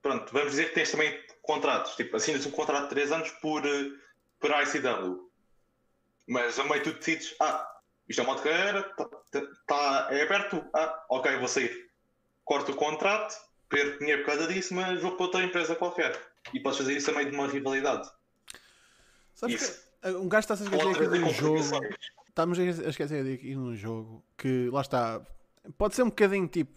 pronto, 0.00 0.32
vamos 0.32 0.50
dizer 0.50 0.68
que 0.70 0.74
tens 0.74 0.90
também 0.90 1.22
contratos, 1.42 1.94
tipo, 1.94 2.16
assinas 2.16 2.46
um 2.46 2.50
contrato 2.50 2.84
de 2.84 2.90
3 2.90 3.12
anos 3.12 3.30
por, 3.32 3.66
eh, 3.66 3.90
por 4.40 4.50
ICW. 4.50 5.30
Mas 6.26 6.58
a 6.58 6.64
meio 6.64 6.82
tu 6.82 6.92
decides, 6.92 7.34
ah, 7.40 7.77
isto 8.08 8.20
é 8.20 8.24
uma 8.24 8.36
carreira, 8.36 8.82
tá, 8.94 9.08
tá- 9.66 10.08
é 10.10 10.22
aberto, 10.22 10.64
ah, 10.74 11.04
ok, 11.10 11.36
vou 11.38 11.48
sair. 11.48 11.88
Corto 12.44 12.72
o 12.72 12.76
contrato, 12.76 13.34
perco 13.68 13.98
dinheiro 13.98 14.22
por 14.24 14.34
causa 14.34 14.52
disso, 14.52 14.74
mas 14.74 15.00
vou 15.02 15.12
para 15.12 15.26
outra 15.26 15.44
empresa 15.44 15.76
qualquer. 15.76 16.18
E 16.52 16.60
podes 16.60 16.78
fazer 16.78 16.96
isso 16.96 17.10
a 17.10 17.14
meio 17.14 17.30
de 17.30 17.36
uma 17.36 17.46
rivalidade. 17.46 18.08
Sabes 19.34 19.60
Isso. 19.62 19.80
que 20.02 20.08
um 20.10 20.28
gajo 20.28 20.40
está-se 20.40 20.62
a 20.62 20.66
esquecer 20.66 20.88
aqui 20.88 20.98
trazer 20.98 21.18
de 21.18 21.24
um 21.24 21.32
jogo. 21.32 21.58
Estamos 22.28 22.58
a 22.58 22.62
esquecer 22.64 23.34
aqui 23.34 23.54
num 23.54 23.76
jogo 23.76 24.24
que 24.36 24.68
lá 24.70 24.80
está. 24.80 25.20
Pode 25.76 25.94
ser 25.94 26.02
um 26.02 26.08
bocadinho 26.08 26.48
tipo 26.48 26.72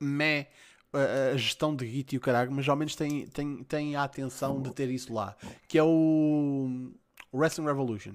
meh 0.00 0.48
a, 0.92 1.32
a 1.32 1.36
gestão 1.36 1.74
de 1.74 1.86
Git 1.86 2.14
e 2.14 2.18
o 2.18 2.20
caralho, 2.20 2.50
mas 2.50 2.68
ao 2.68 2.76
menos 2.76 2.96
tem, 2.96 3.26
tem, 3.26 3.62
tem 3.64 3.96
a 3.96 4.04
atenção 4.04 4.62
de 4.62 4.72
ter 4.72 4.88
isso 4.88 5.12
lá. 5.12 5.36
Que 5.68 5.78
é 5.78 5.82
o 5.82 6.92
Wrestling 7.32 7.66
Revolution. 7.66 8.14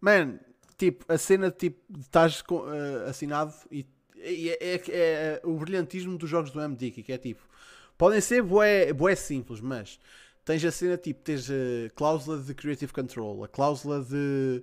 Man, 0.00 0.38
tipo, 0.80 1.04
a 1.12 1.18
cena 1.18 1.50
tipo, 1.50 1.78
de 1.92 2.00
estás 2.00 2.42
com- 2.42 2.64
eh, 2.72 3.08
assinado 3.10 3.52
e, 3.70 3.86
e 4.16 4.48
é, 4.50 4.74
é- 4.74 4.80
é 4.88 5.40
o 5.44 5.54
brilhantismo 5.56 6.16
dos 6.18 6.28
jogos 6.28 6.50
do 6.50 6.60
MD, 6.60 6.90
que 6.90 7.12
é 7.12 7.18
tipo, 7.18 7.42
podem 7.98 8.20
ser 8.20 8.42
bué, 8.42 8.92
bué 8.92 9.14
simples, 9.14 9.60
mas 9.60 10.00
tens 10.44 10.64
a 10.64 10.70
cena 10.72 10.96
tipo, 10.96 11.20
tens 11.22 11.48
a 11.50 11.90
cláusula 11.94 12.38
de 12.38 12.54
Creative 12.54 12.92
Control, 12.92 13.44
a 13.44 13.48
cláusula 13.48 14.02
de, 14.02 14.62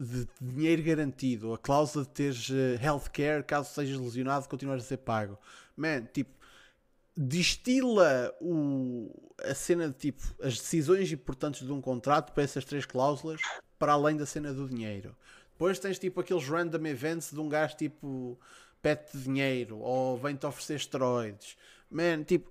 de 0.00 0.26
dinheiro 0.40 0.82
garantido, 0.82 1.52
a 1.54 1.58
cláusula 1.58 2.04
de 2.04 2.10
teres 2.10 2.50
eh, 2.50 2.78
healthcare 2.82 3.44
caso 3.44 3.72
sejas 3.74 3.98
lesionado 3.98 4.48
continuas 4.48 4.82
a 4.82 4.86
ser 4.86 4.98
pago. 4.98 5.38
Man, 5.76 6.06
tipo, 6.12 6.30
distila 7.16 8.32
o, 8.40 9.10
a 9.44 9.54
cena 9.54 9.88
de 9.88 9.94
tipo 9.94 10.22
as 10.42 10.58
decisões 10.58 11.12
importantes 11.12 11.66
de 11.66 11.72
um 11.72 11.80
contrato 11.80 12.32
para 12.32 12.42
essas 12.42 12.64
três 12.64 12.86
cláusulas 12.86 13.40
para 13.78 13.92
além 13.92 14.16
da 14.16 14.24
cena 14.26 14.52
do 14.52 14.68
dinheiro. 14.68 15.14
Depois 15.62 15.78
tens 15.78 15.96
tipo 15.96 16.20
aqueles 16.20 16.48
random 16.48 16.84
events 16.86 17.30
de 17.30 17.38
um 17.38 17.48
gajo 17.48 17.76
tipo 17.76 18.36
pede 18.82 19.12
dinheiro 19.12 19.78
ou 19.78 20.18
vem-te 20.18 20.44
oferecer 20.44 20.74
esteroides. 20.74 21.56
Man, 21.88 22.24
tipo, 22.24 22.50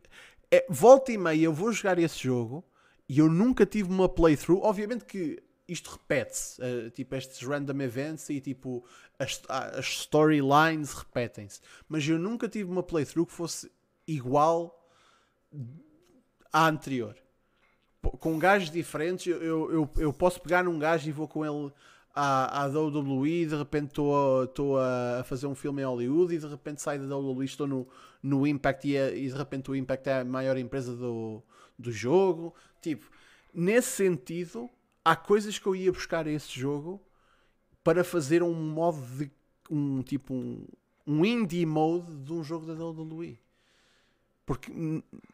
é, 0.50 0.66
volta 0.70 1.12
e 1.12 1.18
meia 1.18 1.44
eu 1.44 1.54
vou 1.54 1.74
jogar 1.74 2.00
esse 2.00 2.18
jogo 2.18 2.64
e 3.10 3.20
eu 3.20 3.30
nunca 3.30 3.66
tive 3.66 3.90
uma 3.90 4.08
playthrough. 4.08 4.62
Obviamente 4.62 5.04
que 5.04 5.44
isto 5.68 5.92
repete-se, 5.92 6.62
eh, 6.64 6.90
tipo 6.92 7.14
estes 7.14 7.46
random 7.46 7.82
events 7.82 8.30
e 8.30 8.40
tipo 8.40 8.86
as, 9.20 9.42
as 9.50 9.88
storylines 9.88 10.94
repetem-se, 10.94 11.60
mas 11.90 12.08
eu 12.08 12.18
nunca 12.18 12.48
tive 12.48 12.72
uma 12.72 12.82
playthrough 12.82 13.26
que 13.26 13.34
fosse 13.34 13.70
igual 14.08 14.90
à 16.54 16.66
anterior. 16.66 17.18
Com 18.02 18.40
gajos 18.40 18.72
diferentes, 18.72 19.28
eu, 19.28 19.70
eu, 19.70 19.90
eu 19.98 20.14
posso 20.14 20.40
pegar 20.40 20.64
num 20.64 20.80
gajo 20.80 21.10
e 21.10 21.12
vou 21.12 21.28
com 21.28 21.46
ele 21.46 21.74
à, 22.14 22.64
à 22.64 22.68
WWE, 22.68 23.46
de 23.46 23.56
repente 23.56 23.88
estou 23.92 24.78
a- 24.78 25.20
a 25.20 25.24
fazer 25.24 25.48
um 25.48 25.56
filme 25.56 25.82
em 25.82 25.86
Hollywood 25.86 26.34
e 26.36 26.38
de 26.40 26.48
repente 26.48 26.82
saio 26.82 27.08
da 27.08 27.16
WWE, 27.18 27.46
estou 27.46 27.68
no, 27.68 27.88
no 28.22 28.46
Impact 28.46 28.88
e, 28.88 28.96
é- 28.96 29.18
e 29.18 29.28
de 29.30 29.36
repente 29.38 29.72
o 29.72 29.76
Impact 29.76 30.10
é 30.10 30.20
a 30.22 30.26
maior 30.26 30.58
empresa 30.58 30.96
do, 30.96 31.42
do 31.78 31.92
jogo. 31.92 32.54
Tipo, 32.82 33.06
nesse 33.54 33.90
sentido, 33.90 34.70
há 35.06 35.16
coisas 35.16 35.58
que 35.58 35.68
eu 35.68 35.76
ia 35.76 35.92
buscar 35.92 36.28
a 36.28 36.32
esse 36.32 36.50
jogo 36.60 37.02
para 37.84 38.04
fazer 38.04 38.44
um 38.44 38.54
modo 38.54 39.02
de 39.18 39.32
um 39.70 40.02
tipo 40.04 40.34
um, 40.34 40.66
um 41.08 41.26
indie 41.26 41.66
mode 41.66 42.14
de 42.24 42.34
um 42.34 42.44
jogo 42.44 42.66
da 42.66 42.74
WWE. 42.74 43.40
Porque 44.46 44.72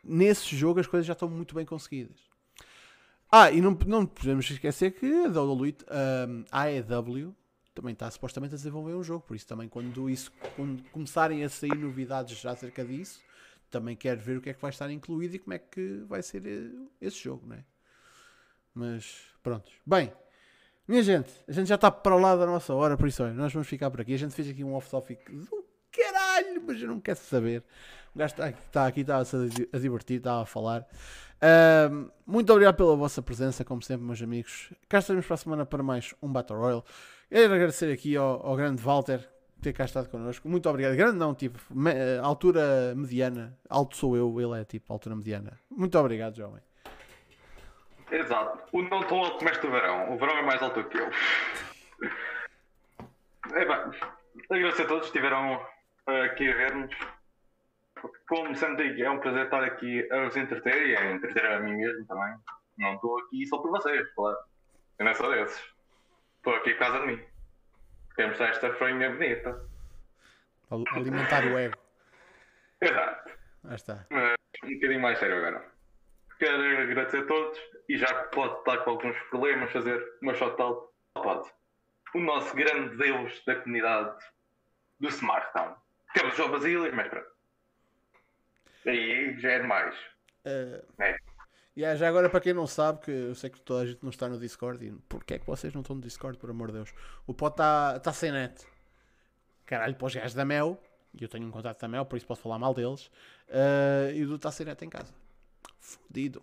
nesse 0.04 0.56
jogo 0.56 0.80
as 0.80 0.88
coisas 0.88 1.06
já 1.08 1.14
estão 1.14 1.30
muito 1.30 1.56
bem 1.56 1.66
conseguidas. 1.66 2.27
Ah, 3.32 3.52
e 3.52 3.62
não, 3.62 3.78
não 3.86 4.06
podemos 4.06 4.49
esquecer 4.49 4.91
que 4.91 5.06
a 5.06 5.28
WWE, 5.28 5.76
a 6.52 6.62
AEW 6.64 7.36
também 7.74 7.94
está 7.94 8.10
supostamente 8.10 8.56
a 8.56 8.58
desenvolver 8.58 8.94
um 8.94 9.04
jogo. 9.04 9.26
Por 9.26 9.36
isso 9.36 9.45
também 9.45 9.68
quando, 9.68 10.10
isso, 10.10 10.32
quando 10.56 10.82
começarem 10.91 11.44
a 11.44 11.49
sair 11.49 11.76
novidades 11.76 12.40
já 12.40 12.52
acerca 12.52 12.84
disso, 12.84 13.22
também 13.70 13.95
quero 13.95 14.20
ver 14.20 14.38
o 14.38 14.41
que 14.41 14.49
é 14.49 14.54
que 14.54 14.62
vai 14.62 14.70
estar 14.70 14.90
incluído 14.90 15.36
e 15.36 15.40
como 15.40 15.54
é 15.54 15.60
que 15.60 16.04
vai 16.08 16.22
ser 16.22 16.45
eh, 16.45 16.72
esse 17.02 17.18
jogo, 17.18 17.45
não 17.45 17.56
é? 17.56 17.64
Mas 18.74 19.20
pronto. 19.44 19.72
Bem, 19.86 20.12
minha 20.88 21.04
gente, 21.04 21.30
a 21.48 21.52
gente 21.52 21.68
já 21.68 21.76
está 21.76 21.91
para 21.91 22.16
o 22.16 22.20
lado 22.20 22.40
da 22.40 22.45
nossa 22.45 22.74
hora, 22.74 22.95
por 22.95 23.08
isso 23.08 23.24
olha, 23.24 23.34
nós 23.34 23.52
vamos 23.52 23.68
ficar 23.68 23.91
por 23.91 24.02
aqui. 24.02 24.14
A 24.14 24.18
gente 24.18 24.34
fez 24.34 24.49
aqui 24.49 24.64
um 24.64 24.74
off-topic 24.74 25.30
do 25.30 25.66
caralho, 25.91 26.64
mas 26.66 26.82
eu 26.82 26.88
não 26.88 26.99
quero 26.99 27.20
saber. 27.20 27.64
O 28.16 28.20
gajo 28.20 28.34
está 28.34 28.45
aqui, 28.45 28.62
está 28.66 28.88
aqui, 28.88 29.02
está-se 29.02 29.36
a 29.36 29.78
a 29.78 29.80
divertir, 29.80 30.18
está 30.18 30.41
a 30.41 30.45
falar. 30.45 30.88
Muito 32.26 32.51
obrigado 32.51 32.76
pela 32.76 32.95
vossa 32.95 33.22
presença, 33.22 33.64
como 33.64 33.81
sempre, 33.81 34.05
meus 34.05 34.22
amigos. 34.22 34.72
Cá 34.89 34.99
estaremos 34.99 35.26
para 35.26 35.34
a 35.35 35.38
semana 35.38 35.65
para 35.65 35.84
mais 35.84 36.14
um 36.22 36.31
Battle 36.31 36.59
Royale. 36.59 36.84
Quero 37.30 37.53
agradecer 37.53 37.91
aqui 37.91 38.15
ao, 38.15 38.45
ao 38.45 38.55
grande 38.55 38.81
Walter 38.81 39.27
ter 39.61 39.73
cá 39.73 39.85
estado 39.85 40.09
connosco. 40.09 40.47
Muito 40.47 40.69
obrigado. 40.69 40.95
Grande 40.95 41.18
não, 41.18 41.34
tipo, 41.35 41.59
me- 41.69 41.91
eh, 41.93 42.19
altura 42.22 42.93
mediana. 42.95 43.57
Alto 43.69 43.95
sou 43.97 44.15
eu, 44.15 44.39
ele 44.39 44.61
é 44.61 44.64
tipo 44.65 44.91
altura 44.93 45.15
mediana. 45.15 45.59
Muito 45.69 45.97
obrigado, 45.97 46.35
jovem. 46.35 46.61
Exato. 48.11 48.59
O 48.72 48.81
não 48.84 49.01
tão 49.03 49.18
alto 49.19 49.38
como 49.38 49.49
este 49.49 49.68
verão. 49.68 50.14
O 50.14 50.18
verão 50.18 50.38
é 50.38 50.41
mais 50.43 50.61
alto 50.61 50.84
que 50.85 50.97
eu. 50.97 51.09
É 53.53 53.64
bem, 53.65 53.99
agradecer 54.51 54.81
a 54.84 54.88
todos 54.88 55.09
que 55.09 55.18
estiveram 55.18 55.61
aqui 56.26 56.51
a 56.51 56.55
ver-nos. 56.57 56.93
Como 58.28 58.56
sempre 58.56 58.94
digo, 58.94 59.07
é 59.07 59.10
um 59.10 59.19
prazer 59.19 59.45
estar 59.45 59.64
aqui 59.64 60.07
a 60.11 60.24
vos 60.26 60.36
entreter 60.38 60.88
e 60.88 60.95
a 60.98 61.11
entreter 61.11 61.45
a 61.45 61.60
mim 61.60 61.76
mesmo 61.76 62.06
também. 62.07 62.36
Não 62.78 62.94
estou 62.95 63.19
aqui 63.19 63.45
só 63.48 63.57
por 63.60 63.72
vocês, 63.72 64.07
claro. 64.14 64.38
Eu 64.99 65.06
não 65.06 65.14
sou 65.15 65.32
desses. 65.32 65.64
Estou 66.38 66.56
aqui 66.56 66.74
por 66.74 66.80
causa 66.80 66.99
de 67.02 67.07
mim. 67.07 67.24
Mostrar 68.19 68.49
esta 68.49 68.74
frame 68.74 69.07
bonita. 69.10 69.61
Al- 70.72 70.84
Alimentar 70.95 71.44
o 71.45 71.57
ego. 71.57 71.78
Exato. 72.82 73.30
Lá 73.64 73.76
está. 73.76 74.06
um 74.11 74.74
bocadinho 74.74 75.02
mais 75.02 75.19
sério 75.19 75.38
agora. 75.38 75.65
Quero 76.40 76.82
agradecer 76.82 77.19
a 77.24 77.26
todos 77.28 77.60
e 77.90 77.98
já 77.98 78.07
que 78.07 78.36
pode 78.36 78.57
estar 78.60 78.78
com 78.80 78.91
alguns 78.91 79.18
problemas, 79.30 79.72
fazer 79.72 80.03
uma 80.22 80.34
shout-out 80.34 80.88
ao 81.15 81.24
Pod. 81.24 81.49
O 82.15 82.19
nosso 82.19 82.56
grande 82.56 82.95
deus 82.98 83.44
da 83.45 83.56
comunidade 83.56 84.15
do 84.99 85.07
Smarttown. 85.10 85.76
Temos 86.14 86.34
o 86.34 86.38
João 86.38 86.52
Basílio, 86.52 86.95
mas 86.95 87.07
pronto. 87.07 87.28
Aí 88.88 89.39
já 89.39 89.51
é 89.51 89.59
demais. 89.59 89.95
Eh, 90.45 90.84
É. 90.99 91.15
yeah, 91.77 91.95
já 91.97 92.07
agora, 92.07 92.30
para 92.30 92.39
quem 92.39 92.53
não 92.53 92.65
sabe, 92.65 93.01
que 93.01 93.11
eu 93.11 93.35
sei 93.35 93.49
que 93.49 93.59
toda 93.61 93.84
a 93.84 93.85
gente 93.85 94.01
não 94.01 94.09
está 94.09 94.27
no 94.27 94.39
Discord, 94.39 94.84
e 94.85 94.91
porquê 95.09 95.35
é 95.35 95.39
que 95.39 95.45
vocês 95.45 95.73
não 95.73 95.81
estão 95.81 95.95
no 95.95 96.01
Discord, 96.01 96.38
por 96.38 96.49
amor 96.49 96.68
de 96.68 96.73
Deus? 96.73 96.93
O 97.26 97.34
Pod 97.34 97.53
está 97.53 97.99
tá 97.99 98.14
sem 98.14 98.31
net. 98.31 98.65
Caralho, 99.65 99.95
para 99.95 100.07
os 100.07 100.15
gajos 100.15 100.34
da 100.34 100.45
Mel, 100.45 100.81
e 101.14 101.22
eu 101.23 101.27
tenho 101.27 101.45
um 101.45 101.51
contato 101.51 101.80
da 101.80 101.88
Mel, 101.88 102.05
por 102.05 102.15
isso 102.15 102.26
posso 102.26 102.41
falar 102.41 102.57
mal 102.57 102.73
deles, 102.73 103.11
eh, 103.49 104.14
e 104.15 104.23
o 104.23 104.27
Du 104.27 104.35
está 104.35 104.51
sem 104.51 104.65
net 104.65 104.84
em 104.85 104.89
casa. 104.89 105.14
Fudido. 105.80 106.41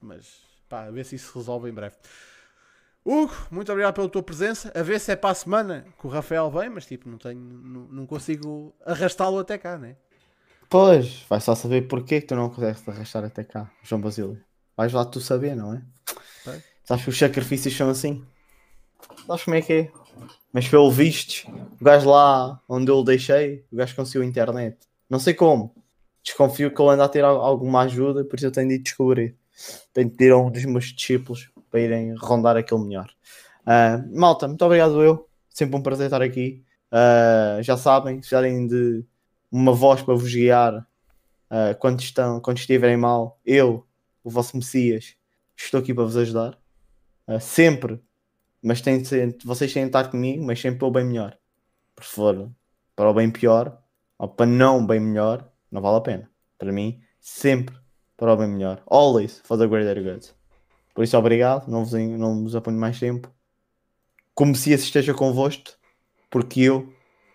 Mas, 0.00 0.42
pá, 0.68 0.84
a 0.84 0.90
ver 0.90 1.04
se 1.04 1.16
isso 1.16 1.32
se 1.32 1.38
resolve 1.38 1.68
em 1.70 1.72
breve. 1.72 1.96
Hugo, 3.04 3.34
muito 3.50 3.72
obrigado 3.72 3.94
pela 3.94 4.08
tua 4.08 4.22
presença. 4.22 4.70
A 4.78 4.82
ver 4.82 5.00
se 5.00 5.10
é 5.10 5.16
para 5.16 5.30
a 5.30 5.34
semana 5.34 5.86
que 5.98 6.06
o 6.06 6.10
Rafael 6.10 6.50
vem, 6.50 6.68
mas 6.68 6.84
tipo, 6.84 7.08
não 7.08 7.16
tenho, 7.16 7.40
não, 7.40 7.80
não 7.88 8.06
consigo 8.06 8.74
arrastá-lo 8.84 9.38
até 9.38 9.56
cá, 9.56 9.78
né? 9.78 9.96
Pois, 10.68 11.24
vai 11.28 11.40
só 11.40 11.54
saber 11.54 11.88
porquê 11.88 12.20
que 12.20 12.26
tu 12.26 12.36
não 12.36 12.50
consegues 12.50 12.86
arrastar 12.86 13.24
até 13.24 13.42
cá, 13.42 13.70
João 13.82 14.00
Basílio. 14.00 14.38
Vais 14.76 14.92
lá 14.92 15.04
tu 15.04 15.20
saber, 15.20 15.56
não 15.56 15.74
é? 15.74 15.82
Pois. 16.44 16.62
Sabes 16.84 17.04
que 17.04 17.10
os 17.10 17.18
sacrifícios 17.18 17.74
são 17.74 17.88
assim. 17.88 18.24
Sabes 19.26 19.44
como 19.44 19.56
é 19.56 19.62
que 19.62 19.72
é? 19.72 19.92
Mas 20.52 20.68
pelo 20.68 20.90
visto, 20.90 21.50
o 21.80 21.84
gajo 21.84 22.10
lá 22.10 22.60
onde 22.68 22.90
eu 22.90 22.96
o 22.96 23.04
deixei, 23.04 23.64
o 23.72 23.76
gajo 23.76 23.96
conseguiu 23.96 24.22
internet. 24.24 24.76
Não 25.08 25.18
sei 25.18 25.32
como, 25.34 25.74
desconfio 26.22 26.74
que 26.74 26.82
ele 26.82 26.90
anda 26.90 27.04
a 27.04 27.08
ter 27.08 27.24
al- 27.24 27.40
alguma 27.40 27.82
ajuda, 27.82 28.24
por 28.24 28.36
isso 28.36 28.46
eu 28.46 28.52
tenho 28.52 28.68
de 28.68 28.74
ir 28.74 28.78
descobrir. 28.78 29.36
Tenho 29.92 30.10
de 30.10 30.16
ter 30.16 30.34
um 30.34 30.50
dos 30.50 30.64
meus 30.64 30.86
discípulos 30.86 31.50
para 31.70 31.80
irem 31.80 32.14
rondar 32.16 32.56
aquele 32.56 32.82
melhor. 32.82 33.10
Ah, 33.64 34.02
malta, 34.12 34.46
muito 34.46 34.64
obrigado 34.64 35.02
eu. 35.02 35.28
Sempre 35.50 35.76
um 35.76 35.82
prazer 35.82 36.06
estar 36.06 36.22
aqui. 36.22 36.62
Ah, 36.90 37.58
já 37.62 37.76
sabem, 37.76 38.22
se 38.22 38.34
de 38.68 39.04
uma 39.50 39.72
voz 39.72 40.02
para 40.02 40.14
vos 40.14 40.32
guiar 40.32 40.86
ah, 41.50 41.74
quando, 41.74 42.00
estão, 42.00 42.40
quando 42.40 42.58
estiverem 42.58 42.96
mal, 42.96 43.40
eu, 43.44 43.86
o 44.22 44.30
vosso 44.30 44.56
Messias, 44.56 45.16
estou 45.56 45.80
aqui 45.80 45.94
para 45.94 46.04
vos 46.04 46.16
ajudar. 46.16 46.58
Ah, 47.26 47.40
sempre, 47.40 48.00
mas 48.62 48.80
tem 48.80 49.02
vocês 49.44 49.72
têm 49.72 49.84
de 49.84 49.88
estar 49.88 50.10
comigo, 50.10 50.44
mas 50.44 50.60
sempre 50.60 50.78
para 50.78 50.88
o 50.88 50.90
bem 50.90 51.04
melhor. 51.04 51.38
Por 51.94 52.04
for 52.04 52.50
para 52.94 53.10
o 53.10 53.14
bem 53.14 53.30
pior 53.30 53.80
ou 54.18 54.28
para 54.28 54.46
não 54.46 54.84
bem 54.84 55.00
melhor, 55.00 55.48
não 55.70 55.80
vale 55.80 55.98
a 55.98 56.00
pena. 56.00 56.30
Para 56.58 56.72
mim, 56.72 57.00
sempre 57.20 57.76
para 58.16 58.32
o 58.32 58.36
bem 58.36 58.48
melhor. 58.48 58.82
Always 58.86 59.40
for 59.44 59.56
the 59.56 59.66
greater 59.66 60.02
good. 60.02 60.28
Por 60.94 61.04
isso, 61.04 61.16
obrigado. 61.16 61.68
Não 61.68 61.84
vos, 61.84 61.92
não 61.92 62.42
vos 62.42 62.56
apanho 62.56 62.78
mais 62.78 62.98
tempo. 62.98 63.32
Como 64.34 64.54
se 64.54 64.72
esse 64.72 64.84
esteja 64.84 65.14
convosco, 65.14 65.70
porque 66.28 66.62
eu 66.62 66.92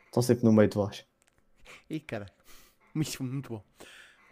estou 0.08 0.22
sempre 0.22 0.44
no 0.44 0.52
meio 0.52 0.70
de 0.70 0.76
vós. 0.76 1.06
Ih, 1.94 2.00
cara. 2.00 2.26
Muito, 2.94 3.24
muito 3.24 3.50
bom. 3.50 3.64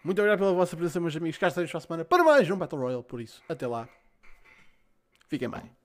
Muito 0.04 0.20
obrigado 0.20 0.40
pela 0.40 0.54
vossa 0.54 0.76
presença, 0.76 1.00
meus 1.00 1.16
amigos. 1.16 1.38
Cá 1.38 1.48
estaremos 1.48 1.72
para 1.72 1.78
a 1.80 1.82
semana 1.82 2.06
para 2.06 2.24
mais 2.24 2.50
um 2.50 2.58
Battle 2.58 2.80
Royale. 2.80 3.04
Por 3.04 3.20
isso, 3.20 3.44
até 3.50 3.66
lá. 3.66 3.90
Fiquem 5.28 5.50
bem. 5.50 5.81